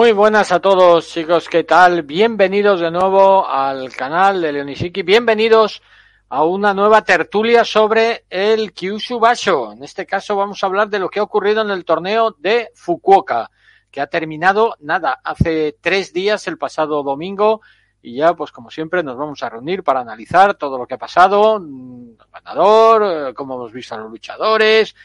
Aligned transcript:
Muy 0.00 0.12
buenas 0.12 0.50
a 0.50 0.60
todos 0.60 1.08
chicos, 1.08 1.46
¿qué 1.46 1.62
tal? 1.62 2.04
Bienvenidos 2.04 2.80
de 2.80 2.90
nuevo 2.90 3.46
al 3.46 3.94
canal 3.94 4.40
de 4.40 4.50
Leonishiki, 4.50 5.02
bienvenidos 5.02 5.82
a 6.30 6.42
una 6.42 6.72
nueva 6.72 7.04
tertulia 7.04 7.66
sobre 7.66 8.24
el 8.30 8.72
Kyushu 8.72 9.18
Basho. 9.18 9.72
En 9.72 9.82
este 9.82 10.06
caso 10.06 10.36
vamos 10.36 10.64
a 10.64 10.68
hablar 10.68 10.88
de 10.88 11.00
lo 11.00 11.10
que 11.10 11.20
ha 11.20 11.22
ocurrido 11.22 11.60
en 11.60 11.68
el 11.68 11.84
torneo 11.84 12.34
de 12.38 12.70
Fukuoka, 12.74 13.50
que 13.90 14.00
ha 14.00 14.06
terminado, 14.06 14.74
nada, 14.80 15.20
hace 15.22 15.76
tres 15.82 16.14
días, 16.14 16.48
el 16.48 16.56
pasado 16.56 17.02
domingo, 17.02 17.60
y 18.00 18.14
ya, 18.14 18.32
pues 18.32 18.52
como 18.52 18.70
siempre, 18.70 19.02
nos 19.02 19.18
vamos 19.18 19.42
a 19.42 19.50
reunir 19.50 19.84
para 19.84 20.00
analizar 20.00 20.54
todo 20.54 20.78
lo 20.78 20.86
que 20.86 20.94
ha 20.94 20.98
pasado, 20.98 21.58
el 21.58 22.16
ganador, 22.32 23.02
eh, 23.04 23.34
cómo 23.34 23.56
hemos 23.56 23.70
visto 23.70 23.96
a 23.96 23.98
los 23.98 24.10
luchadores, 24.10 24.96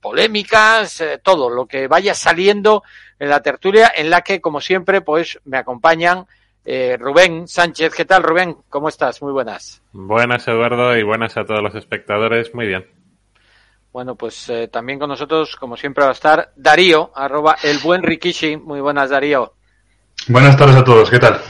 polémicas, 0.00 1.00
eh, 1.00 1.20
todo 1.22 1.50
lo 1.50 1.66
que 1.66 1.88
vaya 1.88 2.14
saliendo 2.14 2.82
en 3.18 3.28
la 3.28 3.40
tertulia, 3.40 3.92
en 3.94 4.10
la 4.10 4.22
que, 4.22 4.40
como 4.40 4.60
siempre, 4.60 5.00
pues 5.00 5.38
me 5.44 5.56
acompañan 5.56 6.26
eh, 6.64 6.96
Rubén 6.98 7.48
Sánchez. 7.48 7.94
¿Qué 7.94 8.04
tal, 8.04 8.22
Rubén? 8.22 8.56
¿Cómo 8.68 8.88
estás? 8.88 9.22
Muy 9.22 9.32
buenas. 9.32 9.82
Buenas, 9.92 10.46
Eduardo, 10.48 10.96
y 10.96 11.02
buenas 11.02 11.36
a 11.36 11.44
todos 11.44 11.62
los 11.62 11.74
espectadores. 11.74 12.54
Muy 12.54 12.66
bien. 12.66 12.86
Bueno, 13.92 14.16
pues 14.16 14.48
eh, 14.48 14.68
también 14.68 14.98
con 14.98 15.08
nosotros, 15.08 15.56
como 15.56 15.76
siempre, 15.76 16.02
va 16.04 16.10
a 16.10 16.14
estar 16.14 16.52
Darío, 16.56 17.12
arroba 17.14 17.56
el 17.62 17.78
buen 17.78 18.02
Rikishi. 18.02 18.56
Muy 18.56 18.80
buenas, 18.80 19.10
Darío. 19.10 19.54
Buenas 20.26 20.56
tardes 20.56 20.76
a 20.76 20.84
todos, 20.84 21.10
¿qué 21.10 21.18
tal? 21.18 21.40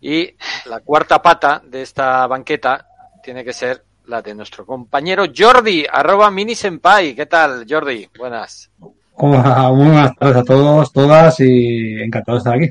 Y 0.00 0.34
la 0.64 0.80
cuarta 0.80 1.20
pata 1.20 1.60
de 1.64 1.82
esta 1.82 2.26
banqueta 2.26 2.86
tiene 3.22 3.44
que 3.44 3.52
ser 3.52 3.84
la 4.06 4.22
de 4.22 4.34
nuestro 4.34 4.66
compañero 4.66 5.24
Jordi, 5.34 5.84
arroba 5.90 6.30
mini 6.30 6.54
senpai. 6.54 7.14
¿Qué 7.14 7.26
tal, 7.26 7.66
Jordi? 7.68 8.08
Buenas. 8.18 8.70
Hola, 9.14 9.68
buenas 9.68 10.16
tardes 10.16 10.36
a 10.36 10.44
todos, 10.44 10.92
todas 10.92 11.40
y 11.40 12.00
encantado 12.02 12.36
de 12.36 12.38
estar 12.38 12.54
aquí. 12.54 12.70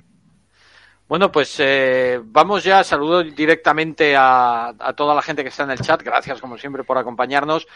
Bueno, 1.08 1.32
pues 1.32 1.56
eh, 1.60 2.20
vamos 2.24 2.64
ya, 2.64 2.84
saludo 2.84 3.24
directamente 3.24 4.16
a, 4.16 4.68
a, 4.78 4.94
toda 4.94 5.16
la 5.16 5.24
gente 5.24 5.42
que 5.42 5.50
está 5.50 5.64
en 5.64 5.72
el 5.72 5.80
chat, 5.80 6.04
gracias 6.04 6.40
como 6.40 6.56
siempre 6.56 6.84
por 6.84 7.00
acompañarnos. 7.00 7.68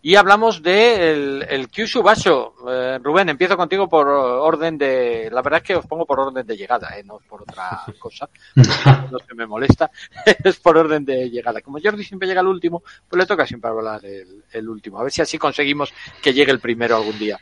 Y 0.00 0.14
hablamos 0.14 0.62
de 0.62 1.44
el, 1.48 1.68
Kyushu 1.68 2.02
Basho. 2.02 2.54
Eh, 2.68 2.98
Rubén, 3.02 3.28
empiezo 3.28 3.56
contigo 3.56 3.88
por 3.88 4.06
orden 4.08 4.78
de. 4.78 5.28
La 5.32 5.42
verdad 5.42 5.58
es 5.58 5.66
que 5.66 5.76
os 5.76 5.86
pongo 5.86 6.06
por 6.06 6.20
orden 6.20 6.46
de 6.46 6.56
llegada, 6.56 6.96
eh, 6.96 7.02
no 7.04 7.18
por 7.28 7.42
otra 7.42 7.82
cosa. 7.98 8.28
no 8.54 9.18
se 9.18 9.34
me 9.34 9.46
molesta. 9.46 9.90
es 10.44 10.58
por 10.60 10.78
orden 10.78 11.04
de 11.04 11.28
llegada. 11.28 11.60
Como 11.60 11.80
Jordi 11.82 12.04
siempre 12.04 12.28
llega 12.28 12.40
el 12.40 12.46
último, 12.46 12.82
pues 13.08 13.18
le 13.18 13.26
toca 13.26 13.46
siempre 13.46 13.70
hablar 13.70 14.04
el, 14.04 14.44
el 14.52 14.68
último. 14.68 15.00
A 15.00 15.02
ver 15.02 15.12
si 15.12 15.20
así 15.20 15.36
conseguimos 15.36 15.92
que 16.22 16.32
llegue 16.32 16.52
el 16.52 16.60
primero 16.60 16.96
algún 16.96 17.18
día. 17.18 17.38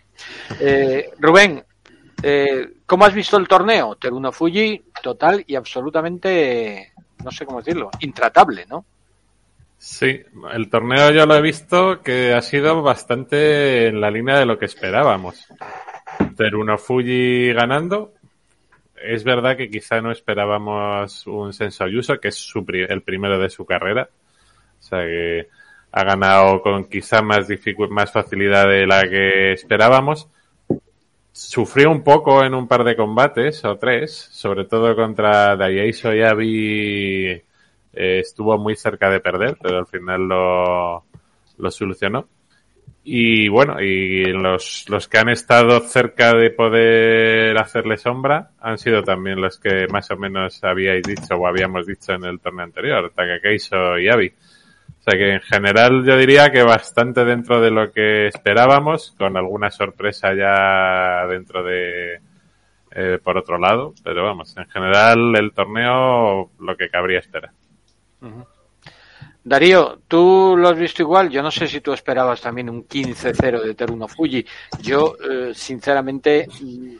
Eh, 0.59 1.11
Rubén, 1.19 1.63
eh, 2.23 2.79
¿cómo 2.87 3.05
has 3.05 3.15
visto 3.15 3.37
el 3.37 3.49
torneo? 3.49 3.97
Teruno 3.97 4.33
Fuji, 4.33 4.85
total 5.03 5.45
y 5.47 5.55
absolutamente, 5.55 6.93
no 7.23 7.31
sé 7.31 7.45
cómo 7.45 7.59
decirlo, 7.59 7.91
intratable, 8.01 8.67
¿no? 8.67 8.85
Sí, 9.79 10.23
el 10.53 10.71
torneo 10.71 11.11
yo 11.13 11.27
lo 11.27 11.37
he 11.37 11.43
visto 11.43 12.01
que 12.03 12.33
ha 12.33 12.43
sido 12.43 12.83
bastante 12.83 13.87
en 13.87 14.01
la 14.01 14.11
línea 14.11 14.39
de 14.39 14.47
lo 14.47 14.59
que 14.59 14.65
esperábamos. 14.65 15.47
Teruno 16.37 16.79
Fuji 16.79 17.53
ganando. 17.53 18.15
Es 18.97 19.23
verdad 19.25 19.57
que 19.57 19.71
quizá 19.71 20.01
no 20.01 20.11
esperábamos 20.11 21.27
un 21.27 21.53
Senso 21.53 21.85
Ayuso, 21.85 22.19
que 22.19 22.29
es 22.29 22.37
su 22.37 22.65
pri 22.65 22.87
el 22.89 23.03
primero 23.03 23.39
de 23.39 23.51
su 23.51 23.67
carrera. 23.67 24.09
O 24.81 24.83
sea 24.83 25.03
que 25.03 25.49
ha 25.93 26.05
ganado 26.05 26.61
con 26.63 26.85
quizá 26.87 27.23
más, 27.23 27.47
más 27.91 28.13
facilidad 28.13 28.69
de 28.69 28.87
la 28.87 29.09
que 29.09 29.53
esperábamos. 29.53 30.29
Sufrió 31.33 31.91
un 31.91 32.03
poco 32.03 32.43
en 32.43 32.55
un 32.55 32.67
par 32.67 32.83
de 32.83 32.97
combates, 32.97 33.65
o 33.65 33.77
tres, 33.77 34.15
sobre 34.33 34.65
todo 34.65 34.97
contra 34.97 35.55
Daieiso 35.55 36.15
y 36.15 36.23
Abi 36.23 37.43
eh, 37.97 38.21
estuvo 38.21 38.59
muy 38.59 38.77
cerca 38.77 39.09
de 39.09 39.21
perder, 39.21 39.57
pero 39.61 39.79
al 39.79 39.87
final 39.87 40.29
lo, 40.29 41.71
solucionó. 41.71 42.29
Y 43.03 43.49
bueno, 43.49 43.81
y 43.81 44.25
los, 44.25 44.85
los 44.89 45.09
que 45.09 45.19
han 45.19 45.31
estado 45.31 45.81
cerca 45.81 46.35
de 46.35 46.51
poder 46.51 47.57
hacerle 47.57 47.97
sombra 47.97 48.51
han 48.61 48.79
sido 48.79 49.03
también 49.03 49.41
los 49.41 49.59
que 49.59 49.87
más 49.89 50.11
o 50.11 50.17
menos 50.17 50.63
habíais 50.63 51.05
dicho 51.05 51.37
o 51.37 51.47
habíamos 51.47 51.87
dicho 51.87 52.13
en 52.13 52.25
el 52.25 52.41
torneo 52.41 52.65
anterior, 52.65 53.13
Takakeiso 53.15 53.99
y 53.99 54.09
Abi. 54.09 54.29
O 54.29 55.03
sea 55.11 55.19
que 55.19 55.35
en 55.35 55.41
general 55.41 56.05
yo 56.05 56.17
diría 56.17 56.51
que 56.51 56.65
bastante 56.65 57.25
dentro 57.25 57.61
de 57.61 57.71
lo 57.71 57.93
que 57.93 58.27
esperábamos, 58.27 59.15
con 59.17 59.37
alguna 59.37 59.71
sorpresa 59.71 60.35
ya 60.35 61.27
dentro 61.29 61.63
de, 61.63 62.21
eh, 62.91 63.19
por 63.23 63.39
otro 63.39 63.57
lado, 63.57 63.95
pero 64.03 64.25
vamos, 64.25 64.57
en 64.57 64.67
general 64.69 65.35
el 65.37 65.53
torneo 65.53 66.51
lo 66.59 66.77
que 66.77 66.89
cabría 66.89 67.21
esperar. 67.21 67.53
Darío, 69.45 70.01
tú 70.09 70.57
lo 70.59 70.69
has 70.69 70.77
visto 70.77 71.03
igual. 71.03 71.31
Yo 71.31 71.41
no 71.41 71.53
sé 71.53 71.69
si 71.69 71.81
tú 71.81 71.93
esperabas 71.93 72.41
también 72.41 72.69
un 72.69 72.87
15-0 72.89 73.63
de 73.63 73.75
Teruno 73.75 74.09
Fuji. 74.09 74.45
Yo, 74.81 75.17
eh, 75.23 75.53
sinceramente, 75.55 76.49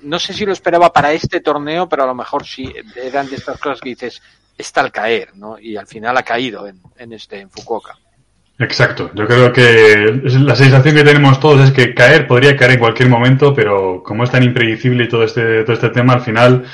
no 0.03 0.19
sé 0.21 0.33
si 0.33 0.47
lo 0.47 0.53
esperaba 0.53 0.93
para 0.93 1.13
este 1.13 1.41
torneo, 1.41 1.89
pero 1.89 2.05
a 2.05 2.07
lo 2.07 2.15
mejor 2.15 2.47
sí 2.47 2.73
eran 2.95 3.29
de 3.29 3.35
estas 3.35 3.59
cosas 3.59 3.81
que 3.81 3.89
dices, 3.89 4.23
está 4.57 4.81
al 4.81 4.93
caer, 4.93 5.37
¿no? 5.37 5.59
Y 5.59 5.77
al 5.77 5.89
final 5.89 6.17
ha 6.17 6.23
caído 6.23 6.69
en, 6.69 6.81
en 6.97 7.13
este, 7.15 7.41
en 7.41 7.51
Fukuoka. 7.51 7.99
Exacto. 8.59 9.11
Yo 9.15 9.27
creo 9.27 9.53
que 9.53 10.23
la 10.25 10.57
sensación 10.57 10.95
que 10.95 11.05
tenemos 11.05 11.39
todos 11.39 11.61
es 11.61 11.73
que 11.73 11.93
caer 11.93 12.27
podría 12.27 12.57
caer 12.57 12.73
en 12.73 12.79
cualquier 12.79 13.11
momento, 13.11 13.53
pero 13.53 14.03
como 14.03 14.25
es 14.25 14.31
tan 14.31 14.43
impredecible 14.43 15.05
y 15.05 15.09
todo 15.09 15.25
este, 15.25 15.63
todo 15.63 15.75
este 15.75 15.91
tema, 15.91 16.15
al 16.15 16.23
final 16.23 16.65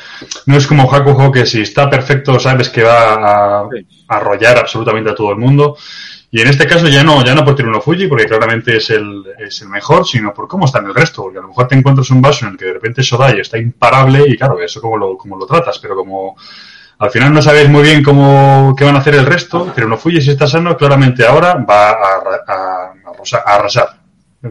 no 0.47 0.57
es 0.57 0.67
como 0.69 0.89
Hakuho 0.89 1.33
que 1.33 1.45
si 1.45 1.63
está 1.63 1.91
perfecto 1.91 2.39
sabes 2.39 2.69
que 2.69 2.85
va 2.85 3.15
a, 3.15 3.61
a 3.63 3.69
arrollar 4.17 4.59
absolutamente 4.59 5.11
a 5.11 5.15
todo 5.15 5.33
el 5.33 5.39
mundo. 5.39 5.77
Y 6.31 6.41
en 6.41 6.49
este 6.49 6.67
caso 6.67 6.89
ya 6.89 7.03
no, 7.05 7.23
ya 7.25 7.35
no 7.35 7.45
por 7.45 7.57
Tiruno 7.57 7.81
Fuji, 7.81 8.07
porque 8.07 8.27
claramente 8.27 8.77
es 8.77 8.89
el, 8.89 9.23
es 9.39 9.61
el 9.61 9.69
mejor, 9.69 10.07
sino 10.07 10.33
por 10.33 10.49
cómo 10.49 10.65
está 10.65 10.79
en 10.79 10.87
el 10.87 10.95
resto. 10.95 11.23
Porque 11.25 11.39
a 11.39 11.43
lo 11.43 11.49
mejor 11.49 11.69
te 11.69 11.75
encuentras 11.75 12.09
un 12.11 12.23
vaso 12.23 12.47
en 12.47 12.53
el 12.53 12.59
que 12.59 12.65
de 12.67 12.73
repente 12.75 13.03
Sodai 13.03 13.41
está 13.41 13.59
imparable 13.59 14.25
y 14.27 14.39
claro, 14.39 14.59
eso 14.59 14.81
como 14.81 14.97
lo, 14.97 15.19
como 15.19 15.37
lo 15.37 15.45
tratas, 15.45 15.79
pero 15.79 15.95
como 15.95 16.37
al 17.03 17.11
final 17.11 17.35
no 17.35 17.43
sabéis 17.43 17.69
muy 17.69 17.83
bien 17.83 18.01
cómo 18.01 18.77
qué 18.79 18.85
van 18.85 18.95
a 18.95 19.01
hacer 19.01 19.17
el 19.17 19.27
resto, 19.27 19.73
pero 19.75 19.89
no 19.89 19.99
Fuji 19.99 20.21
si 20.21 20.31
está 20.31 20.47
sano, 20.47 20.77
claramente 20.77 21.27
ahora 21.27 21.55
va 21.55 21.91
a, 21.91 22.23
a, 22.47 23.55
arrasar. 23.55 23.89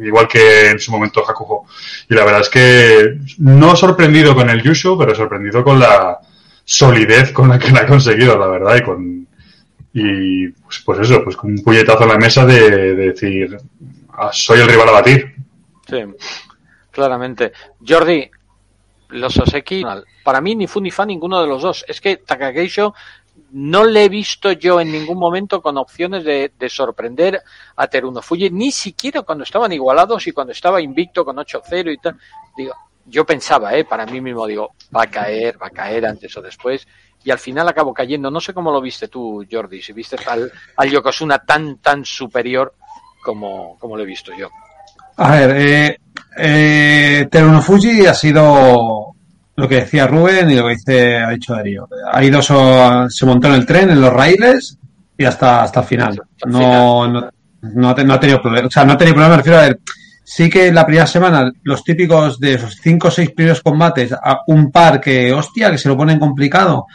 Igual 0.02 0.28
que 0.28 0.72
en 0.72 0.80
su 0.80 0.92
momento 0.92 1.24
Hakuho. 1.26 1.66
Y 2.10 2.14
la 2.14 2.26
verdad 2.26 2.42
es 2.42 2.50
que 2.50 3.20
no 3.38 3.74
sorprendido 3.78 4.36
con 4.36 4.50
el 4.50 4.62
Yusho, 4.62 4.98
pero 4.98 5.16
sorprendido 5.16 5.64
con 5.64 5.80
la 5.80 6.20
solidez 6.66 7.32
con 7.32 7.48
la 7.48 7.58
que 7.58 7.72
la 7.72 7.82
ha 7.82 7.88
conseguido, 7.88 8.38
la 8.38 8.48
verdad, 8.48 8.76
y 8.76 8.82
con 8.82 9.28
y 9.94 10.50
pues, 10.50 10.84
pues 10.86 11.00
eso, 11.00 11.24
pues 11.24 11.38
con 11.38 11.52
un 11.52 11.64
puñetazo 11.64 12.04
en 12.04 12.10
la 12.10 12.18
mesa 12.18 12.46
de, 12.46 12.70
de 12.70 12.96
decir 12.96 13.58
soy 14.34 14.60
el 14.60 14.68
rival 14.68 14.90
a 14.90 14.92
batir. 14.92 15.36
Sí, 15.88 16.04
claramente. 16.92 17.54
Jordi, 17.88 18.30
los 19.12 19.38
Oseki, 19.38 19.84
para 20.24 20.42
mí 20.42 20.56
ni 20.56 20.68
fu 20.68 20.82
ni 20.82 20.92
fa 20.92 21.06
ninguno 21.06 21.42
de 21.42 21.48
los 21.48 21.62
dos. 21.62 21.86
Es 21.88 22.02
que 22.02 22.18
Takageisho 22.18 22.94
no 23.52 23.84
le 23.86 24.06
he 24.06 24.10
visto 24.10 24.52
yo 24.54 24.80
en 24.80 24.92
ningún 24.92 25.18
momento 25.18 25.62
con 25.62 25.78
opciones 25.78 26.24
de, 26.24 26.52
de 26.58 26.70
sorprender 26.70 27.42
a 27.76 27.88
Teruno 27.88 28.22
Fuji, 28.22 28.50
ni 28.50 28.72
siquiera 28.72 29.22
cuando 29.24 29.44
estaban 29.44 29.72
igualados 29.72 30.26
y 30.28 30.32
cuando 30.32 30.54
estaba 30.54 30.82
invicto 30.82 31.26
con 31.26 31.38
8-0 31.38 31.94
y 31.94 31.98
tal. 31.98 32.18
Digo, 32.56 32.74
yo 33.06 33.26
pensaba, 33.26 33.76
eh, 33.76 33.86
para 33.86 34.06
mí 34.06 34.22
mismo, 34.22 34.48
digo, 34.48 34.76
va 34.96 35.04
a 35.04 35.08
caer, 35.08 35.62
va 35.62 35.68
a 35.68 35.72
caer 35.72 36.06
antes 36.06 36.36
o 36.38 36.42
después. 36.42 36.88
Y 37.24 37.32
al 37.32 37.40
final 37.40 37.68
acabo 37.68 37.94
cayendo. 37.94 38.32
No 38.32 38.40
sé 38.40 38.54
cómo 38.54 38.72
lo 38.72 38.82
viste 38.82 39.08
tú, 39.08 39.46
Jordi, 39.50 39.82
si 39.82 39.94
viste 39.94 40.18
al, 40.28 40.52
al 40.78 40.90
Yokozuna 40.90 41.40
tan, 41.40 41.78
tan 41.78 42.04
superior 42.06 42.74
como, 43.24 43.78
como 43.80 43.96
lo 43.96 44.04
he 44.04 44.08
visto 44.08 44.32
yo. 44.36 44.50
A 45.18 45.32
ver, 45.32 45.56
eh, 45.58 46.00
eh, 46.38 47.28
Teruno 47.30 47.62
Fuji 47.62 48.06
ha 48.06 48.14
sido 48.14 49.14
lo 49.56 49.68
que 49.68 49.76
decía 49.76 50.08
Rubén 50.08 50.50
y 50.50 50.56
lo 50.56 50.66
que 50.68 50.76
dice, 50.76 51.18
ha 51.18 51.30
dicho 51.30 51.54
Darío. 51.54 51.88
Ha 52.12 52.24
ido, 52.24 52.42
so, 52.42 53.10
se 53.10 53.26
montó 53.26 53.48
en 53.48 53.54
el 53.56 53.66
tren, 53.66 53.90
en 53.90 54.02
los 54.02 54.14
raíles 54.14 54.78
y 55.18 55.26
hasta, 55.26 55.64
hasta 55.64 55.82
el 55.82 55.86
final. 55.86 56.22
No, 56.48 57.08
no, 57.08 57.30
no, 57.62 57.90
ha, 57.90 58.04
no, 58.04 58.14
ha 58.14 58.20
tenido 58.20 58.42
problema. 58.42 58.68
O 58.68 58.72
sea, 58.72 58.86
no 58.86 58.94
ha 58.94 58.98
tenido 58.98 59.16
problema, 59.16 59.36
me 59.36 59.38
refiero 59.38 59.60
a 59.60 59.64
ver. 59.64 59.80
Sí 60.24 60.50
que 60.50 60.72
la 60.72 60.86
primera 60.86 61.08
semana, 61.08 61.52
los 61.64 61.84
típicos 61.84 62.40
de 62.40 62.54
esos 62.54 62.78
cinco 62.82 63.10
o 63.10 63.12
seis 63.12 63.32
primeros 63.32 63.62
combates, 63.62 64.14
a 64.14 64.40
un 64.48 64.72
par 64.72 65.02
que, 65.02 65.34
hostia, 65.34 65.70
que 65.70 65.78
se 65.78 65.90
lo 65.90 65.98
ponen 65.98 66.20
complicado, 66.20 66.86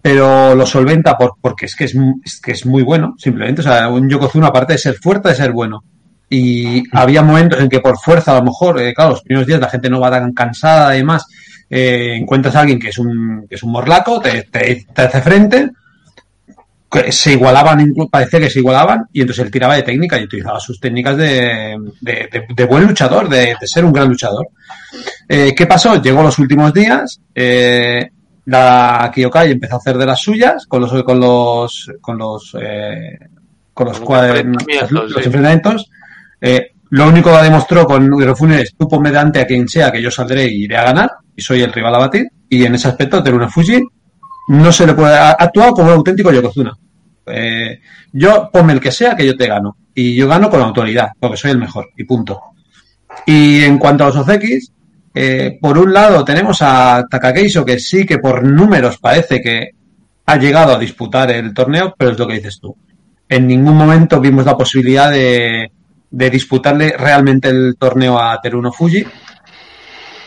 pero 0.00 0.54
lo 0.54 0.64
solventa 0.64 1.16
por, 1.18 1.34
porque 1.40 1.66
es 1.66 1.76
que 1.76 1.84
es, 1.84 1.94
es 2.24 2.40
que 2.40 2.52
es 2.52 2.64
muy 2.64 2.82
bueno, 2.82 3.14
simplemente. 3.18 3.60
O 3.60 3.64
sea, 3.64 3.88
un 3.88 4.08
Yokozuna, 4.08 4.46
aparte 4.46 4.72
de 4.72 4.78
ser 4.78 4.94
fuerte, 4.94 5.28
de 5.28 5.34
ser 5.34 5.52
bueno 5.52 5.84
y 6.30 6.82
había 6.92 7.22
momentos 7.22 7.60
en 7.60 7.68
que 7.68 7.80
por 7.80 7.98
fuerza 7.98 8.32
a 8.32 8.38
lo 8.40 8.44
mejor, 8.44 8.80
eh, 8.80 8.92
claro, 8.94 9.10
los 9.12 9.22
primeros 9.22 9.46
días 9.46 9.60
la 9.60 9.68
gente 9.70 9.88
no 9.88 10.00
va 10.00 10.10
tan 10.10 10.32
cansada 10.32 10.94
y 10.94 10.98
demás, 10.98 11.24
eh, 11.70 12.16
encuentras 12.16 12.54
a 12.56 12.60
alguien 12.60 12.78
que 12.78 12.88
es 12.90 12.98
un, 12.98 13.46
que 13.48 13.54
es 13.56 13.62
un 13.62 13.72
morlaco, 13.72 14.20
te, 14.20 14.42
te, 14.42 14.86
te, 14.94 15.02
hace 15.02 15.20
frente, 15.22 15.70
que 16.90 17.12
se 17.12 17.32
igualaban, 17.32 17.92
parece 18.10 18.40
que 18.40 18.48
se 18.50 18.60
igualaban, 18.60 19.06
y 19.12 19.20
entonces 19.20 19.44
él 19.44 19.50
tiraba 19.50 19.76
de 19.76 19.82
técnica 19.82 20.18
y 20.18 20.24
utilizaba 20.24 20.58
sus 20.60 20.80
técnicas 20.80 21.16
de, 21.18 21.76
de, 22.00 22.12
de- 22.32 22.46
de 22.54 22.64
buen 22.64 22.86
luchador, 22.86 23.28
de, 23.28 23.54
de 23.60 23.66
ser 23.66 23.84
un 23.84 23.92
gran 23.92 24.08
luchador. 24.08 24.48
Eh, 25.28 25.54
¿Qué 25.54 25.66
pasó? 25.66 26.00
Llegó 26.00 26.22
los 26.22 26.38
últimos 26.38 26.72
días, 26.72 27.20
eh, 27.34 28.08
la 28.46 29.10
Kyokai 29.14 29.50
empezó 29.52 29.74
a 29.74 29.78
hacer 29.78 29.98
de 29.98 30.06
las 30.06 30.20
suyas 30.20 30.66
con 30.66 30.80
los 30.80 31.02
con 31.02 31.20
los 31.20 31.90
con 32.00 32.16
los 32.16 32.56
eh, 32.58 33.18
con 33.74 33.88
los, 33.88 34.00
Con 34.00 34.52
los 34.90 34.90
los 35.10 35.26
enfrentamientos. 35.26 35.90
Eh, 36.40 36.72
lo 36.90 37.08
único 37.08 37.30
que 37.30 37.42
demostró 37.42 37.84
con 37.84 38.04
Hirofune 38.20 38.62
es 38.62 38.74
tú 38.76 38.88
ponme 38.88 39.10
delante 39.10 39.40
a 39.40 39.46
quien 39.46 39.68
sea 39.68 39.92
que 39.92 40.00
yo 40.00 40.10
saldré 40.10 40.46
y 40.46 40.64
iré 40.64 40.76
a 40.76 40.84
ganar 40.84 41.10
y 41.36 41.42
soy 41.42 41.60
el 41.62 41.72
rival 41.72 41.94
a 41.94 41.98
batir 41.98 42.28
y 42.48 42.64
en 42.64 42.74
ese 42.74 42.88
aspecto 42.88 43.22
Teruna 43.22 43.48
Fuji 43.48 43.82
no 44.48 44.72
se 44.72 44.86
le 44.86 44.94
puede 44.94 45.14
ha 45.14 45.32
actuado 45.32 45.72
como 45.72 45.88
un 45.88 45.94
auténtico 45.96 46.32
Yokozuna. 46.32 46.72
Eh, 47.26 47.80
yo 48.12 48.48
ponme 48.50 48.72
el 48.72 48.80
que 48.80 48.90
sea 48.90 49.14
que 49.14 49.26
yo 49.26 49.36
te 49.36 49.46
gano 49.46 49.76
y 49.94 50.14
yo 50.14 50.26
gano 50.26 50.48
con 50.48 50.62
autoridad 50.62 51.08
porque 51.18 51.36
soy 51.36 51.50
el 51.50 51.58
mejor 51.58 51.90
y 51.96 52.04
punto. 52.04 52.40
Y 53.26 53.62
en 53.64 53.78
cuanto 53.78 54.04
a 54.04 54.06
los 54.06 54.16
Ozekis, 54.16 54.72
eh, 55.14 55.58
por 55.60 55.76
un 55.76 55.92
lado 55.92 56.24
tenemos 56.24 56.62
a 56.62 57.04
Takakeiso 57.10 57.64
que 57.64 57.78
sí 57.78 58.06
que 58.06 58.18
por 58.18 58.42
números 58.42 58.98
parece 58.98 59.42
que 59.42 59.70
ha 60.24 60.36
llegado 60.36 60.74
a 60.74 60.78
disputar 60.78 61.30
el 61.30 61.52
torneo, 61.52 61.94
pero 61.98 62.12
es 62.12 62.18
lo 62.18 62.26
que 62.26 62.34
dices 62.34 62.58
tú. 62.60 62.74
En 63.28 63.46
ningún 63.46 63.76
momento 63.76 64.20
vimos 64.20 64.46
la 64.46 64.56
posibilidad 64.56 65.10
de, 65.10 65.70
de 66.10 66.30
disputarle 66.30 66.94
realmente 66.98 67.48
el 67.48 67.76
torneo 67.78 68.18
a 68.18 68.40
Teruno 68.40 68.72
Fuji. 68.72 69.04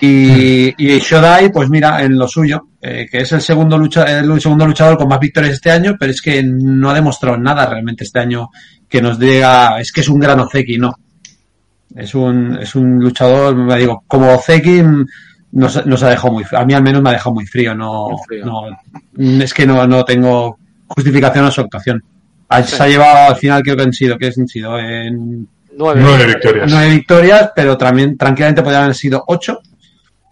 Y, 0.03 0.73
y 0.77 0.99
Shodai, 0.99 1.51
pues 1.51 1.69
mira, 1.69 2.01
en 2.03 2.17
lo 2.17 2.27
suyo, 2.27 2.69
eh, 2.81 3.07
que 3.09 3.19
es 3.19 3.31
el 3.33 3.41
segundo, 3.41 3.77
lucha, 3.77 4.19
el 4.19 4.41
segundo 4.41 4.65
luchador 4.65 4.97
con 4.97 5.07
más 5.07 5.19
victorias 5.19 5.53
este 5.53 5.69
año, 5.69 5.95
pero 5.99 6.11
es 6.11 6.21
que 6.21 6.41
no 6.43 6.89
ha 6.89 6.93
demostrado 6.95 7.37
nada 7.37 7.67
realmente 7.67 8.03
este 8.03 8.19
año 8.19 8.49
que 8.89 8.99
nos 9.01 9.19
diga, 9.19 9.79
es 9.79 9.91
que 9.91 10.01
es 10.01 10.09
un 10.09 10.19
gran 10.19 10.39
Ozeki, 10.39 10.77
no. 10.79 10.95
Es 11.95 12.15
un, 12.15 12.57
es 12.59 12.73
un 12.73 12.99
luchador, 12.99 13.55
me 13.55 13.77
digo, 13.77 14.03
como 14.07 14.33
Ozeki 14.33 14.81
mm, 14.81 15.05
nos, 15.51 15.85
nos 15.85 16.01
ha 16.01 16.09
dejado 16.09 16.33
muy, 16.33 16.45
a 16.51 16.65
mí 16.65 16.73
al 16.73 16.81
menos 16.83 17.01
me 17.03 17.09
ha 17.09 17.13
dejado 17.13 17.35
muy 17.35 17.45
frío, 17.45 17.75
no, 17.75 18.09
Muy 18.09 18.17
frío. 18.27 18.45
no 18.45 19.43
es 19.43 19.53
que 19.53 19.67
no, 19.67 19.85
no 19.85 20.03
tengo 20.03 20.57
justificación 20.87 21.45
a 21.45 21.51
su 21.51 21.61
actuación. 21.61 22.03
Ha- 22.49 22.63
Se 22.63 22.81
ha 22.81 22.87
llevado 22.87 23.29
al 23.29 23.35
final, 23.35 23.61
creo 23.61 23.75
que 23.77 23.83
han 23.83 23.93
sido, 23.93 24.17
que 24.17 24.27
han 24.35 24.47
sido 24.47 24.79
en 24.79 25.47
Nueve. 25.77 26.01
Nueve 26.03 26.25
victorias. 26.27 26.71
nueve 26.71 26.89
victorias, 26.89 27.51
pero 27.55 27.77
también 27.77 28.17
tranquilamente 28.17 28.61
podrían 28.61 28.83
haber 28.83 28.95
sido 28.95 29.23
ocho 29.27 29.59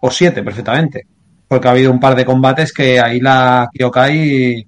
o 0.01 0.11
siete 0.11 0.43
perfectamente. 0.43 1.05
Porque 1.47 1.67
ha 1.67 1.71
habido 1.71 1.91
un 1.91 1.99
par 1.99 2.15
de 2.15 2.25
combates 2.25 2.71
que 2.73 2.99
ahí 2.99 3.19
la 3.19 3.69
Kyokai, 3.73 4.67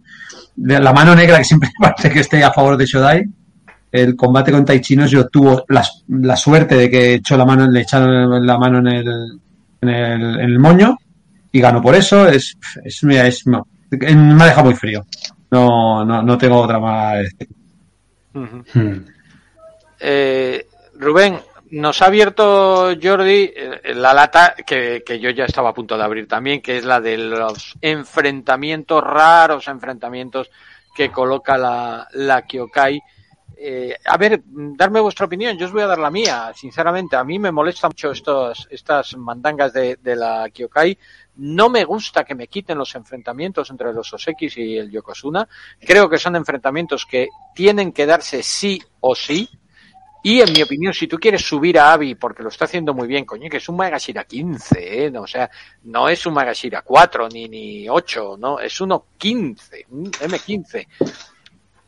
la 0.57 0.93
mano 0.93 1.15
negra 1.15 1.37
que 1.37 1.43
siempre 1.43 1.69
parece 1.79 2.09
que 2.09 2.19
esté 2.21 2.43
a 2.43 2.51
favor 2.51 2.75
de 2.77 2.85
Shodai, 2.85 3.23
el 3.91 4.15
combate 4.15 4.51
con 4.51 4.63
Taichinos 4.65 5.11
yo 5.11 5.27
tuvo 5.27 5.65
la, 5.69 5.85
la 6.07 6.35
suerte 6.37 6.75
de 6.75 6.89
que 6.89 7.13
echó 7.15 7.35
la 7.37 7.45
mano, 7.45 7.67
le 7.69 7.81
echaron 7.81 8.45
la 8.45 8.57
mano 8.57 8.79
en 8.79 8.87
el, 8.87 9.07
en 9.81 9.89
el, 9.89 10.21
en 10.39 10.49
el 10.49 10.59
moño 10.59 10.97
y 11.51 11.59
ganó 11.59 11.81
por 11.81 11.93
eso. 11.95 12.27
Es, 12.27 12.57
es, 12.83 13.03
mira, 13.03 13.27
es- 13.27 13.45
no, 13.45 13.67
me 13.91 14.43
ha 14.43 14.47
dejado 14.47 14.65
muy 14.65 14.75
frío. 14.75 15.05
No, 15.51 16.05
no, 16.05 16.23
no 16.23 16.37
tengo 16.37 16.61
otra 16.61 16.79
más. 16.79 17.25
Hmm. 18.33 18.99
Eh, 20.03 20.67
Rubén, 20.95 21.39
nos 21.71 22.01
ha 22.01 22.07
abierto 22.07 22.95
Jordi 23.01 23.51
eh, 23.55 23.93
la 23.95 24.13
lata 24.13 24.55
que, 24.65 25.03
yo 25.21 25.29
ya 25.29 25.45
estaba 25.45 25.69
a 25.69 25.73
punto 25.73 25.97
de 25.97 26.03
abrir 26.03 26.27
también, 26.27 26.61
que 26.61 26.77
es 26.77 26.85
la 26.85 26.99
de 26.99 27.17
los 27.17 27.75
enfrentamientos 27.79 29.03
raros, 29.03 29.67
enfrentamientos 29.67 30.49
que 30.93 31.11
coloca 31.11 31.57
la, 31.57 32.07
la 32.13 32.41
Kyokai. 32.41 33.01
Eh, 33.63 33.95
a 34.05 34.17
ver, 34.17 34.41
darme 34.43 34.99
vuestra 34.99 35.27
opinión, 35.27 35.55
yo 35.55 35.67
os 35.67 35.71
voy 35.71 35.83
a 35.83 35.87
dar 35.87 35.99
la 35.99 36.09
mía, 36.09 36.51
sinceramente, 36.55 37.15
a 37.15 37.23
mí 37.23 37.37
me 37.37 37.51
molesta 37.51 37.87
mucho 37.87 38.09
estos, 38.09 38.67
estas 38.71 39.15
mandangas 39.17 39.71
de, 39.71 39.97
de 39.97 40.15
la 40.15 40.49
Kyokai, 40.49 40.97
no 41.35 41.69
me 41.69 41.85
gusta 41.85 42.23
que 42.23 42.33
me 42.33 42.47
quiten 42.47 42.79
los 42.79 42.95
enfrentamientos 42.95 43.69
entre 43.69 43.93
los 43.93 44.11
Osekis 44.11 44.57
y 44.57 44.77
el 44.77 44.89
Yokozuna, 44.89 45.47
creo 45.79 46.09
que 46.09 46.17
son 46.17 46.35
enfrentamientos 46.35 47.05
que 47.05 47.29
tienen 47.53 47.91
que 47.91 48.07
darse 48.07 48.41
sí 48.41 48.81
o 48.99 49.13
sí, 49.13 49.47
y 50.23 50.41
en 50.41 50.53
mi 50.53 50.61
opinión, 50.61 50.93
si 50.93 51.07
tú 51.07 51.17
quieres 51.17 51.41
subir 51.41 51.79
a 51.79 51.93
Avi, 51.93 52.15
porque 52.15 52.43
lo 52.43 52.49
está 52.49 52.65
haciendo 52.65 52.93
muy 52.93 53.07
bien, 53.07 53.25
coño, 53.25 53.49
que 53.49 53.57
es 53.57 53.69
un 53.69 53.75
Magashira 53.75 54.23
15, 54.23 55.05
¿eh? 55.05 55.11
No, 55.11 55.21
o 55.23 55.27
sea, 55.27 55.49
no 55.83 56.09
es 56.09 56.25
un 56.25 56.33
Magashira 56.33 56.83
4 56.83 57.29
ni, 57.29 57.49
ni 57.49 57.89
8, 57.89 58.35
no, 58.39 58.59
es 58.59 58.79
uno 58.81 59.05
15, 59.17 59.87
un 59.89 60.11
M15. 60.11 60.87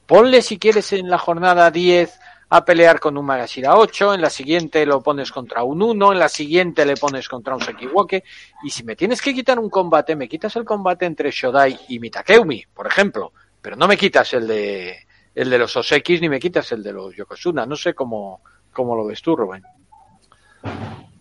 Ponle 0.07 0.41
si 0.41 0.57
quieres 0.57 0.93
en 0.93 1.09
la 1.09 1.19
jornada 1.19 1.69
10 1.69 2.19
a 2.49 2.65
pelear 2.65 2.99
con 2.99 3.17
un 3.17 3.25
Magashira 3.25 3.77
8, 3.77 4.15
en 4.15 4.21
la 4.21 4.29
siguiente 4.29 4.85
lo 4.85 5.01
pones 5.01 5.31
contra 5.31 5.63
un 5.63 5.81
1, 5.81 6.13
en 6.13 6.19
la 6.19 6.29
siguiente 6.29 6.85
le 6.85 6.95
pones 6.95 7.27
contra 7.29 7.55
un 7.55 7.61
Sekiwoke, 7.61 8.23
y 8.63 8.69
si 8.69 8.83
me 8.83 8.95
tienes 8.95 9.21
que 9.21 9.33
quitar 9.33 9.59
un 9.59 9.69
combate, 9.69 10.15
me 10.15 10.27
quitas 10.27 10.55
el 10.55 10.65
combate 10.65 11.05
entre 11.05 11.31
Shodai 11.31 11.79
y 11.89 11.99
Mitakeumi, 11.99 12.65
por 12.73 12.87
ejemplo, 12.87 13.31
pero 13.61 13.75
no 13.75 13.87
me 13.87 13.97
quitas 13.97 14.33
el 14.33 14.47
de 14.47 15.07
el 15.35 15.49
de 15.49 15.57
los 15.57 15.75
Osekis 15.75 16.21
ni 16.21 16.29
me 16.29 16.39
quitas 16.39 16.71
el 16.71 16.83
de 16.83 16.93
los 16.93 17.15
Yokozuna. 17.15 17.65
No 17.65 17.75
sé 17.75 17.93
cómo, 17.93 18.41
cómo 18.71 18.95
lo 18.95 19.05
ves 19.05 19.21
tú, 19.21 19.35
Rubén. 19.35 19.63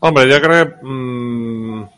Hombre, 0.00 0.28
yo 0.28 0.40
creo 0.40 0.66
que 0.66 0.76
mm, 0.82 1.88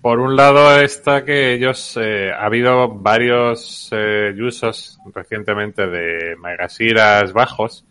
por 0.00 0.20
un 0.20 0.36
lado 0.36 0.80
está 0.80 1.24
que 1.24 1.54
ellos 1.54 1.98
eh, 2.00 2.30
ha 2.32 2.46
habido 2.46 2.88
varios 2.88 3.88
eh, 3.92 4.34
usos 4.40 4.98
recientemente 5.14 5.86
de 5.86 6.36
Magashiras 6.36 7.32
bajos 7.32 7.84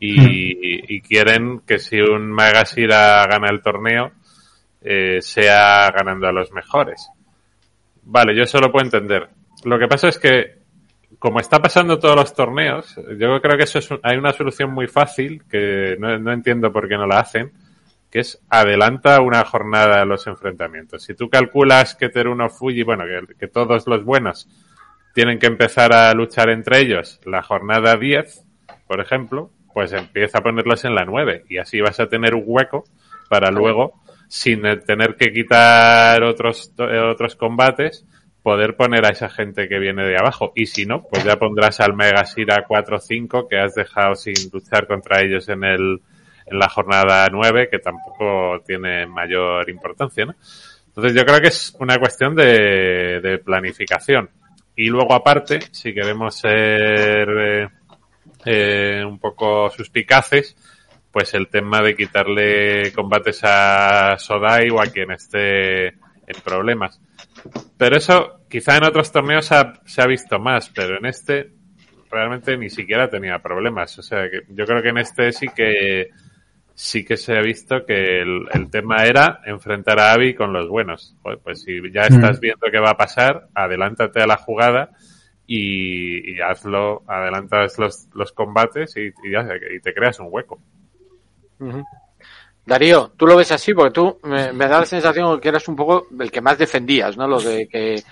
y, 0.00 0.94
y 0.94 1.00
quieren 1.00 1.60
que 1.66 1.78
si 1.78 2.00
un 2.00 2.30
Magashira 2.30 3.26
gana 3.26 3.48
el 3.50 3.60
torneo 3.60 4.12
eh, 4.80 5.20
sea 5.20 5.90
ganando 5.90 6.28
a 6.28 6.32
los 6.32 6.52
mejores. 6.52 7.10
Vale, 8.02 8.34
yo 8.34 8.44
eso 8.44 8.60
lo 8.60 8.70
puedo 8.70 8.84
entender. 8.84 9.28
Lo 9.64 9.78
que 9.78 9.88
pasa 9.88 10.08
es 10.08 10.18
que 10.18 10.57
como 11.18 11.40
está 11.40 11.60
pasando 11.60 11.98
todos 11.98 12.14
los 12.16 12.32
torneos, 12.34 12.94
yo 13.18 13.40
creo 13.40 13.56
que 13.56 13.64
eso 13.64 13.78
es 13.80 13.90
un- 13.90 14.00
hay 14.02 14.16
una 14.16 14.32
solución 14.32 14.70
muy 14.72 14.86
fácil 14.86 15.42
que 15.50 15.96
no, 15.98 16.18
no 16.18 16.32
entiendo 16.32 16.72
por 16.72 16.88
qué 16.88 16.96
no 16.96 17.06
la 17.06 17.18
hacen, 17.20 17.52
que 18.10 18.20
es 18.20 18.40
adelanta 18.48 19.20
una 19.20 19.44
jornada 19.44 20.00
a 20.00 20.04
los 20.04 20.26
enfrentamientos. 20.26 21.02
Si 21.02 21.14
tú 21.14 21.28
calculas 21.28 21.94
que 21.94 22.08
Teruno 22.08 22.48
Fuji, 22.48 22.82
bueno, 22.82 23.04
que, 23.04 23.34
que 23.34 23.48
todos 23.48 23.86
los 23.86 24.04
buenos 24.04 24.48
tienen 25.14 25.38
que 25.38 25.46
empezar 25.46 25.92
a 25.92 26.14
luchar 26.14 26.48
entre 26.50 26.78
ellos 26.80 27.20
la 27.24 27.42
jornada 27.42 27.96
10, 27.96 28.44
por 28.86 29.00
ejemplo, 29.00 29.50
pues 29.74 29.92
empieza 29.92 30.38
a 30.38 30.42
ponerlos 30.42 30.84
en 30.84 30.94
la 30.94 31.04
9 31.04 31.44
y 31.48 31.58
así 31.58 31.80
vas 31.80 32.00
a 32.00 32.08
tener 32.08 32.34
un 32.34 32.44
hueco 32.46 32.84
para 33.28 33.50
luego, 33.50 34.00
sin 34.28 34.62
tener 34.86 35.16
que 35.16 35.32
quitar 35.32 36.22
otros, 36.22 36.72
otros 36.78 37.36
combates, 37.36 38.06
poder 38.48 38.76
poner 38.76 39.04
a 39.04 39.10
esa 39.10 39.28
gente 39.28 39.68
que 39.68 39.78
viene 39.78 40.06
de 40.06 40.16
abajo. 40.16 40.52
Y 40.54 40.64
si 40.64 40.86
no, 40.86 41.02
pues 41.02 41.22
ya 41.22 41.38
pondrás 41.38 41.80
al 41.80 41.92
Megashira 41.92 42.64
4 42.66 42.96
o 42.96 42.98
5 42.98 43.46
que 43.46 43.58
has 43.58 43.74
dejado 43.74 44.14
sin 44.14 44.32
luchar 44.50 44.86
contra 44.86 45.20
ellos 45.20 45.50
en 45.50 45.64
el, 45.64 46.00
en 46.46 46.58
la 46.58 46.70
jornada 46.70 47.28
9, 47.30 47.68
que 47.70 47.78
tampoco 47.78 48.62
tiene 48.66 49.04
mayor 49.06 49.68
importancia, 49.68 50.24
¿no? 50.24 50.34
Entonces 50.86 51.12
yo 51.14 51.26
creo 51.26 51.42
que 51.42 51.48
es 51.48 51.76
una 51.78 51.98
cuestión 51.98 52.34
de, 52.34 53.20
de 53.20 53.36
planificación. 53.36 54.30
Y 54.74 54.86
luego 54.86 55.12
aparte, 55.12 55.60
si 55.70 55.92
queremos 55.92 56.34
ser 56.34 57.28
eh, 57.28 57.68
eh, 58.46 59.04
un 59.06 59.18
poco 59.18 59.68
suspicaces, 59.68 60.56
pues 61.12 61.34
el 61.34 61.48
tema 61.48 61.82
de 61.82 61.94
quitarle 61.94 62.92
combates 62.92 63.40
a 63.42 64.16
Sodai 64.16 64.70
o 64.70 64.80
a 64.80 64.86
quien 64.86 65.10
esté 65.10 65.88
en 65.88 66.40
problemas. 66.42 66.98
Pero 67.76 67.96
eso 67.96 68.40
quizá 68.48 68.76
en 68.76 68.84
otros 68.84 69.12
torneos 69.12 69.50
ha- 69.52 69.80
se 69.84 70.02
ha 70.02 70.06
visto 70.06 70.38
más, 70.38 70.70
pero 70.70 70.98
en 70.98 71.06
este 71.06 71.50
realmente 72.10 72.56
ni 72.56 72.70
siquiera 72.70 73.08
tenía 73.10 73.38
problemas. 73.40 73.98
O 73.98 74.02
sea 74.02 74.28
que 74.30 74.40
yo 74.48 74.64
creo 74.66 74.82
que 74.82 74.88
en 74.88 74.98
este 74.98 75.32
sí 75.32 75.48
que 75.48 76.08
sí 76.74 77.04
que 77.04 77.16
se 77.16 77.36
ha 77.36 77.40
visto 77.42 77.84
que 77.84 78.22
el, 78.22 78.46
el 78.52 78.70
tema 78.70 79.04
era 79.04 79.40
enfrentar 79.44 79.98
a 79.98 80.12
Abby 80.12 80.34
con 80.34 80.52
los 80.52 80.68
buenos. 80.68 81.16
Joder, 81.22 81.38
pues 81.42 81.62
si 81.62 81.80
ya 81.92 82.02
estás 82.02 82.40
viendo 82.40 82.66
qué 82.70 82.78
va 82.78 82.90
a 82.90 82.96
pasar, 82.96 83.48
adelántate 83.54 84.22
a 84.22 84.26
la 84.28 84.36
jugada 84.36 84.90
y, 85.46 86.34
y 86.36 86.40
hazlo, 86.40 87.02
adelantas 87.08 87.78
los, 87.78 88.08
los 88.14 88.32
combates 88.32 88.96
y, 88.96 89.08
y 89.26 89.32
ya, 89.32 89.46
y 89.74 89.80
te 89.80 89.92
creas 89.92 90.20
un 90.20 90.28
hueco. 90.30 90.60
Darío, 92.68 93.12
tú 93.16 93.26
lo 93.26 93.34
ves 93.34 93.50
así 93.50 93.72
porque 93.72 93.92
tú 93.92 94.18
me, 94.24 94.52
me 94.52 94.68
da 94.68 94.80
la 94.80 94.86
sensación 94.86 95.40
que 95.40 95.48
eras 95.48 95.66
un 95.68 95.74
poco 95.74 96.06
el 96.20 96.30
que 96.30 96.42
más 96.42 96.58
defendías, 96.58 97.16
¿no? 97.16 97.26
Lo 97.26 97.40
de 97.40 97.66
que, 97.66 98.02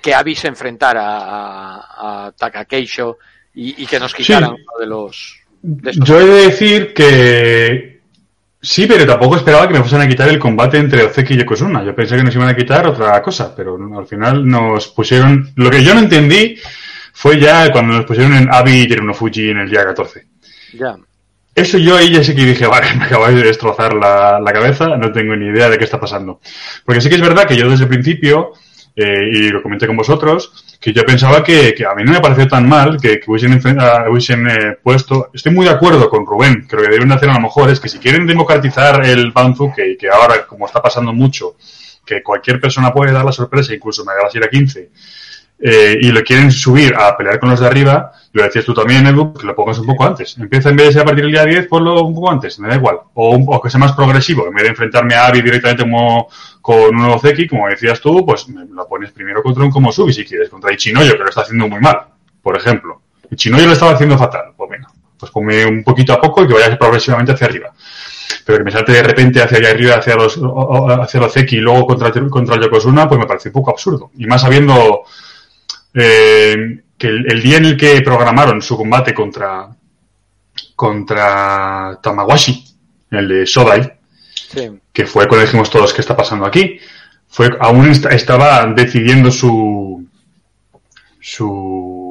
que 0.00 0.34
se 0.36 0.46
enfrentara 0.46 1.18
a, 1.18 2.26
a 2.26 2.32
Takakeisho 2.32 3.18
y, 3.54 3.82
y 3.82 3.86
que 3.86 3.98
nos 3.98 4.14
quitaran 4.14 4.50
Sí. 4.50 4.62
uno 4.62 4.80
de 4.80 4.86
los... 4.86 5.40
de. 5.60 5.92
Yo 6.04 6.20
he 6.20 6.26
de 6.26 6.46
decir 6.46 6.94
que 6.94 8.00
sí, 8.62 8.86
pero 8.86 9.04
tampoco 9.04 9.34
esperaba 9.34 9.66
que 9.66 9.74
me 9.74 9.80
fuesen 9.80 10.00
a 10.00 10.08
quitar 10.08 10.28
el 10.28 10.38
combate 10.38 10.78
entre 10.78 11.02
Ozeki 11.02 11.34
y 11.34 11.38
Yokozuna. 11.38 11.82
Yo 11.84 11.92
pensé 11.96 12.16
que 12.16 12.22
nos 12.22 12.34
iban 12.36 12.48
a 12.48 12.56
quitar 12.56 12.86
otra 12.86 13.20
cosa, 13.20 13.52
pero 13.54 13.76
al 13.98 14.06
final 14.06 14.46
nos 14.46 14.86
pusieron... 14.88 15.50
Lo 15.56 15.70
que 15.70 15.82
yo 15.82 15.92
no 15.92 16.00
entendí 16.00 16.56
fue 17.12 17.40
ya 17.40 17.72
cuando 17.72 17.94
nos 17.94 18.06
pusieron 18.06 18.34
en 18.34 18.48
Abi 18.48 18.82
y 18.82 19.12
Fuji 19.12 19.50
en 19.50 19.58
el 19.58 19.68
día 19.68 19.84
14. 19.84 20.24
Ya. 20.74 20.96
Eso 21.58 21.76
yo 21.76 21.96
ahí 21.96 22.12
ya 22.12 22.22
sé 22.22 22.36
que 22.36 22.44
dije, 22.44 22.66
vale, 22.66 22.86
me 22.98 23.04
acabáis 23.04 23.36
de 23.36 23.42
destrozar 23.42 23.92
la, 23.94 24.38
la 24.38 24.52
cabeza, 24.52 24.96
no 24.96 25.10
tengo 25.10 25.34
ni 25.34 25.46
idea 25.46 25.68
de 25.68 25.76
qué 25.76 25.84
está 25.84 25.98
pasando. 25.98 26.40
Porque 26.84 27.00
sí 27.00 27.08
que 27.08 27.16
es 27.16 27.20
verdad 27.20 27.46
que 27.46 27.56
yo 27.56 27.68
desde 27.68 27.84
el 27.84 27.90
principio, 27.90 28.52
eh, 28.94 29.28
y 29.32 29.48
lo 29.48 29.60
comenté 29.60 29.86
con 29.88 29.96
vosotros, 29.96 30.76
que 30.80 30.92
yo 30.92 31.04
pensaba 31.04 31.42
que, 31.42 31.74
a 31.84 31.94
mí 31.96 32.04
no 32.04 32.12
me 32.12 32.20
pareció 32.20 32.46
tan 32.46 32.68
mal 32.68 33.00
que, 33.00 33.18
que 33.18 33.30
hubiesen, 33.30 33.60
ah, 33.80 34.06
hubiesen 34.08 34.48
eh, 34.48 34.76
puesto. 34.82 35.30
Estoy 35.34 35.52
muy 35.52 35.66
de 35.66 35.72
acuerdo 35.72 36.08
con 36.08 36.24
Rubén, 36.24 36.66
creo 36.68 36.84
que 36.84 36.90
deben 36.90 37.08
de 37.08 37.16
hacer 37.16 37.30
a 37.30 37.34
lo 37.34 37.40
mejor 37.40 37.70
es 37.70 37.80
que 37.80 37.88
si 37.88 37.98
quieren 37.98 38.26
democratizar 38.26 39.04
el 39.04 39.32
Banzu, 39.32 39.72
que, 39.74 39.96
ahora, 40.12 40.46
como 40.46 40.66
está 40.66 40.80
pasando 40.80 41.12
mucho, 41.12 41.56
que 42.06 42.22
cualquier 42.22 42.60
persona 42.60 42.92
puede 42.92 43.12
dar 43.12 43.24
la 43.24 43.32
sorpresa, 43.32 43.74
incluso 43.74 44.04
me 44.04 44.12
la 44.14 44.48
15, 44.48 44.90
eh, 45.60 45.98
y 46.00 46.12
lo 46.12 46.22
quieren 46.22 46.52
subir 46.52 46.94
a 46.94 47.16
pelear 47.16 47.40
con 47.40 47.50
los 47.50 47.58
de 47.58 47.66
arriba, 47.66 48.12
lo 48.32 48.44
decías 48.44 48.64
tú 48.64 48.74
también, 48.74 49.06
Edu, 49.06 49.34
que 49.34 49.46
lo 49.46 49.56
pongas 49.56 49.78
un 49.78 49.86
poco 49.86 50.04
antes. 50.04 50.38
Empieza 50.38 50.70
en 50.70 50.76
vez 50.76 50.88
de 50.88 50.92
ser 50.92 51.02
a 51.02 51.04
partir 51.04 51.24
del 51.24 51.32
día 51.32 51.44
10, 51.44 51.66
ponlo 51.66 52.02
un 52.04 52.14
poco 52.14 52.30
antes, 52.30 52.58
me 52.60 52.68
da 52.68 52.76
igual. 52.76 52.98
O, 53.14 53.34
o 53.34 53.60
que 53.60 53.68
sea 53.68 53.80
más 53.80 53.92
progresivo, 53.92 54.46
en 54.46 54.54
vez 54.54 54.64
de 54.64 54.70
enfrentarme 54.70 55.14
a 55.14 55.26
Abby 55.26 55.42
directamente 55.42 55.82
como 55.82 56.28
con 56.60 56.94
un 56.94 56.96
nuevo 56.96 57.18
Zeki, 57.18 57.48
como 57.48 57.66
decías 57.68 58.00
tú, 58.00 58.24
pues 58.24 58.46
lo 58.48 58.86
pones 58.86 59.10
primero 59.10 59.42
contra 59.42 59.64
un 59.64 59.70
como 59.70 59.90
Subi 59.90 60.12
si 60.12 60.24
quieres, 60.24 60.48
contra 60.48 60.72
Ichinoyo, 60.72 61.12
que 61.12 61.22
lo 61.22 61.28
está 61.28 61.40
haciendo 61.40 61.66
muy 61.66 61.80
mal, 61.80 62.02
por 62.42 62.56
ejemplo. 62.56 63.00
Ichinoyo 63.30 63.66
lo 63.66 63.72
estaba 63.72 63.92
haciendo 63.92 64.16
fatal, 64.16 64.52
pues 64.56 64.70
venga, 64.70 64.88
pues 65.18 65.32
ponme 65.32 65.66
un 65.66 65.82
poquito 65.82 66.12
a 66.12 66.20
poco 66.20 66.44
y 66.44 66.46
que 66.46 66.54
vayas 66.54 66.76
progresivamente 66.76 67.32
hacia 67.32 67.46
arriba. 67.46 67.72
Pero 68.44 68.58
que 68.58 68.64
me 68.64 68.70
salte 68.70 68.92
de 68.92 69.02
repente 69.02 69.42
hacia 69.42 69.58
allá 69.58 69.70
arriba, 69.70 69.94
hacia 69.96 70.14
los, 70.14 70.38
hacia 71.00 71.20
los 71.20 71.32
Zeki 71.32 71.56
y 71.56 71.60
luego 71.60 71.86
contra, 71.86 72.12
contra 72.28 72.54
el 72.54 72.62
Yokozuna, 72.62 73.08
pues 73.08 73.18
me 73.18 73.26
parece 73.26 73.48
un 73.48 73.54
poco 73.54 73.70
absurdo. 73.70 74.10
Y 74.16 74.26
más 74.26 74.42
sabiendo 74.42 75.04
eh, 75.98 76.82
que 76.96 77.06
el, 77.08 77.30
el 77.32 77.42
día 77.42 77.58
en 77.58 77.64
el 77.66 77.76
que 77.76 78.00
programaron 78.02 78.62
su 78.62 78.76
combate 78.76 79.12
contra 79.14 79.68
contra 80.74 81.98
Tamawashi, 82.02 82.64
el 83.10 83.28
de 83.28 83.46
Sodai, 83.46 83.92
Sí. 84.32 84.70
que 84.92 85.06
fue 85.06 85.26
cuando 85.28 85.44
dijimos 85.44 85.70
todos 85.70 85.92
qué 85.92 86.00
está 86.00 86.16
pasando 86.16 86.46
aquí, 86.46 86.78
fue 87.28 87.50
aún 87.60 87.88
est- 87.90 88.06
estaba 88.06 88.64
decidiendo 88.66 89.30
su 89.30 90.06
su 91.20 92.07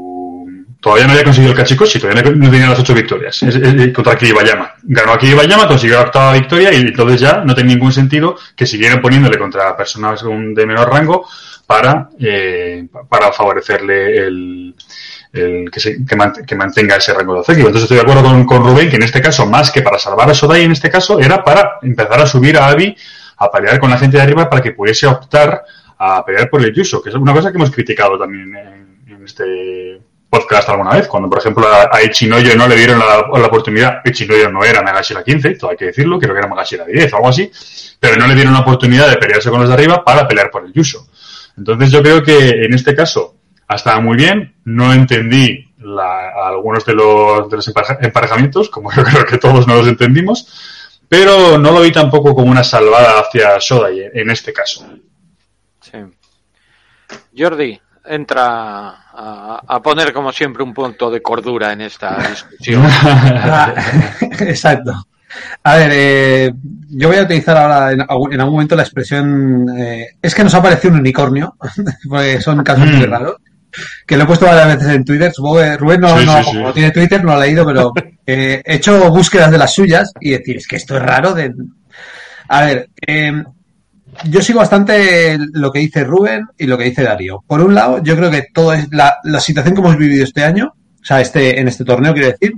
todavía 0.88 1.06
no 1.08 1.12
había 1.14 1.24
conseguido 1.24 1.52
el 1.54 1.58
Kachikoshi, 1.58 2.00
todavía 2.00 2.24
no 2.24 2.50
tenía 2.50 2.70
las 2.70 2.80
ocho 2.80 2.94
victorias 2.94 3.42
es- 3.44 3.56
es- 3.56 3.94
contra 3.94 4.16
Kiribayama. 4.18 4.74
Ganó 4.84 5.14
a 5.14 5.18
Kiribayama, 5.20 5.68
consiguió 5.68 5.98
la 5.98 6.04
octava 6.06 6.34
victoria 6.34 6.74
y 6.74 6.78
entonces 6.78 7.20
ya 7.22 7.44
no 7.46 7.54
tenía 7.56 7.76
ningún 7.76 7.92
sentido 7.94 8.36
que 8.56 8.66
siguieran 8.66 9.02
poniéndole 9.02 9.38
contra 9.38 9.76
personas 9.78 10.24
de 10.24 10.66
menor 10.66 10.90
rango 10.90 11.28
para, 11.66 12.10
eh, 12.20 12.88
para 13.10 13.32
favorecerle 13.32 14.18
el, 14.26 14.76
el 15.34 15.70
que, 15.72 15.80
se- 15.80 16.06
que, 16.06 16.16
mant- 16.16 16.46
que 16.46 16.56
mantenga 16.56 16.96
ese 16.96 17.14
rango 17.14 17.34
de 17.34 17.40
objetivo. 17.42 17.68
Entonces 17.68 17.84
estoy 17.84 17.98
de 17.98 18.04
acuerdo 18.04 18.24
con, 18.24 18.46
con 18.46 18.64
Rubén 18.64 18.90
que 18.90 18.96
en 18.96 19.04
este 19.04 19.22
caso, 19.22 19.46
más 19.46 19.70
que 19.72 19.82
para 19.82 20.00
salvar 20.00 20.30
a 20.30 20.34
Sodai, 20.34 20.64
en 20.64 20.72
este 20.72 20.90
caso 20.90 21.20
era 21.20 21.44
para 21.44 21.80
empezar 21.82 22.20
a 22.22 22.26
subir 22.26 22.58
a 22.58 22.68
Abby 22.68 22.96
a 23.38 23.52
pelear 23.52 23.80
con 23.80 23.90
la 23.90 23.98
gente 23.98 24.18
de 24.18 24.24
arriba 24.24 24.50
para 24.50 24.62
que 24.62 24.72
pudiese 24.72 25.06
optar 25.08 25.64
a 26.00 26.24
pelear 26.26 26.50
por 26.50 26.62
el 26.64 26.74
Yuso, 26.74 27.02
que 27.02 27.10
es 27.10 27.16
una 27.16 27.34
cosa 27.34 27.52
que 27.52 27.58
hemos 27.58 27.72
criticado 27.72 28.18
también 28.18 28.56
en, 28.56 29.14
en 29.14 29.26
este 29.26 30.00
podcast 30.40 30.70
alguna 30.70 30.92
vez, 30.92 31.08
cuando 31.08 31.30
por 31.30 31.40
ejemplo 31.40 31.68
a, 31.68 32.02
Ichinoyo 32.04 32.56
no 32.56 32.68
le 32.68 32.76
dieron 32.76 33.00
la, 33.00 33.28
la 33.40 33.48
oportunidad, 33.48 34.02
Ichinoyo 34.06 34.50
no 34.52 34.64
era 34.64 34.82
Nagashira 34.82 35.24
15, 35.24 35.56
todo 35.56 35.72
hay 35.72 35.78
que 35.78 35.86
decirlo, 35.86 36.20
creo 36.20 36.34
que 36.34 36.40
era 36.40 36.48
Nagashira 36.48 36.86
10 36.86 37.14
o 37.14 37.16
algo 37.18 37.30
así, 37.30 37.52
pero 38.00 38.16
no 38.18 38.28
le 38.28 38.36
dieron 38.36 38.54
la 38.54 38.60
oportunidad 38.60 39.10
de 39.10 39.18
pelearse 39.18 39.50
con 39.50 39.60
los 39.60 39.70
de 39.70 39.74
arriba 39.76 40.04
para 40.04 40.28
pelear 40.28 40.50
por 40.52 40.66
el 40.66 40.74
Yuso. 40.74 41.08
Entonces 41.58 41.92
yo 41.92 42.02
creo 42.02 42.22
que 42.24 42.66
en 42.66 42.74
este 42.74 42.96
caso 42.96 43.36
ha 43.68 44.00
muy 44.00 44.16
bien, 44.18 44.56
no 44.66 44.94
entendí 44.94 45.66
la- 45.80 46.48
algunos 46.48 46.86
de 46.86 46.94
los, 46.94 47.50
de 47.50 47.56
los 47.58 47.68
empareja- 47.68 47.98
emparejamientos, 48.02 48.70
como 48.70 48.92
yo 48.94 49.04
creo 49.06 49.26
que 49.26 49.38
todos 49.38 49.68
no 49.68 49.76
los 49.76 49.88
entendimos, 49.88 50.48
pero 51.10 51.58
no 51.58 51.72
lo 51.72 51.82
vi 51.82 51.92
tampoco 51.92 52.36
como 52.36 52.52
una 52.52 52.64
salvada 52.64 53.20
hacia 53.22 53.58
Shodai 53.60 54.02
en, 54.02 54.18
en 54.20 54.30
este 54.32 54.52
caso. 54.54 54.86
Jordi, 57.38 57.80
entra 58.08 58.48
a, 59.14 59.62
a 59.68 59.82
poner 59.82 60.14
como 60.14 60.32
siempre 60.32 60.64
un 60.64 60.74
punto 60.74 61.10
de 61.12 61.22
cordura 61.22 61.74
en 61.74 61.82
esta 61.82 62.18
discusión. 62.30 62.86
Exacto. 64.40 65.08
A 65.64 65.76
ver, 65.76 65.90
eh, 65.94 66.54
yo 66.90 67.10
voy 67.10 67.18
a 67.18 67.24
utilizar 67.24 67.58
ahora 67.58 67.92
en, 67.92 68.02
algún- 68.02 68.34
en 68.34 68.40
algún 68.40 68.56
momento 68.56 68.76
la 68.76 68.84
expresión. 68.84 69.66
eh, 69.78 70.08
es 70.22 70.34
que 70.34 70.44
nos 70.44 70.54
ha 70.54 70.62
parecido 70.62 70.94
un 70.94 71.02
unicornio, 71.02 71.56
porque 72.10 72.42
son 72.42 72.64
casos 72.64 72.86
muy 72.88 73.06
Mm. 73.08 73.12
raros. 73.12 73.36
Que 74.08 74.18
lo 74.18 74.24
he 74.24 74.26
puesto 74.26 74.46
varias 74.46 74.78
veces 74.78 74.96
en 74.96 75.06
Twitter. 75.06 75.32
Supongo 75.32 75.58
que 75.60 75.78
Rubén 75.78 76.02
no, 76.02 76.18
Sí, 76.18 76.26
no, 76.26 76.38
sí, 76.38 76.44
sí. 76.44 76.46
como 76.46 76.68
no 76.68 76.74
tiene 76.74 76.92
Twitter, 76.92 77.20
no 77.24 77.34
lo 77.34 77.38
ha 77.38 77.46
leído, 77.46 77.66
pero 77.66 77.92
eh, 78.26 78.62
he 78.66 78.76
hecho 78.76 79.10
búsquedas 79.12 79.52
de 79.52 79.58
las 79.58 79.74
suyas 79.74 80.12
y 80.20 80.32
decir, 80.32 80.58
es 80.58 80.68
que 80.68 80.78
esto 80.78 80.96
es 80.96 81.04
raro. 81.04 81.34
De... 81.34 81.54
A 82.48 82.62
ver, 82.66 82.90
eh, 83.06 83.44
yo 84.26 84.42
sigo 84.42 84.60
bastante 84.60 85.38
lo 85.54 85.72
que 85.72 85.80
dice 85.80 86.04
Rubén 86.04 86.48
y 86.58 86.66
lo 86.66 86.78
que 86.78 86.86
dice 86.86 87.04
Darío. 87.04 87.44
Por 87.46 87.62
un 87.62 87.76
lado, 87.76 88.02
yo 88.04 88.16
creo 88.16 88.32
que 88.32 88.48
todo 88.54 88.74
es 88.74 88.88
la, 88.92 89.18
la 89.24 89.40
situación 89.40 89.76
que 89.76 89.82
hemos 89.82 89.98
vivido 89.98 90.24
este 90.24 90.44
año, 90.44 90.74
o 91.02 91.06
sea, 91.06 91.22
este, 91.22 91.60
en 91.60 91.68
este 91.68 91.86
torneo, 91.86 92.14
quiero 92.14 92.30
decir, 92.30 92.54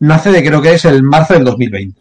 nace 0.00 0.30
de 0.30 0.44
creo 0.44 0.60
que 0.60 0.74
es 0.74 0.84
el 0.84 1.02
marzo 1.02 1.34
del 1.34 1.44
2020, 1.44 2.00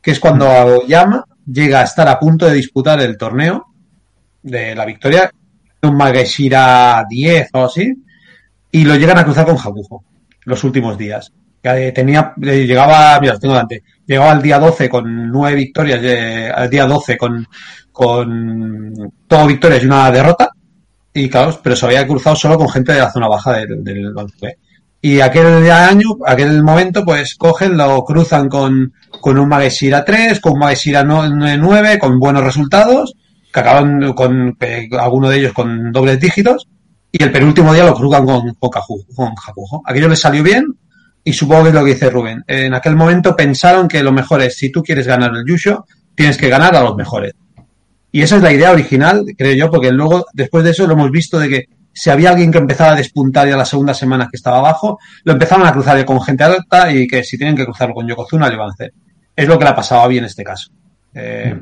que 0.00 0.10
es 0.10 0.20
cuando 0.20 0.46
Aoyama 0.46 1.24
llega 1.46 1.80
a 1.80 1.84
estar 1.84 2.08
a 2.08 2.18
punto 2.18 2.46
de 2.46 2.54
disputar 2.54 3.00
el 3.00 3.16
torneo 3.16 3.66
de 4.42 4.74
la 4.74 4.84
victoria, 4.84 5.30
un 5.82 5.96
Mageshira 5.96 7.04
10 7.08 7.50
o 7.52 7.64
así, 7.64 7.92
y 8.70 8.84
lo 8.84 8.96
llegan 8.96 9.18
a 9.18 9.24
cruzar 9.24 9.46
con 9.46 9.56
Hakujo 9.56 10.04
los 10.44 10.64
últimos 10.64 10.96
días. 10.96 11.32
Eh, 11.62 11.92
tenía, 11.94 12.34
eh, 12.42 12.66
llegaba, 12.66 13.18
mira, 13.20 13.38
tengo 13.38 13.54
delante, 13.54 13.82
llegaba 14.06 14.32
al 14.32 14.42
día 14.42 14.58
12 14.58 14.88
con 14.88 15.30
nueve 15.30 15.56
victorias, 15.56 16.00
eh, 16.02 16.50
al 16.54 16.68
día 16.68 16.86
12 16.86 17.16
con, 17.16 17.46
con 17.94 18.92
todo 19.28 19.46
victorias 19.46 19.84
y 19.84 19.86
una 19.86 20.10
derrota, 20.10 20.50
y 21.12 21.28
claro, 21.28 21.60
pero 21.62 21.76
se 21.76 21.86
había 21.86 22.04
cruzado 22.08 22.34
solo 22.34 22.58
con 22.58 22.68
gente 22.68 22.92
de 22.92 22.98
la 22.98 23.12
zona 23.12 23.28
baja 23.28 23.52
del, 23.52 23.84
del 23.84 24.12
Banzué. 24.12 24.58
Y 25.00 25.20
aquel 25.20 25.70
año, 25.70 26.16
aquel 26.26 26.64
momento, 26.64 27.04
pues 27.04 27.36
cogen, 27.36 27.76
lo 27.76 28.04
cruzan 28.04 28.48
con, 28.48 28.92
con 29.20 29.38
un 29.38 29.48
Mageshira 29.48 30.04
3, 30.04 30.40
con 30.40 30.54
un 30.54 30.58
Mageshira 30.58 31.04
9, 31.04 31.98
con 32.00 32.18
buenos 32.18 32.42
resultados, 32.42 33.14
que 33.52 33.60
acaban 33.60 34.12
con 34.12 34.56
eh, 34.58 34.88
alguno 34.98 35.28
de 35.28 35.38
ellos 35.38 35.52
con 35.52 35.92
dobles 35.92 36.18
dígitos, 36.18 36.66
y 37.12 37.22
el 37.22 37.30
penúltimo 37.30 37.72
día 37.72 37.84
lo 37.84 37.94
cruzan 37.94 38.26
con, 38.26 38.54
con, 38.54 38.70
con 39.14 39.34
Hakujo. 39.46 39.82
Aquello 39.86 40.08
les 40.08 40.20
salió 40.20 40.42
bien, 40.42 40.66
y 41.22 41.32
supongo 41.32 41.62
que 41.62 41.68
es 41.68 41.74
lo 41.76 41.84
que 41.84 41.94
dice 41.94 42.10
Rubén. 42.10 42.42
En 42.48 42.74
aquel 42.74 42.96
momento 42.96 43.36
pensaron 43.36 43.86
que 43.86 44.02
lo 44.02 44.10
mejor 44.10 44.42
es, 44.42 44.56
si 44.56 44.72
tú 44.72 44.82
quieres 44.82 45.06
ganar 45.06 45.30
el 45.32 45.44
Yusho, 45.46 45.86
tienes 46.16 46.36
que 46.36 46.48
ganar 46.48 46.74
a 46.74 46.82
los 46.82 46.96
mejores. 46.96 47.34
Y 48.14 48.22
esa 48.22 48.36
es 48.36 48.42
la 48.42 48.52
idea 48.52 48.70
original, 48.70 49.24
creo 49.36 49.54
yo, 49.54 49.68
porque 49.72 49.90
luego, 49.90 50.24
después 50.32 50.62
de 50.62 50.70
eso, 50.70 50.86
lo 50.86 50.92
hemos 50.92 51.10
visto 51.10 51.36
de 51.36 51.48
que 51.48 51.64
si 51.92 52.10
había 52.10 52.30
alguien 52.30 52.52
que 52.52 52.58
empezaba 52.58 52.92
a 52.92 52.96
despuntar 52.96 53.48
ya 53.48 53.56
la 53.56 53.64
segunda 53.64 53.92
semana 53.92 54.28
que 54.30 54.36
estaba 54.36 54.58
abajo, 54.58 55.00
lo 55.24 55.32
empezaban 55.32 55.66
a 55.66 55.72
cruzar 55.72 56.04
con 56.04 56.20
gente 56.22 56.44
alta 56.44 56.92
y 56.92 57.08
que 57.08 57.24
si 57.24 57.36
tienen 57.36 57.56
que 57.56 57.64
cruzarlo 57.64 57.92
con 57.92 58.06
Yokozuna, 58.06 58.46
lo 58.46 58.54
iban 58.54 58.68
a 58.68 58.72
hacer. 58.72 58.92
Es 59.34 59.48
lo 59.48 59.58
que 59.58 59.64
le 59.64 59.70
ha 59.70 59.74
pasado 59.74 60.02
a 60.02 60.06
bien 60.06 60.22
en 60.22 60.26
este 60.26 60.44
caso. 60.44 60.70
Eh, 61.12 61.60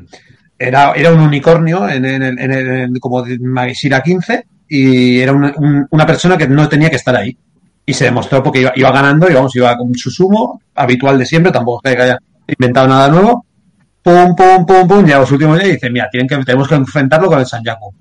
era, 0.59 0.91
era 0.93 1.11
un 1.11 1.21
unicornio 1.21 1.89
en, 1.89 2.05
en, 2.05 2.21
el- 2.21 2.39
en 2.39 2.93
como 2.99 3.23
de 3.23 3.39
Mageshira 3.39 4.03
15 4.03 4.45
y 4.69 5.19
era 5.21 5.31
una, 5.33 5.53
un- 5.57 5.87
una 5.89 6.05
persona 6.05 6.37
que 6.37 6.47
no 6.47 6.69
tenía 6.69 6.91
que 6.91 6.97
estar 6.97 7.15
ahí. 7.15 7.35
Y 7.83 7.93
se 7.95 8.05
demostró 8.05 8.43
porque 8.43 8.61
iba, 8.61 8.73
iba 8.75 8.91
ganando 8.91 9.27
y 9.27 9.33
vamos, 9.33 9.55
iba 9.55 9.75
con 9.75 9.93
su 9.95 10.11
sumo 10.11 10.61
habitual 10.75 11.17
de 11.17 11.25
siempre, 11.25 11.51
tampoco 11.51 11.81
es 11.83 11.95
que 11.95 12.01
haya 12.03 12.17
inventado 12.47 12.87
nada 12.87 13.09
nuevo. 13.09 13.43
Pum, 14.03 14.35
pum, 14.35 14.65
pum, 14.65 14.85
pum, 14.85 15.05
llega 15.05 15.19
los 15.19 15.31
últimos 15.31 15.57
días 15.57 15.69
y 15.69 15.73
dice, 15.73 15.89
mira, 15.89 16.09
tienen 16.11 16.27
que, 16.27 16.35
tenemos 16.43 16.67
que 16.67 16.75
enfrentarlo 16.75 17.29
con 17.29 17.39
el 17.39 17.45
Sanyaku. 17.45 17.93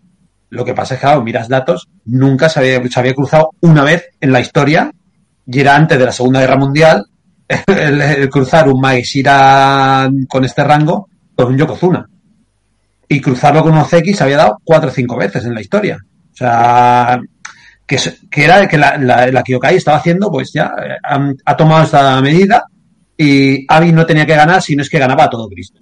Lo 0.51 0.65
que 0.65 0.75
pasa 0.75 0.95
es 0.95 1.01
que, 1.01 1.07
claro, 1.07 1.23
miras 1.23 1.49
datos, 1.49 1.89
nunca 2.07 2.49
se 2.49 2.59
había, 2.59 2.83
se 2.89 3.01
había 3.01 3.15
cruzado 3.15 3.51
una 3.61 3.85
vez 3.85 4.11
en 4.21 4.33
la 4.33 4.41
historia, 4.41 4.91
y 5.47 5.61
era 5.61 5.77
antes 5.77 5.99
de 5.99 6.05
la 6.05 6.13
Segunda 6.13 6.41
Guerra 6.41 6.57
Mundial, 6.57 7.07
el, 7.67 8.29
cruzar 8.29 8.69
un 8.69 8.81
Maeshira 8.81 10.11
con 10.29 10.45
este 10.45 10.65
rango 10.65 11.09
con 11.37 11.53
un 11.53 11.59
Yokozuna. 11.59 12.05
Y 13.09 13.21
cruzarlo 13.21 13.63
con 13.63 13.73
un 13.73 13.79
Ozeki 13.79 14.13
se 14.13 14.25
había 14.25 14.39
dado 14.39 14.59
cuatro 14.65 14.91
o 14.91 14.93
cinco 14.93 15.17
veces 15.17 15.45
en 15.45 15.55
la 15.55 15.61
historia. 15.61 15.99
O 16.33 16.37
sea, 16.37 17.21
que, 17.87 17.99
que 18.31 18.45
era 18.45 18.67
que 18.67 18.79
la, 18.79 18.97
la, 18.97 19.27
la 19.29 19.45
estaba 19.71 19.99
haciendo, 19.99 20.31
pues 20.31 20.51
ya 20.53 20.73
eh, 20.83 20.97
ha, 21.03 21.33
ha 21.45 21.57
tomado 21.57 21.85
esta 21.85 22.21
medida 22.21 22.65
y 23.17 23.65
Abi 23.69 23.93
no 23.93 24.05
tenía 24.05 24.27
que 24.27 24.35
ganar, 24.35 24.61
sino 24.63 24.83
es 24.83 24.91
que 24.91 24.99
ganaba 24.99 25.25
a 25.25 25.31
todo 25.31 25.49
Cristo. 25.49 25.81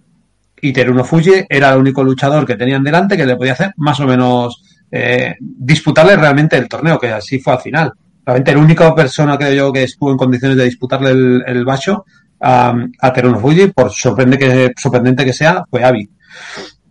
Y 0.62 0.72
Teruno 0.72 1.04
Fuji 1.04 1.44
era 1.48 1.72
el 1.72 1.78
único 1.78 2.02
luchador 2.04 2.46
que 2.46 2.56
tenían 2.56 2.82
delante 2.84 3.16
que 3.16 3.26
le 3.26 3.36
podía 3.36 3.52
hacer 3.54 3.72
más 3.76 3.98
o 4.00 4.06
menos 4.06 4.62
eh, 4.90 5.34
disputarle 5.40 6.16
realmente 6.16 6.56
el 6.56 6.68
torneo, 6.68 6.98
que 6.98 7.08
así 7.08 7.38
fue 7.38 7.54
al 7.54 7.60
final. 7.60 7.92
Realmente 8.26 8.52
la 8.52 8.58
única 8.60 8.94
persona, 8.94 9.38
creo 9.38 9.52
yo, 9.54 9.72
que 9.72 9.84
estuvo 9.84 10.10
en 10.10 10.16
condiciones 10.16 10.56
de 10.56 10.64
disputarle 10.64 11.10
el, 11.10 11.42
el 11.46 11.64
Basho 11.64 12.04
a, 12.40 12.74
Teruno 13.14 13.38
Fuji, 13.38 13.68
por 13.68 13.90
sorprende 13.90 14.38
que, 14.38 14.72
sorprendente 14.76 15.24
que 15.24 15.32
sea, 15.32 15.64
fue 15.70 15.82
Abi. 15.84 16.08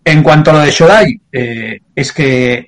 En 0.04 0.24
cuanto 0.24 0.52
a 0.52 0.54
lo 0.56 0.60
de 0.62 0.72
Shodai, 0.72 1.22
eh, 1.32 1.80
es 1.94 2.12
que 2.12 2.66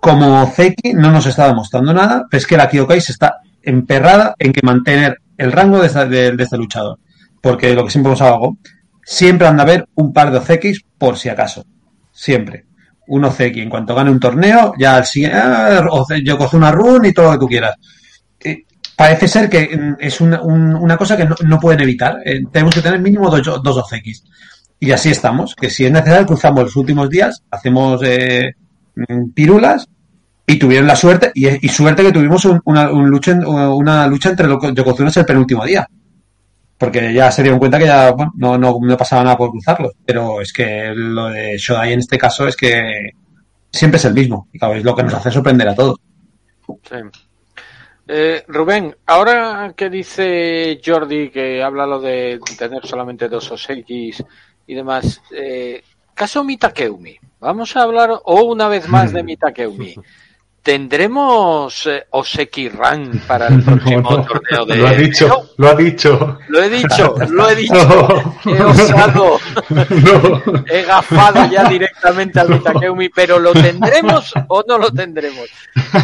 como 0.00 0.46
Zeki 0.46 0.92
no 0.94 1.10
nos 1.12 1.26
está 1.26 1.46
demostrando 1.46 1.92
nada, 1.94 2.26
pero 2.30 2.38
es 2.38 2.46
que 2.46 2.56
la 2.56 2.68
Kyokai 2.68 2.98
está 2.98 3.36
emperrada 3.62 4.34
en 4.38 4.52
que 4.52 4.60
mantener 4.62 5.18
el 5.38 5.52
rango 5.52 5.80
de, 5.80 5.86
esta- 5.86 6.06
de 6.06 6.34
este 6.38 6.58
luchador. 6.58 6.98
Porque 7.40 7.74
lo 7.74 7.84
que 7.84 7.90
siempre 7.90 8.12
os 8.12 8.20
hago, 8.22 8.58
siempre 9.04 9.46
anda 9.46 9.62
a 9.62 9.66
haber 9.66 9.86
un 9.94 10.12
par 10.12 10.30
de 10.30 10.38
OCX 10.38 10.80
por 10.98 11.16
si 11.18 11.28
acaso. 11.28 11.64
Siempre. 12.12 12.66
Un 13.08 13.24
OCX. 13.24 13.56
En 13.58 13.70
cuanto 13.70 13.94
gane 13.94 14.10
un 14.10 14.20
torneo, 14.20 14.74
ya 14.78 14.96
al 14.96 15.04
siguiente, 15.06 15.36
ah, 15.38 15.86
yo 16.24 16.38
cojo 16.38 16.56
una 16.56 16.70
run 16.72 17.04
y 17.04 17.12
todo 17.12 17.26
lo 17.26 17.32
que 17.32 17.38
tú 17.38 17.48
quieras. 17.48 17.74
Eh, 18.40 18.64
parece 18.96 19.28
ser 19.28 19.48
que 19.50 19.76
mm, 19.76 19.96
es 20.00 20.20
una, 20.20 20.40
un- 20.42 20.74
una 20.76 20.96
cosa 20.96 21.16
que 21.16 21.24
no, 21.26 21.34
no 21.46 21.58
pueden 21.60 21.80
evitar. 21.82 22.18
Eh, 22.24 22.42
tenemos 22.50 22.74
que 22.74 22.80
tener 22.82 23.00
mínimo 23.00 23.28
dos, 23.30 23.62
dos. 23.62 23.84
Y 24.80 24.90
así 24.92 25.10
estamos. 25.10 25.54
Que 25.54 25.68
si 25.70 25.84
es 25.84 25.92
necesario, 25.92 26.26
cruzamos 26.26 26.64
los 26.64 26.76
últimos 26.76 27.10
días, 27.10 27.42
hacemos 27.50 28.00
eh, 28.04 28.52
mm, 28.96 29.30
pirulas 29.34 29.86
y 30.46 30.58
tuvieron 30.58 30.86
la 30.86 30.94
suerte, 30.96 31.30
y, 31.34 31.68
suerte 31.68 32.02
que 32.02 32.12
tuvimos 32.12 32.44
un- 32.44 32.60
una, 32.64 32.90
un 32.90 33.08
lucha, 33.08 33.32
una 33.46 34.06
lucha 34.06 34.30
entre 34.30 34.46
los 34.46 34.58
Yokozunas 34.74 35.16
el 35.16 35.24
penúltimo 35.24 35.64
día. 35.64 35.86
Porque 36.78 37.12
ya 37.12 37.30
se 37.30 37.42
dieron 37.42 37.58
cuenta 37.58 37.78
que 37.78 37.86
ya 37.86 38.10
bueno, 38.12 38.32
no, 38.36 38.58
no, 38.58 38.78
no 38.80 38.96
pasaba 38.96 39.22
nada 39.24 39.36
por 39.36 39.50
cruzarlos. 39.50 39.92
Pero 40.04 40.40
es 40.40 40.52
que 40.52 40.92
lo 40.94 41.28
de 41.28 41.56
Shodai 41.56 41.92
en 41.92 42.00
este 42.00 42.18
caso 42.18 42.46
es 42.46 42.56
que 42.56 43.10
siempre 43.70 43.98
es 43.98 44.04
el 44.04 44.14
mismo. 44.14 44.48
Y 44.52 44.58
claro, 44.58 44.74
es 44.74 44.84
lo 44.84 44.94
que 44.94 45.02
nos 45.02 45.14
hace 45.14 45.30
sorprender 45.30 45.68
a 45.68 45.74
todos. 45.74 45.98
Sí. 46.82 46.96
Eh, 48.06 48.44
Rubén, 48.48 48.94
ahora 49.06 49.72
que 49.74 49.88
dice 49.88 50.78
Jordi 50.84 51.30
que 51.30 51.62
habla 51.62 51.86
lo 51.86 52.00
de 52.00 52.38
tener 52.58 52.86
solamente 52.86 53.28
dos 53.28 53.50
Osekis 53.50 54.22
y 54.66 54.74
demás, 54.74 55.22
eh, 55.34 55.82
caso 56.12 56.44
Mitakeumi, 56.44 57.16
vamos 57.40 57.74
a 57.76 57.82
hablar 57.82 58.10
o 58.24 58.42
una 58.42 58.68
vez 58.68 58.88
más 58.88 59.12
de 59.12 59.22
Mitakeumi. 59.22 59.94
¿Tendremos 60.64 61.86
eh, 61.86 62.06
Oseki 62.08 62.70
Run 62.70 63.20
para 63.28 63.48
el 63.48 63.62
próximo 63.64 64.00
No, 64.00 64.16
no. 64.16 64.24
torneo 64.24 64.64
de 64.64 64.76
Lo 64.76 64.88
ha 64.88 64.92
dicho, 64.94 65.50
lo 65.58 65.68
ha 65.68 65.74
dicho. 65.74 66.38
Lo 66.48 66.62
he 66.62 66.68
dicho, 66.70 67.14
lo 67.28 67.50
he 67.50 67.54
dicho. 67.54 67.74
No. 68.44 68.56
He 68.56 68.62
osado. 68.64 69.38
No. 69.68 70.64
He 70.66 70.82
gafado 70.84 71.50
ya 71.50 71.68
directamente 71.68 72.40
al 72.40 72.48
Mitakeumi, 72.48 73.10
pero 73.10 73.38
¿lo 73.38 73.52
tendremos 73.52 74.32
o 74.48 74.64
no 74.66 74.78
lo 74.78 74.90
tendremos? 74.90 75.48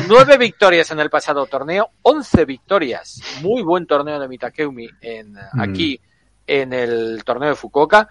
Nueve 0.09 0.37
victorias 0.37 0.90
en 0.90 1.00
el 1.00 1.09
pasado 1.09 1.47
torneo, 1.47 1.88
once 2.02 2.45
victorias. 2.45 3.23
Muy 3.40 3.62
buen 3.62 3.87
torneo 3.87 4.21
de 4.21 4.29
Mitakeumi 4.29 4.88
en, 5.00 5.37
aquí 5.59 5.99
en 6.47 6.75
el 6.75 7.23
torneo 7.25 7.49
de 7.49 7.55
Fukuoka. 7.57 8.09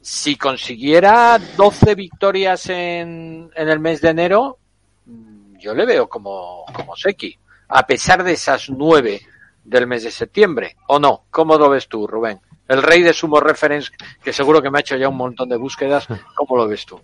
Si 0.00 0.36
consiguiera 0.36 1.36
12 1.56 1.94
victorias 1.96 2.68
en, 2.68 3.50
en 3.56 3.68
el 3.68 3.80
mes 3.80 4.00
de 4.02 4.08
enero, 4.10 4.58
mm, 5.06 5.39
yo 5.60 5.74
le 5.74 5.86
veo 5.86 6.08
como, 6.08 6.64
como 6.72 6.96
Seki, 6.96 7.38
a 7.68 7.86
pesar 7.86 8.24
de 8.24 8.32
esas 8.32 8.70
nueve 8.70 9.20
del 9.64 9.86
mes 9.86 10.02
de 10.04 10.10
septiembre, 10.10 10.76
¿o 10.88 10.98
no? 10.98 11.24
¿Cómo 11.30 11.56
lo 11.56 11.68
ves 11.70 11.88
tú, 11.88 12.06
Rubén? 12.06 12.40
El 12.66 12.82
rey 12.82 13.02
de 13.02 13.12
Sumo 13.12 13.40
Reference, 13.40 13.90
que 14.22 14.32
seguro 14.32 14.62
que 14.62 14.70
me 14.70 14.78
ha 14.78 14.80
hecho 14.80 14.96
ya 14.96 15.08
un 15.08 15.16
montón 15.16 15.48
de 15.48 15.56
búsquedas, 15.56 16.06
¿cómo 16.34 16.56
lo 16.56 16.68
ves 16.68 16.86
tú? 16.86 17.00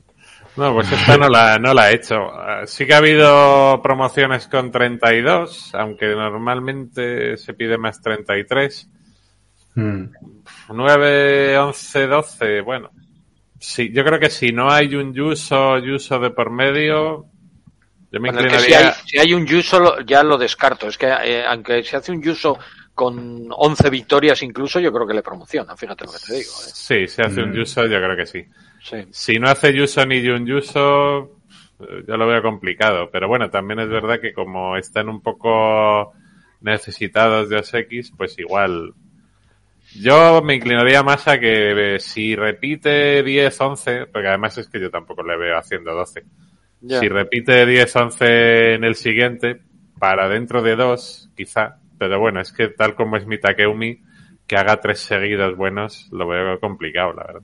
No, 0.57 0.73
pues 0.73 0.91
esta 0.91 1.19
no 1.19 1.29
la, 1.29 1.59
no 1.59 1.75
la 1.75 1.91
he 1.91 1.97
hecho. 1.97 2.15
Eh, 2.15 2.67
Sí 2.67 2.87
que 2.87 2.95
ha 2.95 2.99
habido 2.99 3.81
promociones 3.83 4.49
con 4.49 4.71
32, 4.71 5.75
aunque 5.75 6.07
normalmente 6.07 7.37
se 7.37 7.53
pide 7.53 7.77
más 7.77 8.01
33. 8.01 8.89
Mm. 9.75 10.05
9, 10.71 11.59
11, 11.59 12.07
12, 12.07 12.61
bueno. 12.63 12.91
Sí, 13.59 13.91
yo 13.93 14.05
creo 14.05 14.19
que 14.19 14.31
si 14.31 14.53
no 14.53 14.71
hay 14.71 14.95
un 14.95 15.13
Yuso, 15.13 15.79
Yuso 15.79 16.19
de 16.19 16.31
por 16.31 16.51
medio, 16.51 17.27
yo 18.17 18.21
me 18.21 18.31
Bueno, 18.33 18.47
es 18.47 18.53
que 18.53 18.59
si, 18.61 18.73
hay, 18.75 18.81
inclinaría... 18.85 18.93
si 19.07 19.19
hay 19.19 19.35
un 19.35 19.47
Yuso, 19.47 19.79
lo- 19.81 20.01
ya 20.01 20.23
lo 20.23 20.37
descarto. 20.39 20.89
Es 20.89 20.99
que 20.99 21.07
eh, 21.07 21.45
aunque 21.47 21.83
se 21.83 21.97
hace 21.97 22.13
un 22.13 22.23
Yuso 22.23 22.59
con 22.95 23.49
11 23.51 23.91
victorias 23.91 24.43
incluso, 24.43 24.81
yo 24.81 24.91
creo 24.93 25.07
que 25.07 25.15
le 25.15 25.23
promociona, 25.23 25.77
fíjate 25.77 26.05
lo 26.07 26.13
que 26.13 26.19
te 26.19 26.33
digo. 26.35 26.51
¿eh? 26.51 26.71
Sí, 26.73 27.07
si 27.09 27.23
hace 27.23 27.43
un 27.43 27.51
Mm. 27.51 27.55
Yuso, 27.55 27.83
yo 27.87 27.99
creo 28.03 28.17
que 28.17 28.27
sí. 28.27 28.45
Sí. 28.83 28.97
Si 29.11 29.39
no 29.39 29.49
hace 29.49 29.75
Yuso 29.75 30.07
ni 30.07 30.27
Jun 30.27 30.47
Yuso, 30.47 31.33
yo 32.09 32.17
lo 32.17 32.27
veo 32.27 32.41
complicado. 32.41 33.11
Pero 33.11 33.29
bueno, 33.29 33.51
también 33.51 33.81
es 33.81 33.89
verdad 33.89 34.19
que 34.21 34.33
como 34.33 34.77
están 34.79 35.09
un 35.11 35.21
poco 35.21 36.13
necesitados 36.63 37.49
de 37.51 37.57
OSX, 37.57 38.13
pues 38.17 38.39
igual. 38.39 38.93
Yo 40.01 40.43
me 40.43 40.55
inclinaría 40.57 41.03
más 41.03 41.27
a 41.29 41.39
que 41.39 41.97
eh, 41.97 42.01
si 42.01 42.35
repite 42.35 43.23
10, 43.23 43.61
11, 43.61 44.07
porque 44.07 44.29
además 44.29 44.57
es 44.59 44.69
que 44.69 44.81
yo 44.81 44.91
tampoco 44.91 45.23
le 45.23 45.37
veo 45.37 45.57
haciendo 45.59 45.95
12. 45.95 46.23
Si 46.81 47.09
repite 47.09 47.67
10, 47.67 47.97
11 47.97 48.75
en 48.75 48.85
el 48.85 48.95
siguiente, 48.95 49.61
para 49.99 50.29
dentro 50.29 50.63
de 50.63 50.77
dos, 50.77 51.31
quizá. 51.37 51.79
Pero 51.99 52.21
bueno, 52.21 52.41
es 52.41 52.53
que 52.53 52.69
tal 52.69 52.95
como 52.95 53.17
es 53.17 53.27
mi 53.27 53.39
Takeumi, 53.39 54.01
que 54.47 54.57
haga 54.57 54.81
tres 54.81 55.01
seguidos 55.01 55.57
buenos, 55.57 56.09
lo 56.13 56.29
veo 56.29 56.61
complicado, 56.61 57.13
la 57.15 57.25
verdad. 57.25 57.43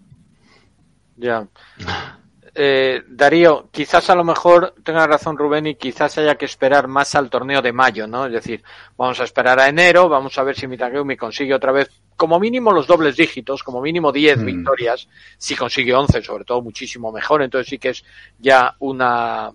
Ya. 1.16 1.46
Eh, 2.54 3.04
Darío, 3.08 3.70
quizás 3.70 4.10
a 4.10 4.14
lo 4.14 4.24
mejor 4.24 4.74
tenga 4.84 5.06
razón 5.06 5.38
Rubén 5.38 5.68
y 5.68 5.74
quizás 5.76 6.18
haya 6.18 6.34
que 6.34 6.44
esperar 6.44 6.86
más 6.86 7.14
al 7.14 7.30
torneo 7.30 7.62
de 7.62 7.72
mayo, 7.72 8.06
¿no? 8.06 8.26
Es 8.26 8.32
decir, 8.32 8.62
vamos 8.98 9.18
a 9.20 9.24
esperar 9.24 9.58
a 9.58 9.68
enero, 9.68 10.06
vamos 10.10 10.36
a 10.36 10.42
ver 10.42 10.54
si 10.54 10.66
Mitakeumi 10.66 11.16
consigue 11.16 11.54
otra 11.54 11.72
vez 11.72 11.88
como 12.22 12.38
mínimo 12.38 12.70
los 12.70 12.86
dobles 12.86 13.16
dígitos, 13.16 13.64
como 13.64 13.82
mínimo 13.82 14.12
10 14.12 14.38
Mm. 14.38 14.44
victorias, 14.44 15.08
si 15.36 15.56
consigue 15.56 15.92
11, 15.92 16.22
sobre 16.22 16.44
todo 16.44 16.62
muchísimo 16.62 17.10
mejor, 17.10 17.42
entonces 17.42 17.68
sí 17.68 17.80
que 17.80 17.88
es 17.88 18.04
ya 18.38 18.76
una, 18.78 19.50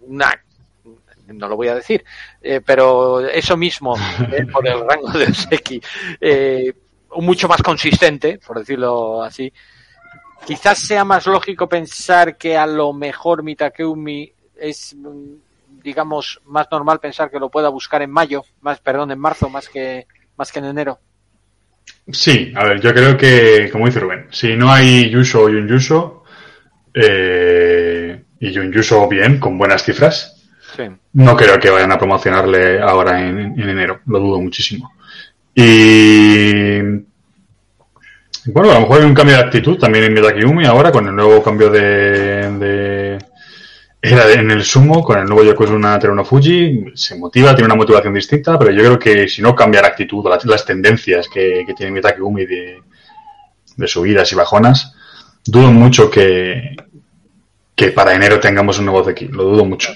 una 0.00 0.42
no 1.28 1.48
lo 1.48 1.54
voy 1.54 1.68
a 1.68 1.76
decir, 1.76 2.04
eh, 2.42 2.60
pero 2.66 3.20
eso 3.20 3.56
mismo, 3.56 3.94
eh, 3.96 4.44
por 4.52 4.66
el 4.66 4.80
rango 4.80 5.12
de 5.12 5.32
Seki, 5.32 5.80
eh, 6.20 6.72
mucho 7.14 7.46
más 7.46 7.62
consistente, 7.62 8.40
por 8.44 8.58
decirlo 8.58 9.22
así, 9.22 9.52
quizás 10.44 10.80
sea 10.80 11.04
más 11.04 11.28
lógico 11.28 11.68
pensar 11.68 12.36
que 12.36 12.56
a 12.56 12.66
lo 12.66 12.92
mejor 12.92 13.44
Mitakeumi 13.44 14.32
es, 14.56 14.96
digamos, 15.80 16.40
más 16.46 16.66
normal 16.72 16.98
pensar 16.98 17.30
que 17.30 17.38
lo 17.38 17.50
pueda 17.50 17.68
buscar 17.68 18.02
en 18.02 18.10
mayo, 18.10 18.42
más, 18.62 18.80
perdón, 18.80 19.12
en 19.12 19.20
marzo, 19.20 19.48
más 19.48 19.68
que, 19.68 20.08
más 20.36 20.50
que 20.50 20.58
en 20.58 20.64
enero. 20.64 20.98
Sí, 22.12 22.52
a 22.56 22.64
ver, 22.64 22.80
yo 22.80 22.92
creo 22.92 23.16
que, 23.16 23.68
como 23.70 23.86
dice 23.86 24.00
Rubén, 24.00 24.26
si 24.30 24.56
no 24.56 24.72
hay 24.72 25.10
Yuso 25.10 25.48
y 25.48 25.54
un 25.54 25.68
Yuso, 25.68 26.24
eh, 26.92 28.22
y 28.40 28.58
un 28.58 28.72
Yuso 28.72 29.06
bien, 29.08 29.38
con 29.38 29.56
buenas 29.58 29.84
cifras, 29.84 30.36
Sí. 30.76 30.84
no 31.14 31.36
creo 31.36 31.58
que 31.58 31.70
vayan 31.70 31.92
a 31.92 31.98
promocionarle 31.98 32.80
ahora 32.80 33.20
en, 33.20 33.38
en 33.60 33.68
enero, 33.68 34.00
lo 34.06 34.18
dudo 34.20 34.40
muchísimo. 34.40 34.92
Y 35.54 36.80
bueno, 38.46 38.70
a 38.70 38.74
lo 38.74 38.80
mejor 38.80 39.00
hay 39.00 39.06
un 39.06 39.14
cambio 39.14 39.36
de 39.36 39.42
actitud 39.42 39.78
también 39.78 40.04
en 40.04 40.14
Mitakeumi 40.14 40.64
ahora 40.64 40.90
con 40.92 41.06
el 41.06 41.14
nuevo 41.14 41.42
cambio 41.42 41.70
de, 41.70 42.50
de 42.58 43.18
era 44.02 44.32
en 44.32 44.50
el 44.50 44.64
sumo 44.64 45.02
con 45.02 45.18
el 45.18 45.26
nuevo 45.26 45.44
Yokozuna 45.44 45.98
Teruno 45.98 46.24
Fuji 46.24 46.92
se 46.94 47.18
motiva, 47.18 47.54
tiene 47.54 47.66
una 47.66 47.74
motivación 47.74 48.14
distinta, 48.14 48.58
pero 48.58 48.70
yo 48.70 48.80
creo 48.80 48.98
que 48.98 49.28
si 49.28 49.42
no 49.42 49.54
cambia 49.54 49.82
la 49.82 49.88
actitud, 49.88 50.26
las, 50.28 50.44
las 50.46 50.64
tendencias 50.64 51.28
que, 51.28 51.64
que 51.66 51.74
tiene 51.74 51.92
Mitakeumi 51.92 52.46
de, 52.46 52.82
de 53.76 53.86
subidas 53.86 54.32
y 54.32 54.36
bajonas, 54.36 54.94
dudo 55.44 55.70
mucho 55.70 56.10
que, 56.10 56.76
que 57.74 57.92
para 57.92 58.14
enero 58.14 58.40
tengamos 58.40 58.78
un 58.78 58.86
nuevo 58.86 59.06
aquí, 59.06 59.28
lo 59.28 59.44
dudo 59.44 59.64
mucho. 59.66 59.92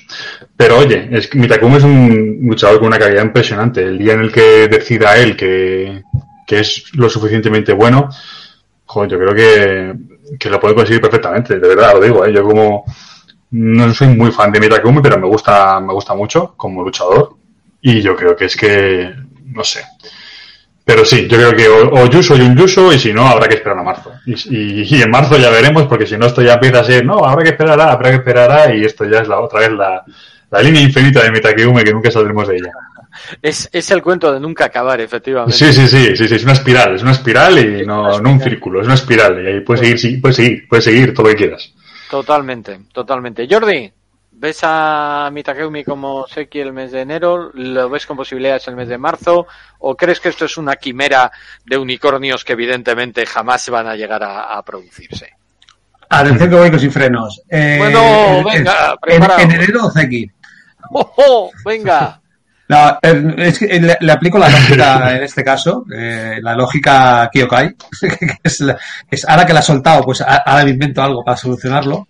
Pero 0.56 0.78
oye, 0.78 1.08
es 1.10 1.28
que 1.28 1.38
es 1.38 1.84
un 1.84 2.40
luchador 2.42 2.78
con 2.78 2.88
una 2.88 2.98
calidad 2.98 3.24
impresionante. 3.24 3.82
El 3.82 3.98
día 3.98 4.14
en 4.14 4.20
el 4.20 4.32
que 4.32 4.68
decida 4.68 5.16
él 5.16 5.36
que, 5.36 6.02
que 6.46 6.60
es 6.60 6.94
lo 6.94 7.08
suficientemente 7.08 7.72
bueno, 7.72 8.10
joder, 8.84 9.10
yo 9.10 9.18
creo 9.18 9.34
que, 9.34 9.94
que 10.38 10.50
lo 10.50 10.60
puede 10.60 10.74
conseguir 10.74 11.00
perfectamente, 11.00 11.58
de 11.58 11.68
verdad 11.68 11.94
lo 11.94 12.00
digo, 12.00 12.24
¿eh? 12.24 12.32
yo 12.32 12.44
como 12.44 12.84
no 13.54 13.94
soy 13.94 14.08
muy 14.08 14.30
fan 14.32 14.50
de 14.52 14.60
Mitakeumi, 14.60 15.00
pero 15.02 15.18
me 15.18 15.26
gusta, 15.26 15.80
me 15.80 15.92
gusta 15.92 16.14
mucho 16.14 16.54
como 16.56 16.82
luchador 16.82 17.36
y 17.80 18.00
yo 18.02 18.16
creo 18.16 18.34
que 18.36 18.46
es 18.46 18.56
que, 18.56 19.12
no 19.46 19.62
sé. 19.64 19.82
Pero 20.84 21.04
sí, 21.04 21.26
yo 21.28 21.38
creo 21.38 21.54
que 21.56 21.66
o, 21.68 22.02
o 22.02 22.06
Yuso 22.10 22.36
y 22.36 22.40
un 22.42 22.56
Yuso 22.56 22.92
y 22.92 22.98
si 22.98 23.12
no 23.12 23.26
habrá 23.26 23.48
que 23.48 23.54
esperar 23.54 23.78
a 23.78 23.82
marzo. 23.82 24.12
Y, 24.26 24.32
y- 24.82 24.82
y 24.98 25.02
en 25.02 25.10
marzo 25.10 25.38
ya 25.38 25.48
veremos 25.50 25.84
porque 25.86 26.06
si 26.06 26.18
no 26.18 26.26
esto 26.26 26.42
ya 26.42 26.54
empieza 26.54 26.80
a 26.80 26.84
ser, 26.84 27.06
no, 27.06 27.24
habrá 27.24 27.42
que 27.42 27.50
esperar, 27.50 27.80
a- 27.80 27.92
habrá 27.92 28.10
que 28.10 28.16
esperar 28.16 28.50
a", 28.50 28.74
y 28.74 28.84
esto 28.84 29.04
ya 29.06 29.20
es 29.20 29.28
la 29.28 29.40
otra 29.40 29.60
vez 29.60 29.72
la, 29.72 30.04
la 30.50 30.62
línea 30.62 30.82
infinita 30.82 31.22
de 31.22 31.30
Mitakeumi 31.30 31.82
que 31.84 31.92
nunca 31.92 32.10
saldremos 32.10 32.48
de 32.48 32.56
ella. 32.56 32.72
Es, 33.40 33.68
es 33.72 33.90
el 33.92 34.02
cuento 34.02 34.32
de 34.32 34.40
nunca 34.40 34.64
acabar, 34.66 35.00
efectivamente. 35.00 35.56
Sí, 35.56 35.72
sí, 35.72 35.86
sí, 35.88 36.16
sí, 36.16 36.28
sí, 36.28 36.34
es 36.34 36.42
una 36.44 36.52
espiral, 36.52 36.96
es 36.96 37.02
una 37.02 37.12
espiral 37.12 37.58
y 37.58 37.86
no, 37.86 38.20
no 38.20 38.30
un 38.32 38.40
círculo, 38.40 38.80
es 38.80 38.86
una 38.86 38.94
espiral 38.96 39.42
y 39.42 39.46
ahí 39.46 39.60
puedes 39.60 39.80
seguir, 39.80 39.98
sí, 39.98 40.16
puedes 40.18 40.36
seguir, 40.36 40.68
puedes 40.68 40.84
seguir 40.84 41.14
todo 41.14 41.26
lo 41.28 41.30
que 41.32 41.36
quieras. 41.38 41.72
Totalmente, 42.10 42.80
totalmente. 42.92 43.46
Jordi, 43.50 43.92
¿ves 44.32 44.60
a 44.62 45.28
Mitakeumi 45.32 45.84
como 45.84 46.26
Seki 46.26 46.60
el 46.60 46.72
mes 46.72 46.92
de 46.92 47.00
enero? 47.00 47.50
¿Lo 47.54 47.88
ves 47.88 48.06
con 48.06 48.16
posibilidades 48.16 48.68
el 48.68 48.76
mes 48.76 48.88
de 48.88 48.98
marzo? 48.98 49.46
¿O 49.80 49.96
crees 49.96 50.20
que 50.20 50.28
esto 50.28 50.44
es 50.44 50.56
una 50.56 50.76
quimera 50.76 51.30
de 51.64 51.76
unicornios 51.78 52.44
que 52.44 52.52
evidentemente 52.52 53.26
jamás 53.26 53.68
van 53.70 53.86
a 53.88 53.96
llegar 53.96 54.22
a, 54.22 54.56
a 54.56 54.62
producirse? 54.62 55.30
Atención 56.08 56.50
que 56.50 56.56
voy 56.56 56.70
con 56.70 56.78
sin 56.80 56.92
frenos. 56.92 57.40
Eh, 57.48 57.76
Bueno, 57.78 58.00
en- 58.38 58.44
venga, 58.64 58.96
en, 59.06 59.22
en 59.40 59.50
enero 59.52 59.90
Zeki. 59.90 60.30
¡Oh, 60.90 61.12
oh! 61.16 61.50
Venga, 61.64 62.20
No, 62.66 62.98
es 63.36 63.58
que 63.58 63.78
le, 63.78 63.96
le 64.00 64.12
aplico 64.12 64.38
la 64.38 64.48
lógica 64.48 65.14
en 65.16 65.22
este 65.22 65.44
caso, 65.44 65.84
eh, 65.94 66.38
la 66.40 66.54
lógica 66.54 67.28
Kyokai, 67.32 67.74
que 68.00 68.38
es, 68.42 68.60
la- 68.60 68.78
es 69.10 69.28
ahora 69.28 69.44
que 69.44 69.52
la 69.52 69.58
ha 69.58 69.62
soltado, 69.62 70.02
pues 70.02 70.22
ahora 70.22 70.64
me 70.64 70.70
invento 70.70 71.02
algo 71.02 71.22
para 71.22 71.36
solucionarlo. 71.36 72.08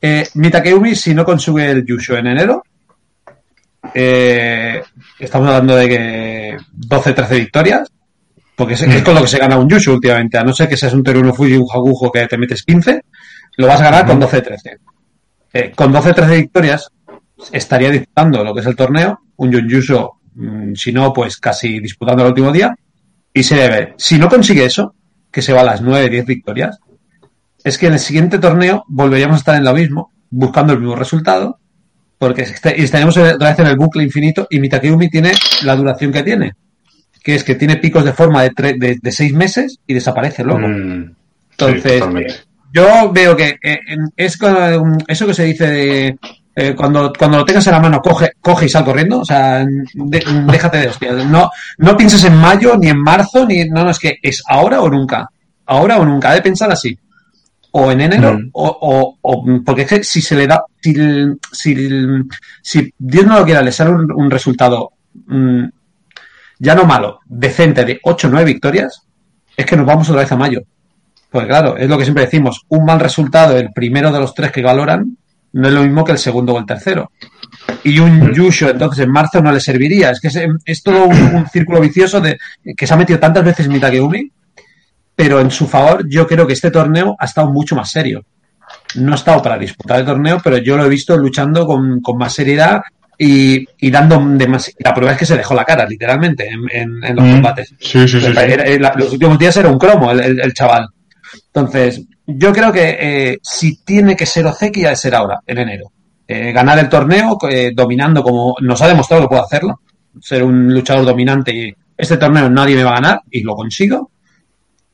Eh, 0.00 0.28
Mitakeumi, 0.34 0.94
si 0.94 1.14
no 1.14 1.24
consigue 1.24 1.70
el 1.70 1.86
Yusho 1.86 2.16
en 2.18 2.26
enero, 2.26 2.62
eh, 3.94 4.82
estamos 5.18 5.48
hablando 5.48 5.76
de 5.76 5.88
que 5.88 6.56
12-13 6.88 7.28
victorias, 7.30 7.90
porque 8.56 8.74
es, 8.74 8.82
es 8.82 9.02
con 9.02 9.14
lo 9.14 9.22
que 9.22 9.28
se 9.28 9.38
gana 9.38 9.56
un 9.56 9.68
Yusho 9.68 9.92
últimamente, 9.94 10.36
a 10.38 10.44
no 10.44 10.52
ser 10.52 10.68
que 10.68 10.76
seas 10.76 10.92
un 10.92 11.02
Teruno 11.04 11.32
Fuji, 11.32 11.54
un 11.56 11.66
Hagujo 11.72 12.10
que 12.12 12.26
te 12.26 12.36
metes 12.38 12.62
15, 12.62 13.02
lo 13.56 13.66
vas 13.66 13.80
a 13.80 13.84
ganar 13.84 14.06
con 14.06 14.20
12-13. 14.20 14.78
Eh, 15.52 15.72
con 15.74 15.92
12-13 15.92 16.36
victorias, 16.36 16.90
estaría 17.52 17.90
disputando 17.90 18.42
lo 18.44 18.54
que 18.54 18.60
es 18.60 18.66
el 18.66 18.76
torneo, 18.76 19.20
un 19.36 19.52
Yuso, 19.68 20.14
mm, 20.34 20.74
si 20.74 20.92
no, 20.92 21.12
pues 21.12 21.36
casi 21.38 21.80
disputando 21.80 22.22
el 22.24 22.28
último 22.30 22.52
día, 22.52 22.74
y 23.32 23.42
se 23.42 23.56
debe. 23.56 23.94
Si 23.98 24.18
no 24.18 24.28
consigue 24.28 24.64
eso, 24.64 24.94
que 25.30 25.42
se 25.42 25.52
va 25.52 25.60
a 25.60 25.64
las 25.64 25.82
9-10 25.82 26.26
victorias, 26.26 26.78
es 27.62 27.76
que 27.78 27.86
en 27.86 27.92
el 27.94 27.98
siguiente 27.98 28.38
torneo 28.38 28.84
volveríamos 28.88 29.36
a 29.36 29.38
estar 29.38 29.56
en 29.56 29.64
lo 29.64 29.74
mismo, 29.74 30.12
buscando 30.30 30.72
el 30.72 30.80
mismo 30.80 30.96
resultado, 30.96 31.58
porque 32.18 32.42
est- 32.42 32.66
y 32.76 32.82
estaríamos 32.82 33.16
otra 33.16 33.50
vez 33.50 33.58
en 33.58 33.66
el 33.66 33.76
bucle 33.76 34.02
infinito, 34.02 34.46
y 34.50 34.58
Mitakeumi 34.60 35.08
tiene 35.08 35.32
la 35.64 35.76
duración 35.76 36.10
que 36.12 36.22
tiene, 36.22 36.52
que 37.22 37.34
es 37.34 37.44
que 37.44 37.54
tiene 37.54 37.76
picos 37.76 38.04
de 38.04 38.12
forma 38.12 38.42
de, 38.42 38.50
tre- 38.52 38.78
de, 38.78 38.98
de 39.00 39.12
seis 39.12 39.32
meses 39.34 39.78
y 39.86 39.94
desaparece 39.94 40.42
luego. 40.44 40.66
Mm, 40.66 41.14
Entonces, 41.52 42.00
sí, 42.28 42.34
yo 42.72 43.12
veo 43.12 43.36
que 43.36 43.56
eh, 43.62 43.78
es 44.16 44.38
eso 45.08 45.26
que 45.26 45.34
se 45.34 45.44
dice 45.44 45.66
de 45.68 46.18
eh, 46.60 46.74
cuando, 46.76 47.12
cuando 47.18 47.38
lo 47.38 47.44
tengas 47.44 47.66
en 47.66 47.72
la 47.74 47.80
mano, 47.80 48.00
coge, 48.02 48.32
coge 48.40 48.66
y 48.66 48.68
sal 48.68 48.84
corriendo. 48.84 49.20
O 49.20 49.24
sea, 49.24 49.64
de- 49.64 50.24
déjate 50.50 50.78
de 50.78 50.88
hostias. 50.88 51.24
No, 51.26 51.50
no 51.78 51.96
pienses 51.96 52.24
en 52.24 52.36
mayo, 52.36 52.76
ni 52.76 52.88
en 52.88 53.00
marzo, 53.00 53.46
ni. 53.46 53.64
No, 53.66 53.84
no, 53.84 53.90
es 53.90 53.98
que 53.98 54.16
es 54.22 54.42
ahora 54.48 54.80
o 54.80 54.88
nunca. 54.90 55.28
Ahora 55.66 55.98
o 55.98 56.04
nunca. 56.04 56.30
Hay 56.30 56.36
de 56.36 56.42
pensar 56.42 56.70
así. 56.70 56.98
O 57.70 57.92
en 57.92 58.00
enero, 58.00 58.32
Mm. 58.38 58.50
o, 58.52 58.66
o, 58.80 59.18
o- 59.20 59.44
Porque 59.64 59.82
es 59.82 59.88
que 59.88 60.04
si 60.04 60.20
se 60.22 60.34
le 60.36 60.46
da. 60.46 60.62
Si, 60.80 60.94
si, 61.52 61.76
si 62.62 62.94
Dios 62.98 63.26
no 63.26 63.38
lo 63.38 63.44
quiera, 63.44 63.62
le 63.62 63.72
sale 63.72 63.90
un, 63.90 64.10
un 64.12 64.30
resultado. 64.30 64.90
mm, 65.26 65.64
ya 66.60 66.74
no 66.74 66.84
malo, 66.84 67.20
decente 67.26 67.84
de 67.84 68.00
8 68.02 68.26
o 68.26 68.30
9 68.30 68.44
victorias, 68.52 69.02
es 69.56 69.64
que 69.64 69.76
nos 69.76 69.86
vamos 69.86 70.08
otra 70.08 70.22
vez 70.22 70.32
a 70.32 70.36
mayo. 70.36 70.62
Pues 71.30 71.46
claro, 71.46 71.76
es 71.76 71.88
lo 71.88 71.96
que 71.96 72.04
siempre 72.04 72.24
decimos, 72.24 72.64
un 72.68 72.84
mal 72.84 72.98
resultado, 72.98 73.56
el 73.56 73.70
primero 73.72 74.10
de 74.10 74.18
los 74.18 74.34
tres 74.34 74.50
que 74.50 74.62
valoran, 74.62 75.16
no 75.52 75.68
es 75.68 75.74
lo 75.74 75.82
mismo 75.82 76.04
que 76.04 76.12
el 76.12 76.18
segundo 76.18 76.54
o 76.54 76.58
el 76.58 76.66
tercero. 76.66 77.10
Y 77.84 77.98
un 77.98 78.32
Yusho, 78.34 78.70
entonces 78.70 79.04
en 79.04 79.10
marzo 79.10 79.40
no 79.40 79.50
le 79.52 79.60
serviría. 79.60 80.10
Es 80.10 80.20
que 80.20 80.28
es, 80.28 80.38
es 80.64 80.82
todo 80.82 81.04
un, 81.06 81.16
un 81.34 81.46
círculo 81.48 81.80
vicioso 81.80 82.20
de 82.20 82.38
que 82.76 82.86
se 82.86 82.94
ha 82.94 82.96
metido 82.96 83.18
tantas 83.18 83.44
veces 83.44 83.68
Mitakeumi, 83.68 84.30
pero 85.14 85.40
en 85.40 85.50
su 85.50 85.66
favor 85.66 86.08
yo 86.08 86.26
creo 86.26 86.46
que 86.46 86.52
este 86.52 86.70
torneo 86.70 87.16
ha 87.18 87.24
estado 87.24 87.50
mucho 87.50 87.74
más 87.74 87.90
serio. 87.90 88.24
No 88.96 89.12
ha 89.12 89.16
estado 89.16 89.40
para 89.42 89.58
disputar 89.58 90.00
el 90.00 90.06
torneo, 90.06 90.40
pero 90.44 90.58
yo 90.58 90.76
lo 90.76 90.84
he 90.84 90.88
visto 90.88 91.16
luchando 91.16 91.66
con, 91.66 92.00
con 92.00 92.18
más 92.18 92.34
seriedad 92.34 92.82
y, 93.16 93.66
y 93.78 93.90
dando 93.90 94.22
demasiado. 94.36 94.76
La 94.80 94.94
prueba 94.94 95.12
es 95.12 95.18
que 95.18 95.26
se 95.26 95.36
dejó 95.36 95.54
la 95.54 95.64
cara, 95.64 95.86
literalmente, 95.86 96.48
en, 96.48 96.60
en- 96.70 97.02
en 97.04 97.16
los 97.16 97.24
Mm, 97.24 97.32
combates. 97.32 97.74
Sí, 97.80 98.06
sí, 98.06 98.20
sí. 98.20 98.20
sí. 98.20 98.26
Era- 98.36 98.64
era- 98.64 98.94
los 98.96 99.12
últimos 99.12 99.38
días 99.38 99.56
era 99.56 99.68
un 99.70 99.78
cromo 99.78 100.10
el, 100.12 100.20
el- 100.20 100.40
el 100.40 100.52
chaval. 100.54 100.88
Entonces, 101.46 102.02
yo 102.30 102.52
creo 102.52 102.70
que 102.70 102.98
eh, 103.00 103.38
si 103.42 103.82
tiene 103.82 104.14
que 104.14 104.26
ser 104.26 104.44
Ozeki, 104.44 104.84
ha 104.84 104.90
de 104.90 104.96
ser 104.96 105.14
ahora, 105.14 105.40
en 105.46 105.58
enero. 105.58 105.90
Eh, 106.26 106.52
ganar 106.52 106.78
el 106.78 106.88
torneo 106.88 107.38
eh, 107.48 107.72
dominando 107.74 108.22
como 108.22 108.54
nos 108.60 108.82
ha 108.82 108.88
demostrado 108.88 109.22
que 109.22 109.28
puede 109.28 109.42
hacerlo. 109.42 109.80
Ser 110.20 110.42
un 110.42 110.72
luchador 110.72 111.06
dominante 111.06 111.54
y 111.54 111.74
este 111.96 112.18
torneo 112.18 112.50
nadie 112.50 112.76
me 112.76 112.84
va 112.84 112.90
a 112.90 113.00
ganar 113.00 113.22
y 113.30 113.42
lo 113.42 113.54
consigo. 113.54 114.10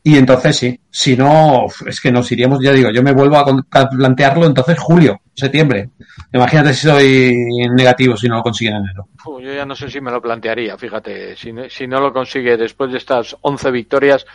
Y 0.04 0.16
entonces 0.16 0.54
sí, 0.54 0.80
si 0.88 1.16
no, 1.16 1.66
es 1.86 2.00
que 2.00 2.12
nos 2.12 2.30
iríamos, 2.30 2.62
ya 2.62 2.70
digo, 2.72 2.90
yo 2.90 3.02
me 3.02 3.12
vuelvo 3.12 3.36
a, 3.36 3.88
plantearlo 3.88 4.46
entonces 4.46 4.78
julio, 4.78 5.20
septiembre. 5.34 5.90
Imagínate 6.32 6.72
si 6.72 6.86
soy 6.86 7.34
negativo 7.74 8.16
si 8.16 8.28
no 8.28 8.36
lo 8.36 8.42
consigue 8.42 8.70
en 8.70 8.76
enero. 8.76 9.08
Yo 9.26 9.52
ya 9.52 9.64
no 9.64 9.74
sé 9.74 9.90
si 9.90 10.00
me 10.00 10.12
lo 10.12 10.22
plantearía, 10.22 10.76
fíjate, 10.76 11.34
si 11.36 11.52
no, 11.52 11.68
si 11.68 11.88
no 11.88 12.00
lo 12.00 12.12
consigue 12.12 12.56
después 12.56 12.92
de 12.92 12.98
estas 12.98 13.34
11 13.40 13.70
victorias, 13.72 14.26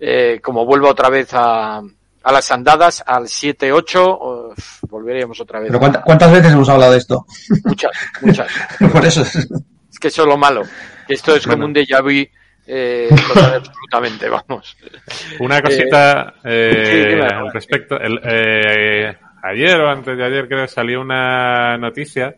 eh, 0.00 0.40
como 0.42 0.64
vuelva 0.64 0.90
otra 0.90 1.10
vez 1.10 1.28
a, 1.32 1.82
a 2.28 2.32
las 2.32 2.50
andadas, 2.52 3.02
al 3.06 3.24
7-8, 3.24 4.50
uf, 4.52 4.80
volveríamos 4.90 5.40
otra 5.40 5.60
vez. 5.60 5.68
Pero 5.68 5.78
¿cuánta- 5.80 6.02
¿cuántas 6.02 6.30
veces 6.32 6.52
hemos 6.52 6.68
hablado 6.68 6.92
de 6.92 6.98
esto? 6.98 7.24
Muchas, 7.64 7.90
muchas. 8.20 8.46
Por 8.92 9.04
eso. 9.06 9.22
Es 9.22 9.98
que 9.98 10.08
eso 10.08 10.22
es 10.22 10.28
lo 10.28 10.36
malo. 10.36 10.62
que 11.06 11.14
Esto 11.14 11.34
es 11.36 11.46
como 11.46 11.64
un 11.64 11.72
déjà 11.74 12.02
vu 12.02 12.28
eh, 12.66 13.08
absolutamente, 13.10 14.28
vamos. 14.28 14.76
Una 15.40 15.62
cosita 15.62 16.34
eh, 16.44 16.84
sí, 16.86 17.14
dime, 17.14 17.26
al 17.26 17.50
respecto. 17.50 17.98
El, 17.98 18.20
eh, 18.24 19.16
ayer 19.42 19.80
o 19.80 19.88
antes 19.88 20.18
de 20.18 20.24
ayer 20.24 20.46
creo 20.48 20.60
que 20.62 20.68
salió 20.68 21.00
una 21.00 21.78
noticia 21.78 22.36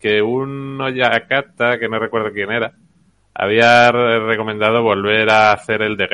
que 0.00 0.22
un 0.22 0.80
Oyakata, 0.80 1.78
que 1.78 1.88
no 1.90 1.98
recuerdo 1.98 2.32
quién 2.32 2.50
era, 2.52 2.72
había 3.34 3.92
re- 3.92 4.20
recomendado 4.26 4.82
volver 4.82 5.28
a 5.28 5.52
hacer 5.52 5.82
el 5.82 5.98
de 5.98 6.06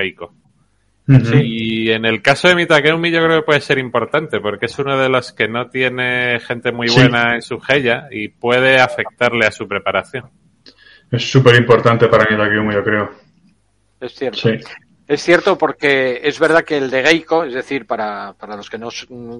Y 1.08 1.90
en 1.90 2.04
el 2.04 2.22
caso 2.22 2.48
de 2.48 2.54
Mitakeumi 2.54 3.10
yo 3.10 3.22
creo 3.24 3.40
que 3.40 3.46
puede 3.46 3.60
ser 3.60 3.78
importante 3.78 4.40
porque 4.40 4.66
es 4.66 4.78
uno 4.78 4.96
de 4.98 5.08
los 5.08 5.32
que 5.32 5.48
no 5.48 5.68
tiene 5.68 6.38
gente 6.40 6.70
muy 6.72 6.88
Sí. 6.88 7.00
buena 7.00 7.34
en 7.34 7.42
su 7.42 7.60
Heya 7.68 8.08
y 8.10 8.28
puede 8.28 8.78
afectarle 8.80 9.46
a 9.46 9.50
su 9.50 9.66
preparación. 9.66 10.30
Es 11.10 11.30
súper 11.30 11.56
importante 11.56 12.06
para 12.08 12.24
mí 12.30 12.36
Takeyumi, 12.36 12.72
yo 12.74 12.84
creo. 12.84 13.10
Es 14.00 14.14
cierto. 14.14 14.38
Sí. 14.38 14.50
Es 15.08 15.20
cierto 15.22 15.58
porque 15.58 16.20
es 16.22 16.38
verdad 16.38 16.62
que 16.64 16.78
el 16.78 16.88
de 16.88 17.02
Geiko, 17.02 17.44
es 17.44 17.52
decir, 17.52 17.84
para, 17.86 18.32
para 18.38 18.56
los 18.56 18.70
que 18.70 18.78
no 18.78 18.88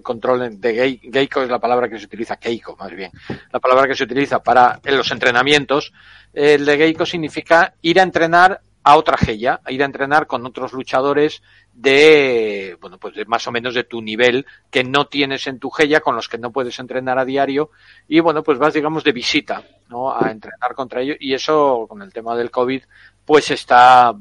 controlen, 0.03 0.61
de 0.61 0.75
Gei- 0.75 1.11
Geiko 1.13 1.43
es 1.43 1.49
la 1.49 1.61
palabra 1.61 1.89
que 1.89 1.99
se 1.99 2.05
utiliza, 2.07 2.37
Keiko 2.37 2.77
más 2.77 2.91
bien, 2.95 3.11
la 3.53 3.61
palabra 3.61 3.87
que 3.87 3.95
se 3.95 4.05
utiliza 4.05 4.43
para 4.43 4.81
en 4.85 4.97
los 4.99 5.11
entrenamientos, 5.13 5.93
el 6.35 6.67
de 6.67 6.77
Geiko 6.77 7.07
significa 7.07 7.75
ir 7.81 8.01
a 8.01 8.03
entrenar 8.03 8.61
a 8.85 8.97
otra 8.97 9.17
Geya, 9.17 9.61
a 9.65 9.73
ir 9.73 9.83
a 9.83 9.87
entrenar 9.87 10.27
con 10.27 10.45
otros 10.45 10.73
luchadores 10.73 11.43
de, 11.73 12.77
bueno, 12.81 12.99
pues 12.99 13.15
de 13.15 13.25
más 13.25 13.47
o 13.47 13.53
menos 13.53 13.75
de 13.75 13.85
tu 13.85 14.03
nivel 14.03 14.47
que 14.71 14.85
no 14.85 15.07
tienes 15.07 15.47
en 15.47 15.59
tu 15.59 15.71
Geya, 15.71 16.01
con 16.01 16.17
los 16.17 16.29
que 16.29 16.39
no 16.39 16.51
puedes 16.51 16.79
entrenar 16.79 17.19
a 17.19 17.25
diario, 17.25 17.71
y 18.09 18.21
bueno, 18.21 18.43
pues 18.43 18.59
vas, 18.59 18.75
digamos, 18.75 19.05
de 19.05 19.13
visita, 19.13 19.63
¿no? 19.89 20.15
A 20.15 20.31
entrenar 20.31 20.75
contra 20.75 21.01
ellos, 21.01 21.17
y 21.21 21.33
eso, 21.35 21.87
con 21.89 22.03
el 22.03 22.13
tema 22.13 22.37
del 22.37 22.51
COVID, 22.51 22.83
pues 23.25 23.51
está 23.51 24.15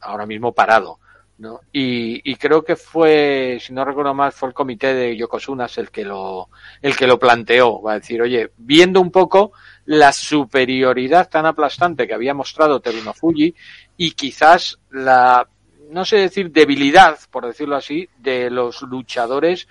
ahora 0.00 0.26
mismo 0.26 0.52
parado. 0.52 0.98
¿no? 1.36 1.60
Y, 1.72 2.30
y 2.30 2.36
creo 2.36 2.64
que 2.64 2.76
fue, 2.76 3.58
si 3.60 3.72
no 3.72 3.84
recuerdo 3.84 4.14
mal, 4.14 4.32
fue 4.32 4.48
el 4.48 4.54
comité 4.54 4.94
de 4.94 5.16
Yokosunas 5.16 5.78
el 5.78 5.90
que 5.90 6.04
lo, 6.04 6.48
el 6.80 6.96
que 6.96 7.06
lo 7.06 7.18
planteó. 7.18 7.82
Va 7.82 7.92
a 7.92 7.98
decir, 7.98 8.22
oye, 8.22 8.52
viendo 8.56 9.00
un 9.00 9.10
poco 9.10 9.52
la 9.86 10.12
superioridad 10.12 11.28
tan 11.28 11.46
aplastante 11.46 12.06
que 12.06 12.14
había 12.14 12.34
mostrado 12.34 12.80
Teruno 12.80 13.12
Fuji 13.12 13.54
y 13.96 14.12
quizás 14.12 14.78
la, 14.90 15.46
no 15.90 16.04
sé 16.04 16.16
decir 16.16 16.50
debilidad, 16.50 17.18
por 17.30 17.46
decirlo 17.46 17.76
así, 17.76 18.08
de 18.18 18.50
los 18.50 18.82
luchadores 18.82 19.68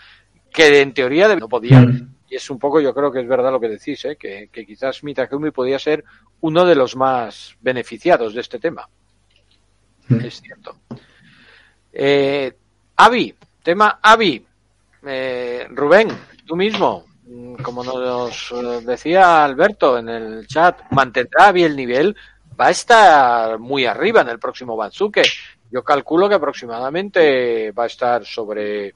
que 0.52 0.82
en 0.82 0.94
teoría 0.94 1.36
no 1.36 1.50
podían. 1.50 1.88
Mm. 1.88 2.16
Y 2.30 2.36
es 2.36 2.50
un 2.50 2.60
poco, 2.60 2.80
yo 2.80 2.94
creo 2.94 3.12
que 3.12 3.22
es 3.22 3.28
verdad 3.28 3.52
lo 3.52 3.60
que 3.60 3.70
decís, 3.70 4.06
¿eh? 4.06 4.16
que, 4.20 4.50
que 4.52 4.66
quizás 4.66 5.04
Mitakumi 5.04 5.52
podía 5.52 5.80
ser 5.80 6.04
uno 6.42 6.66
de 6.66 6.76
los 6.76 6.96
más 6.96 7.56
beneficiados 7.62 8.34
de 8.34 8.42
este 8.42 8.60
tema. 8.60 8.88
Mm. 10.08 10.26
Es 10.26 10.42
cierto. 10.42 10.78
Eh, 11.92 12.52
Avi, 12.98 13.34
tema 13.62 14.00
Avi. 14.02 14.46
Eh, 15.06 15.68
Rubén, 15.70 16.08
tú 16.46 16.56
mismo, 16.56 17.06
como 17.62 17.84
nos 17.84 18.52
eh, 18.52 18.82
decía 18.86 19.44
Alberto 19.44 19.98
en 19.98 20.10
el 20.10 20.48
chat, 20.48 20.82
mantendrá 20.92 21.48
Avi 21.48 21.64
el 21.64 21.76
nivel, 21.76 22.16
va 22.60 22.68
a 22.68 22.72
estar 22.72 23.60
muy 23.60 23.86
arriba 23.86 24.22
en 24.22 24.30
el 24.30 24.40
próximo 24.40 24.76
Bansuke. 24.76 25.24
Yo 25.72 25.84
calculo 25.84 26.30
que 26.30 26.36
aproximadamente 26.36 27.72
va 27.72 27.84
a 27.84 27.88
estar 27.88 28.26
sobre 28.26 28.88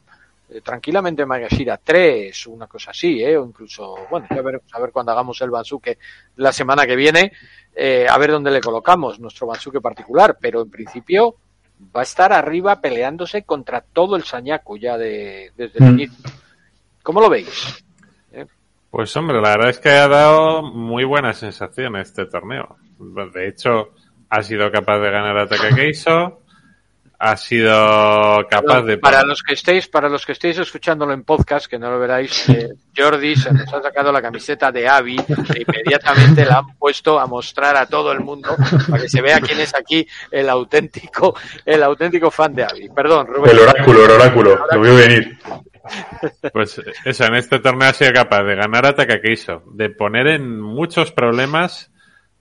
eh, 0.50 0.62
tranquilamente 0.64 1.26
Magashira 1.26 1.78
3, 1.84 2.48
una 2.48 2.68
cosa 2.68 2.92
así, 2.92 3.22
¿eh? 3.24 3.36
o 3.38 3.46
incluso, 3.46 3.96
bueno, 4.10 4.28
ya 4.30 4.42
veremos 4.42 4.68
a 4.72 4.80
ver 4.80 4.92
cuando 4.92 5.12
hagamos 5.12 5.42
el 5.42 5.50
Bansuke 5.50 5.98
la 6.36 6.54
semana 6.54 6.86
que 6.86 6.96
viene, 6.96 7.32
eh, 7.76 8.06
a 8.10 8.18
ver 8.18 8.32
dónde 8.32 8.52
le 8.52 8.62
colocamos 8.62 9.20
nuestro 9.20 9.48
Bansuke 9.48 9.82
particular, 9.82 10.38
pero 10.40 10.62
en 10.62 10.70
principio 10.70 11.36
va 11.96 12.02
a 12.02 12.04
estar 12.04 12.32
arriba 12.32 12.80
peleándose 12.80 13.44
contra 13.44 13.82
todo 13.82 14.16
el 14.16 14.24
Sañaku 14.24 14.78
ya 14.78 14.98
de, 14.98 15.52
desde 15.58 15.80
el 15.80 15.86
Mm. 15.86 16.00
inicio. 16.00 16.30
¿Cómo 17.04 17.22
lo 17.22 17.30
veis? 17.30 17.84
Pues 18.98 19.16
hombre, 19.16 19.40
la 19.40 19.52
verdad 19.52 19.70
es 19.70 19.78
que 19.78 19.90
ha 19.90 20.08
dado 20.08 20.64
muy 20.64 21.04
buenas 21.04 21.38
sensaciones 21.38 22.08
este 22.08 22.26
torneo. 22.26 22.78
De 23.32 23.48
hecho, 23.48 23.92
ha 24.28 24.42
sido 24.42 24.72
capaz 24.72 24.98
de 24.98 25.12
ganar 25.12 25.38
a 25.38 25.48
Takakeiso, 25.48 26.42
ha 27.20 27.38
sido 27.38 28.48
capaz 28.50 28.82
de 28.82 28.98
para 28.98 29.24
los 29.24 29.42
que 29.42 29.54
estéis 29.54 29.88
para 29.88 30.08
los 30.08 30.26
que 30.26 30.34
estéis 30.34 30.60
escuchándolo 30.60 31.14
en 31.14 31.24
podcast 31.24 31.66
que 31.66 31.80
no 31.80 31.90
lo 31.90 32.00
veráis 32.00 32.48
eh, 32.50 32.70
Jordi 32.96 33.36
se 33.36 33.52
nos 33.52 33.74
ha 33.74 33.82
sacado 33.82 34.12
la 34.12 34.22
camiseta 34.22 34.72
de 34.72 34.88
Avi 34.88 35.18
e 35.18 35.64
inmediatamente 35.68 36.46
la 36.46 36.60
han 36.60 36.78
puesto 36.78 37.20
a 37.20 37.26
mostrar 37.26 37.76
a 37.76 37.88
todo 37.88 38.12
el 38.12 38.20
mundo 38.20 38.56
para 38.88 39.02
que 39.02 39.10
se 39.10 39.22
vea 39.22 39.42
quién 39.42 39.60
es 39.60 39.74
aquí 39.74 40.08
el 40.30 40.48
auténtico 40.48 41.36
el 41.66 41.82
auténtico 41.82 42.30
fan 42.30 42.54
de 42.54 42.64
Avi. 42.64 42.90
Perdón 42.90 43.26
Rubén. 43.26 43.52
El 43.52 43.60
oráculo 43.60 44.06
el 44.06 44.12
oráculo 44.12 44.66
lo 44.72 44.80
veo 44.80 44.96
venir 44.96 45.40
pues 46.54 46.82
eso 47.06 47.26
en 47.26 47.36
este 47.36 47.60
torneo 47.60 47.90
ha 47.90 47.94
sido 47.94 48.14
capaz 48.14 48.44
de 48.44 48.56
ganar 48.56 48.86
a 48.86 48.96
Takakeiso 48.96 49.64
de 49.74 49.90
poner 49.90 50.28
en 50.28 50.60
muchos 50.60 51.12
problemas 51.12 51.92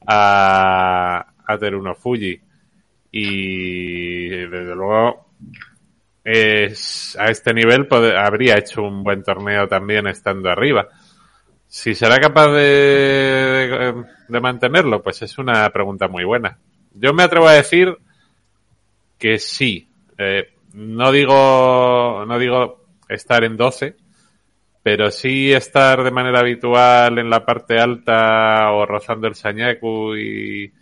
a 0.06 1.26
a 1.46 1.58
Teruno 1.58 1.94
Fuji 1.94 2.40
y 3.12 4.28
desde 4.28 4.74
luego 4.74 5.26
es, 6.24 7.16
a 7.18 7.30
este 7.30 7.54
nivel 7.54 7.88
habría 8.16 8.58
hecho 8.58 8.82
un 8.82 9.04
buen 9.04 9.22
torneo 9.22 9.68
también 9.68 10.06
estando 10.08 10.50
arriba. 10.50 10.88
Si 11.68 11.94
será 11.94 12.18
capaz 12.18 12.48
de, 12.48 14.04
de, 14.28 14.40
mantenerlo, 14.40 15.02
pues 15.02 15.22
es 15.22 15.38
una 15.38 15.68
pregunta 15.70 16.08
muy 16.08 16.24
buena. 16.24 16.58
Yo 16.92 17.12
me 17.12 17.22
atrevo 17.22 17.48
a 17.48 17.54
decir 17.54 17.96
que 19.18 19.38
sí. 19.38 19.88
Eh, 20.18 20.52
no 20.74 21.12
digo, 21.12 22.24
no 22.26 22.38
digo 22.38 22.85
estar 23.08 23.44
en 23.44 23.56
12, 23.56 23.96
pero 24.82 25.10
sí 25.10 25.52
estar 25.52 26.02
de 26.02 26.10
manera 26.10 26.40
habitual 26.40 27.18
en 27.18 27.30
la 27.30 27.44
parte 27.44 27.78
alta 27.78 28.70
o 28.72 28.86
rozando 28.86 29.26
el 29.26 29.34
Sanyaku 29.34 30.16
y, 30.16 30.72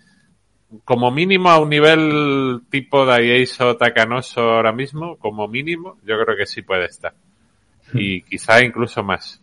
como 0.85 1.11
mínimo 1.11 1.51
a 1.51 1.61
un 1.61 1.69
nivel 1.69 2.63
tipo 2.71 3.05
Daieso 3.05 3.77
Takanoso 3.77 4.41
ahora 4.41 4.73
mismo, 4.73 5.17
como 5.17 5.47
mínimo, 5.47 5.99
yo 6.05 6.19
creo 6.19 6.37
que 6.37 6.47
sí 6.47 6.63
puede 6.63 6.87
estar. 6.87 7.15
Hmm. 7.93 7.99
Y 7.99 8.23
quizá 8.23 8.63
incluso 8.65 9.03
más. 9.03 9.41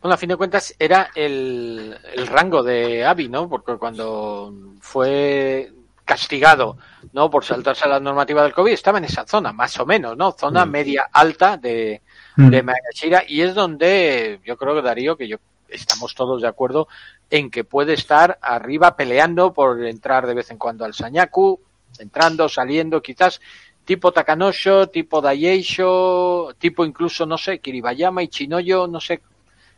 Bueno, 0.00 0.14
a 0.14 0.18
fin 0.18 0.28
de 0.30 0.36
cuentas 0.36 0.74
era 0.78 1.10
el, 1.14 1.96
el 2.14 2.26
rango 2.26 2.62
de 2.62 3.04
Avi, 3.04 3.28
¿no? 3.28 3.48
Porque 3.48 3.76
cuando 3.76 4.52
fue 4.80 5.72
castigado, 6.04 6.76
¿no? 7.12 7.30
Por 7.30 7.44
saltarse 7.44 7.84
a 7.84 7.88
la 7.88 8.00
normativa 8.00 8.42
del 8.42 8.52
COVID, 8.52 8.72
estaba 8.72 8.98
en 8.98 9.04
esa 9.04 9.26
zona, 9.26 9.52
más 9.52 9.78
o 9.78 9.86
menos, 9.86 10.16
¿no? 10.16 10.32
Zona 10.32 10.64
hmm. 10.64 10.70
media 10.70 11.08
alta 11.12 11.56
de, 11.56 12.02
hmm. 12.36 12.48
de 12.48 12.62
Magashira 12.62 13.24
y 13.26 13.42
es 13.42 13.54
donde 13.54 14.40
yo 14.44 14.56
creo 14.56 14.74
que 14.74 14.82
Darío, 14.82 15.16
que 15.16 15.28
yo 15.28 15.38
estamos 15.68 16.14
todos 16.14 16.42
de 16.42 16.48
acuerdo, 16.48 16.88
en 17.30 17.50
que 17.50 17.64
puede 17.64 17.94
estar 17.94 18.38
arriba 18.42 18.96
peleando 18.96 19.52
por 19.52 19.84
entrar 19.84 20.26
de 20.26 20.34
vez 20.34 20.50
en 20.50 20.58
cuando 20.58 20.84
al 20.84 20.94
Sanyaku, 20.94 21.60
entrando, 21.98 22.48
saliendo, 22.48 23.02
quizás 23.02 23.40
tipo 23.84 24.12
Takanosho, 24.12 24.88
tipo 24.88 25.20
Daieisho, 25.20 26.54
tipo 26.58 26.84
incluso, 26.84 27.26
no 27.26 27.38
sé, 27.38 27.60
Kiribayama 27.60 28.22
y 28.22 28.28
Chinoyo, 28.28 28.86
no 28.86 29.00
sé. 29.00 29.22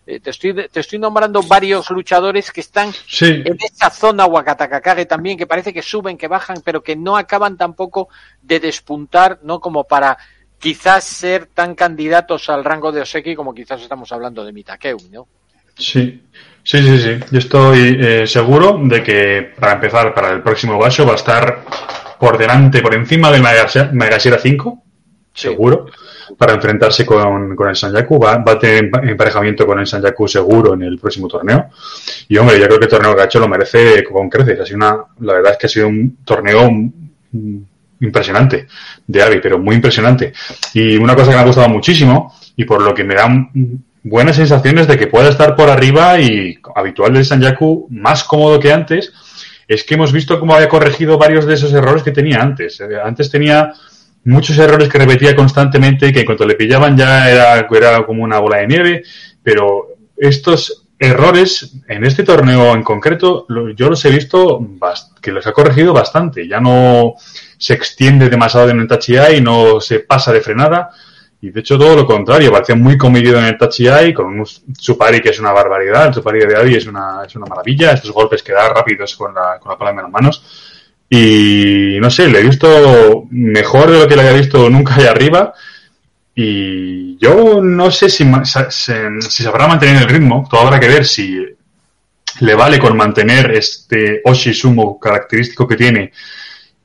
Eh, 0.07 0.21
te, 0.21 0.31
estoy, 0.31 0.55
te 0.69 0.81
estoy 0.81 0.99
nombrando 0.99 1.43
varios 1.43 1.91
luchadores 1.91 2.53
que 2.53 2.61
están 2.61 2.93
en 3.21 3.57
esa 3.59 3.89
zona 3.89 4.27
Wakatakakage 4.27 5.07
también, 5.07 5.39
que 5.39 5.47
parece 5.47 5.73
que 5.73 5.81
suben, 5.81 6.19
que 6.19 6.29
bajan, 6.29 6.59
pero 6.63 6.83
que 6.83 6.95
no 6.95 7.17
acaban 7.17 7.57
tampoco 7.57 8.09
de 8.43 8.61
despuntar, 8.61 9.41
¿no? 9.43 9.61
Como 9.61 9.85
para 9.85 10.19
quizás 10.59 11.05
ser 11.05 11.47
tan 11.47 11.75
candidatos 11.75 12.49
al 12.51 12.65
rango 12.65 12.93
de 12.93 13.01
Oseki 13.01 13.35
como 13.35 13.55
quizás 13.55 13.81
estamos 13.81 14.13
hablando 14.13 14.45
de 14.45 14.53
Mitakeu, 14.53 14.99
¿no? 15.11 15.27
Sí, 15.77 16.23
sí, 16.63 16.83
sí, 16.83 16.99
sí. 16.99 17.19
Yo 17.31 17.39
estoy 17.39 17.99
eh, 18.01 18.27
seguro 18.27 18.79
de 18.83 19.03
que 19.03 19.53
para 19.59 19.73
empezar, 19.73 20.15
para 20.15 20.31
el 20.31 20.43
próximo 20.43 20.79
Basho 20.79 21.07
va 21.07 21.13
a 21.13 21.17
estar 21.17 21.65
por 22.19 22.39
delante, 22.39 22.81
por 22.81 22.95
encima 22.95 23.31
del 23.31 23.43
Magashira 23.43 24.39
5, 24.39 24.83
seguro, 25.35 25.87
para 26.37 26.55
enfrentarse 26.55 27.05
con, 27.05 27.55
con 27.55 27.69
el 27.69 27.77
Sanyaku. 27.77 28.19
Va, 28.19 28.39
va, 28.39 28.53
a 28.53 28.59
tener 28.59 28.91
emparejamiento 29.03 29.67
con 29.67 29.79
el 29.79 29.87
Sanyaku 29.87 30.29
seguro 30.29 30.75
en 30.75 30.83
el 30.83 30.99
próximo 30.99 31.29
torneo. 31.29 31.71
Y 32.29 32.37
hombre, 32.37 32.59
yo 32.59 32.67
creo 32.67 32.79
que 32.79 32.87
el 32.87 32.91
torneo 32.91 33.15
Gacho 33.15 33.41
lo 33.41 33.49
merece 33.49 34.05
con 34.05 34.29
creces. 34.29 34.61
Ha 34.61 34.67
sido 34.67 34.77
una, 34.77 34.97
la 35.21 35.33
verdad 35.35 35.53
es 35.53 35.59
que 35.59 35.67
ha 35.67 35.71
sido 35.71 35.89
un 35.89 36.19
torneo 36.25 36.71
impresionante 38.01 38.67
de 39.07 39.23
Avi, 39.23 39.41
pero 39.43 39.59
muy 39.59 39.77
impresionante. 39.77 40.33
Y 40.73 40.97
una 40.97 41.15
cosa 41.15 41.31
que 41.31 41.37
me 41.37 41.43
ha 41.43 41.47
gustado 41.47 41.69
muchísimo 41.69 42.35
y 42.57 42.65
por 42.65 42.83
lo 42.83 42.95
que 42.95 43.05
me 43.05 43.15
da 43.15 43.29
buenas 44.03 44.37
sensaciones 44.37 44.87
de 44.87 44.99
que 44.99 45.07
pueda 45.07 45.29
estar 45.29 45.57
por 45.57 45.71
arriba 45.71 46.21
y 46.21 46.59
habitual 46.75 47.15
del 47.15 47.25
Sanyaku, 47.25 47.89
más 47.91 48.25
cómodo 48.25 48.61
que 48.61 48.73
antes, 48.73 49.13
es 49.67 49.85
que 49.85 49.95
hemos 49.95 50.13
visto 50.13 50.39
cómo 50.39 50.55
había 50.55 50.69
corregido 50.69 51.19
varios 51.19 51.47
de 51.47 51.55
esos 51.55 51.73
errores 51.73 52.03
que 52.03 52.11
tenía 52.11 52.41
antes. 52.41 52.81
Eh, 52.81 53.01
antes 53.03 53.31
tenía 53.31 53.73
muchos 54.25 54.59
errores 54.59 54.89
que 54.89 54.99
repetía 54.99 55.37
constantemente 55.37 56.13
que 56.13 56.21
en 56.21 56.27
cuanto 56.27 56.47
le 56.47 56.55
pillaban 56.55 56.97
ya 56.97 57.31
era, 57.31 57.59
era 57.59 58.07
como 58.07 58.23
una 58.23 58.39
bola 58.39 58.59
de 58.59 58.67
nieve, 58.67 59.03
pero 59.43 59.89
estos 60.17 60.87
errores 60.99 61.77
en 61.89 62.05
este 62.05 62.23
torneo 62.23 62.75
en 62.75 62.83
concreto 62.83 63.47
yo 63.77 63.91
los 63.91 64.05
he 64.05 64.11
visto 64.11 64.61
que 65.21 65.33
los 65.33 65.47
ha 65.47 65.53
corregido 65.53 65.93
bastante. 65.93 66.49
Ya 66.49 66.61
no 66.61 67.15
se 67.59 67.75
extiende 67.75 68.29
demasiado 68.29 68.71
en 68.71 68.81
el 68.81 68.89
touchy 68.89 69.17
y 69.37 69.41
no 69.41 69.81
se 69.81 70.01
pasa 70.01 70.33
de 70.33 70.41
frenada 70.41 70.91
y 71.45 71.51
de 71.51 71.61
hecho 71.61 71.77
todo 71.77 71.95
lo 71.95 72.07
contrario, 72.07 72.51
parecía 72.51 72.75
muy 72.75 72.97
comedido 72.97 73.39
en 73.39 73.45
el 73.45 73.59
Eye, 73.61 74.15
con 74.15 74.25
un 74.25 74.47
Supari 74.47 75.21
que 75.21 75.29
es 75.29 75.39
una 75.39 75.53
barbaridad, 75.53 76.07
el 76.07 76.15
Supari 76.15 76.39
de 76.39 76.57
Adi 76.57 76.75
es 76.75 76.87
una, 76.87 77.23
es 77.27 77.37
una 77.37 77.45
maravilla, 77.45 77.93
estos 77.93 78.13
golpes 78.13 78.43
que 78.43 78.55
da 78.55 78.71
rápidos 78.71 79.15
con 79.15 79.35
la, 79.35 79.59
con 79.59 79.71
la 79.71 79.77
palma 79.77 80.01
de 80.01 80.03
las 80.05 80.11
manos. 80.11 80.74
Y 81.09 81.99
no 82.01 82.11
sé, 82.11 82.29
le 82.29 82.41
he 82.41 82.45
visto 82.45 83.27
mejor 83.31 83.91
de 83.91 84.01
lo 84.01 84.09
que 84.09 84.17
le 84.17 84.23
había 84.23 84.41
visto 84.41 84.69
nunca 84.71 84.97
ahí 84.97 85.07
arriba. 85.07 85.55
Y 86.35 87.17
yo 87.19 87.61
no 87.63 87.91
sé 87.91 88.09
si, 88.09 88.25
si 88.45 89.43
sabrá 89.43 89.69
mantener 89.69 90.03
el 90.03 90.09
ritmo, 90.09 90.47
todo 90.51 90.63
habrá 90.63 90.81
que 90.81 90.89
ver 90.89 91.05
si 91.05 91.45
le 92.41 92.55
vale 92.55 92.79
con 92.79 92.97
mantener 92.97 93.53
este 93.53 94.21
Oshi 94.25 94.53
Sumo 94.53 94.99
característico 94.99 95.69
que 95.69 95.77
tiene 95.77 96.13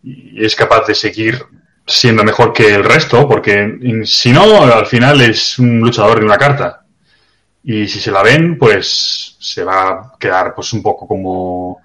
y 0.03 0.45
es 0.45 0.55
capaz 0.55 0.85
de 0.87 0.95
seguir 0.95 1.43
siendo 1.85 2.23
mejor 2.23 2.53
que 2.53 2.73
el 2.73 2.83
resto, 2.83 3.27
porque 3.27 4.03
si 4.05 4.31
no, 4.31 4.63
al 4.63 4.85
final 4.85 5.21
es 5.21 5.57
un 5.59 5.79
luchador 5.79 6.19
de 6.19 6.25
una 6.25 6.37
carta. 6.37 6.85
Y 7.63 7.87
si 7.87 7.99
se 7.99 8.11
la 8.11 8.23
ven, 8.23 8.57
pues 8.57 9.35
se 9.39 9.63
va 9.63 9.89
a 9.89 10.13
quedar 10.19 10.53
pues 10.55 10.71
un 10.73 10.81
poco 10.81 11.07
como, 11.07 11.81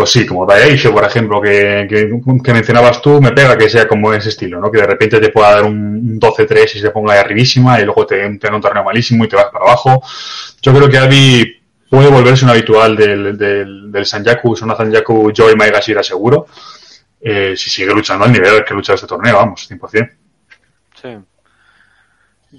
pues 0.00 0.12
sí, 0.12 0.26
como 0.26 0.46
Daisho, 0.46 0.94
por 0.94 1.04
ejemplo, 1.04 1.42
que, 1.42 1.86
que, 1.86 2.52
mencionabas 2.54 3.02
tú, 3.02 3.20
me 3.20 3.32
pega 3.32 3.58
que 3.58 3.68
sea 3.68 3.86
como 3.86 4.14
ese 4.14 4.30
estilo, 4.30 4.58
¿no? 4.58 4.70
Que 4.70 4.80
de 4.80 4.86
repente 4.86 5.20
te 5.20 5.28
pueda 5.28 5.56
dar 5.56 5.64
un 5.64 6.18
12-3 6.18 6.76
y 6.76 6.78
se 6.78 6.90
ponga 6.90 7.12
ahí 7.12 7.18
arribísima 7.18 7.78
y 7.78 7.84
luego 7.84 8.06
te, 8.06 8.16
te 8.38 8.50
un 8.50 8.60
torneo 8.62 8.82
malísimo 8.82 9.24
y 9.24 9.28
te 9.28 9.36
vas 9.36 9.50
para 9.52 9.66
abajo. 9.66 10.02
Yo 10.62 10.72
creo 10.72 10.88
que 10.88 10.96
Abby 10.96 11.62
puede 11.90 12.08
volverse 12.08 12.46
un 12.46 12.50
habitual 12.50 12.96
del, 12.96 13.36
del, 13.36 13.92
del 13.92 14.06
Sanyaku, 14.06 14.56
Sona 14.56 14.74
Sanyaku 14.74 15.32
Joy 15.34 15.54
Maegashira 15.54 16.02
seguro 16.02 16.46
eh, 17.20 17.54
si 17.54 17.68
sigue 17.68 17.92
luchando 17.92 18.24
al 18.24 18.32
nivel 18.32 18.64
que 18.64 18.72
lucha 18.72 18.94
este 18.94 19.06
torneo, 19.06 19.36
vamos, 19.36 19.70
100%. 19.70 20.10
Sí. 21.02 21.08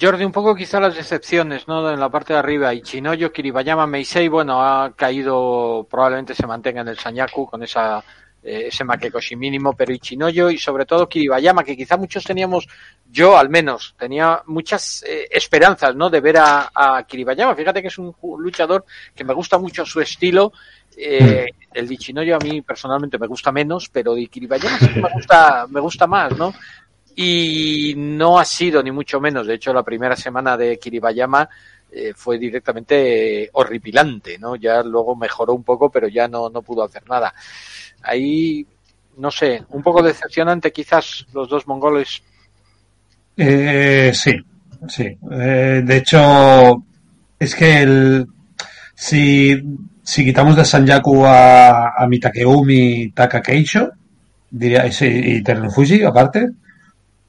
Jordi, 0.02 0.24
un 0.24 0.32
poco 0.32 0.56
quizá 0.56 0.80
las 0.80 0.96
decepciones, 0.96 1.68
¿no? 1.68 1.92
En 1.92 2.00
la 2.00 2.10
parte 2.10 2.34
de 2.34 2.40
arriba, 2.40 2.74
y 2.74 2.82
Chinoyo, 2.82 3.32
Kiribayama, 3.32 3.86
Meisei, 3.86 4.28
bueno, 4.28 4.60
ha 4.60 4.94
caído, 4.96 5.86
probablemente 5.90 6.34
se 6.34 6.48
mantenga 6.48 6.82
en 6.82 6.88
el 6.88 6.98
Sanyaku 6.98 7.46
con 7.46 7.62
esa, 7.62 8.04
eh, 8.42 8.70
ese 8.70 8.84
Makekoshi 8.84 9.36
mínimo, 9.36 9.74
pero 9.74 9.94
Ichinoyo 9.94 10.50
y 10.50 10.58
sobre 10.58 10.88
todo 10.88 11.08
Kiribayama, 11.08 11.64
que 11.64 11.78
quizá 11.78 11.98
muchos 11.98 12.24
teníamos, 12.24 12.68
yo 13.12 13.38
al 13.38 13.50
menos, 13.50 13.94
tenía 14.00 14.42
muchas 14.48 15.04
eh, 15.04 15.28
esperanzas, 15.30 15.96
¿no? 15.96 16.10
De 16.10 16.20
ver 16.20 16.38
a, 16.40 17.06
Kiribayama. 17.08 17.56
Fíjate 17.56 17.84
que 17.84 17.90
es 17.90 17.98
un 18.00 18.16
luchador 18.40 18.86
que 19.14 19.24
me 19.24 19.36
gusta 19.36 19.60
mucho 19.60 19.86
su 19.86 20.02
estilo 20.02 20.52
eh, 20.98 21.48
el 21.74 21.88
Dichinoyo 21.88 22.36
a 22.36 22.40
mí 22.40 22.62
personalmente 22.62 23.18
me 23.18 23.28
gusta 23.28 23.52
menos, 23.52 23.90
pero 23.90 24.14
de 24.14 24.28
Kiribayama 24.28 24.78
sí 24.78 24.90
me 24.96 25.10
gusta, 25.14 25.66
me 25.70 25.80
gusta 25.80 26.08
más, 26.08 26.38
¿no? 26.38 26.54
Y 27.16 27.94
no 27.98 28.40
ha 28.40 28.46
sido 28.46 28.82
ni 28.82 28.92
mucho 28.92 29.20
menos. 29.20 29.48
De 29.48 29.56
hecho, 29.56 29.74
la 29.74 29.84
primera 29.84 30.16
semana 30.16 30.56
de 30.58 30.78
Kiribayama 30.80 31.48
eh, 31.92 32.14
fue 32.16 32.38
directamente 32.38 33.50
horripilante, 33.54 34.38
¿no? 34.40 34.56
Ya 34.56 34.82
luego 34.82 35.16
mejoró 35.16 35.54
un 35.54 35.64
poco, 35.64 35.90
pero 35.90 36.08
ya 36.08 36.28
no, 36.28 36.50
no 36.50 36.62
pudo 36.62 36.84
hacer 36.84 37.08
nada. 37.10 37.34
Ahí, 38.04 38.66
no 39.18 39.30
sé, 39.30 39.64
un 39.70 39.84
poco 39.84 40.02
decepcionante 40.02 40.72
quizás 40.72 41.26
los 41.34 41.50
dos 41.50 41.68
mongoles. 41.68 42.24
Eh, 43.36 44.12
sí, 44.14 44.34
sí. 44.88 45.18
Eh, 45.32 45.82
de 45.84 45.98
hecho, 45.98 46.84
es 47.38 47.56
que 47.56 47.82
el, 47.82 48.28
si 48.96 49.62
si 50.04 50.26
quitamos 50.26 50.56
de 50.56 50.66
Sanyaku 50.66 51.26
a, 51.26 51.94
a 51.96 52.08
Mitakeumi 52.08 53.12
Takakeisho, 53.12 53.92
diría, 54.50 54.86
y, 54.88 55.38
y 55.38 55.44
Fuji, 55.74 56.04
aparte, 56.04 56.50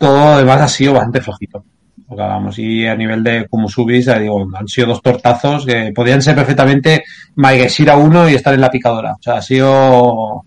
todo 0.03 0.33
lo 0.33 0.39
demás 0.39 0.61
ha 0.63 0.69
sido 0.69 0.95
bastante 0.95 1.21
flojito. 1.21 1.65
Vamos, 2.09 2.59
y 2.59 2.85
a 2.87 2.97
nivel 2.97 3.23
de 3.23 3.47
Kumusubis, 3.49 4.07
digo, 4.19 4.47
han 4.55 4.67
sido 4.67 4.89
dos 4.89 5.01
tortazos 5.01 5.65
que 5.65 5.93
podían 5.95 6.21
ser 6.21 6.35
perfectamente 6.35 7.05
Maigeshira 7.37 7.97
1 7.97 8.29
y 8.29 8.35
estar 8.35 8.53
en 8.53 8.61
la 8.61 8.71
picadora. 8.71 9.13
O 9.13 9.23
sea, 9.23 9.37
ha 9.37 9.43
sido 9.43 10.45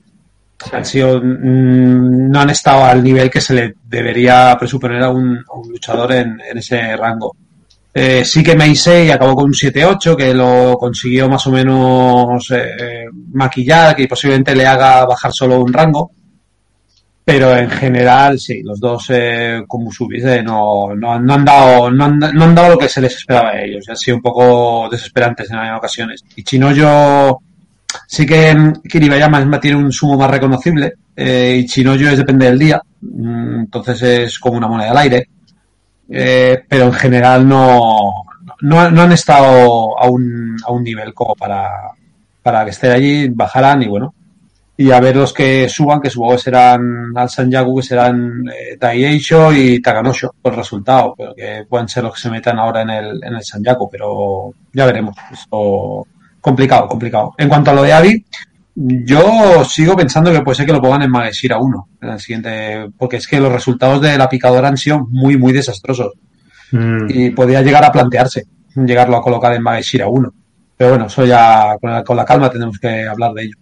Han 0.74 0.86
sido, 0.86 1.22
mm, 1.22 2.30
no 2.30 2.40
han 2.42 2.50
estado 2.50 2.84
al 2.84 3.02
nivel 3.02 3.30
que 3.30 3.40
se 3.40 3.54
le 3.54 3.74
debería 3.86 4.56
presuponer 4.60 5.02
a 5.04 5.10
un, 5.10 5.38
a 5.38 5.58
un 5.58 5.70
luchador 5.70 6.12
en, 6.12 6.42
en 6.50 6.58
ese 6.58 6.98
rango. 6.98 7.36
Eh, 7.94 8.26
sí 8.26 8.44
que 8.44 8.58
Meisei 8.58 9.10
acabó 9.10 9.36
con 9.36 9.46
un 9.46 9.54
7-8, 9.54 10.18
que 10.18 10.34
lo 10.34 10.76
consiguió 10.78 11.30
más 11.30 11.48
o 11.48 11.52
menos 11.52 12.52
eh, 12.52 13.06
maquillar, 13.32 13.96
que 13.96 14.06
posiblemente 14.08 14.54
le 14.54 14.68
haga 14.68 15.06
bajar 15.06 15.32
solo 15.32 15.62
un 15.62 15.72
rango. 15.72 16.12
Pero 17.26 17.58
en 17.58 17.72
general, 17.72 18.40
sí, 18.40 18.62
los 18.64 18.80
dos, 18.80 19.08
eh, 19.10 19.64
como 19.68 19.92
subiste, 19.92 20.44
no, 20.44 20.94
no, 20.96 21.20
no, 21.20 21.34
han 21.34 21.44
dado, 21.44 21.90
no, 21.90 22.06
han, 22.06 22.20
no 22.20 22.44
han 22.44 22.54
dado 22.54 22.70
lo 22.74 22.78
que 22.78 22.88
se 22.88 23.02
les 23.02 23.16
esperaba 23.16 23.50
a 23.50 23.62
ellos. 23.64 23.90
Han 23.90 23.98
sido 23.98 24.18
un 24.18 24.22
poco 24.22 24.88
desesperantes 24.92 25.50
en 25.50 25.56
algunas 25.56 25.80
ocasiones. 25.80 26.24
Y 26.36 26.44
Chinoyo, 26.44 27.40
sí 28.08 28.28
que 28.28 28.74
Kiribayama 28.88 29.60
tiene 29.60 29.78
un 29.78 29.92
sumo 29.92 30.20
más 30.20 30.30
reconocible. 30.30 30.94
Eh, 31.16 31.62
y 31.62 31.66
Chinoyo 31.66 32.10
es 32.10 32.18
depende 32.20 32.46
del 32.46 32.60
día. 32.60 32.80
Mm, 33.02 33.62
Entonces 33.62 34.02
es 34.04 34.38
como 34.38 34.58
una 34.58 34.68
moneda 34.68 34.92
al 34.92 34.98
aire. 34.98 35.30
Eh, 36.08 36.64
pero 36.70 36.86
en 36.86 36.94
general 36.94 37.48
no, 37.48 38.26
no, 38.62 38.92
no 38.92 39.02
han 39.02 39.12
estado 39.12 40.00
a 40.00 40.08
un, 40.08 40.56
a 40.64 40.72
un 40.72 40.84
nivel 40.84 41.12
como 41.16 41.36
para, 41.36 41.72
para 42.44 42.64
que 42.64 42.70
estén 42.70 42.92
allí, 42.92 43.30
bajaran 43.30 43.82
y 43.82 43.88
bueno, 43.88 44.14
y 44.78 44.92
a 44.92 45.00
ver 45.00 45.16
los 45.16 45.34
que 45.34 45.70
suban, 45.70 46.02
que 46.02 46.10
supongo 46.10 46.34
que 46.34 46.42
serán 46.42 47.14
al 47.16 47.30
Sanyaku, 47.30 47.78
que 47.78 47.84
serán 47.84 48.44
eh, 48.50 49.20
y 49.56 49.82
Taganosho, 49.82 50.36
por 50.42 50.56
resultado, 50.56 51.14
pero 51.18 51.34
que 51.34 51.66
pueden 51.68 51.88
ser 51.88 52.04
los 52.04 52.16
que 52.16 52.22
se 52.22 52.30
metan 52.30 52.60
ahora 52.60 52.82
en 52.82 52.90
el, 52.90 53.24
en 53.24 53.36
el 53.36 53.44
Sanyaku, 53.44 53.90
pero 53.90 54.52
ya 54.74 54.86
veremos. 54.86 55.16
Eso, 55.32 56.06
complicado, 56.42 56.88
complicado. 56.88 57.34
En 57.38 57.48
cuanto 57.48 57.72
a 57.72 57.74
lo 57.74 57.84
de 57.84 57.94
Adi, 57.94 58.26
yo 58.76 59.64
sigo 59.64 59.96
pensando 59.96 60.32
que 60.32 60.42
puede 60.42 60.58
ser 60.58 60.66
que 60.66 60.74
lo 60.74 60.82
pongan 60.82 61.04
en 61.04 61.12
Mageshira 61.12 61.58
1 61.58 61.88
en 62.02 62.10
el 62.10 62.20
siguiente, 62.20 62.90
porque 62.98 63.18
es 63.18 63.28
que 63.28 63.40
los 63.40 63.52
resultados 63.52 64.02
de 64.02 64.18
la 64.18 64.28
picadora 64.28 64.68
han 64.68 64.78
sido 64.78 65.08
muy, 65.10 65.38
muy 65.38 65.54
desastrosos. 65.54 66.14
Mm. 66.72 67.08
Y 67.10 67.30
podría 67.30 67.62
llegar 67.62 67.86
a 67.86 67.92
plantearse 67.92 68.46
llegarlo 68.76 69.18
a 69.18 69.22
colocar 69.22 69.54
en 69.54 69.64
Mageshira 69.64 70.08
1. 70.08 70.34
Pero 70.78 70.90
bueno, 70.92 71.06
eso 71.06 71.26
ya 71.26 71.78
con 71.80 71.92
la, 71.92 72.04
con 72.04 72.18
la 72.18 72.26
calma 72.26 72.50
tenemos 72.50 72.78
que 72.78 73.08
hablar 73.08 73.34
de 73.34 73.44
ello. 73.44 73.58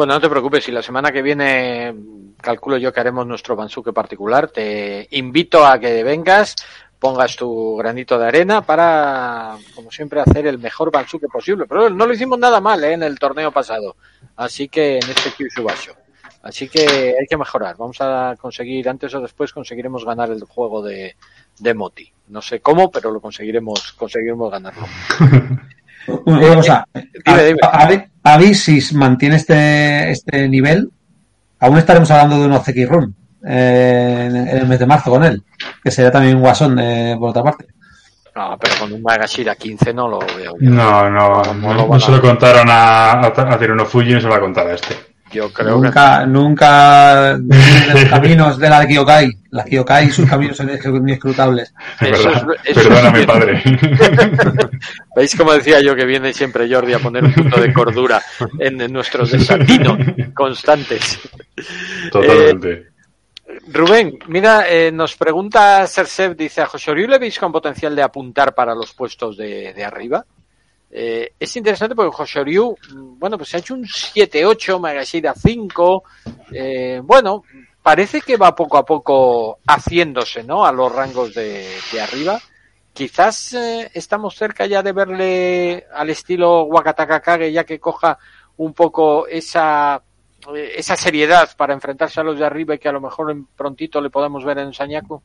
Bueno, 0.00 0.14
no 0.14 0.20
te 0.22 0.30
preocupes, 0.30 0.64
si 0.64 0.72
la 0.72 0.80
semana 0.80 1.12
que 1.12 1.20
viene 1.20 1.94
calculo 2.40 2.78
yo 2.78 2.90
que 2.90 3.00
haremos 3.00 3.26
nuestro 3.26 3.54
Bansuke 3.54 3.92
particular, 3.92 4.48
te 4.48 5.06
invito 5.10 5.62
a 5.62 5.78
que 5.78 6.02
vengas, 6.02 6.56
pongas 6.98 7.36
tu 7.36 7.76
granito 7.76 8.18
de 8.18 8.26
arena 8.26 8.62
para, 8.62 9.58
como 9.74 9.90
siempre, 9.90 10.22
hacer 10.22 10.46
el 10.46 10.58
mejor 10.58 10.90
Bansuke 10.90 11.28
posible. 11.30 11.66
Pero 11.68 11.90
no 11.90 12.06
lo 12.06 12.14
hicimos 12.14 12.38
nada 12.38 12.62
mal 12.62 12.82
¿eh? 12.82 12.94
en 12.94 13.02
el 13.02 13.18
torneo 13.18 13.52
pasado, 13.52 13.96
así 14.36 14.70
que 14.70 15.00
en 15.00 15.10
este 15.10 15.32
Kyushu 15.32 15.66
Así 16.44 16.70
que 16.70 17.16
hay 17.20 17.26
que 17.28 17.36
mejorar. 17.36 17.76
Vamos 17.76 17.98
a 18.00 18.36
conseguir, 18.40 18.88
antes 18.88 19.14
o 19.14 19.20
después, 19.20 19.52
conseguiremos 19.52 20.06
ganar 20.06 20.30
el 20.30 20.44
juego 20.44 20.82
de, 20.82 21.14
de 21.58 21.74
Moti. 21.74 22.10
No 22.28 22.40
sé 22.40 22.60
cómo, 22.60 22.90
pero 22.90 23.10
lo 23.10 23.20
conseguiremos, 23.20 23.92
conseguiremos 23.92 24.50
ganarlo. 24.50 24.86
Una 26.06 26.54
cosa, 26.54 26.86
Dime, 26.92 27.44
dime. 27.44 27.58
Adi- 27.62 28.04
Adi, 28.22 28.54
si 28.54 28.94
mantiene 28.96 29.36
este, 29.36 30.10
este 30.10 30.48
nivel, 30.48 30.90
aún 31.60 31.78
estaremos 31.78 32.10
hablando 32.10 32.38
de 32.40 32.46
un 32.46 32.52
Ozeki 32.52 32.84
Run 32.86 33.14
eh, 33.46 34.26
en, 34.28 34.36
en 34.36 34.48
el 34.58 34.66
mes 34.66 34.78
de 34.78 34.86
marzo 34.86 35.10
con 35.10 35.24
él, 35.24 35.42
que 35.82 35.90
sería 35.90 36.10
también 36.10 36.36
un 36.36 36.42
guasón 36.42 36.78
eh, 36.78 37.16
por 37.18 37.30
otra 37.30 37.42
parte. 37.42 37.66
No, 38.34 38.56
pero 38.60 38.74
con 38.78 38.92
un 38.92 39.02
Magashira 39.02 39.54
15 39.56 39.92
no 39.92 40.08
lo 40.08 40.18
veo. 40.20 40.54
yo. 40.60 40.70
No, 40.70 41.10
no, 41.10 41.42
No, 41.42 41.42
no 41.42 41.54
no, 41.54 41.68
lo 41.74 41.74
no 41.82 41.88
van 41.88 42.00
se 42.00 42.10
lo 42.12 42.20
contaron 42.20 42.68
a, 42.70 43.12
a, 43.12 43.26
a 43.26 43.58
Teruno 43.58 43.84
Fuji, 43.84 44.12
no 44.14 44.20
se 44.20 44.26
lo 44.26 44.32
va 44.32 44.36
a 44.38 44.40
contar 44.40 44.66
a 44.68 44.74
este. 44.74 44.94
Yo 45.32 45.52
creo 45.52 45.76
que 45.80 45.86
nunca, 45.86 46.26
nunca 46.26 47.38
de 47.38 47.92
los 47.94 48.04
caminos 48.10 48.58
de 48.58 48.68
la 48.70 48.86
Kyokai. 48.86 49.30
La 49.52 49.64
Kyokai 49.64 50.06
y 50.06 50.10
sus 50.10 50.28
caminos 50.28 50.56
son 50.56 50.70
inescrutables. 50.70 51.74
¿Verdad? 52.00 52.46
es- 52.64 52.74
Perdóname, 52.74 53.26
padre. 53.26 53.62
¿Veis 55.16 55.34
como 55.36 55.52
decía 55.52 55.80
yo 55.80 55.94
que 55.96 56.04
viene 56.04 56.32
siempre 56.32 56.72
Jordi 56.72 56.92
a 56.92 56.98
poner 57.00 57.24
un 57.24 57.32
punto 57.34 57.60
de 57.60 57.72
cordura 57.72 58.22
en, 58.58 58.80
en 58.80 58.92
nuestros 58.92 59.32
desatinos 59.32 59.98
constantes? 60.34 61.18
Totalmente. 62.10 62.86
Rubén, 63.72 64.18
mira, 64.28 64.68
eh, 64.70 64.90
nos 64.92 65.16
pregunta 65.16 65.86
Sersev, 65.86 66.36
dice, 66.36 66.60
¿a 66.62 66.66
José 66.66 66.92
Oriol 66.92 67.10
le 67.10 67.18
veis 67.18 67.38
con 67.38 67.50
potencial 67.52 67.94
de 67.96 68.02
apuntar 68.02 68.54
para 68.54 68.74
los 68.74 68.92
puestos 68.94 69.36
de, 69.36 69.72
de 69.74 69.84
arriba? 69.84 70.24
Eh, 70.92 71.32
es 71.38 71.56
interesante 71.56 71.94
porque 71.94 72.16
José 72.16 72.40
Oriol, 72.40 72.74
mm, 72.94 73.18
bueno, 73.18 73.36
pues 73.36 73.48
se 73.50 73.56
ha 73.56 73.60
hecho 73.60 73.74
un 73.74 73.84
7-8, 73.84 74.78
Magashira 74.80 75.34
5, 75.34 76.04
eh, 76.52 77.00
bueno, 77.02 77.42
parece 77.82 78.20
que 78.20 78.36
va 78.36 78.54
poco 78.54 78.76
a 78.78 78.84
poco 78.84 79.58
haciéndose, 79.66 80.42
¿no? 80.44 80.64
A 80.64 80.72
los 80.72 80.94
rangos 80.94 81.34
de, 81.34 81.66
arriba. 82.02 82.38
Quizás 82.92 83.54
eh, 83.54 83.90
estamos 83.94 84.34
cerca 84.34 84.66
ya 84.66 84.82
de 84.82 84.92
verle 84.92 85.86
al 85.94 86.10
estilo 86.10 86.64
Wakataka 86.64 87.20
Kage, 87.20 87.52
ya 87.52 87.64
que 87.64 87.78
coja 87.78 88.18
un 88.56 88.74
poco 88.74 89.26
esa, 89.26 90.02
eh, 90.54 90.72
esa 90.76 90.96
seriedad 90.96 91.48
para 91.56 91.72
enfrentarse 91.72 92.20
a 92.20 92.24
los 92.24 92.38
de 92.38 92.44
arriba 92.44 92.74
y 92.74 92.78
que 92.78 92.88
a 92.88 92.92
lo 92.92 93.00
mejor 93.00 93.30
en 93.30 93.46
prontito 93.46 94.00
le 94.00 94.10
podemos 94.10 94.44
ver 94.44 94.58
en 94.58 94.74
Sañaco. 94.74 95.22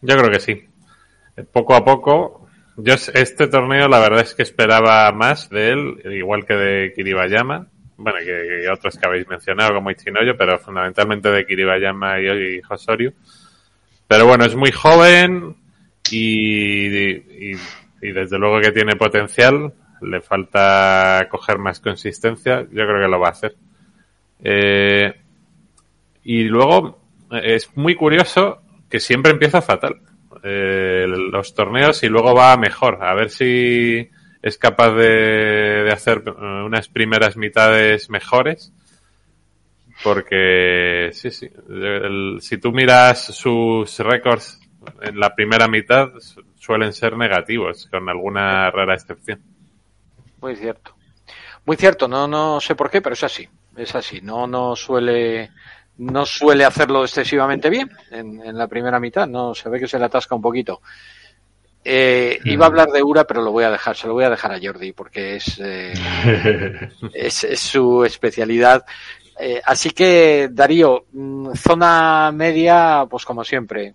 Yo 0.00 0.16
creo 0.16 0.30
que 0.30 0.40
sí. 0.40 0.68
Poco 1.52 1.74
a 1.74 1.84
poco. 1.84 2.46
Yo 2.76 2.94
es- 2.94 3.10
este 3.14 3.48
torneo 3.48 3.86
la 3.88 3.98
verdad 3.98 4.20
es 4.20 4.34
que 4.34 4.42
esperaba 4.42 5.10
más 5.12 5.50
de 5.50 5.70
él, 5.70 6.02
igual 6.16 6.46
que 6.46 6.54
de 6.54 6.92
Kiribayama. 6.94 7.66
Bueno, 7.96 8.18
que, 8.24 8.68
otros 8.68 8.98
que 8.98 9.06
habéis 9.06 9.28
mencionado 9.28 9.74
como 9.74 9.90
Ichinoyo, 9.90 10.36
pero 10.36 10.58
fundamentalmente 10.58 11.30
de 11.30 11.46
Kiribayama 11.46 12.20
y, 12.20 12.56
y 12.56 12.60
Hosoryu. 12.68 13.12
Pero 14.08 14.26
bueno, 14.26 14.44
es 14.44 14.54
muy 14.56 14.72
joven 14.72 15.56
y, 16.10 16.86
y, 16.86 17.52
y 18.02 18.12
desde 18.12 18.38
luego 18.38 18.60
que 18.60 18.72
tiene 18.72 18.96
potencial. 18.96 19.72
Le 20.02 20.20
falta 20.20 21.28
coger 21.30 21.58
más 21.58 21.78
consistencia. 21.78 22.62
Yo 22.62 22.86
creo 22.86 23.00
que 23.00 23.08
lo 23.08 23.20
va 23.20 23.28
a 23.28 23.32
hacer. 23.32 23.54
Eh, 24.42 25.14
y 26.24 26.42
luego 26.44 27.00
eh, 27.30 27.54
es 27.54 27.76
muy 27.76 27.94
curioso 27.94 28.62
que 28.90 28.98
siempre 28.98 29.30
empieza 29.30 29.62
fatal 29.62 30.00
eh, 30.42 31.06
los 31.06 31.54
torneos 31.54 32.02
y 32.02 32.08
luego 32.08 32.34
va 32.34 32.56
mejor. 32.56 32.98
A 33.02 33.14
ver 33.14 33.30
si 33.30 34.10
es 34.42 34.58
capaz 34.58 34.90
de, 34.94 35.84
de 35.84 35.92
hacer 35.92 36.22
eh, 36.26 36.30
unas 36.64 36.88
primeras 36.88 37.36
mitades 37.36 38.10
mejores. 38.10 38.72
Porque, 40.02 41.10
sí, 41.12 41.30
sí. 41.30 41.48
el- 41.68 42.38
si 42.40 42.58
tú 42.58 42.72
miras 42.72 43.24
sus 43.26 43.98
récords 44.00 44.60
en 45.00 45.18
la 45.20 45.34
primera 45.34 45.68
mitad, 45.68 46.08
su- 46.18 46.42
suelen 46.58 46.92
ser 46.92 47.16
negativos, 47.16 47.86
con 47.90 48.08
alguna 48.08 48.70
rara 48.70 48.94
excepción. 48.94 49.40
Muy 50.40 50.56
cierto. 50.56 50.94
Muy 51.64 51.76
cierto, 51.76 52.08
no, 52.08 52.26
no 52.26 52.60
sé 52.60 52.74
por 52.74 52.90
qué, 52.90 53.00
pero 53.00 53.12
es 53.14 53.22
así. 53.22 53.48
Es 53.76 53.94
así. 53.94 54.20
No, 54.20 54.48
no 54.48 54.74
suele, 54.74 55.50
no 55.98 56.26
suele 56.26 56.64
hacerlo 56.64 57.04
excesivamente 57.04 57.70
bien 57.70 57.88
en, 58.10 58.40
en 58.44 58.58
la 58.58 58.66
primera 58.66 58.98
mitad. 58.98 59.28
No, 59.28 59.54
se 59.54 59.68
ve 59.68 59.78
que 59.78 59.86
se 59.86 60.00
le 60.00 60.06
atasca 60.06 60.34
un 60.34 60.42
poquito. 60.42 60.80
Eh, 61.84 62.38
iba 62.44 62.66
a 62.66 62.68
hablar 62.68 62.88
de 62.90 63.02
Ura, 63.02 63.24
pero 63.24 63.42
lo 63.42 63.50
voy 63.50 63.64
a 63.64 63.70
dejar, 63.70 63.96
se 63.96 64.06
lo 64.06 64.12
voy 64.14 64.24
a 64.24 64.30
dejar 64.30 64.52
a 64.52 64.60
Jordi 64.62 64.92
porque 64.92 65.36
es, 65.36 65.60
eh, 65.62 65.92
es, 67.14 67.44
es 67.44 67.60
su 67.60 68.04
especialidad. 68.04 68.84
Eh, 69.40 69.60
así 69.64 69.90
que, 69.90 70.48
Darío, 70.52 71.06
mm, 71.12 71.52
zona 71.54 72.30
media, 72.32 73.04
pues 73.10 73.24
como 73.24 73.42
siempre. 73.44 73.94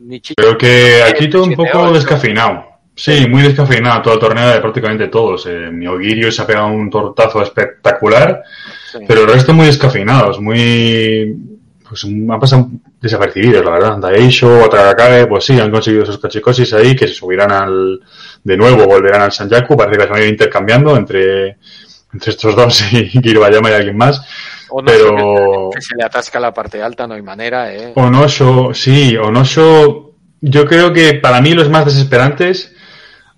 Nichito, 0.00 0.42
Creo 0.42 0.58
que 0.58 1.02
aquí 1.02 1.28
todo 1.28 1.42
un 1.44 1.48
7, 1.54 1.62
poco 1.64 1.84
8. 1.84 1.92
descafeinado. 1.94 2.64
Sí, 2.94 3.26
muy 3.28 3.42
descafeinado 3.42 4.02
todo 4.02 4.14
el 4.14 4.20
torneo 4.20 4.48
de 4.50 4.60
prácticamente 4.60 5.08
todos. 5.08 5.46
Eh, 5.46 5.70
Miogirio 5.70 6.30
se 6.32 6.42
ha 6.42 6.46
pegado 6.46 6.68
un 6.68 6.88
tortazo 6.90 7.42
espectacular, 7.42 8.42
Sí. 8.92 8.98
pero 9.06 9.22
el 9.22 9.28
resto 9.32 9.52
muy 9.52 9.66
descafeinados, 9.66 10.40
muy... 10.40 11.36
Pues 11.88 12.04
han 12.04 12.26
pasado 12.40 12.68
desapercibidos, 13.00 13.64
la 13.64 13.70
verdad. 13.70 13.98
Daeisho, 13.98 14.64
Otakakage, 14.64 15.26
pues 15.26 15.44
sí, 15.44 15.60
han 15.60 15.70
conseguido 15.70 16.02
esos 16.02 16.18
cachicosis 16.18 16.72
ahí, 16.72 16.96
que 16.96 17.06
se 17.06 17.14
subirán 17.14 17.52
al... 17.52 18.00
De 18.42 18.56
nuevo, 18.56 18.84
volverán 18.86 19.22
al 19.22 19.32
Sanjaku, 19.32 19.76
parece 19.76 19.96
que 19.98 20.04
se 20.04 20.10
van 20.10 20.20
a 20.20 20.24
ir 20.24 20.30
intercambiando 20.30 20.96
entre, 20.96 21.56
entre 22.12 22.30
estos 22.30 22.54
dos 22.56 22.92
y 22.92 23.08
Kiribayama 23.20 23.70
y 23.70 23.74
alguien 23.74 23.96
más. 23.96 24.20
O 24.70 24.80
no, 24.82 24.86
pero- 24.86 25.70
que 25.72 25.80
se 25.80 25.94
le 25.96 26.04
atasca 26.04 26.40
la 26.40 26.52
parte 26.52 26.82
alta, 26.82 27.06
no 27.06 27.14
hay 27.14 27.22
manera, 27.22 27.72
¿eh? 27.72 27.92
Onosho, 27.94 28.74
sí, 28.74 29.16
Onosho, 29.16 30.12
yo 30.40 30.66
creo 30.66 30.92
que 30.92 31.14
para 31.14 31.40
mí 31.40 31.54
los 31.54 31.70
más 31.70 31.84
desesperantes 31.84 32.72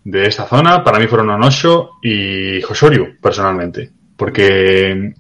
de 0.04 0.26
esta 0.26 0.46
zona, 0.46 0.82
para 0.82 0.98
mí 0.98 1.06
fueron 1.06 1.28
Onosho 1.30 1.92
y 2.02 2.62
Hoshoryu, 2.62 3.18
personalmente. 3.20 3.90
Porque 4.16 5.12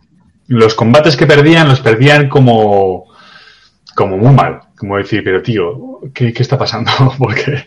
los 0.48 0.74
combates 0.74 1.16
que 1.16 1.26
perdían, 1.26 1.68
los 1.68 1.80
perdían 1.80 2.28
como, 2.28 3.06
como 3.94 4.16
muy 4.16 4.34
mal. 4.34 4.60
Como 4.76 4.96
decir, 4.96 5.22
pero 5.24 5.42
tío, 5.42 6.00
¿qué, 6.14 6.32
qué 6.32 6.42
está 6.42 6.56
pasando? 6.56 6.90
Porque 7.18 7.66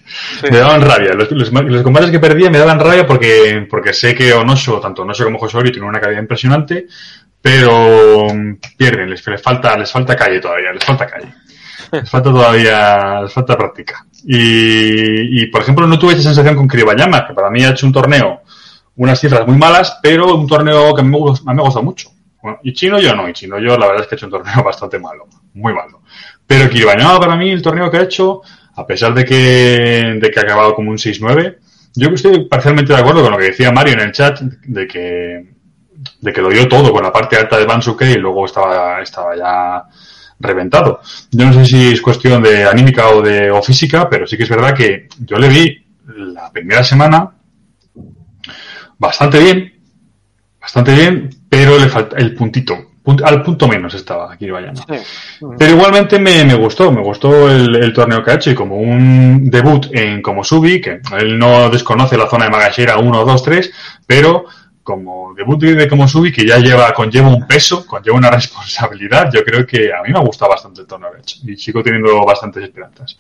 me 0.50 0.58
daban 0.58 0.82
rabia. 0.82 1.14
Los, 1.14 1.30
los- 1.32 1.52
los 1.52 1.84
combates 1.84 2.10
que 2.12 2.20
perdía 2.20 2.50
me 2.50 2.58
daban 2.58 2.80
rabia 2.80 3.06
porque, 3.06 3.68
porque 3.70 3.92
sé 3.94 4.16
que 4.16 4.34
Onosho, 4.34 4.80
tanto 4.80 5.02
Onosho 5.02 5.26
como 5.26 5.38
Hoshoryu, 5.40 5.72
tienen 5.72 5.90
una 5.90 6.00
calidad 6.00 6.22
impresionante, 6.22 6.88
pero 7.42 8.28
mm, 8.34 8.54
pierden, 8.78 9.10
les, 9.10 9.26
les 9.28 9.42
falta, 9.42 9.78
les 9.78 9.92
falta 9.92 10.16
calle 10.16 10.40
todavía, 10.40 10.72
les 10.72 10.84
falta 10.86 11.06
calle. 11.06 11.34
Les 11.92 12.10
falta 12.10 12.30
todavía, 12.32 13.22
les 13.24 13.34
falta 13.34 13.58
práctica. 13.58 14.06
Y, 14.24 15.44
y, 15.44 15.48
por 15.48 15.62
ejemplo, 15.64 15.86
no 15.88 16.00
tuve 16.00 16.14
esa 16.14 16.22
sensación 16.24 16.56
con 16.56 16.68
Kiribayama, 16.70 17.28
que 17.28 17.34
para 17.34 17.50
mí 17.50 17.64
ha 17.66 17.72
hecho 17.72 17.86
un 17.86 17.92
torneo, 17.92 18.42
unas 18.96 19.20
cifras 19.20 19.46
muy 19.46 19.58
malas, 19.58 20.00
pero 20.02 20.34
un 20.36 20.48
torneo 20.48 20.96
que 20.96 21.04
me, 21.04 21.18
gu- 21.18 21.44
me 21.44 21.52
ha 21.62 21.66
gustado 21.66 21.84
mucho. 21.84 22.10
Bueno, 22.42 22.60
y 22.64 22.74
Chino 22.74 23.00
yo 23.00 23.16
no, 23.16 23.30
y 23.30 23.34
Chino 23.34 23.60
yo 23.60 23.78
la 23.78 23.88
verdad 23.88 24.02
es 24.02 24.08
que 24.08 24.16
ha 24.16 24.18
hecho 24.18 24.26
un 24.26 24.32
torneo 24.32 24.64
bastante 24.64 25.00
malo, 25.00 25.28
muy 25.54 25.74
malo. 25.74 26.02
Pero 26.46 26.70
Kiribayama 26.70 27.20
para 27.20 27.36
mí, 27.36 27.52
el 27.52 27.62
torneo 27.62 27.90
que 27.90 27.98
ha 27.98 28.04
hecho, 28.04 28.42
a 28.76 28.86
pesar 28.86 29.14
de 29.14 29.26
que, 29.26 30.18
de 30.20 30.32
que 30.32 30.40
ha 30.40 30.44
acabado 30.44 30.74
como 30.74 30.92
un 30.92 30.98
6-9, 30.98 31.58
yo 31.96 32.10
estoy 32.10 32.46
parcialmente 32.46 32.94
de 32.94 33.00
acuerdo 33.00 33.22
con 33.22 33.32
lo 33.32 33.38
que 33.38 33.46
decía 33.46 33.72
Mario 33.72 33.94
en 33.94 34.00
el 34.02 34.12
chat, 34.12 34.40
de 34.40 34.88
que, 34.88 35.54
de 36.22 36.34
que 36.34 36.42
lo 36.42 36.50
dio 36.50 36.68
todo 36.68 36.92
con 36.92 37.04
la 37.04 37.12
parte 37.12 37.38
alta 37.38 37.58
de 37.58 37.66
Bansuke 37.66 38.12
y 38.12 38.16
luego 38.16 38.46
estaba, 38.46 39.02
estaba 39.02 39.36
ya 39.36 39.84
reventado. 40.40 41.02
Yo 41.32 41.46
no 41.46 41.54
sé 41.54 41.66
si 41.66 41.92
es 41.92 42.02
cuestión 42.02 42.42
de 42.42 42.64
anímica 42.64 43.10
o 43.10 43.22
de 43.22 43.52
o 43.52 43.62
física, 43.62 44.10
pero 44.10 44.26
sí 44.26 44.38
que 44.38 44.44
es 44.44 44.50
verdad 44.50 44.76
que 44.76 45.08
yo 45.20 45.38
le 45.38 45.50
vi 45.50 45.86
la 46.16 46.52
primera 46.52 46.84
semana 46.84 47.32
bastante 48.98 49.40
bien, 49.40 49.74
bastante 50.60 50.94
bien, 50.94 51.30
pero 51.52 51.78
le 51.78 51.90
falta 51.90 52.16
el 52.18 52.34
puntito, 52.34 52.92
punt- 53.04 53.22
al 53.26 53.44
punto 53.44 53.68
menos 53.68 53.94
estaba 53.94 54.32
aquí. 54.34 54.46
Sí. 54.88 54.96
Pero 55.60 55.74
igualmente 55.74 56.18
me, 56.18 56.46
me 56.46 56.56
gustó, 56.56 56.92
me 56.94 57.02
gustó 57.02 57.52
el, 57.52 57.76
el 57.76 57.92
torneo 57.92 58.24
que 58.24 58.32
ha 58.32 58.36
hecho 58.36 58.52
y 58.52 58.56
como 58.56 58.78
un 58.78 59.50
debut 59.50 59.88
en 59.92 60.22
Komosubi, 60.22 60.80
que 60.80 61.02
él 61.20 61.38
no 61.38 61.70
desconoce 61.70 62.18
la 62.18 62.30
zona 62.30 62.46
de 62.46 62.52
Magashira 62.52 62.98
1, 62.98 63.26
2, 63.26 63.44
3, 63.44 63.72
pero 64.08 64.46
como 64.82 65.34
debut 65.36 65.62
de 65.62 65.88
Komosubi 65.90 66.32
que 66.32 66.46
ya 66.48 66.58
lleva, 66.58 66.94
conlleva 66.94 67.28
un 67.28 67.46
peso, 67.46 67.86
conlleva 67.86 68.18
una 68.18 68.32
responsabilidad, 68.40 69.30
yo 69.34 69.44
creo 69.44 69.68
que 69.68 69.94
a 69.94 70.02
mí 70.04 70.12
me 70.14 70.20
ha 70.20 70.24
gustado 70.24 70.52
bastante 70.52 70.82
el 70.82 70.88
torneo 70.88 71.12
que 71.12 71.18
ha 71.18 71.20
hecho 71.22 71.38
y 71.46 71.58
sigo 71.58 71.84
teniendo 71.84 72.26
bastantes 72.26 72.64
esperanzas. 72.64 73.18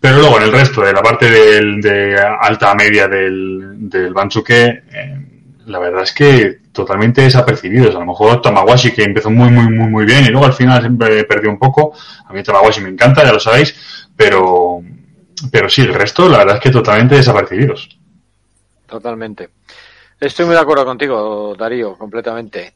Pero 0.00 0.16
luego 0.18 0.38
en 0.38 0.44
el 0.44 0.52
resto 0.52 0.80
de 0.80 0.92
la 0.94 1.02
parte 1.02 1.30
del, 1.30 1.82
de 1.82 2.16
alta 2.18 2.74
media 2.74 3.06
del, 3.08 3.88
del 3.90 4.12
Bansuke, 4.14 4.84
eh, 4.92 5.18
la 5.66 5.78
verdad 5.78 6.02
es 6.02 6.12
que 6.12 6.60
totalmente 6.72 7.22
desapercibidos. 7.22 7.94
A 7.94 8.00
lo 8.00 8.06
mejor 8.06 8.42
Tamawashi, 8.42 8.92
que 8.92 9.04
empezó 9.04 9.30
muy, 9.30 9.50
muy, 9.50 9.68
muy, 9.68 9.88
muy 9.88 10.04
bien 10.04 10.24
y 10.24 10.28
luego 10.28 10.46
al 10.46 10.52
final 10.52 10.80
siempre 10.80 11.24
perdió 11.24 11.50
un 11.50 11.58
poco. 11.58 11.92
A 12.26 12.32
mí 12.32 12.42
Tamawashi 12.42 12.80
me 12.80 12.90
encanta, 12.90 13.24
ya 13.24 13.32
lo 13.32 13.40
sabéis, 13.40 14.08
pero, 14.16 14.82
pero 15.50 15.68
sí, 15.68 15.82
el 15.82 15.94
resto, 15.94 16.28
la 16.28 16.38
verdad 16.38 16.56
es 16.56 16.62
que 16.62 16.70
totalmente 16.70 17.16
desapercibidos. 17.16 17.98
Totalmente. 18.86 19.50
Estoy 20.20 20.46
muy 20.46 20.54
de 20.54 20.60
acuerdo 20.60 20.84
contigo, 20.84 21.54
Darío, 21.56 21.96
completamente. 21.96 22.74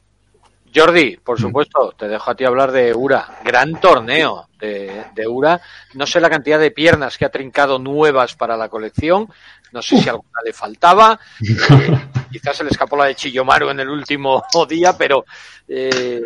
Jordi, 0.73 1.17
por 1.17 1.39
supuesto, 1.39 1.93
te 1.97 2.07
dejo 2.07 2.29
a 2.29 2.35
ti 2.35 2.45
hablar 2.45 2.71
de 2.71 2.93
Ura. 2.93 3.39
Gran 3.43 3.79
torneo 3.79 4.49
de, 4.59 5.05
de 5.15 5.27
Ura. 5.27 5.59
No 5.95 6.05
sé 6.05 6.19
la 6.19 6.29
cantidad 6.29 6.59
de 6.59 6.71
piernas 6.71 7.17
que 7.17 7.25
ha 7.25 7.29
trincado 7.29 7.79
nuevas 7.79 8.35
para 8.35 8.55
la 8.55 8.69
colección. 8.69 9.27
No 9.71 9.81
sé 9.81 9.97
si 9.99 10.09
alguna 10.09 10.41
le 10.43 10.53
faltaba. 10.53 11.19
Eh, 11.41 11.99
quizás 12.31 12.57
se 12.57 12.63
le 12.63 12.69
escapó 12.69 12.95
la 12.95 13.05
de 13.05 13.15
Chillomaru 13.15 13.69
en 13.69 13.79
el 13.79 13.89
último 13.89 14.43
día, 14.69 14.97
pero 14.97 15.25
eh, 15.67 16.21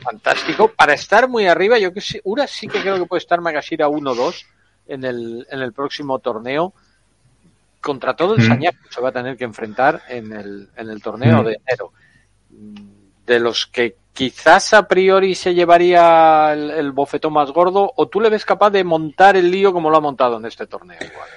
fantástico. 0.00 0.68
Para 0.68 0.94
estar 0.94 1.28
muy 1.28 1.46
arriba, 1.46 1.78
yo 1.78 1.92
que 1.92 2.00
sé, 2.00 2.20
Ura 2.24 2.46
sí 2.46 2.68
que 2.68 2.80
creo 2.80 2.98
que 2.98 3.06
puede 3.06 3.20
estar 3.20 3.40
Magashira 3.40 3.88
1-2 3.88 4.44
en 4.88 5.04
el, 5.04 5.46
en 5.50 5.60
el 5.60 5.72
próximo 5.72 6.18
torneo 6.18 6.72
contra 7.80 8.16
todo 8.16 8.34
el 8.34 8.40
Mm. 8.42 8.48
Sañaco 8.48 8.78
se 8.90 9.00
va 9.00 9.10
a 9.10 9.12
tener 9.12 9.36
que 9.36 9.44
enfrentar 9.44 10.02
en 10.08 10.32
el, 10.32 10.68
en 10.76 10.90
el 10.90 11.02
torneo 11.02 11.42
de 11.42 11.58
enero. 11.66 11.92
De 13.24 13.38
los 13.38 13.66
que 13.66 13.96
quizás 14.12 14.74
a 14.74 14.88
priori 14.88 15.34
se 15.34 15.54
llevaría 15.54 16.52
el, 16.52 16.70
el 16.70 16.92
bofetón 16.92 17.34
más 17.34 17.52
gordo, 17.52 17.92
o 17.94 18.08
tú 18.08 18.20
le 18.20 18.30
ves 18.30 18.44
capaz 18.44 18.70
de 18.70 18.82
montar 18.82 19.36
el 19.36 19.50
lío 19.50 19.72
como 19.72 19.90
lo 19.90 19.96
ha 19.96 20.00
montado 20.00 20.38
en 20.38 20.46
este 20.46 20.66
torneo. 20.66 20.98
Igual. 21.00 21.28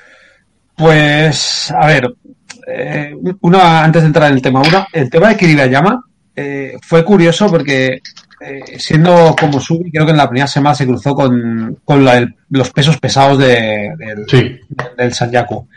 Pues, 0.76 1.72
a 1.72 1.86
ver, 1.88 2.14
eh, 2.68 3.16
uno, 3.42 3.60
antes 3.62 4.02
de 4.02 4.08
entrar 4.08 4.30
en 4.30 4.36
el 4.36 4.42
tema 4.42 4.62
uno, 4.62 4.86
el 4.94 5.10
tema 5.10 5.30
de 5.30 5.38
Kiribati 5.38 5.76
eh, 6.36 6.78
fue 6.82 7.04
curioso 7.04 7.48
porque 7.50 8.00
eh, 8.40 8.80
siendo 8.80 9.36
como 9.40 9.60
Subi, 9.60 9.92
creo 9.92 10.06
que 10.06 10.12
en 10.12 10.18
la 10.18 10.28
primera 10.30 10.48
semana 10.48 10.74
se 10.74 10.88
cruzó 10.88 11.14
con, 11.14 11.78
con 11.86 12.04
la- 12.04 12.18
el- 12.18 12.36
los 12.50 12.72
pesos 12.72 12.98
pesados 12.98 13.38
de, 13.38 13.92
del, 13.98 14.26
Sí, 14.28 14.60
del 14.98 15.14
Sanyaku. 15.14 15.68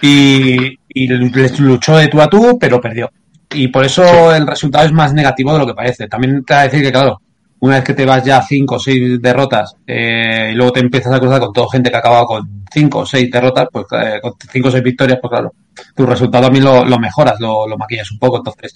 Y, 0.00 0.78
y 0.88 1.06
luchó 1.08 1.96
de 1.96 2.08
tú 2.08 2.20
a 2.20 2.28
tú, 2.28 2.58
pero 2.58 2.80
perdió. 2.80 3.10
Y 3.52 3.68
por 3.68 3.84
eso 3.84 4.34
el 4.34 4.46
resultado 4.46 4.86
es 4.86 4.92
más 4.92 5.12
negativo 5.12 5.52
de 5.52 5.58
lo 5.58 5.66
que 5.66 5.74
parece. 5.74 6.08
También 6.08 6.44
te 6.44 6.54
va 6.54 6.60
a 6.60 6.64
decir 6.64 6.82
que, 6.82 6.92
claro, 6.92 7.20
una 7.60 7.76
vez 7.76 7.84
que 7.84 7.94
te 7.94 8.04
vas 8.04 8.22
ya 8.24 8.38
a 8.38 8.42
cinco 8.42 8.76
o 8.76 8.78
seis 8.78 9.20
derrotas 9.20 9.74
eh, 9.86 10.50
y 10.52 10.54
luego 10.54 10.72
te 10.72 10.80
empiezas 10.80 11.12
a 11.14 11.20
cruzar 11.20 11.40
con 11.40 11.52
toda 11.52 11.66
gente 11.72 11.90
que 11.90 11.96
ha 11.96 12.00
acabado 12.00 12.26
con 12.26 12.64
cinco 12.70 13.00
o 13.00 13.06
seis 13.06 13.30
derrotas, 13.30 13.68
pues 13.72 13.86
eh, 13.92 14.20
cinco 14.50 14.68
o 14.68 14.70
seis 14.70 14.82
victorias, 14.82 15.18
pues 15.20 15.30
claro, 15.30 15.52
tu 15.94 16.06
resultado 16.06 16.44
también 16.44 16.64
lo, 16.64 16.84
lo 16.84 16.98
mejoras, 16.98 17.38
lo, 17.40 17.66
maquillas 17.78 18.10
un 18.12 18.18
poco. 18.18 18.38
Entonces, 18.38 18.74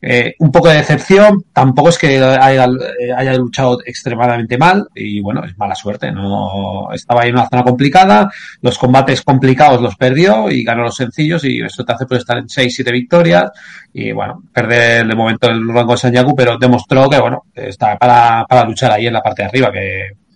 eh, 0.00 0.34
un 0.38 0.50
poco 0.50 0.68
de 0.68 0.76
decepción, 0.76 1.44
tampoco 1.52 1.88
es 1.90 1.98
que 1.98 2.18
haya, 2.18 2.64
eh, 2.64 3.12
haya 3.16 3.34
luchado 3.34 3.78
extremadamente 3.84 4.56
mal 4.56 4.86
y 4.94 5.20
bueno, 5.20 5.44
es 5.44 5.56
mala 5.58 5.74
suerte, 5.74 6.12
no 6.12 6.88
estaba 6.92 7.22
ahí 7.22 7.30
en 7.30 7.34
una 7.34 7.48
zona 7.48 7.64
complicada, 7.64 8.30
los 8.60 8.78
combates 8.78 9.22
complicados 9.22 9.80
los 9.80 9.96
perdió 9.96 10.50
y 10.50 10.62
ganó 10.62 10.84
los 10.84 10.96
sencillos 10.96 11.44
y 11.44 11.60
eso 11.60 11.84
te 11.84 11.92
hace 11.92 12.06
pues 12.06 12.20
estar 12.20 12.38
en 12.38 12.48
6, 12.48 12.72
7 12.74 12.92
victorias 12.92 13.50
y 13.92 14.12
bueno, 14.12 14.42
perder 14.52 15.06
de 15.06 15.14
momento 15.14 15.48
el 15.48 15.66
rango 15.68 15.92
de 15.92 15.98
Sanyaku, 15.98 16.34
pero 16.36 16.56
demostró 16.58 17.08
que 17.08 17.18
bueno, 17.18 17.44
está 17.54 17.96
para, 17.98 18.44
para 18.48 18.64
luchar 18.64 18.92
ahí 18.92 19.06
en 19.06 19.12
la 19.12 19.22
parte 19.22 19.42
de 19.42 19.48
arriba, 19.48 19.72
que 19.72 20.27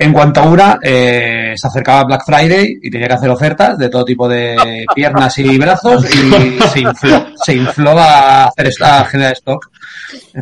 en 0.00 0.12
cuanto 0.12 0.40
a 0.40 0.48
Ura, 0.48 0.78
eh, 0.80 1.54
se 1.56 1.66
acercaba 1.66 2.04
Black 2.04 2.22
Friday 2.24 2.78
y 2.82 2.88
tenía 2.90 3.08
que 3.08 3.14
hacer 3.14 3.30
ofertas 3.30 3.76
de 3.76 3.88
todo 3.88 4.04
tipo 4.04 4.28
de 4.28 4.86
piernas 4.94 5.36
y 5.38 5.58
brazos 5.58 6.04
y 6.14 6.58
se 6.72 6.80
infló, 6.80 7.26
se 7.34 7.54
infló 7.56 7.98
a 7.98 8.44
hacer 8.46 8.70
a 8.82 9.04
generar 9.06 9.32
stock. 9.32 9.70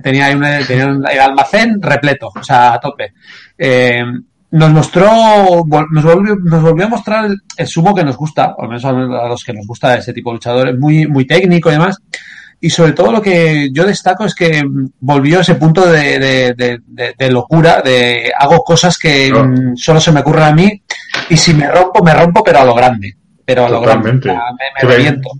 Tenía, 0.02 0.26
ahí 0.26 0.34
una- 0.34 0.58
tenía 0.66 0.86
un- 0.86 1.06
el 1.08 1.18
almacén 1.20 1.80
repleto, 1.80 2.30
o 2.38 2.42
sea, 2.42 2.74
a 2.74 2.80
tope. 2.80 3.14
Eh, 3.56 4.02
nos 4.50 4.70
mostró, 4.70 5.10
nos 5.90 6.04
volvió, 6.04 6.36
nos 6.36 6.62
volvió 6.62 6.86
a 6.86 6.88
mostrar 6.90 7.24
el, 7.26 7.36
el 7.56 7.66
sumo 7.66 7.94
que 7.94 8.04
nos 8.04 8.16
gusta, 8.16 8.54
o 8.56 8.62
al 8.62 8.68
menos 8.68 8.84
a 8.84 8.90
a 8.90 9.28
los 9.28 9.42
que 9.42 9.52
nos 9.52 9.66
gusta 9.66 9.96
ese 9.96 10.12
tipo 10.12 10.30
de 10.30 10.34
luchadores, 10.34 10.78
muy, 10.78 11.06
muy 11.06 11.26
técnico 11.26 11.68
y 11.68 11.72
demás. 11.72 11.98
Y 12.60 12.70
sobre 12.70 12.92
todo 12.92 13.12
lo 13.12 13.20
que 13.22 13.68
yo 13.72 13.84
destaco 13.84 14.24
es 14.24 14.34
que 14.34 14.62
volvió 15.00 15.38
a 15.38 15.42
ese 15.42 15.56
punto 15.56 15.86
de, 15.90 16.18
de, 16.18 16.54
de- 16.54 16.80
de- 16.86 17.14
de 17.16 17.30
locura, 17.30 17.82
de 17.82 18.32
hago 18.36 18.58
cosas 18.64 18.96
que 18.98 19.28
Claro. 19.30 19.52
solo 19.76 20.00
se 20.00 20.10
me 20.12 20.20
ocurren 20.20 20.44
a 20.44 20.52
mí 20.52 20.82
y 21.28 21.36
si 21.36 21.52
me 21.54 21.70
rompo, 21.70 22.02
me 22.02 22.14
rompo, 22.14 22.42
pero 22.42 22.60
a 22.60 22.64
lo 22.64 22.74
grande. 22.74 23.14
Pero 23.44 23.66
a 23.66 23.68
lo 23.68 23.80
grande. 23.80 24.12
Me, 24.12 24.32
me 24.82 24.88
reviento. 24.88 25.30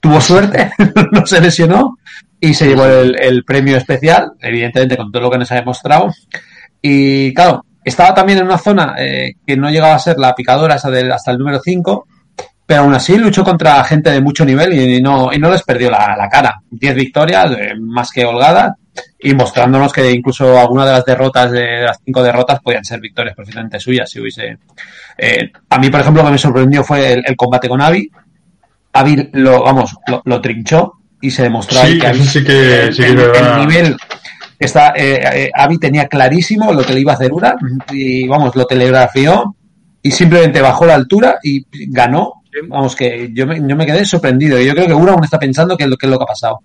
Tuvo 0.00 0.20
suerte, 0.20 0.70
no 1.12 1.26
se 1.26 1.40
lesionó 1.40 1.98
y 2.38 2.54
se 2.54 2.68
llevó 2.68 2.84
el, 2.86 3.18
el 3.20 3.44
premio 3.44 3.76
especial, 3.76 4.32
evidentemente 4.40 4.96
con 4.96 5.10
todo 5.10 5.22
lo 5.24 5.30
que 5.30 5.38
nos 5.38 5.50
ha 5.52 5.56
demostrado. 5.56 6.10
Y 6.82 7.34
claro, 7.34 7.64
estaba 7.84 8.14
también 8.14 8.38
en 8.38 8.44
una 8.46 8.58
zona 8.58 8.94
eh, 8.98 9.34
que 9.46 9.56
no 9.56 9.70
llegaba 9.70 9.94
a 9.94 9.98
ser 9.98 10.18
la 10.18 10.34
picadora 10.34 10.76
esa 10.76 10.90
del, 10.90 11.10
hasta 11.12 11.30
el 11.32 11.38
número 11.38 11.60
5, 11.62 12.06
pero 12.70 12.82
aún 12.82 12.94
así 12.94 13.18
luchó 13.18 13.42
contra 13.42 13.82
gente 13.82 14.10
de 14.12 14.20
mucho 14.20 14.44
nivel 14.44 14.72
y 14.72 15.02
no, 15.02 15.32
y 15.32 15.38
no 15.40 15.50
les 15.50 15.64
perdió 15.64 15.90
la, 15.90 16.14
la 16.16 16.28
cara. 16.28 16.62
10 16.70 16.94
victorias, 16.94 17.50
eh, 17.58 17.72
más 17.80 18.12
que 18.12 18.24
holgadas, 18.24 18.74
y 19.18 19.34
mostrándonos 19.34 19.92
que 19.92 20.08
incluso 20.12 20.56
alguna 20.56 20.86
de 20.86 20.92
las 20.92 21.04
derrotas, 21.04 21.50
de 21.50 21.80
las 21.82 21.98
cinco 22.04 22.22
derrotas, 22.22 22.60
podían 22.60 22.84
ser 22.84 23.00
victorias 23.00 23.34
perfectamente 23.34 23.80
suyas 23.80 24.08
si 24.08 24.20
hubiese. 24.20 24.58
eh, 25.18 25.50
a 25.68 25.78
mí, 25.78 25.90
por 25.90 25.98
ejemplo, 26.00 26.22
lo 26.22 26.28
que 26.28 26.32
me 26.32 26.38
sorprendió 26.38 26.84
fue 26.84 27.14
el, 27.14 27.24
el 27.26 27.34
combate 27.34 27.68
con 27.68 27.80
Avi. 27.80 28.08
Avi 28.92 29.30
lo, 29.32 29.64
vamos, 29.64 29.96
lo, 30.06 30.22
lo 30.24 30.40
trinchó 30.40 30.92
y 31.20 31.28
se 31.32 31.42
demostró 31.42 31.80
Sí, 31.84 31.98
que 31.98 32.06
Avi- 32.06 32.22
sí 32.22 32.44
que- 32.44 32.82
el, 32.84 32.94
sí 32.94 33.02
que 33.02 33.08
el- 33.08 33.66
nivel 33.66 33.96
está 34.60 34.92
eh, 34.96 35.20
eh, 35.46 35.50
Avi 35.54 35.76
tenía 35.78 36.06
clarísimo 36.06 36.72
lo 36.72 36.84
que 36.84 36.92
le 36.92 37.00
iba 37.00 37.10
a 37.10 37.14
hacer 37.16 37.32
Ura 37.32 37.56
y 37.90 38.28
vamos, 38.28 38.54
lo 38.54 38.64
telegrafió 38.64 39.56
y 40.02 40.12
simplemente 40.12 40.60
bajó 40.60 40.86
la 40.86 40.94
altura 40.94 41.40
y 41.42 41.66
ganó. 41.90 42.34
Vamos, 42.68 42.96
que 42.96 43.30
yo 43.32 43.46
me, 43.46 43.60
yo 43.66 43.76
me 43.76 43.86
quedé 43.86 44.04
sorprendido. 44.04 44.60
y 44.60 44.66
Yo 44.66 44.74
creo 44.74 44.86
que 44.86 44.94
Ura 44.94 45.12
aún 45.12 45.24
está 45.24 45.38
pensando 45.38 45.76
qué 45.76 45.84
es 45.84 45.90
lo, 45.90 45.96
qué 45.96 46.06
es 46.06 46.10
lo 46.10 46.18
que 46.18 46.24
ha 46.24 46.26
pasado. 46.26 46.60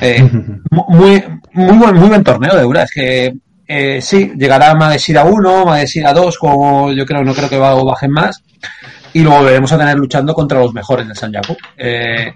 Eh, 0.00 0.22
mu- 0.70 0.84
muy, 0.88 1.22
muy, 1.52 1.76
buen, 1.78 1.94
muy 1.96 2.08
buen 2.08 2.24
torneo 2.24 2.56
de 2.56 2.64
Ura. 2.64 2.82
Es 2.84 2.90
que 2.92 3.34
eh, 3.68 4.00
sí, 4.02 4.32
llegará 4.36 4.74
Madesira 4.74 5.24
1, 5.24 5.64
Madesira 5.66 6.12
2, 6.12 6.38
como 6.38 6.92
yo 6.92 7.04
creo, 7.06 7.24
no 7.24 7.34
creo 7.34 7.48
que 7.48 7.58
va- 7.58 7.74
bajen 7.82 8.10
más. 8.10 8.42
Y 9.12 9.20
lo 9.22 9.30
volveremos 9.30 9.72
a 9.72 9.78
tener 9.78 9.96
luchando 9.96 10.34
contra 10.34 10.58
los 10.60 10.74
mejores 10.74 11.06
del 11.06 11.16
Sanyaku. 11.16 11.56
Eh, 11.78 12.32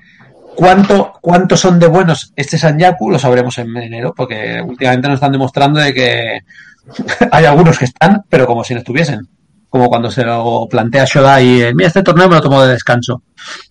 ¿Cuánto, 0.56 1.12
¿Cuántos 1.20 1.60
son 1.60 1.78
de 1.78 1.86
buenos 1.86 2.32
este 2.36 2.58
Sanyaku? 2.58 3.10
Lo 3.10 3.18
sabremos 3.18 3.56
en 3.58 3.76
enero, 3.76 4.12
porque 4.16 4.60
últimamente 4.64 5.08
nos 5.08 5.14
están 5.16 5.32
demostrando 5.32 5.78
de 5.80 5.92
que 5.94 6.40
hay 7.30 7.44
algunos 7.44 7.78
que 7.78 7.84
están, 7.84 8.24
pero 8.28 8.46
como 8.46 8.64
si 8.64 8.74
no 8.74 8.80
estuviesen. 8.80 9.26
Como 9.70 9.88
cuando 9.88 10.10
se 10.10 10.24
lo 10.24 10.66
plantea 10.68 11.04
Shoda 11.06 11.40
y 11.40 11.62
eh, 11.62 11.72
mira, 11.74 11.86
este 11.88 12.02
torneo 12.02 12.28
me 12.28 12.34
lo 12.34 12.40
tomo 12.42 12.60
de 12.62 12.72
descanso. 12.72 13.22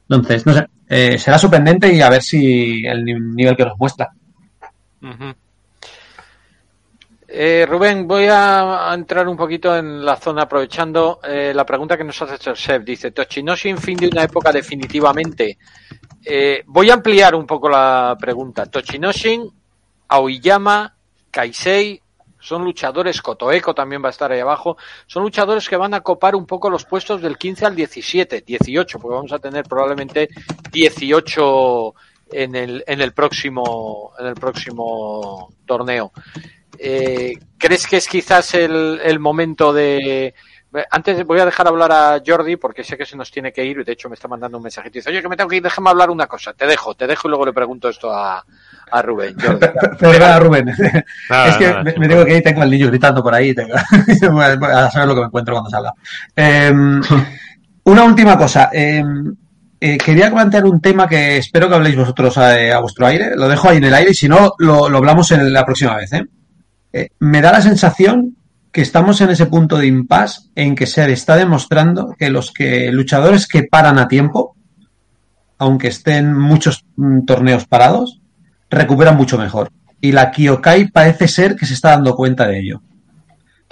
Entonces, 0.10 0.46
no 0.46 0.54
sé, 0.54 0.68
eh, 0.88 1.18
será 1.20 1.38
sorprendente 1.38 1.94
y 1.94 2.02
a 2.02 2.10
ver 2.10 2.24
si 2.24 2.84
el 2.86 3.04
ni- 3.06 3.14
nivel 3.20 3.56
que 3.56 3.66
nos 3.66 3.78
muestra. 3.78 4.10
Eh, 7.32 7.66
Rubén, 7.70 8.08
voy 8.08 8.26
a 8.28 8.90
entrar 8.94 9.28
un 9.28 9.38
poquito 9.38 9.76
en 9.78 10.04
la 10.04 10.16
zona 10.16 10.44
aprovechando 10.44 11.20
eh, 11.24 11.52
la 11.54 11.64
pregunta 11.66 11.96
que 11.96 12.04
nos 12.04 12.20
hace 12.22 12.54
Chef. 12.54 12.84
Dice, 12.84 13.12
Tochinoshin 13.12 13.78
fin 13.78 13.98
de 13.98 14.08
una 14.08 14.24
época 14.24 14.52
definitivamente. 14.52 15.58
Eh, 16.26 16.64
voy 16.66 16.90
a 16.90 16.96
ampliar 16.96 17.36
un 17.36 17.46
poco 17.46 17.70
la 17.70 18.18
pregunta. 18.20 18.66
Tochinoshin, 18.66 19.48
Aoyama, 20.08 20.92
Kaisei, 21.30 22.02
son 22.40 22.64
luchadores, 22.64 23.22
Kotoeko 23.22 23.74
también 23.74 24.04
va 24.04 24.08
a 24.08 24.12
estar 24.12 24.32
ahí 24.32 24.40
abajo, 24.40 24.78
son 25.08 25.24
luchadores 25.24 25.68
que 25.68 25.78
van 25.78 25.94
a 25.94 26.02
copar 26.02 26.36
un 26.36 26.46
poco 26.46 26.70
los 26.70 26.86
puestos 26.86 27.22
del 27.22 27.38
15 27.38 27.66
al 27.66 27.76
17, 27.76 28.42
18, 28.42 29.00
porque 29.00 29.16
vamos 29.16 29.34
a 29.34 29.40
tener 29.40 29.66
probablemente 29.66 30.30
18 30.72 31.94
en 32.32 32.56
el, 32.56 32.84
en 32.88 33.02
el 33.02 33.14
próximo, 33.14 34.14
en 34.18 34.28
el 34.28 34.36
próximo 34.36 35.54
torneo. 35.66 36.12
Eh, 36.78 37.38
¿Crees 37.58 37.88
que 37.88 37.98
es 37.98 38.08
quizás 38.08 38.54
el, 38.54 39.02
el 39.04 39.20
momento 39.20 39.74
de, 39.74 40.34
antes 40.92 41.26
voy 41.26 41.40
a 41.40 41.46
dejar 41.46 41.68
hablar 41.68 41.92
a 41.92 42.22
Jordi 42.26 42.56
porque 42.56 42.84
sé 42.84 42.96
que 42.96 43.06
se 43.06 43.18
nos 43.18 43.32
tiene 43.32 43.52
que 43.52 43.66
ir. 43.66 43.84
De 43.84 43.94
hecho, 43.94 44.08
me 44.08 44.16
está 44.16 44.28
mandando 44.28 44.58
un 44.58 44.64
mensajito. 44.64 44.94
Dice, 44.94 45.10
oye, 45.10 45.22
que 45.22 45.30
me 45.30 45.36
tengo 45.36 45.50
que 45.50 45.58
ir, 45.58 45.64
déjame 45.64 45.90
hablar 45.90 46.12
una 46.12 46.28
cosa. 46.28 46.54
Te 46.54 46.68
dejo, 46.68 46.94
te 46.94 47.08
dejo 47.08 47.28
y 47.28 47.30
luego 47.30 47.46
le 47.46 47.54
pregunto 47.54 47.90
esto 47.90 48.12
a, 48.12 48.46
a 48.92 49.02
Rubén. 49.02 49.36
Jordi. 49.40 49.68
Perdona, 50.00 50.40
Rubén. 50.40 50.70
es 50.70 51.58
que 51.58 51.74
me, 51.84 51.94
me, 51.98 52.08
tengo 52.08 52.26
que 52.26 52.38
ir, 52.38 52.44
tengo 52.44 52.62
al 52.62 52.72
niño 52.72 52.88
gritando 52.88 53.24
por 53.24 53.34
ahí. 53.34 53.54
Tengo, 53.54 53.74
a 54.66 54.92
saber 54.92 55.08
lo 55.08 55.16
que 55.16 55.22
me 55.22 55.28
encuentro 55.28 55.56
cuando 55.56 55.70
salga. 55.70 55.94
Eh, 56.36 56.72
una 57.84 58.04
última 58.04 58.38
cosa. 58.38 58.70
Eh, 58.72 59.04
eh, 59.82 59.98
quería 59.98 60.30
plantear 60.30 60.66
un 60.66 60.82
tema 60.82 61.08
que 61.08 61.38
espero 61.38 61.70
que 61.70 61.76
habléis 61.76 61.96
vosotros 61.96 62.38
a, 62.38 62.52
a, 62.76 62.80
vuestro 62.80 63.08
aire. 63.08 63.36
Lo 63.36 63.48
dejo 63.48 63.70
ahí 63.70 63.78
en 63.78 63.86
el 63.86 63.94
aire 63.94 64.12
y 64.12 64.16
si 64.16 64.28
no, 64.28 64.54
lo, 64.60 64.90
lo 64.90 64.98
hablamos 64.98 65.32
en 65.32 65.52
la 65.54 65.66
próxima 65.66 65.96
vez. 65.96 66.12
me 67.20 67.42
da 67.42 67.52
la 67.52 67.62
sensación 67.62 68.36
que 68.72 68.82
estamos 68.82 69.20
en 69.22 69.30
ese 69.30 69.48
punto 69.48 69.78
de 69.78 69.88
impasse 69.88 70.50
en 70.56 70.76
que 70.76 70.86
se 70.86 71.12
está 71.12 71.36
demostrando 71.36 72.16
que 72.18 72.30
los 72.30 72.52
que 72.52 72.92
luchadores 72.92 73.48
que 73.48 73.64
paran 73.64 73.98
a 73.98 74.08
tiempo, 74.08 74.56
aunque 75.58 75.88
estén 75.88 76.38
muchos 76.38 76.86
mm, 76.96 77.26
torneos 77.26 77.66
parados, 77.66 78.19
recuperan 78.70 79.18
mucho 79.18 79.38
mejor. 79.38 79.70
Y 80.02 80.12
la 80.12 80.32
Kyokai 80.32 80.92
parece 80.92 81.28
ser 81.28 81.56
que 81.56 81.66
se 81.66 81.74
está 81.74 81.90
dando 81.92 82.16
cuenta 82.16 82.48
de 82.48 82.60
ello. 82.60 82.82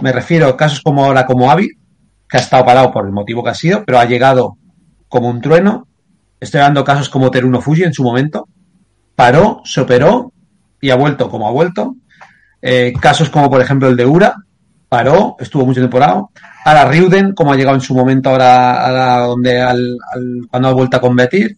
Me 0.02 0.12
refiero 0.12 0.48
a 0.48 0.58
casos 0.58 0.82
como 0.82 1.06
ahora 1.06 1.26
como 1.26 1.50
Avi, 1.50 1.70
que 2.30 2.38
ha 2.38 2.40
estado 2.40 2.66
parado 2.66 2.92
por 2.92 3.06
el 3.06 3.12
motivo 3.12 3.44
que 3.44 3.50
ha 3.50 3.56
sido, 3.56 3.84
pero 3.86 4.00
ha 4.00 4.06
llegado 4.06 4.58
como 5.08 5.30
un 5.30 5.42
trueno. 5.42 5.88
Estoy 6.40 6.62
dando 6.62 6.84
casos 6.84 7.10
como 7.10 7.32
Teruno 7.32 7.62
Fuji 7.62 7.84
en 7.84 7.94
su 7.94 8.04
momento. 8.04 8.48
Paró, 9.16 9.62
se 9.64 9.82
operó 9.82 10.32
y 10.82 10.90
ha 10.90 10.96
vuelto 10.96 11.30
como 11.30 11.48
ha 11.48 11.52
vuelto. 11.52 11.96
Eh, 12.62 12.94
casos 13.00 13.30
como 13.30 13.50
por 13.50 13.62
ejemplo 13.62 13.88
el 13.88 13.96
de 13.96 14.06
Ura, 14.06 14.36
paró, 14.90 15.36
estuvo 15.40 15.66
mucho 15.66 15.82
temporada. 15.82 16.24
Ahora 16.66 16.86
Riuden, 16.86 17.34
como 17.34 17.54
ha 17.54 17.56
llegado 17.56 17.76
en 17.76 17.82
su 17.82 17.96
momento 17.96 18.30
ahora, 18.30 18.86
ahora 18.86 19.28
donde 19.28 19.62
al, 19.62 19.98
al, 20.14 20.48
cuando 20.50 20.68
ha 20.68 20.74
vuelto 20.74 20.98
a 20.98 21.02
combatir, 21.02 21.58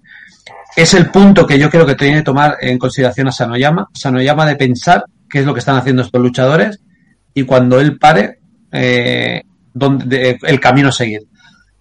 es 0.81 0.93
el 0.93 1.09
punto 1.11 1.45
que 1.45 1.59
yo 1.59 1.69
creo 1.69 1.85
que 1.85 1.95
tiene 1.95 2.17
que 2.17 2.23
tomar 2.23 2.57
en 2.61 2.77
consideración 2.77 3.27
a 3.27 3.31
Sanoyama, 3.31 3.87
Sanoyama 3.93 4.45
de 4.45 4.55
pensar 4.55 5.03
qué 5.29 5.39
es 5.39 5.45
lo 5.45 5.53
que 5.53 5.59
están 5.59 5.77
haciendo 5.77 6.01
estos 6.01 6.21
luchadores 6.21 6.79
y 7.33 7.43
cuando 7.43 7.79
él 7.79 7.97
pare, 7.97 8.39
eh, 8.71 9.43
donde, 9.73 10.05
de, 10.05 10.39
el 10.43 10.59
camino 10.59 10.89
a 10.89 10.93
seguir. 10.93 11.21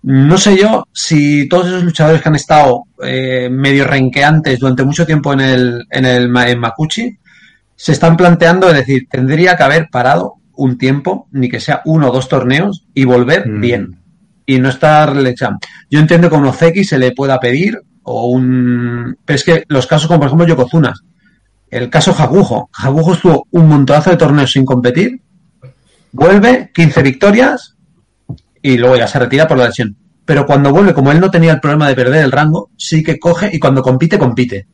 No 0.03 0.39
sé 0.39 0.57
yo 0.57 0.87
si 0.93 1.49
todos 1.49 1.67
esos 1.67 1.85
luchadores 1.85 2.23
que 2.23 2.29
han 2.29 2.37
estado 2.37 2.85
eh, 3.03 3.49
medio 3.51 3.85
renqueantes 3.85 4.59
durante 4.59 4.85
mucho 4.85 5.07
tiempo 5.07 5.33
en 5.33 5.41
el, 5.41 5.87
en 5.91 6.05
el 6.05 6.37
en 6.37 6.61
Makuchi 6.61 7.19
se 7.75 7.93
están 7.93 8.17
planteando, 8.17 8.69
es 8.69 8.75
decir, 8.75 9.07
tendría 9.09 9.57
que 9.57 9.63
haber 9.63 9.89
parado 9.91 10.35
un 10.57 10.77
tiempo, 10.77 11.29
ni 11.31 11.49
que 11.49 11.61
sea 11.61 11.83
uno 11.85 12.09
o 12.09 12.13
dos 12.13 12.29
torneos, 12.29 12.85
y 12.93 13.05
volver 13.05 13.49
mm. 13.49 13.61
bien. 13.61 14.01
Y 14.45 14.59
no 14.59 14.69
estar 14.69 15.17
echando. 15.27 15.61
Yo 15.89 16.01
entiendo 16.01 16.29
que 16.29 16.35
a 16.35 16.39
un 16.39 16.47
Ozeki 16.47 16.83
se 16.83 16.99
le 16.99 17.13
pueda 17.13 17.39
pedir, 17.39 17.81
o 18.09 18.29
un. 18.29 19.17
Pero 19.25 19.37
es 19.37 19.45
que 19.45 19.65
los 19.69 19.87
casos 19.87 20.07
como 20.07 20.21
por 20.21 20.29
ejemplo 20.29 20.47
Yokozunas. 20.47 21.03
El 21.71 21.91
caso 21.91 22.15
Jagujo. 22.15 22.71
Jagujo 22.73 23.13
estuvo 23.13 23.47
un 23.51 23.69
montonazo 23.69 24.11
de 24.11 24.17
torneos 24.17 24.51
sin 24.53 24.65
competir. 24.65 25.21
Vuelve, 26.13 26.71
15 26.73 27.03
victorias, 27.03 27.77
y 28.63 28.79
luego 28.79 28.97
ya 28.97 29.07
se 29.07 29.19
retira 29.19 29.47
por 29.47 29.59
la 29.59 29.67
lesión. 29.67 29.95
Pero 30.25 30.47
cuando 30.47 30.73
vuelve, 30.73 30.95
como 30.95 31.13
él 31.13 31.21
no 31.21 31.31
tenía 31.31 31.53
el 31.53 31.61
problema 31.61 31.89
de 31.89 31.95
perder 31.95 32.25
el 32.25 32.33
rango, 32.33 32.71
sí 32.77 33.03
que 33.03 33.19
coge 33.19 33.51
y 33.53 33.59
cuando 33.59 33.83
compite, 33.83 34.19
compite. 34.19 34.67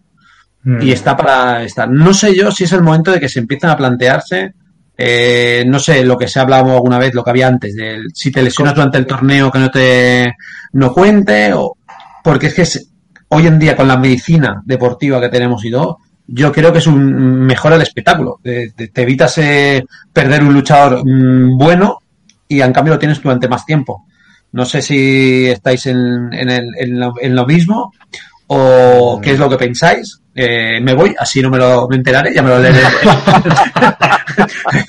Mm. 0.63 0.83
Y 0.83 0.93
está 0.93 1.17
para 1.17 1.65
estar. 1.65 1.91
No 1.91 2.15
sé 2.15 2.35
yo 2.35 2.51
si 2.51 2.65
es 2.65 2.73
el 2.73 2.83
momento 2.83 3.11
de 3.11 3.21
que 3.21 3.29
se 3.29 3.41
empiezan 3.41 3.71
a 3.71 3.77
plantearse 3.77 4.55
eh, 4.97 5.65
no 5.67 5.79
sé, 5.81 6.05
lo 6.05 6.17
que 6.17 6.29
se 6.29 6.39
ha 6.39 6.43
hablado 6.43 6.73
alguna 6.73 6.99
vez, 6.99 7.15
lo 7.15 7.25
que 7.25 7.31
había 7.31 7.49
antes, 7.49 7.75
de 7.75 8.03
si 8.13 8.31
te 8.31 8.43
lesionas 8.43 8.75
durante 8.75 8.99
el 8.99 9.07
torneo 9.07 9.51
que 9.51 9.59
no 9.59 9.71
te 9.71 10.35
no 10.73 10.93
cuente, 10.93 11.53
o 11.53 11.77
porque 12.23 12.47
es 12.47 12.55
que 12.55 12.63
es, 12.63 12.91
hoy 13.35 13.47
en 13.47 13.59
día 13.59 13.77
con 13.77 13.89
la 13.89 13.97
medicina 13.97 14.63
deportiva 14.65 15.21
que 15.21 15.29
tenemos 15.29 15.65
y 15.65 15.71
todo, 15.71 15.99
yo 16.27 16.53
creo 16.53 16.73
que 16.73 16.79
es 16.79 16.87
un 16.87 17.47
mejor 17.47 17.73
el 17.73 17.83
espectáculo. 17.83 18.39
Te, 18.43 18.71
te 18.71 19.03
evitas 19.03 19.39
eh, 19.39 19.85
perder 20.13 20.43
un 20.43 20.55
luchador 20.55 21.03
mmm, 21.05 21.59
bueno 21.59 21.99
y 22.49 22.61
en 22.61 22.73
cambio 22.73 22.95
lo 22.95 22.99
tienes 22.99 23.21
durante 23.21 23.49
más 23.49 23.67
tiempo. 23.67 24.07
No 24.53 24.65
sé 24.65 24.83
si 24.83 25.47
estáis 25.47 25.87
en, 25.87 26.33
en, 26.33 26.49
el, 26.49 26.69
en, 26.79 27.01
lo, 27.01 27.15
en 27.21 27.35
lo 27.35 27.45
mismo 27.45 27.93
o 28.47 29.21
qué 29.21 29.33
es 29.33 29.39
lo 29.39 29.49
que 29.49 29.57
pensáis. 29.57 30.21
Eh, 30.37 30.81
me 30.81 30.95
voy, 30.95 31.15
así 31.19 31.43
no 31.43 31.51
me 31.51 31.59
lo 31.59 31.89
me 31.89 31.97
enteraré, 31.97 32.35
ya 32.35 32.43
me 32.43 32.51
lo 32.51 32.61
leeré. 32.61 32.81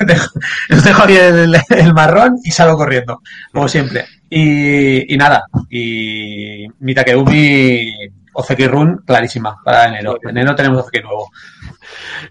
dejo, 0.06 0.40
dejo 0.84 1.04
aquí 1.04 1.16
el, 1.16 1.56
el, 1.70 1.94
marrón 1.94 2.38
y 2.44 2.52
salgo 2.52 2.78
corriendo, 2.78 3.22
como 3.52 3.68
siempre. 3.68 4.06
Y, 4.30 5.14
y 5.14 5.18
nada, 5.18 5.46
y 5.70 6.66
mi 6.80 6.96
Takeumi 6.96 7.92
Ozeki 8.36 8.68
Run, 8.68 9.04
clarísima, 9.06 9.58
para 9.64 9.88
enero. 9.88 10.18
En 10.22 10.30
enero 10.30 10.56
tenemos 10.56 10.82
Ozeki 10.82 11.02
nuevo. 11.02 11.30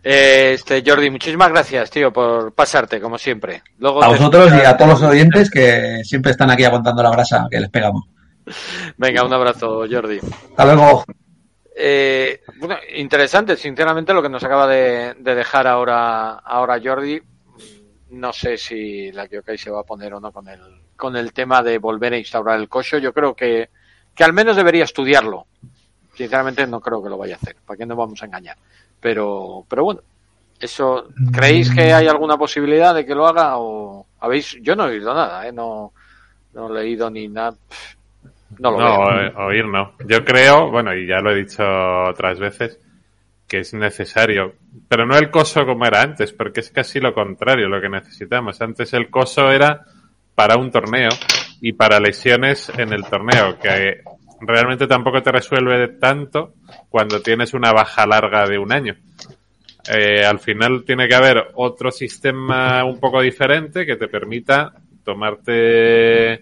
Este, 0.02 0.82
Jordi, 0.86 1.10
muchísimas 1.10 1.50
gracias, 1.50 1.90
tío, 1.90 2.12
por 2.12 2.52
pasarte, 2.52 3.00
como 3.00 3.18
siempre. 3.18 3.62
Luego 3.78 4.02
a 4.04 4.08
vosotros 4.08 4.52
y 4.52 4.64
a 4.64 4.76
todos 4.76 5.00
los 5.00 5.10
oyentes 5.10 5.50
que 5.50 6.02
siempre 6.04 6.32
están 6.32 6.50
aquí 6.50 6.64
aguantando 6.64 7.02
la 7.02 7.10
brasa 7.10 7.46
que 7.50 7.60
les 7.60 7.70
pegamos. 7.70 8.04
Venga, 8.98 9.24
un 9.24 9.32
abrazo, 9.32 9.84
Jordi. 9.90 10.18
Hasta 10.50 10.64
luego. 10.64 11.04
Eh, 11.76 12.42
bueno, 12.58 12.76
interesante, 12.94 13.56
sinceramente, 13.56 14.12
lo 14.12 14.22
que 14.22 14.28
nos 14.28 14.44
acaba 14.44 14.66
de, 14.66 15.14
de, 15.14 15.34
dejar 15.34 15.66
ahora, 15.66 16.34
ahora 16.34 16.80
Jordi. 16.82 17.20
No 18.10 18.32
sé 18.32 18.58
si 18.58 19.10
la 19.10 19.26
Kyokai 19.26 19.58
se 19.58 19.70
va 19.70 19.80
a 19.80 19.84
poner 19.84 20.14
o 20.14 20.20
no 20.20 20.30
con 20.30 20.46
el, 20.48 20.60
con 20.96 21.16
el 21.16 21.32
tema 21.32 21.62
de 21.62 21.78
volver 21.78 22.12
a 22.12 22.18
instaurar 22.18 22.60
el 22.60 22.68
cocho. 22.68 22.98
Yo 22.98 23.12
creo 23.12 23.34
que, 23.34 23.70
que 24.14 24.24
al 24.24 24.32
menos 24.32 24.56
debería 24.56 24.84
estudiarlo. 24.84 25.46
Sinceramente, 26.14 26.66
no 26.66 26.80
creo 26.80 27.02
que 27.02 27.08
lo 27.08 27.18
vaya 27.18 27.34
a 27.34 27.38
hacer. 27.38 27.56
¿Para 27.66 27.76
qué 27.76 27.86
nos 27.86 27.96
vamos 27.96 28.22
a 28.22 28.26
engañar? 28.26 28.56
Pero, 29.00 29.64
pero 29.68 29.84
bueno, 29.84 30.00
eso, 30.60 31.08
¿creéis 31.32 31.70
que 31.70 31.92
hay 31.92 32.06
alguna 32.06 32.36
posibilidad 32.36 32.94
de 32.94 33.04
que 33.04 33.14
lo 33.14 33.26
haga? 33.26 33.58
O 33.58 34.06
habéis, 34.20 34.56
yo 34.62 34.76
no 34.76 34.86
he 34.86 34.92
oído 34.92 35.12
nada, 35.12 35.46
¿eh? 35.46 35.52
no, 35.52 35.92
no 36.54 36.68
he 36.68 36.82
leído 36.82 37.10
ni 37.10 37.28
nada. 37.28 37.56
No, 38.58 38.70
lo 38.70 38.78
no 38.78 39.06
veo. 39.08 39.46
oír 39.46 39.66
no. 39.66 39.92
Yo 40.06 40.24
creo, 40.24 40.70
bueno, 40.70 40.94
y 40.94 41.06
ya 41.06 41.18
lo 41.20 41.32
he 41.32 41.36
dicho 41.36 41.64
otras 42.08 42.38
veces, 42.38 42.78
que 43.48 43.58
es 43.58 43.74
necesario, 43.74 44.54
pero 44.88 45.06
no 45.06 45.16
el 45.16 45.30
coso 45.30 45.66
como 45.66 45.84
era 45.86 46.00
antes, 46.00 46.32
porque 46.32 46.60
es 46.60 46.70
casi 46.70 47.00
lo 47.00 47.12
contrario 47.12 47.68
lo 47.68 47.80
que 47.80 47.88
necesitamos. 47.88 48.60
Antes 48.60 48.92
el 48.94 49.10
coso 49.10 49.50
era 49.50 49.84
para 50.34 50.56
un 50.56 50.70
torneo 50.70 51.10
y 51.60 51.72
para 51.72 52.00
lesiones 52.00 52.70
en 52.76 52.92
el 52.92 53.04
torneo, 53.04 53.58
que 53.58 54.02
realmente 54.40 54.86
tampoco 54.86 55.22
te 55.22 55.32
resuelve 55.32 55.88
tanto 55.88 56.54
cuando 56.88 57.20
tienes 57.20 57.54
una 57.54 57.72
baja 57.72 58.06
larga 58.06 58.46
de 58.46 58.58
un 58.58 58.72
año. 58.72 58.96
Eh, 59.92 60.24
al 60.24 60.38
final 60.38 60.84
tiene 60.84 61.06
que 61.08 61.14
haber 61.14 61.50
otro 61.54 61.90
sistema 61.90 62.84
un 62.84 62.98
poco 62.98 63.20
diferente 63.20 63.84
que 63.84 63.96
te 63.96 64.08
permita 64.08 64.72
tomarte 65.04 66.40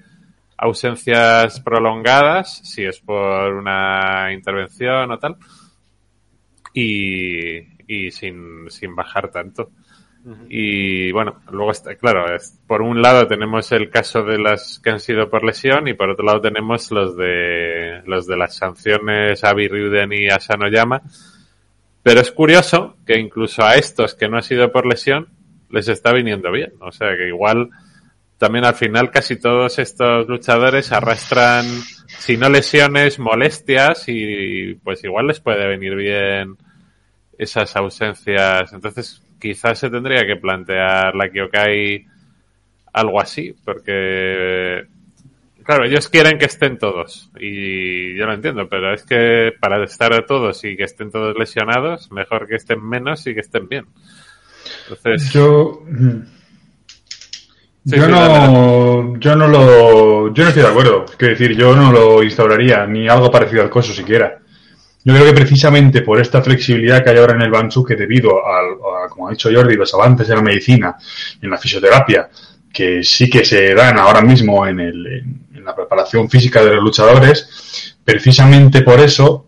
ausencias 0.57 1.59
prolongadas, 1.61 2.61
si 2.63 2.85
es 2.85 3.01
por 3.01 3.53
una 3.55 4.33
intervención 4.33 5.11
o 5.11 5.19
tal, 5.19 5.37
y, 6.73 7.59
y 7.89 8.11
sin, 8.13 8.71
sin 8.71 8.95
bajar 8.95 9.31
tanto. 9.31 9.71
Y 10.49 11.11
bueno, 11.11 11.43
luego 11.51 11.73
está, 11.73 11.97
claro, 11.97 12.27
por 12.67 12.81
un 12.83 13.03
lado 13.03 13.27
tenemos 13.27 13.73
el 13.73 13.91
caso 13.91 14.23
de 14.23 14.39
las 14.39 14.79
que 14.79 14.91
han 14.91 15.01
sido 15.01 15.29
por 15.29 15.45
lesión 15.45 15.89
y 15.89 15.95
por 15.95 16.11
otro 16.11 16.25
lado 16.25 16.41
tenemos 16.41 16.93
los 16.93 17.17
de, 17.17 18.03
los 18.07 18.27
de 18.27 18.37
las 18.37 18.55
sanciones 18.55 19.43
a 19.43 19.51
Avi 19.51 19.67
Ryuden 19.67 20.13
y 20.13 20.29
a 20.29 20.39
Sanoyama. 20.39 21.03
Pero 22.03 22.21
es 22.21 22.31
curioso 22.31 22.97
que 23.05 23.19
incluso 23.19 23.65
a 23.65 23.75
estos 23.75 24.15
que 24.15 24.29
no 24.29 24.39
ha 24.39 24.43
sido 24.43 24.71
por 24.71 24.87
lesión 24.87 25.29
les 25.71 25.89
está 25.89 26.13
viniendo 26.13 26.53
bien. 26.53 26.73
O 26.81 26.93
sea 26.93 27.17
que 27.17 27.29
igual 27.29 27.71
también 28.39 28.65
al 28.65 28.75
final 28.75 29.11
casi 29.11 29.37
todos 29.37 29.79
estos 29.79 30.29
luchadores 30.29 30.93
arrastran, 30.93 31.65
si 32.07 32.37
no 32.37 32.49
lesiones, 32.49 33.19
molestias 33.19 34.05
y 34.09 34.75
pues 34.83 35.03
igual 35.05 35.29
les 35.29 35.41
puede 35.41 35.67
venir 35.67 35.95
bien 35.95 36.57
esas 37.39 37.75
ausencias. 37.77 38.73
Entonces 38.73 39.22
quizás 39.43 39.77
se 39.81 39.91
tendría 39.91 40.25
que 40.25 40.37
plantear 40.37 41.17
la 41.17 41.29
Kyokai 41.29 42.07
algo 42.93 43.21
así, 43.21 43.53
porque 43.65 44.85
claro, 45.65 45.85
ellos 45.85 46.09
quieren 46.09 46.39
que 46.39 46.45
estén 46.45 46.79
todos 46.79 47.29
y 47.41 48.15
yo 48.17 48.27
lo 48.27 48.35
entiendo, 48.35 48.69
pero 48.69 48.95
es 48.95 49.05
que 49.05 49.53
para 49.59 49.83
estar 49.83 50.25
todos 50.27 50.63
y 50.65 50.77
que 50.77 50.85
estén 50.85 51.11
todos 51.11 51.37
lesionados, 51.37 52.13
mejor 52.13 52.47
que 52.47 52.55
estén 52.55 52.87
menos 52.87 53.27
y 53.27 53.35
que 53.35 53.41
estén 53.41 53.69
bien. 53.69 53.87
Entonces, 54.89 55.33
yo 55.33 55.83
yo 57.85 58.07
no, 58.07 59.19
yo 59.19 59.35
no 59.35 59.49
lo, 59.49 60.33
yo 60.33 60.45
no 60.45 60.49
estoy 60.51 60.63
de 60.63 60.69
acuerdo. 60.69 61.05
Es 61.05 61.19
decir, 61.19 61.57
yo 61.57 61.75
no 61.75 61.91
lo 61.91 62.23
instauraría, 62.23 62.87
ni 62.87 63.09
algo 63.09 63.29
parecido 63.29 63.63
al 63.63 63.71
coso 63.71 63.93
siquiera. 63.93 64.42
Yo 65.05 65.15
creo 65.15 65.27
que 65.27 65.33
precisamente 65.33 66.03
por 66.03 66.21
esta 66.21 66.43
flexibilidad 66.43 67.03
que 67.03 67.11
hay 67.11 67.19
ahora 67.19 67.35
en 67.35 67.43
el 67.43 67.51
que 67.87 67.97
debido 67.97 68.47
al, 68.47 69.05
a, 69.05 69.09
como 69.09 69.29
ha 69.29 69.33
dicho 69.33 69.51
Jordi, 69.53 69.75
los 69.75 69.93
avances 69.95 70.29
en 70.29 70.37
la 70.37 70.43
medicina, 70.43 70.97
en 71.41 71.51
la 71.51 71.59
fisioterapia, 71.59 72.29
que 72.73 73.03
sí 73.03 73.29
que 73.29 73.45
se 73.45 73.75
dan 73.75 73.99
ahora 73.99 74.23
mismo 74.23 74.67
en, 74.67 74.81
el, 74.81 75.07
en 75.55 75.65
la 75.65 75.75
preparación 75.75 76.31
física 76.31 76.65
de 76.65 76.75
los 76.75 76.85
luchadores, 76.85 77.97
precisamente 78.05 78.83
por 78.83 79.01
eso 79.01 79.47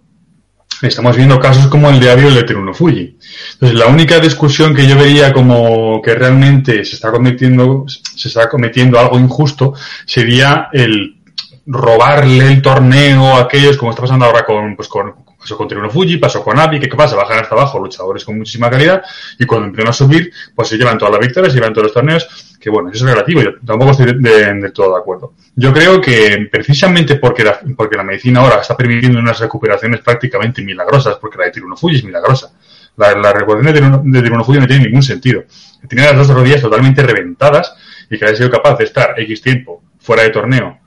estamos 0.82 1.16
viendo 1.16 1.38
casos 1.40 1.68
como 1.68 1.88
el 1.88 2.00
de 2.00 2.10
Avio 2.10 2.30
y 2.30 2.36
el 2.36 2.46
de 2.46 2.74
Fuji. 2.74 3.16
Entonces, 3.54 3.78
la 3.78 3.86
única 3.86 4.18
discusión 4.18 4.74
que 4.74 4.86
yo 4.86 4.96
veía 4.96 5.32
como 5.32 6.02
que 6.02 6.14
realmente 6.14 6.84
se 6.84 6.96
está 6.96 7.10
cometiendo, 7.10 7.84
se 7.88 8.28
está 8.28 8.48
cometiendo 8.48 8.98
algo 8.98 9.18
injusto 9.18 9.74
sería 10.06 10.68
el 10.72 11.22
robarle 11.66 12.52
el 12.52 12.60
torneo 12.60 13.36
a 13.36 13.42
aquellos, 13.42 13.76
como 13.76 13.90
está 13.90 14.02
pasando 14.02 14.26
ahora 14.26 14.44
con, 14.44 14.76
pues 14.76 14.88
con, 14.88 15.23
pasó 15.44 15.58
con 15.58 15.68
Teruno 15.68 15.90
Fuji, 15.90 16.16
pasó 16.16 16.42
con 16.42 16.58
Avi, 16.58 16.80
que 16.80 16.88
qué 16.88 16.96
pasa, 16.96 17.16
bajan 17.16 17.40
hasta 17.40 17.54
abajo 17.54 17.78
luchadores 17.78 18.24
con 18.24 18.38
muchísima 18.38 18.70
calidad 18.70 19.02
y 19.38 19.44
cuando 19.44 19.66
empiezan 19.66 19.90
a 19.90 19.92
subir, 19.92 20.32
pues 20.54 20.68
se 20.68 20.78
llevan 20.78 20.96
todas 20.96 21.12
las 21.12 21.20
victorias, 21.20 21.52
se 21.52 21.58
llevan 21.58 21.74
todos 21.74 21.88
los 21.88 21.92
torneos, 21.92 22.56
que 22.58 22.70
bueno, 22.70 22.88
eso 22.88 23.04
es 23.04 23.10
relativo, 23.10 23.42
yo 23.42 23.50
tampoco 23.62 23.90
estoy 23.90 24.14
del 24.18 24.72
todo 24.72 24.94
de 24.94 25.00
acuerdo. 25.00 25.34
Yo 25.54 25.70
creo 25.74 26.00
que 26.00 26.48
precisamente 26.50 27.16
porque 27.16 27.44
la, 27.44 27.60
porque 27.76 27.94
la 27.94 28.04
medicina 28.04 28.40
ahora 28.40 28.62
está 28.62 28.74
permitiendo 28.74 29.18
unas 29.18 29.38
recuperaciones 29.38 30.00
prácticamente 30.00 30.62
milagrosas, 30.62 31.16
porque 31.20 31.36
la 31.36 31.44
de 31.44 31.50
Teruno 31.50 31.76
Fuji 31.76 31.96
es 31.96 32.04
milagrosa, 32.04 32.54
la, 32.96 33.32
recuperación 33.34 34.02
de 34.10 34.22
Teruno, 34.22 34.44
Fuji 34.44 34.60
no 34.60 34.66
tiene 34.66 34.86
ningún 34.86 35.02
sentido. 35.02 35.44
Tiene 35.86 36.06
las 36.06 36.16
dos 36.16 36.28
rodillas 36.28 36.62
totalmente 36.62 37.02
reventadas 37.02 37.74
y 38.08 38.18
que 38.18 38.24
haya 38.24 38.36
sido 38.36 38.50
capaz 38.50 38.78
de 38.78 38.84
estar 38.84 39.14
X 39.18 39.42
tiempo 39.42 39.82
fuera 39.98 40.22
de 40.22 40.30
torneo 40.30 40.78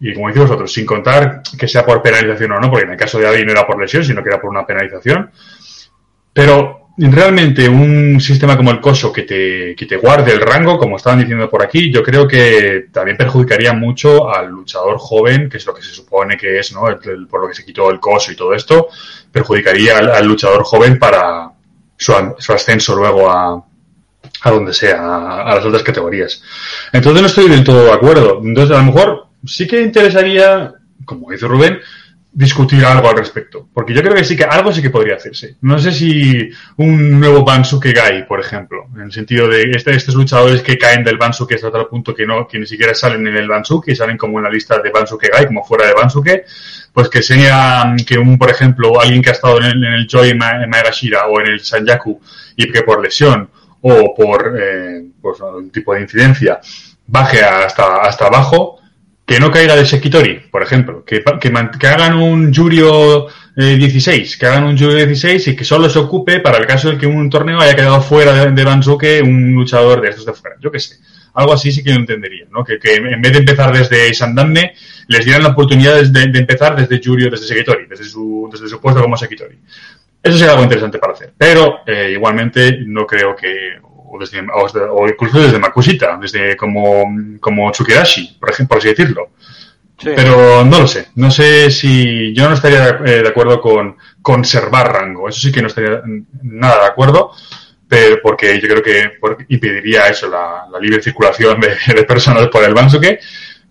y 0.00 0.14
como 0.14 0.28
decís 0.28 0.42
vosotros, 0.42 0.72
sin 0.72 0.86
contar 0.86 1.42
que 1.58 1.68
sea 1.68 1.84
por 1.84 2.02
penalización 2.02 2.52
o 2.52 2.60
no, 2.60 2.70
porque 2.70 2.86
en 2.86 2.92
el 2.92 2.96
caso 2.96 3.18
de 3.18 3.28
Avi 3.28 3.44
no 3.44 3.52
era 3.52 3.66
por 3.66 3.78
lesión, 3.78 4.02
sino 4.02 4.22
que 4.22 4.30
era 4.30 4.40
por 4.40 4.50
una 4.50 4.66
penalización. 4.66 5.30
Pero 6.32 6.80
realmente 6.96 7.68
un 7.68 8.18
sistema 8.20 8.56
como 8.56 8.70
el 8.70 8.80
COSO 8.80 9.12
que 9.12 9.22
te, 9.22 9.74
que 9.76 9.86
te 9.86 9.96
guarde 9.96 10.32
el 10.32 10.40
rango, 10.40 10.78
como 10.78 10.96
estaban 10.96 11.20
diciendo 11.20 11.50
por 11.50 11.62
aquí, 11.62 11.92
yo 11.92 12.02
creo 12.02 12.26
que 12.26 12.86
también 12.92 13.16
perjudicaría 13.16 13.74
mucho 13.74 14.34
al 14.34 14.48
luchador 14.48 14.96
joven, 14.98 15.48
que 15.50 15.58
es 15.58 15.66
lo 15.66 15.74
que 15.74 15.82
se 15.82 15.92
supone 15.92 16.36
que 16.36 16.58
es, 16.58 16.72
¿no? 16.72 16.82
por 17.28 17.42
lo 17.42 17.48
que 17.48 17.54
se 17.54 17.64
quitó 17.64 17.90
el 17.90 18.00
COSO 18.00 18.32
y 18.32 18.36
todo 18.36 18.54
esto, 18.54 18.88
perjudicaría 19.30 19.98
al, 19.98 20.26
luchador 20.26 20.62
joven 20.64 20.98
para 20.98 21.50
su, 21.96 22.12
ascenso 22.52 22.94
luego 22.96 23.30
a, 23.30 23.64
a 24.42 24.50
donde 24.50 24.72
sea, 24.72 25.00
a, 25.00 25.42
a, 25.42 25.54
las 25.56 25.64
otras 25.64 25.82
categorías. 25.82 26.42
Entonces 26.92 27.20
no 27.20 27.28
estoy 27.28 27.48
del 27.48 27.64
todo 27.64 27.84
de 27.84 27.92
acuerdo. 27.92 28.40
Entonces, 28.42 28.76
a 28.76 28.80
lo 28.80 28.92
mejor 28.92 29.29
sí 29.44 29.66
que 29.66 29.82
interesaría, 29.82 30.72
como 31.04 31.30
dice 31.30 31.46
Rubén, 31.46 31.78
discutir 32.32 32.84
algo 32.84 33.08
al 33.08 33.16
respecto. 33.16 33.68
Porque 33.72 33.92
yo 33.92 34.02
creo 34.02 34.14
que 34.14 34.24
sí 34.24 34.36
que 34.36 34.44
algo 34.44 34.72
sí 34.72 34.80
que 34.80 34.90
podría 34.90 35.16
hacerse. 35.16 35.56
No 35.62 35.78
sé 35.78 35.92
si 35.92 36.50
un 36.76 37.18
nuevo 37.18 37.44
Bansuke 37.44 37.92
Gai, 37.92 38.26
por 38.26 38.40
ejemplo, 38.40 38.86
en 38.94 39.02
el 39.02 39.12
sentido 39.12 39.48
de 39.48 39.62
este, 39.72 39.94
estos 39.94 40.14
luchadores 40.14 40.62
que 40.62 40.78
caen 40.78 41.02
del 41.02 41.18
Bansuke 41.18 41.54
hasta 41.54 41.72
tal 41.72 41.88
punto 41.88 42.14
que 42.14 42.26
no, 42.26 42.46
que 42.46 42.58
ni 42.58 42.66
siquiera 42.66 42.94
salen 42.94 43.26
en 43.26 43.36
el 43.36 43.48
Bansuke, 43.48 43.94
salen 43.96 44.16
como 44.16 44.38
en 44.38 44.44
la 44.44 44.50
lista 44.50 44.78
de 44.78 44.90
Bansuke 44.90 45.30
Gai, 45.32 45.46
como 45.46 45.64
fuera 45.64 45.86
de 45.86 45.94
Bansuke, 45.94 46.44
pues 46.92 47.08
que 47.08 47.22
sea 47.22 47.94
que 48.06 48.18
un, 48.18 48.38
por 48.38 48.50
ejemplo, 48.50 49.00
alguien 49.00 49.22
que 49.22 49.30
ha 49.30 49.34
estado 49.34 49.58
en 49.58 49.64
el, 49.64 49.84
en 49.84 49.92
el 49.94 50.06
Joy 50.06 50.34
Maegashira 50.34 51.26
o 51.26 51.40
en 51.40 51.48
el 51.48 51.60
Sanyaku 51.60 52.20
y 52.56 52.70
que 52.70 52.82
por 52.82 53.02
lesión 53.02 53.50
o 53.82 54.14
por 54.14 54.54
eh, 54.60 55.04
pues, 55.20 55.38
tipo 55.72 55.94
de 55.94 56.02
incidencia 56.02 56.60
baje 57.06 57.42
hasta, 57.42 58.02
hasta 58.02 58.26
abajo, 58.26 58.79
que 59.30 59.38
no 59.38 59.52
caiga 59.52 59.76
de 59.76 59.86
Sekitori, 59.86 60.40
por 60.50 60.60
ejemplo, 60.60 61.04
que, 61.04 61.22
hagan 61.86 62.14
un 62.14 62.52
Yurio 62.52 63.28
16, 63.54 64.36
que 64.36 64.46
hagan 64.46 64.64
un 64.64 64.76
Yurio 64.76 64.96
16 64.96 65.46
y 65.46 65.54
que 65.54 65.62
solo 65.62 65.88
se 65.88 66.00
ocupe 66.00 66.40
para 66.40 66.58
el 66.58 66.66
caso 66.66 66.90
de 66.90 66.98
que 66.98 67.06
un 67.06 67.30
torneo 67.30 67.60
haya 67.60 67.76
quedado 67.76 68.00
fuera 68.02 68.32
de, 68.32 68.50
de 68.50 68.64
Bansuke 68.64 69.22
un 69.22 69.54
luchador 69.54 70.00
de 70.00 70.08
estos 70.08 70.26
de 70.26 70.32
fuera. 70.32 70.56
Yo 70.60 70.72
qué 70.72 70.80
sé. 70.80 70.96
Algo 71.34 71.52
así 71.52 71.70
sí 71.70 71.84
que 71.84 71.90
lo 71.90 72.00
entendería, 72.00 72.46
¿no? 72.50 72.64
Que, 72.64 72.80
en 72.82 73.22
vez 73.22 73.32
de 73.32 73.38
empezar 73.38 73.72
desde 73.72 74.12
Sandamne, 74.12 74.74
les 75.06 75.24
dieran 75.24 75.44
la 75.44 75.50
oportunidad 75.50 76.02
de, 76.02 76.26
de 76.26 76.38
empezar 76.40 76.74
desde 76.74 76.98
Yurio, 76.98 77.30
desde 77.30 77.46
Sekitori, 77.46 77.86
desde 77.86 78.06
su, 78.06 78.48
desde 78.50 78.68
su 78.68 78.80
puesto 78.80 79.00
como 79.00 79.16
Sekitori. 79.16 79.56
Eso 80.20 80.38
sería 80.38 80.54
algo 80.54 80.64
interesante 80.64 80.98
para 80.98 81.12
hacer. 81.12 81.34
Pero, 81.38 81.82
eh, 81.86 82.10
igualmente, 82.14 82.80
no 82.84 83.06
creo 83.06 83.36
que, 83.36 83.78
o, 84.10 84.18
desde, 84.18 84.40
o, 84.40 85.08
incluso 85.08 85.40
desde 85.40 85.58
Makushita, 85.58 86.18
desde 86.20 86.56
como, 86.56 87.04
como 87.40 87.70
por 87.70 88.50
ejemplo, 88.50 88.68
por 88.68 88.78
así 88.78 88.88
decirlo. 88.88 89.30
Sí. 89.98 90.10
Pero 90.16 90.64
no 90.64 90.80
lo 90.80 90.86
sé. 90.88 91.08
No 91.14 91.30
sé 91.30 91.70
si 91.70 92.34
yo 92.34 92.48
no 92.48 92.54
estaría 92.54 92.88
eh, 93.04 93.22
de 93.22 93.28
acuerdo 93.28 93.60
con 93.60 93.96
conservar 94.22 94.92
rango. 94.92 95.28
Eso 95.28 95.40
sí 95.40 95.52
que 95.52 95.60
no 95.60 95.68
estaría 95.68 96.02
nada 96.42 96.80
de 96.80 96.86
acuerdo, 96.86 97.32
pero 97.86 98.18
porque 98.22 98.58
yo 98.60 98.68
creo 98.68 98.82
que 98.82 99.12
impediría 99.48 100.08
eso, 100.08 100.28
la, 100.28 100.66
la 100.70 100.78
libre 100.78 101.02
circulación 101.02 101.60
de, 101.60 101.76
de, 101.94 102.04
personas 102.04 102.48
por 102.48 102.64
el 102.64 102.74
Bansuke. 102.74 103.20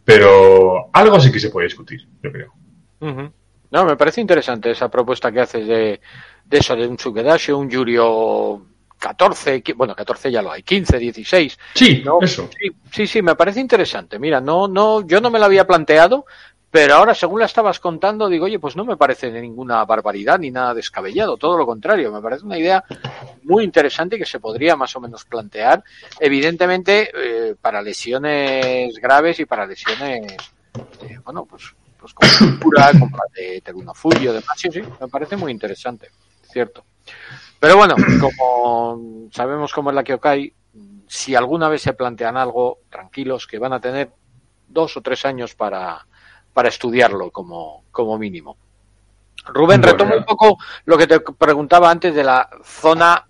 Pero 0.06 0.90
algo 0.94 1.20
sí 1.20 1.32
que 1.32 1.40
se 1.40 1.50
puede 1.50 1.68
discutir, 1.68 2.02
yo 2.22 2.32
creo. 2.32 2.54
Uh 3.00 3.08
-huh. 3.08 3.32
No, 3.72 3.86
me 3.86 3.96
parece 3.96 4.22
interesante 4.22 4.72
esa 4.72 4.90
propuesta 4.90 5.32
que 5.32 5.42
haces 5.42 5.68
de, 5.68 6.00
de 6.46 6.58
eso, 6.58 6.76
de 6.76 6.88
un 6.88 6.98
Tsukedashi, 6.98 7.52
un 7.52 7.70
Yurio 7.70 8.66
14, 9.00 9.64
bueno, 9.76 9.95
14 9.95 10.32
ya 10.32 10.41
lo 10.41 10.52
hay, 10.52 10.62
15, 10.62 11.00
16. 11.00 11.60
Sí, 11.74 12.04
¿no? 12.06 12.20
eso. 12.22 12.50
Sí, 12.60 12.70
sí, 12.91 13.08
sí, 13.08 13.22
me 13.22 13.36
parece 13.36 13.60
interesante. 13.62 14.20
Mira, 14.20 14.41
no, 14.41 14.68
no, 14.68 15.08
yo 15.08 15.22
no 15.22 15.32
me 15.32 15.39
lo 15.39 15.45
había 15.45 15.66
planteado, 15.66 16.26
pero 16.72 16.95
ahora, 16.95 17.16
según 17.16 17.39
la 17.39 17.47
estabas 17.47 17.80
contando, 17.80 18.30
digo, 18.30 18.45
oye, 18.45 18.60
pues 18.60 18.76
no 18.76 18.86
me 18.86 18.95
parece 18.95 19.32
ninguna 19.32 19.84
barbaridad 19.86 20.38
ni 20.38 20.52
nada 20.52 20.76
descabellado, 20.76 21.38
todo 21.38 21.58
lo 21.58 21.66
contrario, 21.66 22.12
me 22.12 22.22
parece 22.22 22.45
una 22.45 22.60
idea 22.60 22.84
muy 23.43 23.64
interesante 23.64 24.18
y 24.18 24.20
que 24.20 24.26
se 24.26 24.39
podría 24.39 24.76
más 24.76 24.95
o 24.95 25.00
menos 25.00 25.26
plantear, 25.26 25.84
evidentemente, 26.20 27.10
eh, 27.16 27.56
para 27.60 27.82
lesiones 27.82 28.93
graves 29.02 29.39
y 29.39 29.45
para 29.45 29.66
lesiones, 29.66 30.38
eh, 31.02 31.20
bueno, 31.24 31.45
pues, 31.45 31.74
pues 32.00 32.14
como 32.14 32.60
pura, 32.60 32.91
como 32.91 33.18
la 33.18 33.24
de 33.34 33.62
Teruno 33.62 33.95
Fuji 33.95 34.28
o 34.28 34.34
demás, 34.34 34.58
sí, 34.58 34.70
sí, 34.72 34.82
me 35.02 35.08
parece 35.08 35.38
muy 35.38 35.52
interesante, 35.52 36.10
cierto. 36.52 36.84
Pero 37.60 37.78
bueno, 37.78 37.95
como 38.20 39.30
sabemos 39.32 39.74
cómo 39.74 39.89
es 39.89 39.95
la 39.95 40.03
Kyokai, 40.03 40.53
si 41.07 41.36
alguna 41.36 41.70
vez 41.70 41.82
se 41.82 41.93
plantean 41.93 42.38
algo, 42.38 42.80
tranquilos, 42.89 43.47
que 43.47 43.60
van 43.60 43.74
a 43.74 43.82
tener 43.82 44.12
dos 44.68 44.95
o 44.97 45.01
tres 45.01 45.26
años 45.26 45.55
para, 45.55 46.05
para 46.53 46.70
estudiarlo 46.70 47.32
como, 47.32 47.86
como 47.91 48.18
mínimo. 48.18 48.57
Rubén, 49.45 49.82
retomo 49.82 50.16
un 50.16 50.26
poco 50.26 50.57
lo 50.86 50.97
que 50.97 51.07
te 51.07 51.20
preguntaba 51.20 51.89
antes 51.89 52.14
de 52.14 52.24
la 52.24 52.49
zona 52.64 53.26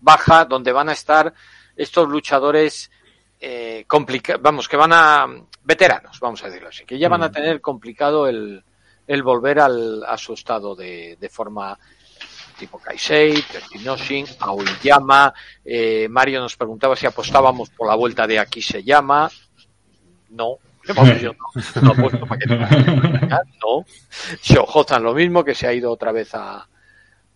baja 0.00 0.44
donde 0.44 0.72
van 0.72 0.88
a 0.88 0.92
estar 0.92 1.32
estos 1.76 2.08
luchadores 2.08 2.90
eh, 3.38 3.84
complicados, 3.86 4.42
vamos, 4.42 4.68
que 4.68 4.76
van 4.76 4.92
a 4.92 5.26
veteranos, 5.64 6.18
vamos 6.20 6.42
a 6.42 6.46
decirlo 6.46 6.68
así, 6.68 6.84
que 6.84 6.98
ya 6.98 7.08
van 7.08 7.22
a 7.22 7.30
tener 7.30 7.60
complicado 7.60 8.26
el, 8.26 8.62
el 9.06 9.22
volver 9.22 9.60
al, 9.60 10.04
a 10.04 10.16
su 10.16 10.32
estado 10.32 10.74
de, 10.74 11.16
de 11.20 11.28
forma 11.28 11.78
tipo 12.60 12.78
Kaisei, 12.78 13.42
Tertinoshin, 13.42 14.26
Aoyama, 14.38 15.32
eh, 15.64 16.06
Mario 16.08 16.40
nos 16.40 16.56
preguntaba 16.56 16.94
si 16.94 17.06
apostábamos 17.06 17.70
por 17.70 17.88
la 17.88 17.96
vuelta 17.96 18.26
de 18.26 18.38
Aquí 18.38 18.60
se 18.60 18.84
llama, 18.84 19.30
no, 20.28 20.58
yo 20.84 21.32
no, 21.32 21.82
no 21.82 21.90
apuesto 21.92 22.26
para 22.26 22.38
que 22.38 22.46
no. 22.46 23.84
Shohotan 24.42 25.02
lo 25.02 25.14
mismo, 25.14 25.42
que 25.42 25.54
se 25.54 25.66
ha 25.66 25.72
ido 25.72 25.90
otra 25.90 26.12
vez 26.12 26.34
a, 26.34 26.68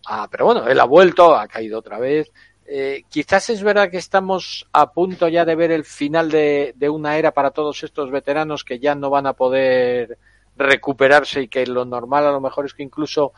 a, 0.05 0.27
pero 0.29 0.45
bueno, 0.45 0.67
él 0.67 0.79
ha 0.79 0.85
vuelto, 0.85 1.35
ha 1.35 1.47
caído 1.47 1.79
otra 1.79 1.99
vez. 1.99 2.31
Eh, 2.67 3.03
quizás 3.09 3.49
es 3.51 3.61
verdad 3.61 3.91
que 3.91 3.97
estamos 3.97 4.67
a 4.73 4.91
punto 4.91 5.27
ya 5.27 5.45
de 5.45 5.55
ver 5.55 5.71
el 5.71 5.85
final 5.85 6.31
de, 6.31 6.73
una 6.89 7.17
era 7.17 7.31
para 7.31 7.51
todos 7.51 7.83
estos 7.83 8.09
veteranos 8.09 8.63
que 8.63 8.79
ya 8.79 8.95
no 8.95 9.11
van 9.11 9.27
a 9.27 9.33
poder 9.33 10.17
recuperarse 10.57 11.43
y 11.43 11.47
que 11.47 11.67
lo 11.67 11.85
normal 11.85 12.25
a 12.25 12.31
lo 12.31 12.41
mejor 12.41 12.65
es 12.65 12.73
que 12.73 12.81
incluso 12.81 13.33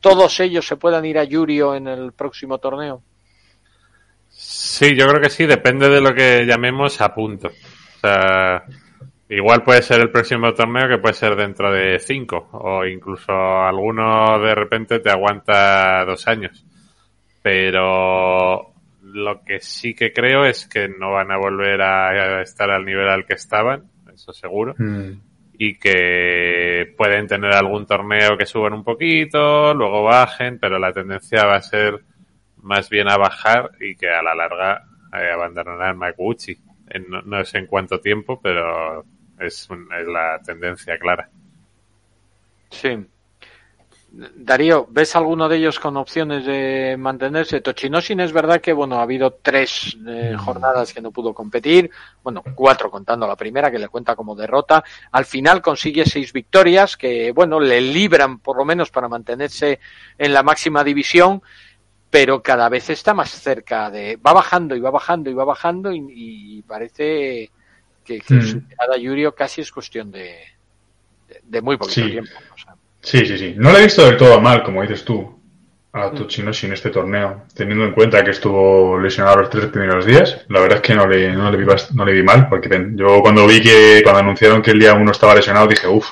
todos 0.00 0.40
ellos 0.40 0.66
se 0.66 0.76
puedan 0.76 1.04
ir 1.04 1.18
a 1.18 1.24
Yurio 1.24 1.74
en 1.74 1.86
el 1.86 2.12
próximo 2.12 2.58
torneo. 2.58 3.02
Sí, 4.28 4.96
yo 4.96 5.06
creo 5.06 5.20
que 5.20 5.30
sí, 5.30 5.46
depende 5.46 5.88
de 5.88 6.00
lo 6.00 6.14
que 6.14 6.44
llamemos 6.46 7.00
a 7.00 7.14
punto. 7.14 7.48
O 7.48 8.00
sea, 8.00 8.64
igual 9.28 9.62
puede 9.62 9.82
ser 9.82 10.00
el 10.00 10.10
próximo 10.10 10.54
torneo 10.54 10.88
que 10.88 10.98
puede 10.98 11.14
ser 11.14 11.36
dentro 11.36 11.70
de 11.70 11.98
cinco 11.98 12.48
o 12.52 12.86
incluso 12.86 13.32
alguno 13.32 14.38
de 14.40 14.54
repente 14.54 15.00
te 15.00 15.10
aguanta 15.10 16.04
dos 16.04 16.26
años. 16.26 16.64
Pero 17.42 18.72
Lo 19.02 19.42
que 19.44 19.60
sí 19.60 19.94
que 19.94 20.12
creo 20.12 20.44
es 20.44 20.66
que 20.66 20.88
no 20.88 21.12
van 21.12 21.30
a 21.30 21.38
volver 21.38 21.82
a 21.82 22.42
estar 22.42 22.70
al 22.70 22.84
nivel 22.84 23.08
al 23.08 23.26
que 23.26 23.34
estaban, 23.34 23.84
eso 24.12 24.32
seguro. 24.32 24.74
Mm. 24.78 25.29
Y 25.62 25.78
que 25.78 26.94
pueden 26.96 27.26
tener 27.26 27.52
algún 27.52 27.84
torneo 27.84 28.34
que 28.38 28.46
suban 28.46 28.72
un 28.72 28.82
poquito, 28.82 29.74
luego 29.74 30.02
bajen, 30.04 30.58
pero 30.58 30.78
la 30.78 30.90
tendencia 30.90 31.44
va 31.44 31.56
a 31.56 31.62
ser 31.62 32.00
más 32.62 32.88
bien 32.88 33.08
a 33.08 33.18
bajar 33.18 33.70
y 33.78 33.94
que 33.94 34.08
a 34.08 34.22
la 34.22 34.34
larga 34.34 34.84
eh, 35.12 35.30
abandonarán 35.30 35.98
Makuuchi. 35.98 36.56
En- 36.88 37.10
no, 37.10 37.20
no 37.22 37.44
sé 37.44 37.58
en 37.58 37.66
cuánto 37.66 38.00
tiempo, 38.00 38.40
pero 38.40 39.04
es, 39.38 39.68
un- 39.68 39.86
es 39.92 40.06
la 40.06 40.40
tendencia 40.42 40.98
clara. 40.98 41.28
Sí. 42.70 43.06
Darío, 44.12 44.88
¿ves 44.90 45.14
alguno 45.14 45.48
de 45.48 45.58
ellos 45.58 45.78
con 45.78 45.96
opciones 45.96 46.44
de 46.44 46.96
mantenerse? 46.98 47.60
Tochinoshin 47.60 48.18
es 48.18 48.32
verdad 48.32 48.60
que, 48.60 48.72
bueno, 48.72 48.96
ha 48.98 49.02
habido 49.02 49.34
tres 49.40 49.96
eh, 50.04 50.34
jornadas 50.36 50.92
que 50.92 51.00
no 51.00 51.12
pudo 51.12 51.32
competir, 51.32 51.88
bueno, 52.22 52.42
cuatro 52.56 52.90
contando 52.90 53.24
la 53.28 53.36
primera, 53.36 53.70
que 53.70 53.78
le 53.78 53.86
cuenta 53.88 54.16
como 54.16 54.34
derrota. 54.34 54.82
Al 55.12 55.24
final 55.26 55.62
consigue 55.62 56.04
seis 56.04 56.32
victorias, 56.32 56.96
que, 56.96 57.30
bueno, 57.30 57.60
le 57.60 57.80
libran 57.80 58.40
por 58.40 58.56
lo 58.56 58.64
menos 58.64 58.90
para 58.90 59.08
mantenerse 59.08 59.78
en 60.18 60.34
la 60.34 60.42
máxima 60.42 60.82
división, 60.82 61.40
pero 62.10 62.42
cada 62.42 62.68
vez 62.68 62.90
está 62.90 63.14
más 63.14 63.30
cerca 63.30 63.90
de... 63.90 64.16
Va 64.16 64.32
bajando 64.32 64.74
y 64.74 64.80
va 64.80 64.90
bajando 64.90 65.30
y 65.30 65.34
va 65.34 65.44
bajando 65.44 65.92
y, 65.92 66.04
y 66.08 66.62
parece 66.62 67.52
que, 68.04 68.18
que 68.20 68.34
Mm. 68.34 68.42
su 68.42 68.60
llegada 68.60 68.94
a 68.96 68.98
Yurio 68.98 69.36
casi 69.36 69.60
es 69.60 69.70
cuestión 69.70 70.10
de, 70.10 70.34
de, 71.28 71.40
de 71.44 71.62
muy 71.62 71.76
poquito 71.76 72.00
Sí. 72.00 72.10
tiempo. 72.10 72.32
o 72.52 72.58
sea. 72.58 72.74
Sí, 73.02 73.24
sí, 73.26 73.38
sí. 73.38 73.54
No 73.56 73.72
lo 73.72 73.78
he 73.78 73.84
visto 73.84 74.04
del 74.04 74.16
todo 74.16 74.40
mal, 74.40 74.62
como 74.62 74.82
dices 74.82 75.04
tú, 75.04 75.40
a 75.92 76.10
Tochinoshi 76.10 76.66
en 76.66 76.74
este 76.74 76.90
torneo, 76.90 77.44
teniendo 77.54 77.84
en 77.84 77.92
cuenta 77.92 78.22
que 78.22 78.30
estuvo 78.30 78.98
lesionado 78.98 79.38
los 79.38 79.50
tres 79.50 79.66
primeros 79.66 80.04
días. 80.06 80.44
La 80.48 80.60
verdad 80.60 80.76
es 80.76 80.82
que 80.82 80.94
no 80.94 81.06
le, 81.06 81.32
no 81.32 81.50
le, 81.50 81.56
vi, 81.56 81.64
no 81.94 82.04
le 82.04 82.12
vi 82.12 82.22
mal, 82.22 82.48
porque 82.48 82.68
yo 82.94 83.20
cuando 83.22 83.46
vi 83.46 83.60
que, 83.60 84.00
cuando 84.02 84.20
anunciaron 84.20 84.62
que 84.62 84.70
el 84.72 84.78
día 84.78 84.94
uno 84.94 85.10
estaba 85.10 85.34
lesionado, 85.34 85.66
dije, 85.66 85.88
uff, 85.88 86.06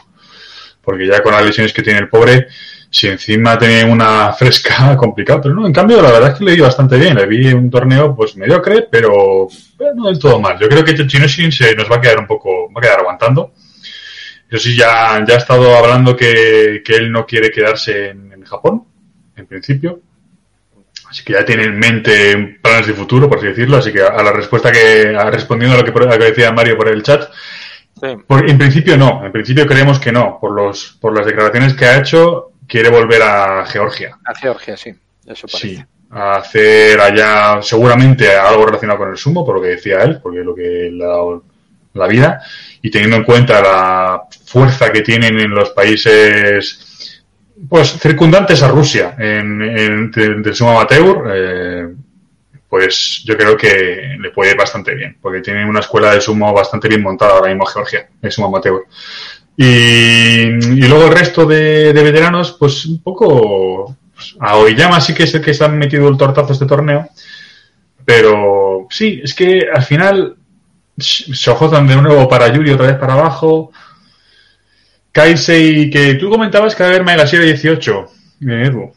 porque 0.83 1.07
ya 1.07 1.23
con 1.23 1.33
las 1.33 1.45
lesiones 1.45 1.73
que 1.73 1.83
tiene 1.83 2.01
el 2.01 2.09
pobre, 2.09 2.49
si 2.91 3.09
encima 3.09 3.59
tiene 3.59 3.85
una 3.85 4.33
fresca, 4.39 4.97
complicado. 4.97 5.43
Pero 5.43 5.55
no, 5.55 5.67
en 5.67 5.73
cambio, 5.73 6.01
la 6.03 6.11
verdad 6.11 6.33
es 6.33 6.39
que 6.39 6.45
le 6.45 6.55
vi 6.55 6.61
bastante 6.61 6.97
bien. 6.97 7.15
Le 7.15 7.27
vi 7.27 7.53
un 7.53 7.71
torneo, 7.71 8.17
pues 8.17 8.37
mediocre, 8.37 8.89
pero 8.91 9.49
eh, 9.79 9.93
no 9.95 10.07
del 10.07 10.19
todo 10.19 10.41
mal. 10.41 10.59
Yo 10.59 10.69
creo 10.69 10.83
que 10.83 10.95
Tochinoshi 10.95 11.53
se 11.53 11.75
nos 11.77 11.91
va 11.91 11.97
a 11.97 12.01
quedar 12.01 12.19
un 12.19 12.27
poco, 12.27 12.73
va 12.73 12.81
a 12.81 12.83
quedar 12.83 13.01
aguantando. 13.01 13.53
Eso 14.51 14.59
sí, 14.63 14.77
ya, 14.77 15.23
ya 15.27 15.35
ha 15.35 15.39
estado 15.39 15.77
hablando 15.77 16.17
que, 16.17 16.83
que 16.85 16.97
él 16.97 17.13
no 17.13 17.27
quiere 17.27 17.51
quedarse 17.51 18.11
en, 18.11 18.33
en 18.33 18.45
Japón, 18.45 18.85
en 19.37 19.47
principio. 19.47 20.01
Así 21.11 21.25
que 21.25 21.33
ya 21.35 21.45
tiene 21.45 21.65
en 21.65 21.79
mente 21.79 22.59
planes 22.63 22.87
de 22.87 22.93
futuro, 22.95 23.29
por 23.29 23.39
así 23.39 23.49
decirlo. 23.49 23.79
Así 23.79 23.93
que 23.93 24.03
a, 24.03 24.23
la 24.23 24.33
respuesta 24.33 24.71
que, 24.73 25.15
a- 25.17 25.31
respondiendo 25.31 25.77
a 25.77 25.81
lo 25.81 25.85
que, 25.85 25.93
por- 25.93 26.03
a 26.03 26.13
lo 26.13 26.19
que 26.19 26.25
decía 26.27 26.53
Mario 26.53 26.77
por 26.77 26.89
el 26.89 27.03
chat, 27.03 27.31
Sí. 28.01 28.07
por- 28.27 28.49
en 28.49 28.57
principio 28.59 28.97
no. 28.97 29.25
En 29.27 29.33
principio 29.33 29.67
creemos 29.67 29.99
que 29.99 30.13
no. 30.13 30.39
Por 30.41 30.53
los, 30.53 30.97
por 31.01 31.17
las 31.17 31.27
declaraciones 31.27 31.75
que 31.75 31.85
ha 31.87 31.99
hecho, 31.99 32.53
quiere 32.67 32.91
volver 32.91 33.23
a 33.23 33.67
Georgia. 33.67 34.17
A 34.25 34.35
Georgia, 34.35 34.77
sí. 34.77 34.91
Eso 35.27 35.47
parece. 35.47 35.59
Sí. 35.77 35.85
A 36.11 36.37
hacer 36.37 36.99
allá 37.01 37.61
seguramente 37.61 38.35
algo 38.35 38.65
relacionado 38.67 38.99
con 39.01 39.11
el 39.11 39.17
sumo, 39.19 39.45
por 39.45 39.57
lo 39.57 39.63
que 39.63 39.69
decía 39.69 40.03
él, 40.05 40.21
porque 40.23 40.41
es 40.41 40.45
lo 40.47 40.55
que 40.55 40.91
le 40.93 41.05
ha 41.05 41.09
dado 41.09 41.43
la 41.99 42.07
vida. 42.09 42.41
Y 42.83 42.91
teniendo 42.91 43.17
en 43.17 43.25
cuenta 43.25 43.61
la 43.61 44.23
fuerza 44.47 44.91
que 44.93 45.01
tienen 45.03 45.39
en 45.39 45.51
los 45.51 45.71
países 45.71 46.85
pues 47.69 47.99
circundantes 47.99 48.63
a 48.63 48.69
Rusia 48.69 49.17
en, 49.19 49.61
en- 49.63 50.11
de- 50.13 50.35
del 50.37 50.55
sumo 50.55 50.71
amateur, 50.79 51.25
eh, 51.35 51.89
pues 52.69 53.23
yo 53.25 53.37
creo 53.37 53.57
que 53.57 54.17
le 54.21 54.31
puede 54.31 54.53
ir 54.53 54.57
bastante 54.57 54.95
bien, 54.95 55.17
porque 55.21 55.41
tienen 55.41 55.69
una 55.69 55.81
escuela 55.81 56.15
de 56.15 56.21
sumo 56.21 56.53
bastante 56.53 56.87
bien 56.87 57.03
montada 57.03 57.33
ahora 57.33 57.49
mismo 57.49 57.67
Georgia, 57.67 58.09
de 58.23 58.31
sumo 58.31 58.47
amateur. 58.47 58.83
Y, 59.57 59.65
y 59.65 60.83
luego 60.87 61.07
el 61.07 61.13
resto 61.19 61.47
de, 61.47 61.93
de 61.93 62.03
veteranos, 62.05 62.53
pues 62.53 62.87
un 62.87 63.03
poco... 63.03 63.97
pues, 64.15 64.37
a 64.39 64.57
Oiyama 64.57 65.01
sí 65.01 65.13
que 65.15 65.25
es 65.25 65.35
el 65.35 65.41
que 65.41 65.53
se 65.55 65.65
ha 65.65 65.69
metido 65.69 66.09
el 66.09 66.17
tortazo 66.17 66.53
este 66.53 66.67
torneo, 66.67 67.09
pero 68.05 68.87
sí, 68.91 69.21
es 69.25 69.35
que 69.35 69.67
al 69.75 69.83
final 69.83 70.37
se 70.99 71.51
ojozan 71.51 71.87
de 71.87 71.97
nuevo 71.97 72.29
para 72.29 72.49
Yuri, 72.49 72.73
otra 72.73 72.87
vez 72.87 72.97
para 72.97 73.15
abajo. 73.15 73.73
Kaisei, 75.13 75.91
que 75.91 76.15
tú 76.15 76.31
comentabas 76.31 76.75
que 76.75 76.83
va 76.83 76.89
a 76.89 76.93
haber 76.93 77.05
Megashira 77.05 77.43
18, 77.43 78.11
eh, 78.43 78.63
Edu. 78.67 78.93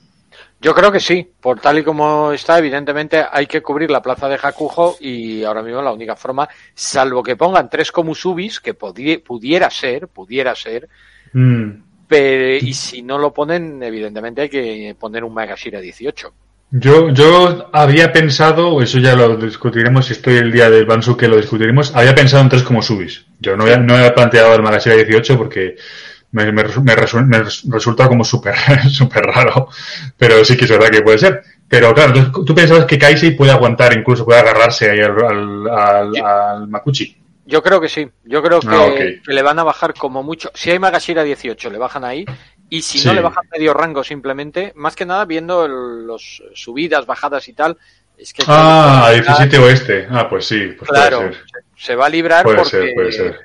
Yo 0.60 0.76
creo 0.76 0.92
que 0.92 1.00
sí. 1.00 1.28
Por 1.40 1.60
tal 1.60 1.80
y 1.80 1.84
como 1.84 2.32
está, 2.32 2.60
evidentemente 2.60 3.26
hay 3.32 3.48
que 3.48 3.64
cubrir 3.64 3.90
la 3.90 4.02
plaza 4.02 4.30
de 4.30 4.38
Hakujo 4.42 4.98
y 5.00 5.44
ahora 5.44 5.64
mismo 5.64 5.82
la 5.82 5.92
única 5.92 6.16
forma, 6.16 6.48
salvo 6.76 7.24
que 7.24 7.36
pongan 7.36 7.70
tres 7.70 7.92
Komusubis, 7.92 8.60
que 8.60 8.76
pudiera 8.76 9.70
ser, 9.70 10.08
pudiera 10.08 10.54
ser, 10.56 10.88
Mm. 11.34 11.84
pero, 12.08 12.58
y 12.58 12.74
si 12.74 13.02
no 13.02 13.18
lo 13.18 13.34
ponen, 13.34 13.82
evidentemente 13.82 14.42
hay 14.42 14.50
que 14.50 14.96
poner 15.00 15.24
un 15.24 15.34
Megashira 15.34 15.80
18. 15.80 16.34
Yo, 16.74 17.10
yo 17.10 17.70
había 17.74 18.14
pensado, 18.14 18.82
eso 18.82 18.98
ya 19.00 19.14
lo 19.16 19.36
discutiremos, 19.36 20.06
si 20.06 20.14
estoy 20.14 20.38
el 20.38 20.52
día 20.54 20.70
del 20.70 20.86
Bansu 20.86 21.18
que 21.18 21.28
lo 21.28 21.36
discutiremos, 21.36 21.94
había 21.96 22.16
pensado 22.16 22.42
en 22.44 22.50
tres 22.50 22.64
como 22.64 22.82
subis. 22.82 23.26
Yo 23.40 23.58
no, 23.58 23.64
había- 23.64 23.78
no 23.78 24.00
he 24.00 24.10
planteado 24.12 24.56
el 24.56 24.62
Magashira 24.64 24.96
18 24.96 25.38
porque 25.38 25.76
me, 26.32 26.46
me, 26.54 26.64
me 26.64 26.64
resu- 26.96 27.26
me 27.26 27.40
res- 27.44 27.64
resulta 27.70 28.08
como 28.08 28.24
súper 28.24 28.56
súper 28.90 29.26
raro, 29.26 29.68
pero 30.18 30.46
sí 30.46 30.56
que 30.56 30.64
es 30.64 30.72
verdad 30.72 30.90
que 30.90 31.02
puede 31.02 31.18
ser. 31.18 31.42
Pero 31.68 31.94
claro, 31.94 32.14
entonces, 32.16 32.46
tú 32.46 32.56
pensabas 32.56 32.86
que 32.86 32.98
Kaisei 32.98 33.32
puede 33.32 33.52
aguantar, 33.52 33.92
incluso 33.98 34.24
puede 34.26 34.40
agarrarse 34.40 34.90
ahí 34.92 35.00
al, 35.02 35.12
al, 35.26 35.70
al, 35.70 36.16
al 36.26 36.68
Makuchi. 36.70 37.18
Yo 37.46 37.62
creo 37.62 37.82
que 37.82 37.90
sí. 37.90 38.08
Yo 38.24 38.42
creo 38.42 38.62
que, 38.62 38.68
Ah, 38.70 38.90
que 38.96 39.34
le 39.34 39.42
van 39.42 39.60
a 39.60 39.64
bajar 39.64 39.94
como 39.94 40.24
mucho. 40.24 40.52
Si 40.54 40.70
hay 40.72 40.80
Magashira 40.80 41.24
18, 41.24 41.70
le 41.70 41.78
bajan 41.80 42.06
ahí. 42.06 42.24
Y 42.72 42.82
si 42.82 43.06
no 43.06 43.14
le 43.14 43.22
bajan 43.22 43.44
medio 43.52 43.74
rango 43.74 44.02
simplemente, 44.04 44.72
más 44.76 44.96
que 44.96 45.06
nada 45.06 45.26
viendo 45.26 45.68
los 45.68 46.42
subidas, 46.56 47.06
bajadas 47.06 47.48
y 47.50 47.54
tal, 47.54 47.78
es 48.18 48.32
que 48.34 48.44
Ah, 48.48 49.10
17 49.14 49.58
oeste. 49.60 50.08
Ah, 50.10 50.30
pues 50.30 50.46
sí, 50.46 50.74
pues 50.78 50.90
claro, 50.90 51.18
puede 51.18 51.34
ser. 51.34 51.44
se, 51.78 51.96
va 51.96 52.06
a 52.06 52.10
librar 52.10 52.44
Puede 52.44 52.58
porque, 52.60 52.70
ser, 52.70 52.94
puede 52.96 53.12
ser. 53.12 53.40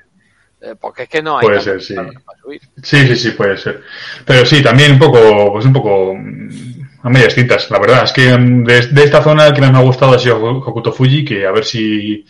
eh, 0.61 0.75
porque 0.81 1.03
es 1.03 1.09
que 1.09 1.23
no 1.23 1.39
hay 1.39 1.47
Puede 1.47 1.61
ser, 1.61 1.83
sí. 1.83 1.95
para 1.95 2.39
subir. 2.41 2.61
Sí, 2.83 3.07
sí, 3.09 3.17
sí, 3.17 3.31
puede 3.33 3.57
ser. 3.57 3.83
Pero 4.25 4.47
sí, 4.47 4.63
también 4.63 4.93
un 4.93 4.99
poco, 5.01 5.53
pues 5.53 5.65
un 5.67 5.73
poco 5.73 6.15
mm, 6.15 6.89
a 7.03 7.11
medias 7.11 7.35
tintas. 7.35 7.69
La 7.71 7.81
verdad 7.81 8.05
es 8.05 8.13
que 8.13 8.37
mm, 8.39 8.65
de, 8.65 8.87
de 8.87 9.05
esta 9.05 9.23
zona 9.23 9.47
el 9.49 9.55
que 9.55 9.61
más 9.61 9.73
me 9.73 9.79
ha 9.79 9.83
gustado 9.83 10.13
ha 10.15 10.19
sido 10.21 10.37
Hokuto 10.43 10.93
Fuji, 10.93 11.25
que 11.25 11.47
a 11.47 11.51
ver 11.53 11.65
si 11.65 12.25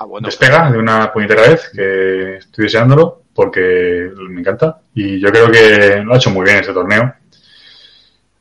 Ah, 0.00 0.04
bueno, 0.06 0.26
despega 0.26 0.70
de 0.70 0.78
una 0.78 1.12
puñetera 1.12 1.42
vez, 1.42 1.70
que 1.74 2.36
estoy 2.38 2.64
deseándolo, 2.64 3.19
porque 3.34 4.10
me 4.28 4.40
encanta. 4.40 4.80
Y 4.94 5.20
yo 5.20 5.30
creo 5.30 5.50
que 5.50 6.02
lo 6.04 6.12
ha 6.14 6.16
hecho 6.16 6.30
muy 6.30 6.44
bien 6.44 6.58
este 6.58 6.72
torneo. 6.72 7.14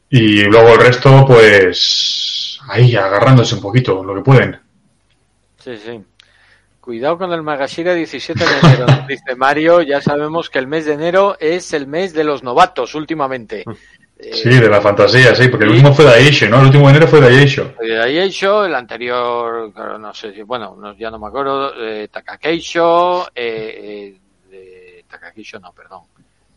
Y 0.09 0.43
luego 0.43 0.69
el 0.73 0.79
resto, 0.79 1.23
pues 1.27 2.59
ahí, 2.67 2.95
agarrándose 2.95 3.55
un 3.55 3.61
poquito, 3.61 4.03
lo 4.03 4.15
que 4.15 4.21
pueden. 4.21 4.59
sí, 5.57 5.77
sí. 5.77 5.99
Cuidado 6.81 7.19
con 7.19 7.31
el 7.33 7.43
Magashira 7.43 7.93
17 7.93 8.39
de 8.43 8.49
enero, 8.63 8.85
dice 9.07 9.35
Mario. 9.35 9.81
Ya 9.83 10.01
sabemos 10.01 10.49
que 10.49 10.57
el 10.57 10.65
mes 10.65 10.85
de 10.85 10.93
enero 10.93 11.37
es 11.39 11.71
el 11.73 11.85
mes 11.85 12.13
de 12.13 12.23
los 12.23 12.41
novatos 12.41 12.95
últimamente. 12.95 13.63
Eh, 14.17 14.33
Sí, 14.33 14.49
de 14.49 14.67
la 14.67 14.81
fantasía, 14.81 15.35
sí, 15.35 15.47
porque 15.49 15.65
el 15.65 15.71
último 15.71 15.93
fue 15.93 16.05
de 16.05 16.11
Aisho, 16.15 16.49
¿no? 16.49 16.59
El 16.59 16.65
último 16.65 16.85
de 16.85 16.91
enero 16.91 17.07
fue 17.07 17.21
de 17.21 17.27
Aisho. 17.27 17.73
De 17.79 18.01
Aisho, 18.01 18.65
el 18.65 18.73
anterior, 18.75 19.71
no 19.99 20.13
sé 20.13 20.33
si, 20.33 20.41
bueno, 20.41 20.75
no- 20.79 20.97
ya 20.97 21.11
no 21.11 21.19
me 21.19 21.27
acuerdo, 21.27 21.71
eh, 21.79 22.07
Takakeisho, 22.11 23.27
eh, 23.27 23.31
eh, 23.35 24.17
Takakeisho 25.09 25.59
no, 25.59 25.71
perdón, 25.73 26.01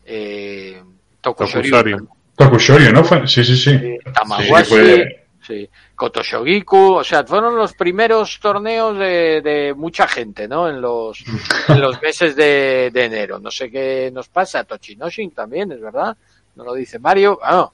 eh, 0.05 0.81
Tokushoryu, 1.21 2.07
Tokushoryu. 2.35 2.91
¿no? 2.91 3.27
Sí, 3.27 3.43
sí, 3.43 3.55
sí. 3.57 3.69
eh, 3.71 3.99
Tamawashi, 4.13 4.63
Sí, 4.65 4.69
fue- 4.69 5.25
sí, 5.45 5.69
Kotoshogiku, 5.95 6.93
o 6.95 7.03
sea, 7.03 7.23
fueron 7.25 7.55
los 7.55 7.73
primeros 7.73 8.39
torneos 8.39 8.97
de, 8.97 9.41
de 9.41 9.73
mucha 9.75 10.07
gente, 10.07 10.47
¿no? 10.47 10.69
En 10.69 10.81
los, 10.81 11.23
en 11.69 11.81
los 11.81 12.01
meses 12.01 12.35
de, 12.35 12.89
de 12.93 13.05
enero. 13.05 13.39
No 13.39 13.49
sé 13.51 13.69
qué 13.71 14.09
nos 14.13 14.29
pasa, 14.29 14.63
Tochinoshin 14.63 15.31
también, 15.31 15.71
es 15.71 15.81
verdad, 15.81 16.15
no 16.55 16.63
lo 16.63 16.73
dice 16.73 16.99
Mario, 16.99 17.39
ah, 17.43 17.69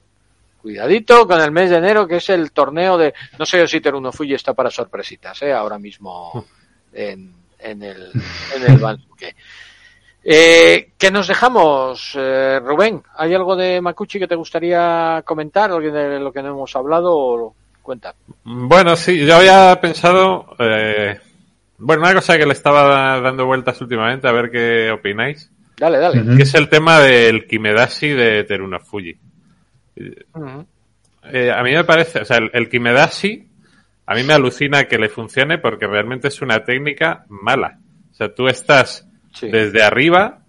Cuidadito 0.62 1.26
con 1.26 1.40
el 1.40 1.50
mes 1.52 1.70
de 1.70 1.76
enero, 1.76 2.06
que 2.06 2.16
es 2.16 2.28
el 2.28 2.52
torneo 2.52 2.98
de. 2.98 3.14
No 3.38 3.46
sé 3.46 3.66
si 3.66 3.80
Teruno 3.80 4.12
Fuji 4.12 4.34
está 4.34 4.52
para 4.52 4.70
sorpresitas, 4.70 5.40
¿eh? 5.40 5.54
ahora 5.54 5.78
mismo 5.78 6.44
en, 6.92 7.32
en 7.58 7.82
el, 7.82 8.10
en 8.54 8.70
el 8.70 8.76
Bansuke. 8.78 9.34
Eh, 10.22 10.90
¿Qué 10.98 11.10
nos 11.10 11.28
dejamos, 11.28 12.12
eh, 12.18 12.60
Rubén? 12.62 13.02
¿Hay 13.16 13.34
algo 13.34 13.56
de 13.56 13.80
Makuchi 13.80 14.18
que 14.18 14.28
te 14.28 14.34
gustaría 14.34 15.22
comentar? 15.24 15.70
¿Algo 15.70 15.90
de 15.90 16.20
lo 16.20 16.32
que 16.32 16.42
no 16.42 16.50
hemos 16.50 16.76
hablado? 16.76 17.16
O 17.16 17.54
cuenta. 17.82 18.14
Bueno, 18.44 18.96
sí, 18.96 19.24
yo 19.24 19.36
había 19.36 19.80
pensado. 19.80 20.54
eh, 20.58 21.18
bueno, 21.78 22.02
una 22.02 22.14
cosa 22.14 22.36
que 22.36 22.44
le 22.44 22.52
estaba 22.52 23.18
dando 23.20 23.46
vueltas 23.46 23.80
últimamente, 23.80 24.28
a 24.28 24.32
ver 24.32 24.50
qué 24.50 24.90
opináis, 24.90 25.50
Dale, 25.78 25.98
dale. 25.98 26.20
Ujú. 26.20 26.36
que 26.36 26.42
es 26.42 26.54
el 26.54 26.68
tema 26.68 27.00
del 27.00 27.46
Kimedashi 27.46 28.08
de 28.08 28.44
Teruno 28.44 28.78
Fuji. 28.80 29.16
Eh, 31.32 31.50
a 31.50 31.62
mí 31.62 31.72
me 31.72 31.84
parece, 31.84 32.20
o 32.20 32.24
sea, 32.24 32.36
el, 32.38 32.50
el 32.52 32.68
Kimedashi 32.68 33.46
a 34.06 34.14
mí 34.14 34.22
me 34.24 34.34
alucina 34.34 34.84
que 34.84 34.98
le 34.98 35.08
funcione 35.08 35.58
porque 35.58 35.86
realmente 35.86 36.28
es 36.28 36.42
una 36.42 36.64
técnica 36.64 37.24
mala. 37.28 37.78
O 38.10 38.14
sea, 38.14 38.34
tú 38.34 38.48
estás 38.48 39.06
Desde 39.40 39.82
arriba, 39.82 40.40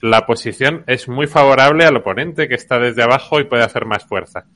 la 0.00 0.26
posición 0.26 0.84
es 0.86 1.08
muy 1.08 1.26
favorable 1.26 1.84
al 1.84 1.96
oponente 1.96 2.48
que 2.48 2.54
está 2.54 2.78
desde 2.78 3.02
abajo 3.02 3.40
y 3.40 3.44
puede 3.44 3.64
hacer 3.64 3.84
más 3.84 4.04
fuerza. 4.04 4.46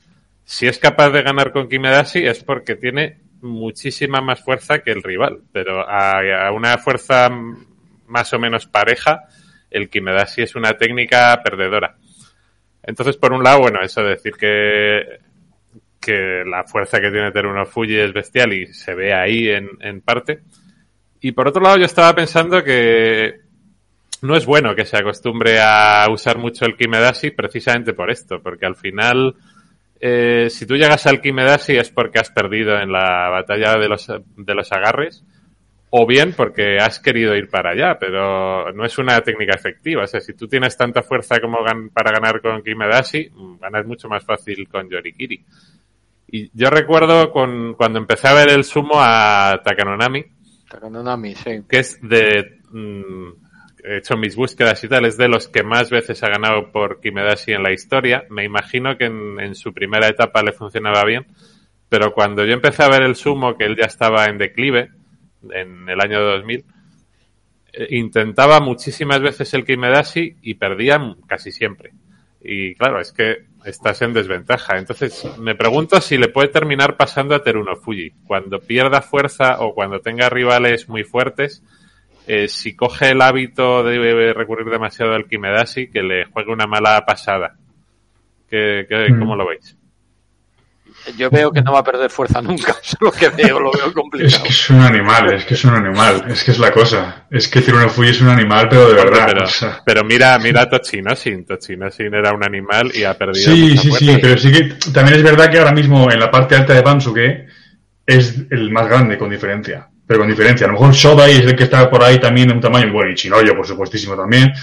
Si 0.43 0.67
es 0.67 0.79
capaz 0.79 1.09
de 1.09 1.21
ganar 1.21 1.51
con 1.51 1.67
Kimedashi 1.67 2.25
es 2.25 2.43
porque 2.43 2.75
tiene 2.75 3.19
muchísima 3.41 4.21
más 4.21 4.41
fuerza 4.41 4.79
que 4.79 4.91
el 4.91 5.03
rival, 5.03 5.41
pero 5.51 5.87
a, 5.87 6.51
una 6.51 6.77
fuerza 6.77 7.29
más 8.07 8.33
o 8.33 8.39
menos 8.39 8.65
pareja, 8.65 9.23
el 9.69 9.89
Kimedashi 9.89 10.43
es 10.43 10.55
una 10.55 10.73
técnica 10.77 11.41
perdedora. 11.43 11.95
Entonces, 12.83 13.17
por 13.17 13.33
un 13.33 13.43
lado, 13.43 13.61
bueno, 13.61 13.81
eso 13.81 14.03
de 14.03 14.09
decir 14.11 14.33
que, 14.33 15.19
que 15.99 16.43
la 16.45 16.63
fuerza 16.63 16.99
que 16.99 17.11
tiene 17.11 17.31
Teruno 17.31 17.65
Fuji 17.65 17.97
es 17.97 18.13
bestial 18.13 18.53
y 18.53 18.67
se 18.67 18.93
ve 18.93 19.13
ahí 19.13 19.49
en, 19.49 19.69
en 19.81 20.01
parte. 20.01 20.41
Y 21.19 21.31
por 21.31 21.47
otro 21.47 21.61
lado, 21.61 21.77
yo 21.77 21.85
estaba 21.85 22.13
pensando 22.13 22.63
que 22.63 23.44
no 24.21 24.35
es 24.35 24.45
bueno 24.45 24.75
que 24.75 24.85
se 24.85 24.97
acostumbre 24.97 25.59
a 25.61 26.05
usar 26.11 26.37
mucho 26.37 26.65
el 26.65 26.75
Kimedashi 26.75 27.31
precisamente 27.31 27.93
por 27.93 28.09
esto, 28.11 28.41
porque 28.41 28.65
al 28.65 28.75
final, 28.75 29.35
eh, 29.99 30.47
si 30.49 30.65
tú 30.65 30.75
llegas 30.75 31.05
al 31.07 31.21
Kimedashi 31.21 31.77
es 31.77 31.89
porque 31.89 32.19
has 32.19 32.31
perdido 32.31 32.77
en 32.79 32.91
la 32.91 33.29
batalla 33.29 33.75
de 33.77 33.87
los, 33.89 34.07
de 34.07 34.55
los 34.55 34.71
agarres, 34.71 35.23
o 35.97 36.05
bien 36.05 36.33
porque 36.35 36.77
has 36.77 36.99
querido 36.99 37.35
ir 37.35 37.49
para 37.49 37.71
allá, 37.71 37.97
pero 37.99 38.71
no 38.73 38.83
es 38.85 38.97
una 38.97 39.21
técnica 39.21 39.55
efectiva. 39.55 40.03
O 40.03 40.07
sea, 40.07 40.19
si 40.19 40.33
tú 40.33 40.47
tienes 40.47 40.75
tanta 40.75 41.01
fuerza 41.03 41.39
como 41.39 41.59
gan- 41.59 41.89
para 41.93 42.11
ganar 42.11 42.41
con 42.41 42.61
Kimedashi, 42.63 43.29
mm, 43.31 43.59
ganas 43.59 43.85
mucho 43.85 44.09
más 44.09 44.25
fácil 44.25 44.67
con 44.67 44.89
Yorikiri. 44.89 45.41
Y 46.27 46.49
yo 46.53 46.69
recuerdo 46.69 47.31
con, 47.31 47.75
cuando 47.75 47.99
empecé 47.99 48.27
a 48.27 48.33
ver 48.33 48.49
el 48.49 48.63
sumo 48.65 48.95
a 48.95 49.61
Takanonami, 49.63 50.25
Takanonami, 50.69 51.35
sí. 51.35 51.61
que 51.69 51.79
es 51.79 51.97
de... 52.01 52.59
mm, 52.71 53.44
he 53.87 53.97
hecho 53.97 54.17
mis 54.17 54.35
búsquedas 54.35 54.83
y 54.83 54.87
tal, 54.87 55.05
es 55.05 55.17
de 55.17 55.27
los 55.27 55.47
que 55.47 55.63
más 55.63 55.89
veces 55.89 56.21
ha 56.23 56.29
ganado 56.29 56.71
por 56.71 56.99
Kimedashi 56.99 57.53
en 57.53 57.63
la 57.63 57.71
historia. 57.71 58.25
Me 58.29 58.43
imagino 58.43 58.97
que 58.97 59.05
en, 59.05 59.39
en 59.39 59.55
su 59.55 59.73
primera 59.73 60.07
etapa 60.07 60.43
le 60.43 60.51
funcionaba 60.51 61.03
bien, 61.05 61.27
pero 61.89 62.13
cuando 62.13 62.45
yo 62.45 62.53
empecé 62.53 62.83
a 62.83 62.89
ver 62.89 63.03
el 63.03 63.15
sumo, 63.15 63.57
que 63.57 63.65
él 63.65 63.75
ya 63.75 63.85
estaba 63.85 64.25
en 64.25 64.37
declive, 64.37 64.89
en 65.51 65.87
el 65.87 65.99
año 66.01 66.21
2000, 66.21 66.65
eh, 67.73 67.87
intentaba 67.91 68.59
muchísimas 68.59 69.21
veces 69.21 69.53
el 69.53 69.65
Kimedashi 69.65 70.37
y 70.41 70.55
perdía 70.55 70.99
casi 71.27 71.51
siempre. 71.51 71.91
Y 72.41 72.75
claro, 72.75 73.01
es 73.01 73.11
que 73.11 73.45
estás 73.65 74.01
en 74.01 74.13
desventaja. 74.13 74.77
Entonces, 74.77 75.27
me 75.39 75.55
pregunto 75.55 75.99
si 75.99 76.17
le 76.17 76.29
puede 76.29 76.49
terminar 76.49 76.95
pasando 76.95 77.35
a 77.35 77.43
Teruno 77.43 77.75
Fuji. 77.75 78.11
Cuando 78.27 78.59
pierda 78.59 79.01
fuerza 79.01 79.59
o 79.61 79.73
cuando 79.73 79.99
tenga 79.99 80.29
rivales 80.29 80.87
muy 80.87 81.03
fuertes, 81.03 81.63
eh, 82.27 82.47
si 82.47 82.75
coge 82.75 83.09
el 83.11 83.21
hábito 83.21 83.83
de 83.83 84.33
recurrir 84.33 84.67
demasiado 84.69 85.13
al 85.13 85.25
Kimedashi, 85.27 85.87
que 85.89 86.01
le 86.03 86.25
juegue 86.25 86.51
una 86.51 86.65
mala 86.67 87.05
pasada. 87.05 87.55
¿Qué, 88.49 88.85
qué- 88.87 89.11
Mm. 89.11 89.19
¿Cómo 89.19 89.35
lo 89.35 89.47
veis? 89.47 89.75
Yo 91.17 91.29
veo 91.29 91.51
que 91.51 91.61
no 91.61 91.73
va 91.73 91.79
a 91.79 91.83
perder 91.83 92.09
fuerza 92.09 92.41
nunca. 92.41 92.73
Es 92.83 92.95
lo 92.99 93.11
que 93.11 93.29
veo, 93.29 93.59
lo 93.59 93.71
veo 93.71 93.87
Es 93.87 93.93
complicado. 93.93 94.43
que 94.43 94.49
es 94.49 94.69
un 94.71 94.81
animal, 94.81 95.33
es 95.33 95.45
que 95.45 95.53
es 95.53 95.63
un 95.65 95.75
animal, 95.75 96.25
es 96.29 96.43
que 96.43 96.51
es 96.51 96.57
la 96.59 96.71
cosa. 96.71 97.25
Es 97.29 97.47
que 97.47 97.61
Fuji 97.61 98.09
es 98.09 98.21
un 98.21 98.29
animal, 98.29 98.67
pero 98.69 98.87
de 98.89 98.95
verdad. 98.95 99.25
pero, 99.27 99.43
o 99.43 99.47
sea. 99.47 99.81
pero 99.85 100.03
mira, 100.03 100.37
mira 100.39 100.61
a 100.63 100.69
Tochinosin. 100.69 101.45
Tochinosin 101.45 102.13
era 102.13 102.33
un 102.33 102.43
animal 102.43 102.91
y 102.93 103.03
ha 103.03 103.15
perdido 103.15 103.51
Sí, 103.51 103.69
mucha 103.69 103.81
sí, 103.81 103.89
fuerza. 103.89 104.05
sí, 104.13 104.17
pero 104.21 104.37
sí 104.39 104.51
que 104.51 104.91
también 104.91 105.17
es 105.17 105.23
verdad 105.23 105.49
que 105.51 105.59
ahora 105.59 105.73
mismo 105.73 106.09
en 106.11 106.19
la 106.19 106.31
parte 106.31 106.55
alta 106.55 106.73
de 106.73 106.81
Bansuke 106.81 107.45
es 108.07 108.35
el 108.49 108.71
más 108.71 108.87
grande 108.87 109.17
con 109.17 109.29
diferencia. 109.29 109.87
Pero 110.07 110.19
con 110.19 110.29
diferencia. 110.29 110.65
A 110.65 110.67
lo 110.67 110.73
mejor 110.73 110.93
Shodai 110.93 111.31
es 111.39 111.45
el 111.45 111.55
que 111.55 111.63
está 111.63 111.89
por 111.89 112.03
ahí 112.03 112.19
también 112.19 112.49
en 112.49 112.57
un 112.57 112.61
tamaño. 112.61 112.91
Bueno, 112.93 113.11
y 113.11 113.15
Chinoyo, 113.15 113.55
por 113.55 113.65
supuestísimo, 113.65 114.15
también. 114.15 114.53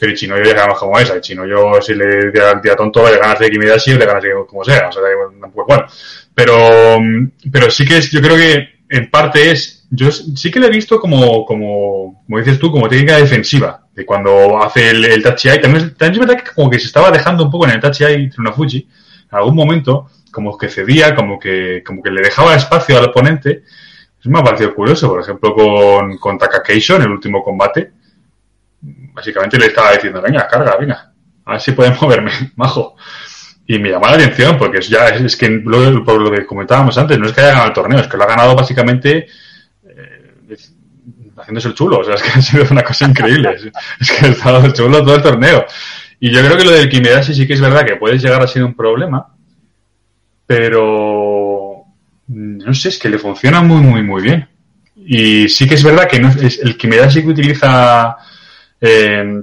Pero 0.00 0.14
Chinoyo 0.14 0.42
ya 0.42 0.66
más 0.66 0.78
como 0.78 0.98
esa. 0.98 1.16
Y 1.16 1.20
Chinoyo, 1.20 1.80
si 1.80 1.94
le 1.94 2.32
tira 2.32 2.52
el 2.52 2.60
tira 2.60 2.74
tonto, 2.74 3.08
le 3.08 3.18
ganas 3.18 3.38
de 3.38 3.50
Kimidashi 3.50 3.92
o 3.92 3.98
le 3.98 4.06
ganas 4.06 4.22
de 4.22 4.30
como 4.46 4.64
sea. 4.64 4.88
O 4.88 4.92
sea, 4.92 5.02
tampoco 5.40 5.72
igual. 5.72 5.86
Pero, 6.34 6.98
pero 7.50 7.70
sí 7.70 7.84
que 7.84 7.98
es, 7.98 8.10
yo 8.10 8.20
creo 8.20 8.36
que 8.36 8.68
en 8.88 9.10
parte 9.10 9.50
es, 9.50 9.86
yo 9.90 10.10
sí 10.10 10.50
que 10.50 10.60
lo 10.60 10.66
he 10.66 10.70
visto 10.70 11.00
como, 11.00 11.44
como, 11.44 12.22
como 12.26 12.38
dices 12.38 12.58
tú, 12.58 12.72
como 12.72 12.88
técnica 12.88 13.16
defensiva. 13.16 13.84
De 13.94 14.04
cuando 14.04 14.62
hace 14.62 14.90
el, 14.90 15.04
el 15.04 15.22
Tachi. 15.22 15.48
También, 15.60 15.94
también 15.94 16.12
es 16.12 16.26
verdad 16.28 16.42
que 16.42 16.54
como 16.54 16.70
que 16.70 16.78
se 16.78 16.86
estaba 16.86 17.10
dejando 17.10 17.44
un 17.44 17.50
poco 17.50 17.66
en 17.66 17.72
el 17.72 17.80
Tachi 17.80 18.04
Ai 18.04 18.30
Fuji 18.30 18.88
en 19.30 19.38
algún 19.38 19.54
momento, 19.54 20.06
como 20.30 20.56
que 20.56 20.68
cedía, 20.68 21.14
como 21.14 21.38
que, 21.38 21.82
como 21.86 22.02
que 22.02 22.10
le 22.10 22.22
dejaba 22.22 22.54
espacio 22.54 22.98
al 22.98 23.06
oponente. 23.06 23.62
Me 24.28 24.40
ha 24.40 24.44
parecido 24.44 24.74
curioso, 24.74 25.08
por 25.08 25.20
ejemplo, 25.20 25.54
con, 25.54 26.18
con 26.18 26.38
Takakeisho 26.38 26.96
en 26.96 27.02
el 27.02 27.10
último 27.10 27.42
combate. 27.42 27.92
Básicamente 28.80 29.58
le 29.58 29.66
estaba 29.66 29.92
diciendo, 29.92 30.20
venga, 30.22 30.46
carga, 30.46 30.76
venga, 30.76 31.12
a 31.44 31.52
ver 31.52 31.60
si 31.60 31.72
puedes 31.72 32.00
moverme, 32.02 32.30
majo. 32.56 32.96
Y 33.66 33.78
me 33.78 33.90
llamó 33.90 34.06
la 34.06 34.14
atención, 34.14 34.56
porque 34.56 34.78
es 34.78 34.88
ya 34.88 35.08
es, 35.08 35.36
que 35.36 35.48
lo, 35.48 36.04
por 36.04 36.20
lo 36.20 36.30
que 36.30 36.46
comentábamos 36.46 36.96
antes, 36.96 37.18
no 37.18 37.26
es 37.26 37.32
que 37.32 37.40
haya 37.40 37.50
ganado 37.50 37.68
el 37.68 37.74
torneo, 37.74 38.00
es 38.00 38.06
que 38.06 38.16
lo 38.16 38.22
ha 38.24 38.28
ganado 38.28 38.54
básicamente 38.54 39.26
eh, 39.84 40.56
haciéndose 41.36 41.68
el 41.68 41.74
chulo. 41.74 41.98
O 41.98 42.04
sea, 42.04 42.14
es 42.14 42.22
que 42.22 42.30
ha 42.38 42.42
sido 42.42 42.64
una 42.70 42.82
cosa 42.82 43.06
increíble. 43.06 43.56
es, 44.00 44.10
que 44.10 44.26
ha 44.26 44.28
estado 44.28 44.64
el 44.64 44.72
chulo 44.72 45.02
todo 45.02 45.16
el 45.16 45.22
torneo. 45.22 45.66
Y 46.20 46.30
yo 46.30 46.40
creo 46.42 46.56
que 46.56 46.64
lo 46.64 46.72
del 46.72 46.88
Kimedashi 46.88 47.34
sí 47.34 47.46
que 47.46 47.54
es 47.54 47.60
verdad 47.60 47.84
que 47.84 47.96
puede 47.96 48.18
llegar 48.18 48.42
a 48.42 48.46
ser 48.46 48.64
un 48.64 48.74
problema, 48.74 49.34
pero 50.46 51.27
no 52.28 52.74
sé, 52.74 52.90
es 52.90 52.98
que 52.98 53.08
le 53.08 53.18
funciona 53.18 53.62
muy, 53.62 53.80
muy, 53.80 54.02
muy 54.02 54.22
bien. 54.22 54.48
Y 54.96 55.48
sí 55.48 55.66
que 55.66 55.74
es 55.74 55.82
verdad 55.82 56.08
que 56.08 56.20
no, 56.20 56.28
es, 56.28 56.60
el 56.60 56.76
Kimedashi 56.76 57.22
que 57.22 57.28
utiliza 57.28 58.16
eh, 58.80 59.42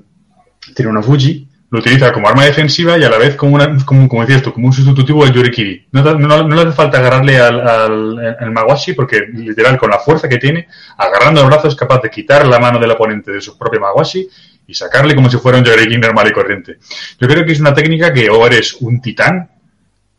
Teruno 0.73 1.01
Fuji 1.01 1.47
lo 1.75 1.79
utiliza 1.79 2.13
como 2.13 2.27
arma 2.27 2.45
defensiva 2.45 2.97
y 2.97 3.03
a 3.03 3.09
la 3.09 3.17
vez 3.17 3.35
como, 3.35 3.55
una, 3.55 3.75
como, 3.85 4.07
como 4.07 4.21
decías 4.21 4.41
tú, 4.41 4.53
como 4.53 4.67
un 4.67 4.73
sustitutivo 4.73 5.25
del 5.25 5.33
Yorikiri. 5.33 5.87
No, 5.91 6.03
no, 6.13 6.43
no, 6.43 6.55
le 6.55 6.61
hace 6.61 6.71
falta 6.71 6.99
agarrarle 6.99 7.37
al, 7.37 7.59
al, 7.59 8.65
porque 8.95 9.27
literal 9.33 9.77
con 9.77 9.89
la 9.89 9.99
fuerza 9.99 10.29
que 10.29 10.37
tiene, 10.37 10.67
agarrando 10.97 11.41
el 11.41 11.47
brazo 11.47 11.67
es 11.67 11.75
capaz 11.75 12.01
de 12.01 12.09
quitar 12.09 12.47
la 12.47 12.59
mano 12.59 12.79
del 12.79 12.91
oponente 12.91 13.31
de 13.31 13.41
su 13.41 13.57
propio 13.57 13.81
Mawashi 13.81 14.27
y 14.67 14.73
sacarle 14.73 15.15
como 15.15 15.29
si 15.29 15.37
fuera 15.37 15.57
un 15.57 15.65
Yorikiri 15.65 15.97
normal 15.97 16.27
y 16.29 16.33
corriente. 16.33 16.77
Yo 17.19 17.27
creo 17.27 17.45
que 17.45 17.51
es 17.51 17.59
una 17.59 17.73
técnica 17.73 18.13
que 18.13 18.29
o 18.29 18.45
eres 18.45 18.73
un 18.79 19.01
titán, 19.01 19.49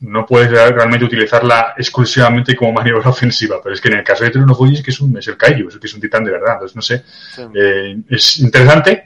no 0.01 0.27
puedes 0.27 0.51
realmente 0.51 1.05
utilizarla 1.07 1.75
exclusivamente 1.77 2.55
como 2.55 2.73
maniobra 2.73 3.09
ofensiva, 3.11 3.61
pero 3.63 3.75
es 3.75 3.81
que 3.81 3.89
en 3.89 3.95
el 3.99 4.05
caso 4.05 4.25
de 4.25 4.31
Teruno 4.31 4.55
Fuji 4.55 4.75
es 4.75 4.83
que 4.83 4.91
es, 4.91 5.01
un, 5.01 5.17
es 5.17 5.27
el 5.29 5.37
Kaiju, 5.37 5.69
es 5.69 5.79
que 5.79 5.87
es 5.87 5.95
un 5.95 6.01
titán 6.01 6.25
de 6.25 6.33
verdad, 6.33 6.55
entonces 6.55 6.77
no 6.77 6.83
sé, 6.83 7.03
Sí. 7.35 7.43
eh, 7.55 7.97
es 8.11 8.39
interesante 8.41 9.05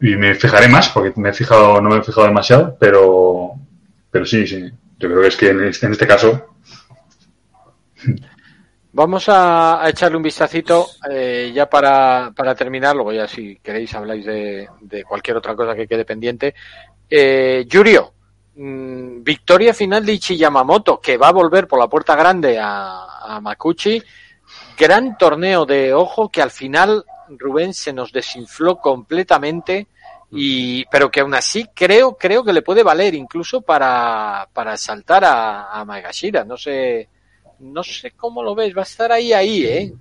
y 0.00 0.16
me 0.16 0.34
fijaré 0.34 0.68
más 0.68 0.88
porque 0.90 1.12
me 1.20 1.30
he 1.30 1.32
fijado, 1.32 1.80
no 1.80 1.88
me 1.90 1.98
he 1.98 2.02
fijado 2.02 2.26
demasiado, 2.26 2.76
pero, 2.78 3.52
pero 4.10 4.24
sí, 4.26 4.46
sí, 4.46 4.70
yo 4.98 5.08
creo 5.08 5.22
que 5.22 5.28
es 5.28 5.36
que 5.36 5.48
en 5.50 5.64
este, 5.64 5.86
en 5.86 5.92
este 5.92 6.06
caso 6.06 6.54
Vamos 8.92 9.28
a, 9.28 9.84
a 9.84 9.88
echarle 9.88 10.16
un 10.16 10.22
vistacito 10.24 10.84
eh, 11.08 11.52
ya 11.54 11.70
para, 11.70 12.32
para 12.34 12.56
terminar, 12.56 12.94
luego 12.96 13.12
ya 13.12 13.28
si 13.28 13.56
queréis 13.62 13.94
habláis 13.94 14.24
de, 14.26 14.66
de 14.80 15.04
cualquier 15.04 15.36
otra 15.36 15.54
cosa 15.54 15.76
que 15.76 15.86
quede 15.86 16.04
pendiente. 16.04 16.54
Eh, 17.08 17.64
Yurio, 17.68 18.12
mm, 18.60 19.22
victoria 19.22 19.72
final 19.72 20.04
de 20.04 20.12
Ichi 20.12 20.36
Yamamoto, 20.36 21.00
que 21.00 21.16
va 21.16 21.28
a 21.28 21.32
volver 21.32 21.66
por 21.66 21.78
la 21.78 21.88
puerta 21.88 22.14
grande 22.14 22.58
a, 22.58 23.36
a 23.36 23.40
Makuchi. 23.40 24.02
Gran 24.76 25.16
torneo 25.16 25.64
de 25.66 25.92
ojo 25.92 26.28
que 26.30 26.42
al 26.42 26.50
final 26.50 27.04
Rubén 27.38 27.74
se 27.74 27.92
nos 27.92 28.12
desinfló 28.12 28.76
completamente 28.76 29.86
y 30.32 30.84
pero 30.86 31.10
que 31.10 31.20
aún 31.20 31.34
así 31.34 31.66
creo 31.74 32.16
creo 32.16 32.44
que 32.44 32.52
le 32.52 32.62
puede 32.62 32.82
valer 32.82 33.14
incluso 33.14 33.62
para, 33.62 34.48
para 34.52 34.76
saltar 34.76 35.24
a, 35.24 35.70
a 35.70 35.84
Magashira. 35.84 36.44
No 36.44 36.56
sé 36.56 37.08
no 37.58 37.82
sé 37.82 38.12
cómo 38.12 38.42
lo 38.42 38.54
ves, 38.54 38.74
va 38.74 38.80
a 38.80 38.84
estar 38.84 39.12
ahí 39.12 39.32
ahí, 39.32 39.64
¿eh? 39.64 39.92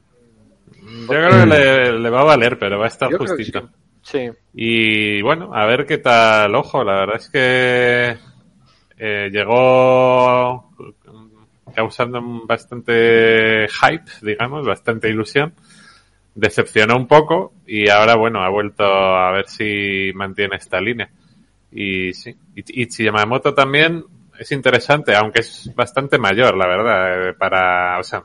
Yo 0.81 1.07
creo 1.07 1.29
que 1.29 1.45
le, 1.45 1.99
le 1.99 2.09
va 2.09 2.21
a 2.21 2.25
valer, 2.25 2.57
pero 2.57 2.79
va 2.79 2.85
a 2.85 2.89
estar 2.89 3.11
Yo 3.11 3.17
justito. 3.17 3.69
Sí. 4.01 4.29
Y 4.53 5.21
bueno, 5.21 5.53
a 5.53 5.65
ver 5.65 5.85
qué 5.85 5.97
tal, 5.97 6.55
ojo, 6.55 6.83
la 6.83 6.93
verdad 7.01 7.17
es 7.17 7.29
que 7.29 8.28
eh, 8.99 9.29
llegó 9.31 10.71
causando 11.73 12.21
bastante 12.45 13.67
hype, 13.69 14.11
digamos, 14.21 14.67
bastante 14.67 15.09
ilusión. 15.09 15.53
Decepcionó 16.35 16.97
un 16.97 17.07
poco 17.07 17.53
y 17.65 17.89
ahora, 17.89 18.15
bueno, 18.15 18.41
ha 18.41 18.49
vuelto 18.49 18.83
a 18.83 19.31
ver 19.31 19.47
si 19.47 20.11
mantiene 20.13 20.57
esta 20.57 20.81
línea. 20.81 21.09
Y 21.71 22.13
sí, 22.13 22.35
y, 22.55 22.83
y 22.83 23.03
Yamamoto 23.03 23.53
también 23.53 24.03
es 24.37 24.51
interesante, 24.51 25.15
aunque 25.15 25.41
es 25.41 25.71
bastante 25.75 26.17
mayor, 26.17 26.55
la 26.57 26.67
verdad, 26.67 27.29
eh, 27.29 27.33
para, 27.33 27.99
o 27.99 28.03
sea, 28.03 28.23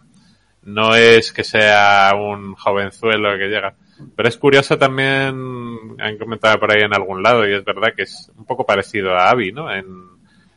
no 0.62 0.94
es 0.94 1.32
que 1.32 1.44
sea 1.44 2.12
un 2.16 2.54
jovenzuelo 2.54 3.36
que 3.36 3.48
llega. 3.48 3.74
Pero 4.16 4.28
es 4.28 4.36
curioso 4.36 4.78
también, 4.78 5.96
han 5.98 6.18
comentado 6.18 6.58
por 6.58 6.72
ahí 6.72 6.82
en 6.82 6.94
algún 6.94 7.22
lado, 7.22 7.46
y 7.48 7.54
es 7.54 7.64
verdad 7.64 7.94
que 7.96 8.02
es 8.02 8.30
un 8.36 8.44
poco 8.44 8.64
parecido 8.64 9.12
a 9.14 9.30
Avi, 9.30 9.52
¿no? 9.52 9.72
En, 9.72 10.13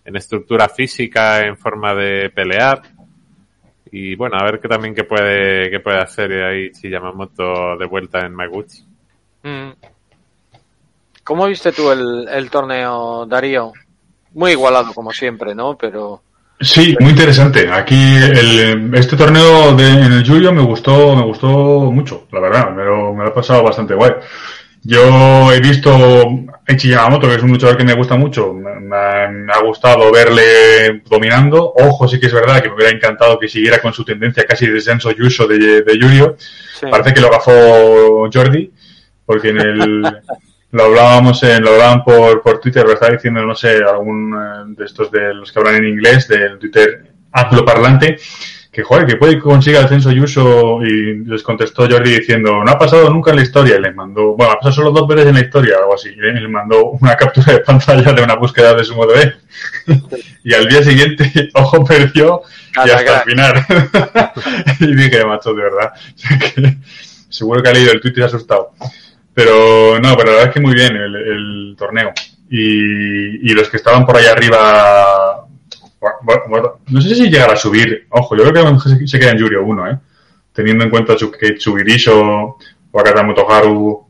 en 0.08 0.16
estructura 0.16 0.70
física, 0.70 1.45
en 1.45 1.58
forma 1.58 1.93
de 1.93 2.30
pelear. 2.30 2.82
Y 3.91 4.16
bueno, 4.16 4.38
a 4.38 4.43
ver 4.43 4.60
qué 4.60 4.70
también 4.70 4.95
qué 4.95 5.03
puede, 5.03 5.70
qué 5.70 5.82
puede 5.82 5.99
hacer 5.99 6.32
ahí 6.43 6.74
si 6.74 6.89
Yamamoto 6.89 7.78
de 7.78 7.86
vuelta 7.86 8.26
en 8.26 8.34
Maguchi. 8.34 8.86
Mm. 9.43 9.72
¿Cómo 11.26 11.45
viste 11.45 11.74
tú 11.74 11.91
el, 11.91 12.26
el 12.30 12.49
torneo, 12.49 13.26
Darío? 13.26 13.74
Muy 14.34 14.51
igualado 14.51 14.93
como 14.93 15.12
siempre, 15.12 15.53
¿no? 15.53 15.78
Pero 15.78 16.22
Sí, 16.60 16.95
muy 16.99 17.12
interesante. 17.12 17.70
Aquí 17.72 18.16
el, 18.16 18.91
este 18.95 19.16
torneo 19.16 19.76
de, 19.76 19.89
en 19.89 20.12
el 20.12 20.28
Julio 20.28 20.51
me 20.51 20.64
gustó, 20.64 21.16
me 21.16 21.24
gustó 21.24 21.47
mucho, 21.91 22.28
la 22.32 22.39
verdad. 22.39 22.72
Me 22.72 22.84
lo, 22.84 23.14
me 23.14 23.24
lo 23.24 23.30
he 23.30 23.34
pasado 23.34 23.62
bastante 23.62 23.93
guay. 23.93 24.12
Yo 24.89 25.51
he 25.51 25.59
visto 25.59 25.91
a 26.65 26.71
Ichi 26.71 26.89
Yamamoto, 26.89 27.27
que 27.27 27.35
es 27.35 27.43
un 27.43 27.51
luchador 27.51 27.75
que 27.75 27.83
me 27.83 27.93
gusta 27.93 28.15
mucho. 28.15 28.53
Me, 28.53 28.95
ha- 28.95 29.27
me 29.27 29.51
ha 29.51 29.59
gustado 29.61 30.09
verle 30.13 31.01
dominando. 31.09 31.73
Ojo, 31.75 32.07
sí 32.07 32.19
que 32.21 32.27
es 32.27 32.33
verdad 32.33 32.61
que 32.61 32.69
me 32.69 32.75
hubiera 32.75 32.91
encantado 32.95 33.38
que 33.38 33.49
siguiera 33.49 33.79
con 33.81 33.91
su 33.93 34.05
tendencia 34.05 34.45
casi 34.45 34.65
de 34.67 34.73
descenso 34.73 35.11
y 35.11 35.21
uso 35.21 35.45
de, 35.45 35.81
de 35.81 35.97
Yurio. 35.99 36.38
sí. 36.79 36.85
Parece 36.89 37.13
que 37.13 37.19
lo 37.19 37.29
gafó 37.29 38.29
Jordi, 38.31 38.71
porque 39.25 39.49
en 39.49 39.57
el 39.59 40.01
lo 40.71 40.83
hablábamos 40.83 41.43
en, 41.43 41.63
lo 41.63 41.71
hablaban 41.71 42.03
por, 42.05 42.41
por 42.41 42.59
Twitter, 42.61 42.85
lo 42.85 42.93
estaba 42.93 43.11
diciendo, 43.11 43.41
no 43.45 43.55
sé, 43.55 43.77
algún 43.83 44.33
eh, 44.33 44.73
de 44.77 44.85
estos 44.85 45.11
de 45.11 45.33
los 45.33 45.51
que 45.51 45.59
hablan 45.59 45.75
en 45.75 45.85
inglés, 45.85 46.29
del 46.29 46.59
Twitter 46.59 47.07
angloparlante, 47.33 48.17
que 48.78 48.84
joder, 48.84 49.07
que 49.07 49.15
puede 49.15 49.34
que 49.34 49.41
consiga 49.41 49.80
el 49.80 49.89
censo 49.89 50.11
y 50.11 50.19
uso, 50.19 50.84
y 50.84 51.25
les 51.25 51.41
contestó 51.41 51.89
Jordi 51.89 52.11
diciendo, 52.11 52.63
no 52.63 52.71
ha 52.71 52.78
pasado 52.78 53.09
nunca 53.09 53.32
en 53.32 53.38
la 53.38 53.41
historia, 53.41 53.75
y 53.75 53.82
le 53.82 53.91
mandó, 53.91 54.36
bueno, 54.36 54.53
ha 54.53 54.57
pasado 54.57 54.75
solo 54.75 54.91
dos 54.91 55.07
veces 55.07 55.25
en 55.25 55.34
la 55.34 55.39
historia, 55.39 55.78
algo 55.80 55.95
así, 55.95 56.09
y 56.09 56.15
le 56.17 56.39
le 56.39 56.47
mandó 56.47 56.91
una 56.91 57.15
captura 57.17 57.53
de 57.53 57.61
pantalla 57.61 58.13
de 58.13 58.21
una 58.21 58.36
búsqueda 58.36 58.75
de 58.75 58.84
su 58.84 58.93
modo 58.93 59.13
B. 59.15 59.34
y 60.43 60.53
al 60.53 60.67
día 60.69 60.84
siguiente, 60.84 61.49
ojo, 61.55 61.84
perdió, 61.84 62.43
y 62.86 62.89
hasta 62.91 63.23
el 63.23 63.32
final. 63.32 63.65
y 64.80 64.95
dije, 64.95 65.25
macho, 65.25 65.55
de 65.55 65.63
verdad, 65.63 65.93
que 66.53 66.78
seguro 67.30 67.63
que 67.63 67.69
ha 67.69 67.73
leído 67.73 67.93
el 67.93 67.99
tweet 67.99 68.13
y 68.13 68.15
se 68.17 68.21
ha 68.21 68.25
asustado. 68.28 68.73
Pero 69.34 69.99
no, 69.99 70.15
pero 70.15 70.30
la 70.30 70.32
verdad 70.34 70.47
es 70.49 70.53
que 70.53 70.61
muy 70.61 70.75
bien 70.75 70.95
el, 70.95 71.15
el 71.15 71.75
torneo. 71.75 72.13
Y, 72.47 73.49
y 73.51 73.55
los 73.55 73.69
que 73.69 73.78
estaban 73.78 74.05
por 74.05 74.17
ahí 74.17 74.28
arriba, 74.28 75.47
bueno, 76.00 76.80
no 76.88 77.02
sé 77.02 77.16
si 77.16 77.30
llegará 77.30 77.54
a 77.54 77.58
subir. 77.58 78.08
Ojo, 78.10 78.36
yo 78.36 78.43
creo 78.43 78.54
que 78.54 78.60
a 78.60 78.64
lo 78.64 78.74
mejor 78.74 79.08
se, 79.08 79.20
queda 79.20 79.32
en 79.32 79.38
Yurio 79.38 79.64
1, 79.64 79.91
¿eh? 79.91 80.00
Teniendo 80.54 80.84
en 80.84 80.89
cuenta 80.89 81.16
que 81.39 81.54
Tsubirisho, 81.54 82.58
Wakata 82.91 83.24
Motoharu 83.24 84.08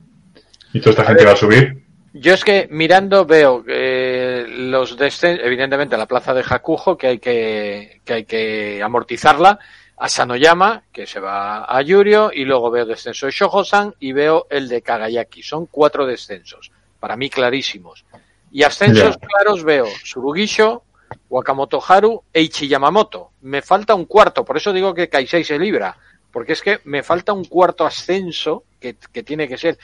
y 0.74 0.80
toda 0.80 0.92
esta 0.92 1.06
gente 1.06 1.26
va 1.26 1.34
a 1.34 1.36
subir. 1.36 1.84
Yo 2.14 2.34
es 2.34 2.44
que 2.44 2.68
mirando 2.72 3.26
veo 3.26 3.64
eh, 3.68 4.46
los 4.48 4.98
descensos, 4.98 5.46
evidentemente 5.46 5.98
la 5.98 6.06
plaza 6.06 6.34
de 6.34 6.44
Hakujo, 6.48 6.98
que 6.98 7.08
hay 7.08 7.20
que, 7.20 8.02
que 8.04 8.14
hay 8.14 8.26
que 8.26 8.82
amortizarla, 8.82 9.60
a 9.98 10.10
Sanoyama, 10.10 10.84
que 10.92 11.06
se 11.06 11.20
va 11.20 11.66
a 11.66 11.82
Yurio, 11.82 12.32
y 12.34 12.46
luego 12.46 12.72
veo 12.72 12.86
descenso 12.86 13.26
de 13.26 13.32
Shoho-san 13.32 13.96
y 14.00 14.14
veo 14.14 14.48
el 14.50 14.70
de 14.70 14.82
Kagayaki. 14.82 15.44
Son 15.44 15.66
cuatro 15.68 16.06
descensos, 16.06 16.72
para 17.00 17.18
mí 17.18 17.30
clarísimos. 17.30 18.06
Y 18.52 18.64
ascensos 18.64 19.18
claros 19.18 19.64
veo 19.64 19.88
Surugisho, 20.04 20.84
Wakamoto 21.30 21.82
Haru 21.86 22.24
e 22.32 22.42
Ichi 22.42 22.68
Yamamoto. 22.68 23.32
Me 23.42 23.62
falta 23.62 23.96
un 23.96 24.06
cuarto, 24.06 24.46
por 24.46 24.58
eso 24.58 24.72
digo 24.72 24.94
que 24.94 25.10
Kaisei 25.10 25.44
se 25.44 25.60
libra, 25.60 25.98
porque 26.32 26.54
es 26.54 26.62
que 26.62 26.80
me 26.86 27.04
falta 27.04 27.34
un 27.34 27.46
cuarto 27.46 27.86
ascenso 27.86 28.64
que, 28.80 28.94
tiene 29.24 29.48
que 29.48 29.58
ser. 29.58 29.78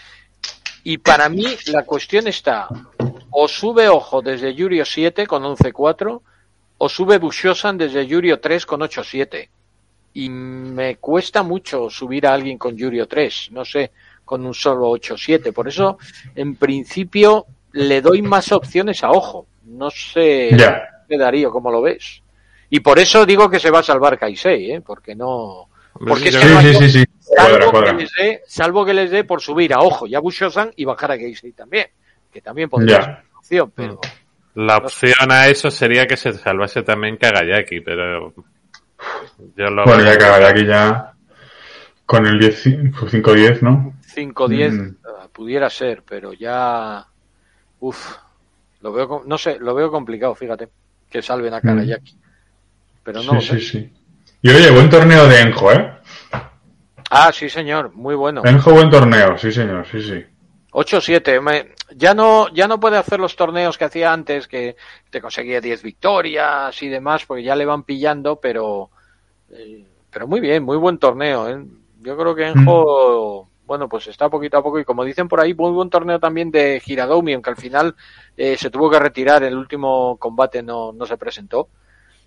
Y 0.83 0.97
para 0.97 1.29
mí 1.29 1.45
la 1.67 1.83
cuestión 1.83 2.27
está, 2.27 2.67
o 3.31 3.47
sube 3.47 3.89
Ojo 3.89 4.21
desde 4.21 4.53
Yurio 4.53 4.85
7 4.85 5.25
con 5.27 5.43
11-4, 5.43 6.21
o 6.77 6.89
sube 6.89 7.17
Bushosan 7.17 7.77
desde 7.77 8.05
Yurio 8.05 8.39
3 8.39 8.65
con 8.65 8.81
8-7. 8.81 9.49
Y 10.15 10.29
me 10.29 10.97
cuesta 10.97 11.41
mucho 11.41 11.89
subir 11.89 12.27
a 12.27 12.33
alguien 12.33 12.57
con 12.57 12.75
Yurio 12.77 13.07
3, 13.07 13.49
no 13.51 13.65
sé, 13.65 13.91
con 14.23 14.45
un 14.45 14.53
solo 14.53 14.91
8-7. 14.91 15.51
Por 15.53 15.67
eso, 15.67 15.97
en 16.35 16.55
principio, 16.55 17.47
le 17.71 18.01
doy 18.01 18.21
más 18.21 18.51
opciones 18.51 19.03
a 19.03 19.11
Ojo. 19.11 19.47
No 19.65 19.89
sé, 19.89 20.49
Ya. 21.17 21.25
Darío, 21.25 21.51
¿cómo 21.51 21.71
lo 21.71 21.81
ves? 21.81 22.21
Y 22.69 22.79
por 22.79 22.99
eso 22.99 23.25
digo 23.25 23.49
que 23.49 23.59
se 23.59 23.69
va 23.71 23.79
a 23.79 23.83
salvar 23.83 24.17
Kaisei, 24.17 24.71
¿eh? 24.71 24.81
Porque 24.81 25.15
no... 25.15 25.69
Porque 25.93 26.29
es 26.29 26.35
yo- 26.35 26.39
que 26.41 26.45
no 26.47 26.61
Sí, 26.61 26.67
hay 26.67 26.75
sí, 26.75 26.89
sí, 26.89 27.05
Salvo 27.19 27.71
cuadra. 27.71 27.91
que, 27.95 28.01
les 28.03 28.11
dé, 28.17 28.41
salvo 28.47 28.85
que 28.85 28.93
les 28.93 29.11
dé 29.11 29.23
por 29.23 29.41
subir 29.41 29.73
a 29.73 29.79
Ojo 29.79 30.07
y 30.07 30.15
a 30.15 30.19
Bushosan 30.19 30.71
y 30.75 30.85
bajar 30.85 31.11
a 31.11 31.17
Keisei 31.17 31.51
también, 31.53 31.87
que 32.31 32.41
también 32.41 32.69
podría 32.69 32.97
Ya. 32.97 33.03
ser 33.03 33.13
una 33.29 33.37
opción, 33.39 33.71
pero 33.75 33.99
La 34.55 34.77
opción 34.77 35.31
a 35.31 35.47
eso 35.47 35.69
sería 35.71 36.05
que 36.07 36.17
se 36.17 36.33
salvase 36.33 36.83
también 36.83 37.17
Kagayaki, 37.17 37.81
pero 37.81 38.33
yo 39.55 39.65
lo 39.69 39.83
Bueno, 39.85 40.03
ya 40.03 40.47
aquí 40.47 40.65
ya 40.65 41.13
con 42.05 42.25
el 42.27 42.37
10, 42.39 42.65
5-10, 42.65 43.61
¿no? 43.61 43.93
5-10 44.15 44.71
Mm. 44.73 44.87
eh, 44.89 45.27
pudiera 45.31 45.69
ser, 45.69 46.03
pero 46.07 46.33
ya 46.33 47.05
uf, 47.79 48.15
lo 48.81 48.91
veo 48.91 49.23
no 49.25 49.37
sé, 49.37 49.57
lo 49.59 49.73
veo 49.73 49.89
complicado, 49.89 50.35
fíjate, 50.35 50.69
que 51.13 51.21
salven 51.21 51.53
a 51.53 51.61
Karayaki. 51.61 52.17
Pero 53.03 53.21
no, 53.21 53.33
Mm. 53.35 53.41
sí, 53.41 53.59
sí, 53.59 53.61
sí. 53.61 53.93
Y 54.41 54.49
oye, 54.49 54.71
buen 54.71 54.89
torneo 54.89 55.27
de 55.27 55.39
Enjo, 55.41 55.71
¿eh? 55.71 55.93
Ah, 57.11 57.31
sí, 57.31 57.47
señor, 57.49 57.93
muy 57.93 58.15
bueno. 58.15 58.41
Enjo, 58.43 58.71
buen 58.73 58.89
torneo, 58.89 59.37
sí, 59.37 59.51
señor, 59.51 59.85
sí, 59.89 60.01
sí. 60.01 60.25
8-7. 60.71 61.39
me- 61.39 61.73
Ya 61.95 62.15
no, 62.15 62.51
ya 62.51 62.67
no 62.67 62.79
puede 62.79 62.97
hacer 62.97 63.19
los 63.19 63.35
torneos 63.35 63.77
que 63.77 63.85
hacía 63.85 64.11
antes, 64.11 64.47
que 64.47 64.75
te 65.11 65.21
conseguía 65.21 65.61
10 65.61 65.83
victorias 65.83 66.81
y 66.81 66.87
demás, 66.89 67.23
porque 67.27 67.43
ya 67.43 67.55
le 67.55 67.65
van 67.65 67.83
pillando, 67.83 68.37
pero, 68.37 68.89
eh, 69.51 69.85
pero 70.09 70.27
muy 70.27 70.39
bien, 70.39 70.63
muy 70.63 70.77
buen 70.77 70.97
torneo. 70.97 71.47
¿eh? 71.47 71.63
Yo 71.99 72.17
creo 72.17 72.33
que 72.33 72.47
Enjo, 72.47 73.47
bueno, 73.65 73.87
pues 73.87 74.07
está 74.07 74.29
poquito 74.29 74.57
a 74.57 74.63
poco 74.63 74.79
y 74.79 74.85
como 74.85 75.03
dicen 75.05 75.27
por 75.27 75.39
ahí, 75.39 75.53
muy 75.53 75.71
buen 75.71 75.89
torneo 75.89 76.19
también 76.19 76.51
de 76.51 76.79
Giradomi, 76.83 77.33
aunque 77.33 77.49
al 77.49 77.55
final 77.57 77.95
eh, 78.35 78.57
se 78.57 78.69
tuvo 78.69 78.89
que 78.89 78.99
retirar, 78.99 79.43
el 79.43 79.55
último 79.57 80.17
combate 80.17 80.61
no, 80.61 80.91
no 80.91 81.05
se 81.05 81.17
presentó. 81.17 81.69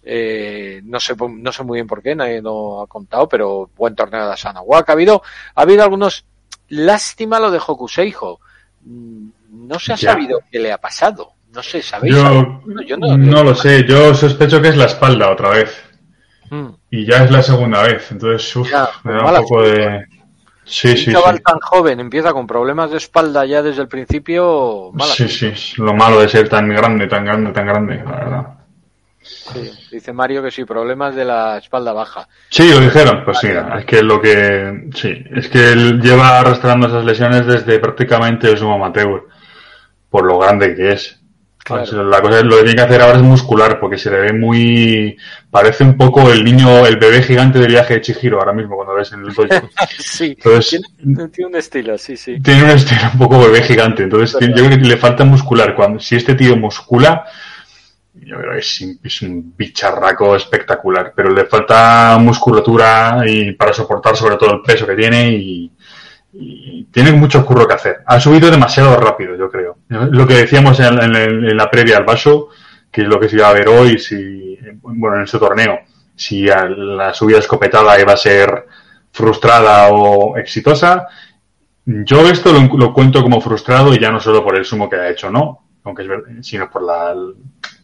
Eh, 0.09 0.80
no 0.84 1.01
sé 1.01 1.14
no 1.18 1.51
sé 1.53 1.64
muy 1.64 1.78
bien 1.78 1.87
por 1.89 2.01
qué, 2.01 2.14
nadie 2.14 2.41
lo 2.41 2.80
ha 2.82 2.87
contado, 2.87 3.28
pero 3.28 3.68
buen 3.76 3.95
torneo 3.95 4.26
de 4.26 4.32
Asanawaka. 4.34 4.93
Ha 4.93 4.95
habido, 4.95 5.22
ha 5.55 5.62
habido 5.62 5.82
algunos 5.82 6.24
Lástima 6.68 7.39
lo 7.39 7.51
de 7.51 7.61
Hokuseijo. 7.64 8.41
Mm, 8.84 9.28
No 9.68 9.78
se 9.78 9.93
ha 9.93 9.97
Ya. 9.97 10.12
sabido 10.12 10.41
qué 10.51 10.59
le 10.59 10.72
ha 10.72 10.78
pasado. 10.78 11.32
No 11.53 11.62
sé, 11.62 11.80
¿sabéis? 11.82 12.14
Yo? 12.14 12.22
No, 12.66 12.82
yo 12.82 12.97
no- 12.97 13.16
no 13.16 13.45
lo 13.45 13.55
sé, 13.55 13.84
yo 13.87 14.14
sospecho 14.14 14.61
que 14.61 14.68
es 14.68 14.76
la 14.76 14.84
espalda 14.87 15.30
otra 15.30 15.51
vez. 15.51 15.82
Mm. 16.51 16.68
Y 16.91 17.07
ya 17.07 17.24
es 17.24 17.30
la 17.30 17.43
segunda 17.43 17.82
vez, 17.82 18.11
entonces 18.12 18.55
uf, 18.57 18.70
Ya, 18.70 18.89
me 19.05 19.12
da 19.14 19.24
un 19.24 19.43
poco 19.43 19.62
de... 19.62 20.05
Sí, 20.66 20.88
Un 20.88 20.96
sí, 20.96 21.12
chaval 21.12 21.36
sí. 21.36 21.42
tan 21.42 21.60
joven 21.60 22.00
empieza 22.00 22.32
con 22.32 22.46
problemas 22.46 22.90
de 22.90 22.96
espalda 22.98 23.44
ya 23.46 23.62
desde 23.62 23.82
el 23.82 23.88
principio. 23.88 24.90
Mala 24.92 25.14
Sí, 25.14 25.28
sí, 25.28 25.46
es 25.46 25.78
lo 25.78 25.94
malo 25.94 26.20
de 26.20 26.28
ser 26.28 26.48
tan 26.48 26.68
grande, 26.68 27.06
tan 27.06 27.24
grande, 27.24 27.52
tan 27.52 27.66
grande, 27.66 27.96
la 28.04 28.12
verdad. 28.16 28.46
Sí, 29.20 29.70
Dice 29.90 30.12
Mario 30.12 30.42
que 30.42 30.50
sí, 30.50 30.64
problemas 30.64 31.14
de 31.14 31.24
la 31.24 31.58
espalda 31.58 31.92
baja. 31.92 32.28
Sí, 32.48 32.68
lo 32.70 32.80
dijeron, 32.80 33.24
pues 33.24 33.38
sí, 33.38 33.48
es 33.78 33.84
que 33.84 34.02
lo 34.02 34.20
que... 34.20 34.88
Sí, 34.94 35.24
es 35.34 35.48
que 35.48 35.72
él 35.72 36.00
lleva 36.00 36.38
arrastrando 36.40 36.86
esas 36.88 37.04
lesiones 37.04 37.46
desde 37.46 37.78
prácticamente 37.80 38.50
el 38.50 38.58
sumo 38.58 38.74
amateur, 38.74 39.26
por 40.10 40.24
lo 40.26 40.38
grande 40.38 40.74
que 40.74 40.92
es. 40.92 41.20
Claro. 41.66 42.04
La 42.04 42.20
cosa 42.22 42.38
es, 42.38 42.44
lo 42.44 42.56
que 42.58 42.62
tiene 42.62 42.76
que 42.76 42.82
hacer 42.82 43.02
ahora 43.02 43.16
es 43.16 43.22
muscular, 43.24 43.80
porque 43.80 43.98
se 43.98 44.08
le 44.08 44.18
ve 44.20 44.32
muy... 44.32 45.16
Parece 45.50 45.82
un 45.82 45.96
poco 45.96 46.30
el 46.30 46.44
niño, 46.44 46.86
el 46.86 46.96
bebé 46.96 47.22
gigante 47.22 47.58
de 47.58 47.66
viaje 47.66 47.94
de 47.94 48.00
Chihiro 48.02 48.38
ahora 48.38 48.52
mismo, 48.52 48.76
cuando 48.76 48.94
ves 48.94 49.12
en 49.12 49.24
el 49.24 49.32
dojo. 49.34 49.48
Sí, 49.98 50.36
Entonces, 50.36 50.80
tiene, 50.96 51.28
tiene 51.28 51.48
un 51.50 51.56
estilo, 51.56 51.98
sí, 51.98 52.16
sí. 52.16 52.40
tiene 52.40 52.62
un 52.64 52.70
estilo 52.70 53.00
un 53.12 53.18
poco 53.18 53.40
bebé 53.40 53.62
gigante, 53.62 54.04
entonces 54.04 54.38
yo 54.40 54.54
creo 54.54 54.70
que 54.70 54.76
le 54.76 54.96
falta 54.96 55.24
muscular. 55.24 55.74
Cuando, 55.74 55.98
si 55.98 56.14
este 56.14 56.34
tío 56.36 56.56
muscula, 56.56 57.24
yo 58.14 58.36
creo 58.38 58.52
que 58.52 58.58
es, 58.58 58.80
un- 58.82 58.98
es 59.02 59.22
un 59.22 59.54
bicharraco 59.56 60.36
espectacular, 60.36 61.12
pero 61.16 61.30
le 61.30 61.46
falta 61.46 62.16
musculatura 62.20 63.24
y 63.26 63.52
para 63.52 63.72
soportar 63.72 64.16
sobre 64.16 64.36
todo 64.36 64.54
el 64.54 64.62
peso 64.62 64.86
que 64.86 64.94
tiene 64.94 65.30
y, 65.32 65.70
tiene 66.33 67.12
mucho 67.12 67.45
curro 67.45 67.66
que 67.66 67.74
hacer. 67.74 68.03
Ha 68.07 68.20
subido 68.20 68.51
demasiado 68.51 68.97
rápido, 68.97 69.37
yo 69.37 69.51
creo. 69.51 69.79
Lo 69.89 70.27
que 70.27 70.35
decíamos 70.35 70.79
en, 70.81 71.57
la 71.57 71.70
previa 71.70 71.97
al 71.97 72.05
vaso, 72.05 72.49
que 72.91 73.03
es 73.03 73.09
lo 73.09 73.18
que 73.18 73.29
se 73.29 73.37
iba 73.37 73.49
a 73.49 73.53
ver 73.53 73.68
hoy, 73.68 73.99
si, 73.99 74.59
bueno, 74.83 75.16
en 75.16 75.22
este 75.22 75.39
torneo, 75.39 75.81
si 76.14 76.47
la 76.47 77.12
subida 77.14 77.39
escopetada 77.39 78.01
iba 78.01 78.12
a 78.12 78.16
ser 78.16 78.66
frustrada 79.12 79.89
o 79.89 80.37
exitosa. 80.37 81.09
Yo 81.85 82.29
esto 82.29 82.53
lo, 82.53 82.93
cuento 82.93 83.22
como 83.22 83.41
frustrado 83.41 83.95
y 83.95 84.01
ya 84.01 84.11
no 84.11 84.20
solo 84.20 84.45
por 84.45 84.57
el 84.57 84.64
sumo 84.64 84.91
que 84.91 84.97
ha 84.97 85.09
hecho, 85.09 85.31
¿no? 85.31 85.68
Aunque 85.85 86.03
es 86.03 86.47
sino 86.47 86.68
por 86.68 86.83
la, 86.83 87.14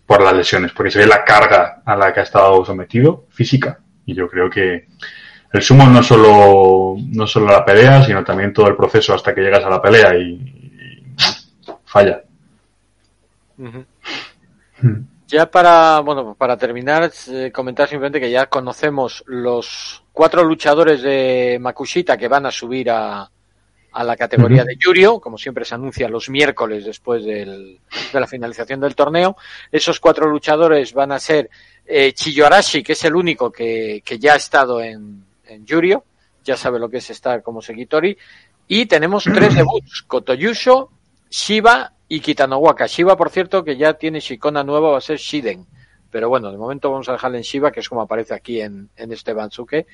por 0.04 0.22
las 0.22 0.34
lesiones, 0.34 0.72
porque 0.72 0.90
se 0.90 0.98
ve 0.98 1.06
la 1.06 1.24
carga 1.24 1.82
a 1.84 1.96
la 1.96 2.12
que 2.12 2.20
ha 2.20 2.24
estado 2.24 2.64
sometido, 2.64 3.26
física. 3.30 3.78
Y 4.04 4.14
yo 4.14 4.28
creo 4.28 4.50
que 4.50 4.88
sumo 5.60 5.86
no 5.86 6.02
solo, 6.02 6.96
no 7.08 7.26
solo 7.26 7.46
la 7.46 7.64
pelea, 7.64 8.02
sino 8.04 8.24
también 8.24 8.52
todo 8.52 8.68
el 8.68 8.76
proceso 8.76 9.14
hasta 9.14 9.34
que 9.34 9.42
llegas 9.42 9.64
a 9.64 9.70
la 9.70 9.82
pelea 9.82 10.16
y, 10.16 10.32
y 10.32 11.14
falla. 11.84 12.22
Hmm. 13.56 13.82
Ya 15.28 15.50
para, 15.50 16.00
bueno, 16.00 16.34
para 16.34 16.56
terminar, 16.56 17.10
eh, 17.28 17.50
comentar 17.52 17.88
simplemente 17.88 18.20
que 18.20 18.30
ya 18.30 18.46
conocemos 18.46 19.22
los 19.26 20.02
cuatro 20.12 20.44
luchadores 20.44 21.00
de 21.02 21.58
Makushita 21.60 22.18
que 22.18 22.28
van 22.28 22.46
a 22.46 22.50
subir 22.50 22.90
a, 22.90 23.30
a 23.92 24.04
la 24.04 24.16
categoría 24.16 24.64
de 24.64 24.76
Yurio, 24.76 25.20
como 25.20 25.38
siempre 25.38 25.64
se 25.64 25.74
anuncia 25.74 26.08
los 26.08 26.28
miércoles 26.28 26.84
después 26.84 27.24
del, 27.24 27.78
de 28.12 28.20
la 28.20 28.26
finalización 28.26 28.80
del 28.80 28.94
torneo. 28.94 29.36
Esos 29.70 30.00
cuatro 30.00 30.26
luchadores 30.28 30.92
van 30.92 31.12
a 31.12 31.18
ser 31.18 31.48
eh, 31.86 32.12
Chiyo 32.12 32.44
Arashi, 32.46 32.82
que 32.82 32.92
es 32.92 33.04
el 33.04 33.14
único 33.14 33.50
que, 33.50 34.02
que 34.04 34.18
ya 34.18 34.34
ha 34.34 34.36
estado 34.36 34.82
en, 34.82 35.24
en 35.54 35.66
Yurio, 35.66 36.04
ya 36.44 36.56
sabe 36.56 36.78
lo 36.78 36.88
que 36.88 36.98
es 36.98 37.10
estar 37.10 37.42
como 37.42 37.62
Sekitori, 37.62 38.16
y 38.68 38.86
tenemos 38.86 39.24
tres 39.24 39.54
debuts, 39.56 40.02
Kotoyusho, 40.06 40.90
Shiba 41.30 41.92
y 42.08 42.20
Kitanowaka. 42.20 42.86
Shiba, 42.86 43.16
por 43.16 43.30
cierto, 43.30 43.64
que 43.64 43.76
ya 43.76 43.94
tiene 43.94 44.20
Shikona 44.20 44.64
nueva, 44.64 44.90
va 44.90 44.98
a 44.98 45.02
ser 45.02 45.18
Shiden. 45.18 45.66
Pero 46.10 46.28
bueno, 46.28 46.52
de 46.52 46.58
momento 46.58 46.90
vamos 46.90 47.08
a 47.08 47.12
dejarle 47.12 47.38
en 47.38 47.42
Shiba, 47.42 47.70
que 47.70 47.80
es 47.80 47.88
como 47.88 48.02
aparece 48.02 48.34
aquí 48.34 48.60
en, 48.60 48.90
en 48.96 49.12
este 49.12 49.32
Bansuke. 49.32 49.86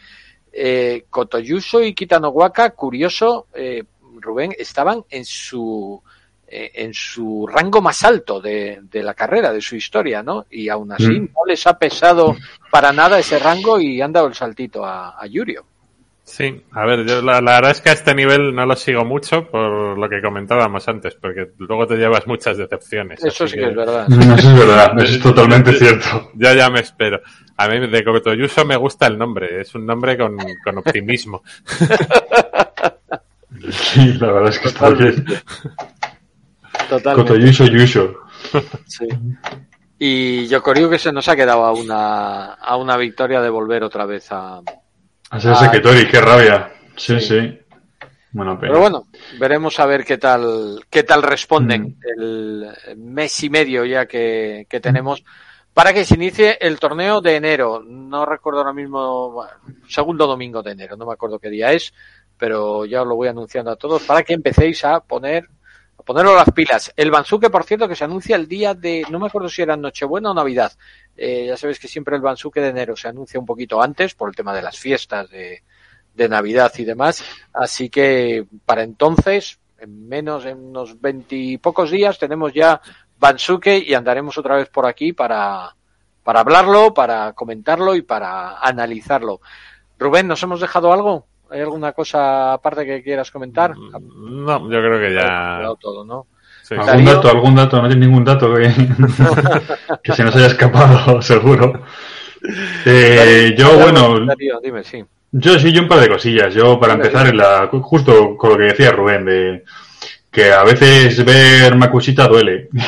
Eh, 0.53 1.05
Kotoyuso 1.11 1.83
y 1.83 1.95
Kitanowaka, 1.95 2.71
curioso, 2.71 3.47
eh, 3.55 3.85
Rubén, 4.21 4.53
estaban 4.59 5.05
en 5.11 5.25
su 5.25 6.03
en 6.51 6.95
su 6.95 7.47
rango 7.47 7.81
más 7.81 8.03
alto 8.05 8.41
de, 8.41 8.81
de, 8.83 9.03
la 9.03 9.15
carrera, 9.15 9.53
de 9.53 9.61
su 9.61 9.77
historia, 9.77 10.23
¿no? 10.23 10.47
Y 10.51 10.69
aún 10.69 10.93
así 10.93 11.21
mm. 11.21 11.31
no 11.35 11.45
les 11.47 11.67
ha 11.67 11.79
pesado 11.79 12.37
para 12.71 12.93
nada 12.93 13.19
ese 13.19 13.39
rango 13.39 13.79
y 13.79 14.01
han 14.01 14.13
dado 14.13 14.29
el 14.29 14.35
saltito 14.35 14.85
a, 14.85 15.21
a 15.21 15.27
Yurio. 15.27 15.65
Sí, 16.25 16.63
a 16.73 16.85
ver, 16.85 17.07
yo 17.07 17.23
la, 17.23 17.41
la, 17.41 17.55
verdad 17.55 17.71
es 17.71 17.81
que 17.81 17.89
a 17.89 17.95
este 17.95 18.15
nivel 18.15 18.55
no 18.55 18.67
lo 18.67 18.77
sigo 18.77 19.03
mucho 19.03 19.49
por 19.49 19.99
lo 19.99 20.09
que 20.11 20.21
comentábamos 20.21 20.87
antes, 20.87 21.15
porque 21.15 21.53
luego 21.57 21.87
te 21.87 21.97
llevas 21.97 22.27
muchas 22.27 22.59
decepciones. 22.59 23.25
Eso 23.25 23.49
sí 23.49 23.55
que, 23.55 23.63
que, 23.63 23.69
es 23.71 23.77
verdad. 23.77 24.07
Eso 24.11 24.35
es 24.35 24.59
verdad, 24.59 25.03
eso 25.03 25.15
es 25.15 25.21
totalmente 25.23 25.73
cierto. 25.73 26.31
Yo 26.35 26.53
ya 26.53 26.69
me 26.69 26.81
espero. 26.81 27.21
A 27.57 27.67
mí 27.69 27.89
de 27.89 28.05
Kotoyuso 28.05 28.67
me 28.67 28.77
gusta 28.77 29.07
el 29.07 29.17
nombre, 29.17 29.63
es 29.63 29.75
un 29.75 29.87
nombre 29.87 30.19
con, 30.19 30.37
con 30.63 30.79
optimismo. 30.79 31.43
sí, 33.71 34.13
la 34.15 34.33
verdad 34.33 34.51
es 34.51 34.59
que 34.59 34.69
está 34.69 34.91
bien. 34.91 35.25
Totalmente. 36.89 37.33
Kotoyuso 37.33 37.67
Yusho. 37.67 38.15
Sí. 38.87 39.07
Y 39.99 40.47
yo 40.47 40.63
creo 40.63 40.89
que 40.89 40.99
se 40.99 41.13
nos 41.13 41.29
ha 41.29 41.35
quedado 41.35 41.65
a 41.65 41.73
una, 41.73 42.55
a 42.55 42.77
una 42.77 42.97
victoria 42.97 43.41
de 43.41 43.51
volver 43.51 43.83
otra 43.83 44.07
vez 44.07 44.31
a, 44.31 44.61
a 45.31 45.41
ser 45.41 45.57
Seketori, 45.57 46.07
qué 46.07 46.21
rabia. 46.21 46.73
Sí, 46.97 47.21
sí. 47.21 47.41
sí. 47.41 47.59
Bueno, 48.31 48.59
pero... 48.61 48.73
pero... 48.73 48.81
bueno, 48.81 49.07
veremos 49.39 49.79
a 49.81 49.87
ver 49.87 50.05
qué 50.05 50.19
tal, 50.19 50.81
qué 50.89 51.03
tal 51.03 51.23
responden 51.23 51.83
mm. 51.83 52.21
el 52.21 52.67
mes 52.97 53.43
y 53.43 53.51
medio 53.51 53.85
ya 53.85 54.07
que, 54.07 54.67
que, 54.69 54.81
tenemos 54.81 55.25
para 55.73 55.93
que 55.93 56.05
se 56.05 56.15
inicie 56.15 56.59
el 56.61 56.79
torneo 56.79 57.21
de 57.21 57.37
enero. 57.37 57.83
No 57.85 58.25
recuerdo 58.27 58.61
ahora 58.61 58.73
mismo, 58.73 59.33
bueno, 59.33 59.53
segundo 59.89 60.27
domingo 60.27 60.63
de 60.63 60.73
enero, 60.73 60.97
no 60.97 61.07
me 61.07 61.13
acuerdo 61.13 61.39
qué 61.39 61.51
día 61.51 61.73
es, 61.73 61.93
pero 62.37 62.85
ya 62.85 63.03
os 63.03 63.09
lo 63.09 63.17
voy 63.17 63.29
anunciando 63.29 63.71
a 63.71 63.77
todos 63.77 64.03
para 64.03 64.23
que 64.23 64.35
empecéis 64.35 64.85
a 64.85 65.01
poner 65.01 65.49
a 65.99 66.03
ponerlo 66.03 66.35
las 66.35 66.51
pilas. 66.53 66.93
El 66.97 67.11
Bansuke, 67.11 67.51
por 67.51 67.65
cierto, 67.65 67.89
que 67.89 67.97
se 67.97 68.05
anuncia 68.05 68.37
el 68.37 68.47
día 68.47 68.75
de, 68.75 69.05
no 69.11 69.19
me 69.19 69.27
acuerdo 69.27 69.49
si 69.49 69.63
era 69.63 69.77
Nochebuena 69.77 70.31
o 70.31 70.35
Navidad. 70.35 70.73
Eh, 71.17 71.47
ya 71.49 71.57
sabéis 71.57 71.79
que 71.79 71.89
siempre 71.89 72.17
el 72.17 72.23
Bansuke 72.23 72.61
de 72.61 72.69
enero 72.69 72.97
se 72.97 73.09
anuncia 73.09 73.41
un 73.41 73.47
poquito 73.47 73.83
antes 73.83 74.15
por 74.15 74.29
el 74.29 74.37
tema 74.37 74.55
de 74.55 74.63
las 74.63 74.79
fiestas 74.79 75.29
de, 75.29 75.63
de 76.15 76.29
Navidad 76.29 76.73
y 76.77 76.85
demás. 76.85 77.25
Así 77.53 77.91
que 77.91 78.47
para 78.65 78.83
entonces, 78.83 79.59
en 79.79 80.09
menos, 80.09 80.45
en 80.45 80.59
unos 80.59 81.01
veintipocos 81.01 81.91
días, 81.91 82.19
tenemos 82.19 82.53
ya 82.53 82.81
Bansuke 83.19 83.79
y 83.79 83.95
andaremos 83.95 84.39
otra 84.39 84.57
vez 84.57 84.69
por 84.69 84.87
aquí 84.87 85.13
para, 85.13 85.75
para 86.23 86.41
hablarlo, 86.41 86.95
para 86.95 87.33
comentarlo 87.33 87.95
y 87.95 88.03
para 88.03 88.59
analizarlo. 88.59 89.41
Rubén, 89.99 90.29
¿nos 90.29 90.43
hemos 90.43 90.61
dejado 90.61 90.93
algo? 90.93 91.27
¿Hay 91.51 91.61
alguna 91.61 91.93
cosa 91.93 92.53
aparte 92.55 92.85
que 92.85 93.03
quieras 93.03 93.31
comentar? 93.31 93.75
No, 93.77 94.71
yo 94.71 94.79
creo 94.81 95.01
que 95.01 95.15
ya. 95.15 95.61
Todo, 95.81 96.05
¿no? 96.05 96.27
Sí. 96.63 96.75
¿Algún 96.75 97.05
dato, 97.05 97.31
algún 97.31 97.55
dato? 97.55 97.81
No 97.81 97.89
tiene 97.89 98.07
ningún 98.07 98.25
dato 98.25 98.55
que, 98.55 98.71
que 100.03 100.13
se 100.13 100.25
nos 100.25 100.37
haya 100.37 100.47
escapado, 100.47 101.23
seguro. 101.23 101.83
Eh, 102.85 103.55
yo, 103.57 103.79
bueno. 103.79 104.25
Darío, 104.27 104.61
dime, 104.63 104.85
sí. 104.85 105.05
Yo 105.31 105.59
sí, 105.59 105.73
yo 105.73 105.83
un 105.83 105.89
par 105.89 106.01
de 106.01 106.09
cosillas. 106.09 106.55
Yo, 106.55 106.79
para 106.79 106.95
empezar, 106.95 107.27
en 107.27 107.37
la, 107.37 107.69
justo 107.83 108.37
con 108.37 108.51
lo 108.51 108.59
que 108.59 108.65
decía 108.65 108.93
Rubén, 108.93 109.25
de 109.25 109.65
que 110.31 110.53
a 110.53 110.65
veces 110.65 111.25
ver 111.25 111.75
Makushita 111.77 112.29
duele. 112.29 112.69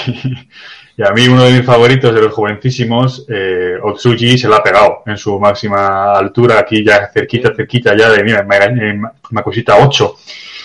Y 1.01 1.03
a 1.03 1.13
mí 1.13 1.27
uno 1.29 1.45
de 1.45 1.53
mis 1.53 1.65
favoritos 1.65 2.15
de 2.15 2.21
los 2.21 2.35
jovencísimos, 2.35 3.25
eh, 3.27 3.79
Otsuji, 3.83 4.37
se 4.37 4.47
la 4.49 4.57
ha 4.57 4.63
pegado 4.63 5.03
en 5.07 5.17
su 5.17 5.41
máxima 5.41 6.13
altura, 6.13 6.59
aquí 6.59 6.85
ya 6.85 7.09
cerquita, 7.11 7.55
cerquita 7.55 7.97
ya 7.97 8.11
de, 8.11 8.23
mira, 8.23 8.47
Makushita 9.31 9.79
8. 9.79 10.17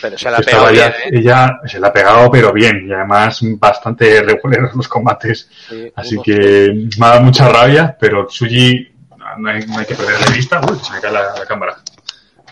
Pero 0.02 0.18
se 0.18 0.30
la 0.30 0.36
ha 0.36 0.42
pegado 0.42 0.72
bien, 0.72 0.76
ya, 0.76 0.90
¿eh? 0.90 1.10
Ella 1.10 1.60
se 1.66 1.80
la 1.80 1.88
ha 1.88 1.94
pegado, 1.94 2.30
pero 2.30 2.52
bien, 2.52 2.86
y 2.86 2.92
además 2.92 3.40
bastante 3.58 4.22
regular 4.24 4.72
los 4.76 4.90
combates. 4.90 5.50
Sí, 5.70 5.90
Así 5.96 6.22
que 6.22 6.90
me 7.00 7.06
ha 7.06 7.12
dado 7.12 7.22
mucha 7.22 7.48
rabia, 7.48 7.96
pero 7.98 8.26
Tsuji 8.26 8.90
no 9.38 9.50
hay, 9.50 9.66
no 9.66 9.80
hay 9.80 9.86
que 9.86 9.96
perderle 9.96 10.26
de 10.26 10.34
vista. 10.34 10.60
Uy, 10.70 10.78
se 10.84 10.92
me 10.92 11.00
cae 11.00 11.14
la, 11.14 11.34
la 11.34 11.46
cámara. 11.46 11.78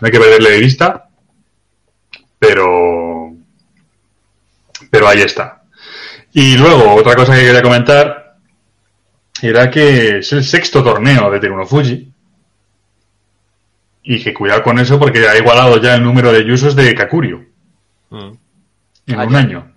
No 0.00 0.06
hay 0.06 0.10
que 0.10 0.20
perderle 0.20 0.52
de 0.52 0.58
vista, 0.58 1.06
pero 2.38 3.30
pero 4.90 5.06
ahí 5.06 5.20
está. 5.20 5.63
Y 6.34 6.56
luego, 6.58 6.94
otra 6.94 7.14
cosa 7.14 7.34
que 7.34 7.42
quería 7.46 7.62
comentar 7.62 8.36
era 9.40 9.70
que 9.70 10.18
es 10.18 10.32
el 10.32 10.44
sexto 10.44 10.82
torneo 10.82 11.30
de 11.30 11.40
Teruno 11.40 11.64
Fuji. 11.66 12.10
Y 14.02 14.22
que 14.22 14.34
cuidado 14.34 14.62
con 14.62 14.78
eso 14.78 14.98
porque 14.98 15.26
ha 15.26 15.36
igualado 15.38 15.80
ya 15.80 15.94
el 15.94 16.02
número 16.02 16.30
de 16.32 16.44
yusos 16.44 16.76
de 16.76 16.94
Kakuryu 16.94 17.46
Mm. 18.10 18.32
en 19.06 19.20
Ah, 19.20 19.24
un 19.24 19.34
año. 19.36 19.72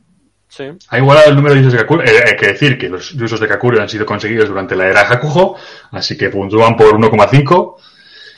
Sí. 0.49 0.63
Ha 0.89 0.97
igualado 0.97 1.29
el 1.29 1.35
número 1.35 1.53
de 1.55 1.61
yusos 1.61 1.73
de 1.73 1.79
Kakuryu. 1.79 2.03
Eh, 2.03 2.23
hay 2.27 2.35
que 2.35 2.47
decir 2.47 2.77
que 2.77 2.89
los 2.89 3.11
yusos 3.13 3.39
de 3.39 3.47
Kakuryu 3.47 3.79
han 3.81 3.89
sido 3.89 4.05
conseguidos 4.05 4.49
durante 4.49 4.75
la 4.75 4.87
era 4.87 5.01
Hakuho, 5.09 5.57
así 5.91 6.17
que 6.17 6.29
puntúan 6.29 6.75
por 6.75 6.93
1,5. 6.93 7.77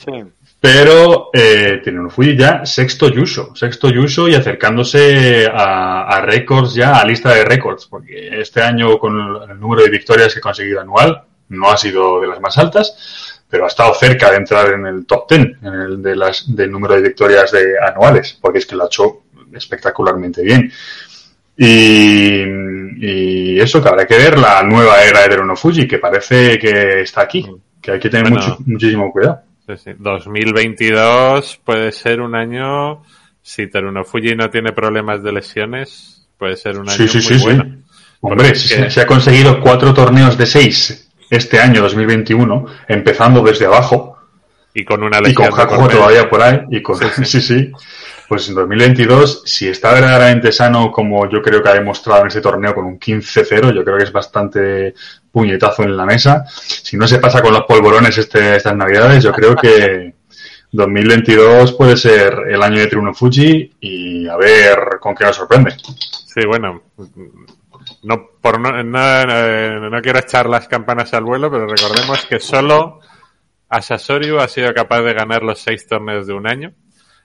Sí. 0.04 0.12
Pero 0.60 1.30
eh, 1.32 1.80
Fuji 2.10 2.36
ya 2.36 2.66
sexto 2.66 3.08
Yuso, 3.08 3.54
sexto 3.56 3.88
Yuso 3.88 4.28
y 4.28 4.34
acercándose 4.34 5.46
a, 5.46 6.02
a 6.02 6.20
récords 6.20 6.74
ya, 6.74 7.00
a 7.00 7.04
lista 7.06 7.34
de 7.34 7.44
récords, 7.44 7.86
porque 7.86 8.28
este 8.40 8.60
año 8.60 8.98
con 8.98 9.18
el, 9.18 9.58
número 9.58 9.82
de 9.82 9.88
victorias 9.88 10.34
que 10.34 10.40
ha 10.40 10.42
conseguido 10.42 10.82
anual 10.82 11.22
no 11.48 11.70
ha 11.70 11.78
sido 11.78 12.20
de 12.20 12.26
las 12.28 12.40
más 12.40 12.58
altas, 12.58 13.42
pero 13.48 13.64
ha 13.64 13.68
estado 13.68 13.94
cerca 13.94 14.30
de 14.30 14.36
entrar 14.36 14.74
en 14.74 14.84
el 14.86 15.06
top 15.06 15.30
10 15.30 15.40
en 15.62 15.74
el 15.74 16.02
de 16.02 16.14
las, 16.14 16.54
del 16.54 16.70
número 16.70 16.94
de 16.94 17.02
victorias 17.02 17.50
de 17.52 17.78
anuales, 17.80 18.38
porque 18.38 18.58
es 18.58 18.66
que 18.66 18.76
lo 18.76 18.84
ha 18.84 18.86
hecho 18.86 19.22
espectacularmente 19.54 20.42
bien. 20.42 20.70
Y, 21.56 22.42
y 22.98 23.60
eso 23.60 23.82
que 23.82 23.88
habrá 23.88 24.06
que 24.06 24.16
ver 24.16 24.38
la 24.38 24.62
nueva 24.62 25.02
era 25.02 25.22
de 25.22 25.28
Teruno 25.30 25.56
Fuji, 25.56 25.88
que 25.88 25.98
parece 25.98 26.58
que 26.58 27.00
está 27.00 27.22
aquí, 27.22 27.50
que 27.80 27.92
hay 27.92 27.98
que 27.98 28.10
tener 28.10 28.30
Bueno. 28.30 28.46
mucho, 28.46 28.58
muchísimo 28.66 29.10
cuidado. 29.10 29.49
Sí, 29.76 29.90
sí. 29.92 29.96
2022 29.98 31.60
puede 31.64 31.92
ser 31.92 32.20
un 32.20 32.34
año, 32.34 33.02
si 33.42 33.66
Teruno 33.68 34.04
Fuji 34.04 34.34
no 34.34 34.50
tiene 34.50 34.72
problemas 34.72 35.22
de 35.22 35.32
lesiones, 35.32 36.28
puede 36.38 36.56
ser 36.56 36.78
un 36.78 36.88
año 36.88 36.96
Sí, 36.96 37.20
sí, 37.20 37.34
muy 37.34 37.42
bueno. 37.42 37.76
Hombre, 38.22 38.54
se, 38.54 38.90
se 38.90 39.00
ha 39.00 39.06
conseguido 39.06 39.60
cuatro 39.60 39.94
torneos 39.94 40.36
de 40.36 40.46
seis 40.46 41.10
este 41.30 41.60
año 41.60 41.80
2021, 41.82 42.66
empezando 42.88 43.42
desde 43.42 43.66
abajo, 43.66 44.18
Y 44.74 44.84
con 44.84 45.02
una 45.02 45.18
y 45.18 45.22
lesión 45.22 45.48
con 45.48 45.56
de 45.56 45.62
Hakuho 45.62 45.88
todavía 45.88 46.28
por 46.28 46.42
ahí, 46.42 46.60
y 46.70 46.82
con, 46.82 46.96
Sí, 46.96 47.06
sí, 47.16 47.24
sí. 47.24 47.40
sí, 47.40 47.72
Pues 48.30 48.48
en 48.48 48.54
2022, 48.54 49.42
si 49.44 49.66
está 49.66 49.92
verdaderamente 49.92 50.52
sano, 50.52 50.92
como 50.92 51.28
yo 51.28 51.42
creo 51.42 51.60
que 51.60 51.68
ha 51.68 51.74
demostrado 51.74 52.20
en 52.20 52.28
este 52.28 52.40
torneo 52.40 52.72
con 52.72 52.84
un 52.84 52.96
15-0, 52.96 53.74
yo 53.74 53.82
creo 53.84 53.98
que 53.98 54.04
es 54.04 54.12
bastante 54.12 54.94
puñetazo 55.32 55.82
en 55.82 55.96
la 55.96 56.06
mesa. 56.06 56.44
Si 56.46 56.96
no 56.96 57.08
se 57.08 57.18
pasa 57.18 57.42
con 57.42 57.52
los 57.52 57.64
polvorones 57.64 58.16
este, 58.18 58.54
estas 58.54 58.76
navidades, 58.76 59.24
yo 59.24 59.32
creo 59.32 59.56
que 59.56 60.14
2022 60.70 61.72
puede 61.72 61.96
ser 61.96 62.32
el 62.48 62.62
año 62.62 62.78
de 62.78 62.86
Triuno 62.86 63.12
Fuji 63.12 63.72
y 63.80 64.28
a 64.28 64.36
ver 64.36 64.78
con 65.00 65.16
qué 65.16 65.24
nos 65.24 65.34
sorprende. 65.34 65.72
Sí, 66.32 66.46
bueno, 66.46 66.82
no, 68.04 68.28
por 68.40 68.60
no, 68.60 68.70
no, 68.80 69.26
no- 69.26 69.90
no 69.90 70.00
quiero 70.02 70.20
echar 70.20 70.48
las 70.48 70.68
campanas 70.68 71.12
al 71.14 71.24
vuelo, 71.24 71.50
pero 71.50 71.66
recordemos 71.66 72.24
que 72.26 72.38
solo 72.38 73.00
Asasoryu 73.68 74.38
ha 74.38 74.46
sido 74.46 74.72
capaz 74.72 75.02
de 75.02 75.14
ganar 75.14 75.42
los 75.42 75.58
seis 75.58 75.84
torneos 75.88 76.28
de 76.28 76.32
un 76.34 76.46
año. 76.46 76.72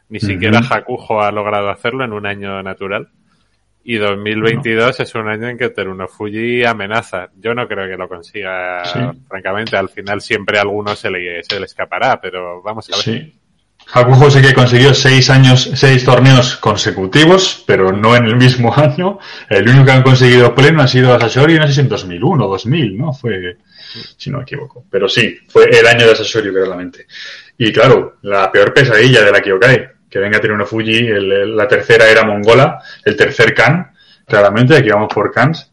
Ni 0.10 0.20
siquiera 0.20 0.60
Hakuho 0.60 1.22
ha 1.22 1.32
logrado 1.32 1.70
hacerlo 1.70 2.04
en 2.06 2.14
un 2.14 2.26
año 2.26 2.62
natural. 2.62 3.10
Y 3.84 3.98
2022 3.98 5.00
es 5.00 5.14
un 5.16 5.28
año 5.30 5.48
en 5.48 5.58
que 5.58 5.70
Teruno 5.70 6.08
Fuji 6.08 6.64
amenaza. 6.66 7.30
Yo 7.38 7.54
no 7.54 7.68
creo 7.68 7.88
que 7.88 7.98
lo 7.98 8.08
consiga, 8.10 8.84
Sí. 8.86 9.00
francamente. 9.28 9.78
Al 9.78 9.90
final 9.90 10.22
siempre 10.22 10.58
a 10.58 10.62
alguno 10.62 10.96
se 10.96 11.10
le, 11.12 11.44
se 11.44 11.60
le 11.60 11.66
escapará, 11.66 12.20
pero 12.20 12.62
vamos 12.64 12.90
a 12.92 12.96
ver. 12.96 13.04
Sí. 13.04 13.36
Hakuho 13.94 14.32
sí 14.32 14.42
que 14.42 14.56
consiguió 14.56 14.96
seis 14.96 15.30
años, 15.30 15.70
seis 15.76 16.04
torneos 16.04 16.56
consecutivos, 16.58 17.64
pero 17.68 17.92
no 17.92 18.16
en 18.16 18.26
el 18.26 18.36
mismo 18.36 18.74
año. 18.78 19.20
El 19.50 19.68
único 19.70 19.86
que 19.86 19.92
han 19.92 20.02
conseguido 20.02 20.56
pleno 20.56 20.82
ha 20.82 20.88
sido 20.88 21.14
Asashori, 21.14 21.60
no 21.60 21.68
sé 21.68 21.74
si 21.74 21.82
en 21.82 21.90
2001 21.90 22.44
o 22.46 22.50
2000, 22.50 22.98
¿no? 22.98 23.14
Fue, 23.14 23.58
si 24.18 24.32
no 24.32 24.38
me 24.38 24.44
equivoco. 24.44 24.84
Pero 24.90 25.08
sí, 25.08 25.38
fue 25.48 25.66
el 25.66 25.86
año 25.86 26.08
de 26.08 26.16
Sasori, 26.16 26.50
realmente. 26.50 27.06
Y 27.60 27.72
claro, 27.72 28.18
la 28.24 28.52
peor 28.52 28.74
pesadilla 28.74 29.24
de 29.24 29.32
la 29.32 29.42
Kyokai, 29.42 29.88
que 30.16 30.20
venga 30.22 30.38
a 30.38 30.40
tener 30.40 30.56
una 30.56 30.66
Fuji, 30.66 31.08
el- 31.08 31.58
la 31.58 31.68
tercera 31.68 32.08
era 32.10 32.24
mongola, 32.24 32.82
el 33.04 33.18
tercer 33.18 33.54
Kan, 33.54 33.92
claramente, 34.26 34.78
aquí 34.78 34.88
vamos 34.90 35.14
por 35.14 35.30
Kans, 35.30 35.70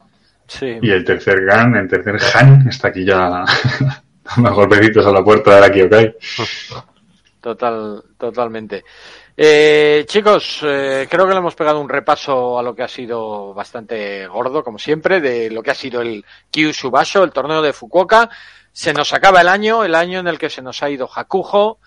Sí. 0.48 0.78
y 0.82 0.90
el 0.90 1.04
tercer 1.04 1.44
Gan, 1.44 1.76
el 1.76 1.86
tercer 1.88 2.16
Han, 2.34 2.66
está 2.68 2.88
aquí 2.88 3.04
ya 3.04 3.44
dando 4.36 4.52
golpecitos 4.52 5.06
a 5.06 5.12
la 5.12 5.22
puerta 5.22 5.54
de 5.54 5.60
la 5.60 5.70
Kyokai. 5.70 6.16
Total, 7.40 8.02
totalmente. 8.18 8.82
Eh, 9.36 10.04
chicos, 10.08 10.58
eh, 10.64 11.06
creo 11.08 11.24
que 11.26 11.32
le 11.34 11.38
hemos 11.38 11.54
pegado 11.54 11.80
un 11.80 11.88
repaso 11.88 12.58
a 12.58 12.62
lo 12.64 12.74
que 12.74 12.82
ha 12.82 12.88
sido 12.88 13.54
bastante 13.54 14.26
gordo, 14.26 14.64
como 14.64 14.78
siempre, 14.80 15.20
de 15.20 15.50
lo 15.50 15.62
que 15.62 15.70
ha 15.70 15.74
sido 15.74 16.00
el 16.02 16.24
Kyushu 16.50 16.90
Basho, 16.90 17.22
el 17.22 17.30
torneo 17.32 17.62
de 17.62 17.72
Fukuoka. 17.72 18.28
Se 18.72 18.92
nos 18.92 19.12
acaba 19.12 19.40
el 19.40 19.48
año, 19.48 19.84
el 19.84 19.94
año 19.94 20.18
en 20.18 20.26
el 20.26 20.38
que 20.38 20.50
se 20.50 20.62
nos 20.62 20.82
ha 20.82 20.90
ido 20.90 21.08
Hakujo, 21.14 21.78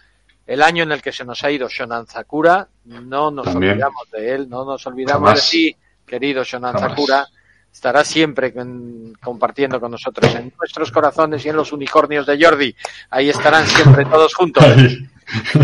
el 0.48 0.62
año 0.62 0.84
en 0.84 0.92
el 0.92 1.02
que 1.02 1.12
se 1.12 1.26
nos 1.26 1.44
ha 1.44 1.52
ido 1.52 1.68
Shonan 1.70 2.08
Sakura. 2.08 2.68
No 2.86 3.32
nos 3.32 3.46
También. 3.46 3.74
olvidamos 3.74 4.12
de 4.12 4.34
él, 4.36 4.50
no 4.50 4.66
nos 4.66 4.86
olvidamos 4.88 5.28
Jamás. 5.30 5.46
de 5.52 5.58
ti, 5.58 5.78
querido 6.06 6.44
Shonan 6.44 6.74
Jamás. 6.74 6.90
Sakura. 6.92 7.28
Estará 7.72 8.06
siempre 8.06 8.54
compartiendo 9.22 9.82
con 9.82 9.92
nosotros 9.92 10.34
en 10.36 10.54
nuestros 10.58 10.92
corazones 10.92 11.46
y 11.46 11.50
en 11.50 11.58
los 11.58 11.74
unicornios 11.74 12.26
de 12.26 12.42
Jordi. 12.42 12.74
Ahí 13.10 13.30
estarán 13.30 13.68
siempre 13.68 14.06
todos 14.06 14.34
juntos. 14.34 14.64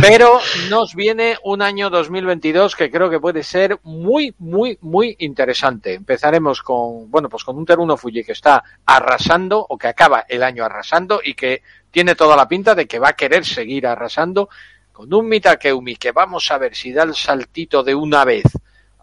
Pero 0.01 0.39
nos 0.69 0.95
viene 0.95 1.37
un 1.43 1.61
año 1.61 1.89
2022 1.89 2.75
que 2.75 2.89
creo 2.89 3.09
que 3.09 3.19
puede 3.19 3.43
ser 3.43 3.79
muy, 3.83 4.33
muy, 4.39 4.77
muy 4.81 5.15
interesante. 5.19 5.93
Empezaremos 5.93 6.61
con, 6.61 7.09
bueno, 7.11 7.29
pues 7.29 7.43
con 7.43 7.57
un 7.57 7.65
Teruno 7.65 7.97
Fuji 7.97 8.23
que 8.23 8.31
está 8.31 8.63
arrasando 8.85 9.65
o 9.69 9.77
que 9.77 9.87
acaba 9.87 10.25
el 10.27 10.43
año 10.43 10.65
arrasando 10.65 11.21
y 11.23 11.33
que 11.35 11.61
tiene 11.91 12.15
toda 12.15 12.35
la 12.35 12.47
pinta 12.47 12.73
de 12.73 12.87
que 12.87 12.99
va 12.99 13.09
a 13.09 13.13
querer 13.13 13.45
seguir 13.45 13.85
arrasando. 13.85 14.49
Con 14.91 15.13
un 15.13 15.27
Mitakeumi 15.27 15.95
que 15.95 16.11
vamos 16.11 16.49
a 16.51 16.57
ver 16.57 16.75
si 16.75 16.91
da 16.91 17.03
el 17.03 17.15
saltito 17.15 17.83
de 17.83 17.95
una 17.95 18.25
vez 18.25 18.43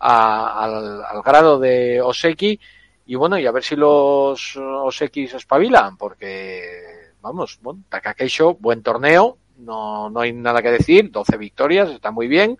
a- 0.00 0.64
al, 1.10 1.22
grado 1.22 1.58
de 1.58 2.00
Oseki 2.02 2.58
y 3.06 3.14
bueno, 3.14 3.38
y 3.38 3.46
a 3.46 3.52
ver 3.52 3.64
si 3.64 3.74
los 3.74 4.54
se 4.90 5.10
espabilan 5.36 5.96
porque, 5.96 7.12
vamos, 7.20 7.58
bueno, 7.62 7.82
Takakeisho, 7.88 8.54
buen 8.54 8.82
torneo, 8.82 9.38
no, 9.58 10.10
no 10.10 10.20
hay 10.20 10.32
nada 10.32 10.62
que 10.62 10.70
decir, 10.70 11.10
12 11.10 11.36
victorias, 11.36 11.90
está 11.90 12.10
muy 12.10 12.28
bien. 12.28 12.58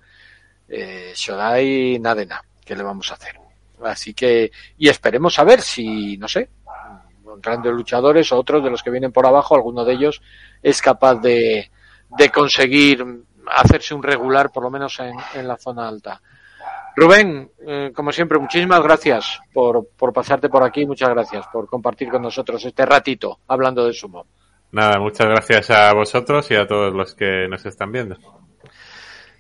Eh, 0.69 1.12
Shodai, 1.15 1.99
nada 1.99 2.16
de 2.16 2.27
nada, 2.27 2.45
¿qué 2.65 2.77
le 2.77 2.83
vamos 2.83 3.11
a 3.11 3.15
hacer? 3.15 3.39
Así 3.83 4.12
que, 4.12 4.51
y 4.77 4.89
esperemos 4.89 5.39
a 5.39 5.45
ver 5.45 5.61
si, 5.62 6.16
no 6.16 6.29
sé, 6.29 6.49
grandes 7.41 7.73
luchadores 7.73 8.31
o 8.33 8.39
otros 8.39 8.62
de 8.62 8.70
los 8.70 8.83
que 8.83 8.91
vienen 8.91 9.12
por 9.12 9.27
abajo, 9.27 9.55
alguno 9.55 9.85
de 9.85 9.95
ellos 9.95 10.20
es 10.62 10.83
capaz 10.83 11.16
de, 11.16 11.70
de 12.16 12.31
conseguir 12.31 13.05
hacerse 13.47 13.95
un 13.95 14.03
regular, 14.03 14.51
por 14.51 14.62
lo 14.62 14.70
menos 14.70 14.99
en, 15.01 15.15
en 15.35 15.49
la 15.49 15.57
zona 15.57 15.89
alta. 15.89 16.20
Rubén, 16.97 17.49
eh, 17.65 17.93
como 17.95 18.11
siempre, 18.11 18.39
muchísimas 18.39 18.83
gracias 18.83 19.41
por, 19.53 19.89
por 19.97 20.12
pasarte 20.12 20.49
por 20.49 20.65
aquí, 20.65 20.85
muchas 20.85 21.09
gracias 21.11 21.47
por 21.47 21.69
compartir 21.69 22.09
con 22.09 22.23
nosotros 22.23 22.65
este 22.65 22.85
ratito 22.85 23.39
hablando 23.47 23.87
de 23.87 23.93
sumo. 23.93 24.27
Nada, 24.73 24.99
muchas 24.99 25.27
gracias 25.27 25.70
a 25.70 25.93
vosotros 25.95 26.51
y 26.51 26.55
a 26.55 26.66
todos 26.66 26.93
los 26.95 27.15
que 27.15 27.49
nos 27.49 27.65
están 27.65 27.90
viendo. 27.90 28.16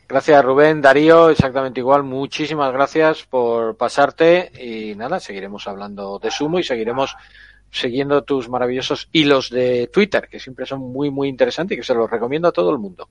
Gracias 0.08 0.42
Rubén, 0.42 0.80
Darío, 0.80 1.28
exactamente 1.28 1.80
igual. 1.80 2.02
Muchísimas 2.02 2.72
gracias 2.72 3.24
por 3.24 3.76
pasarte 3.76 4.50
y 4.58 4.94
nada, 4.94 5.20
seguiremos 5.20 5.68
hablando 5.68 6.18
de 6.18 6.30
sumo 6.30 6.58
y 6.58 6.64
seguiremos 6.64 7.14
siguiendo 7.70 8.22
tus 8.24 8.48
maravillosos 8.48 9.10
hilos 9.12 9.50
de 9.50 9.90
Twitter, 9.92 10.28
que 10.30 10.40
siempre 10.40 10.64
son 10.64 10.80
muy, 10.80 11.10
muy 11.10 11.28
interesantes 11.28 11.76
y 11.76 11.80
que 11.80 11.86
se 11.86 11.92
los 11.92 12.10
recomiendo 12.10 12.48
a 12.48 12.52
todo 12.52 12.70
el 12.70 12.78
mundo. 12.78 13.10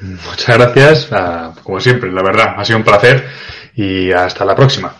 Muchas 0.00 0.56
gracias, 0.56 1.08
ah, 1.10 1.54
como 1.62 1.80
siempre, 1.80 2.10
la 2.12 2.22
verdad, 2.22 2.54
ha 2.56 2.64
sido 2.64 2.78
un 2.78 2.84
placer 2.84 3.26
y 3.74 4.12
hasta 4.12 4.44
la 4.44 4.54
próxima. 4.54 4.94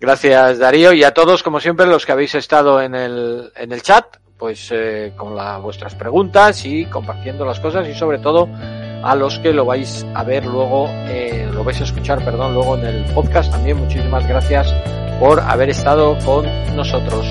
Gracias 0.00 0.58
Darío 0.58 0.92
y 0.92 1.04
a 1.04 1.14
todos, 1.14 1.44
como 1.44 1.60
siempre, 1.60 1.86
los 1.86 2.04
que 2.04 2.10
habéis 2.10 2.34
estado 2.34 2.82
en 2.82 2.96
el, 2.96 3.52
en 3.54 3.70
el 3.70 3.82
chat, 3.82 4.16
pues 4.42 4.72
eh, 4.72 5.12
con 5.16 5.36
la- 5.36 5.58
vuestras 5.58 5.94
preguntas 5.94 6.66
y 6.66 6.84
compartiendo 6.86 7.44
las 7.44 7.60
cosas 7.60 7.86
y 7.86 7.94
sobre 7.94 8.18
todo 8.18 8.48
a 9.04 9.14
los 9.14 9.38
que 9.38 9.52
lo 9.52 9.64
vais 9.64 10.04
a 10.16 10.24
ver 10.24 10.44
luego, 10.46 10.88
eh, 11.06 11.48
lo 11.54 11.62
vais 11.62 11.80
a 11.80 11.84
escuchar, 11.84 12.24
perdón, 12.24 12.52
luego 12.52 12.76
en 12.76 12.86
el 12.86 13.04
podcast 13.14 13.52
también. 13.52 13.76
Muchísimas 13.76 14.26
gracias 14.26 14.74
por 15.20 15.38
haber 15.38 15.70
estado 15.70 16.18
con 16.24 16.44
nosotros. 16.74 17.24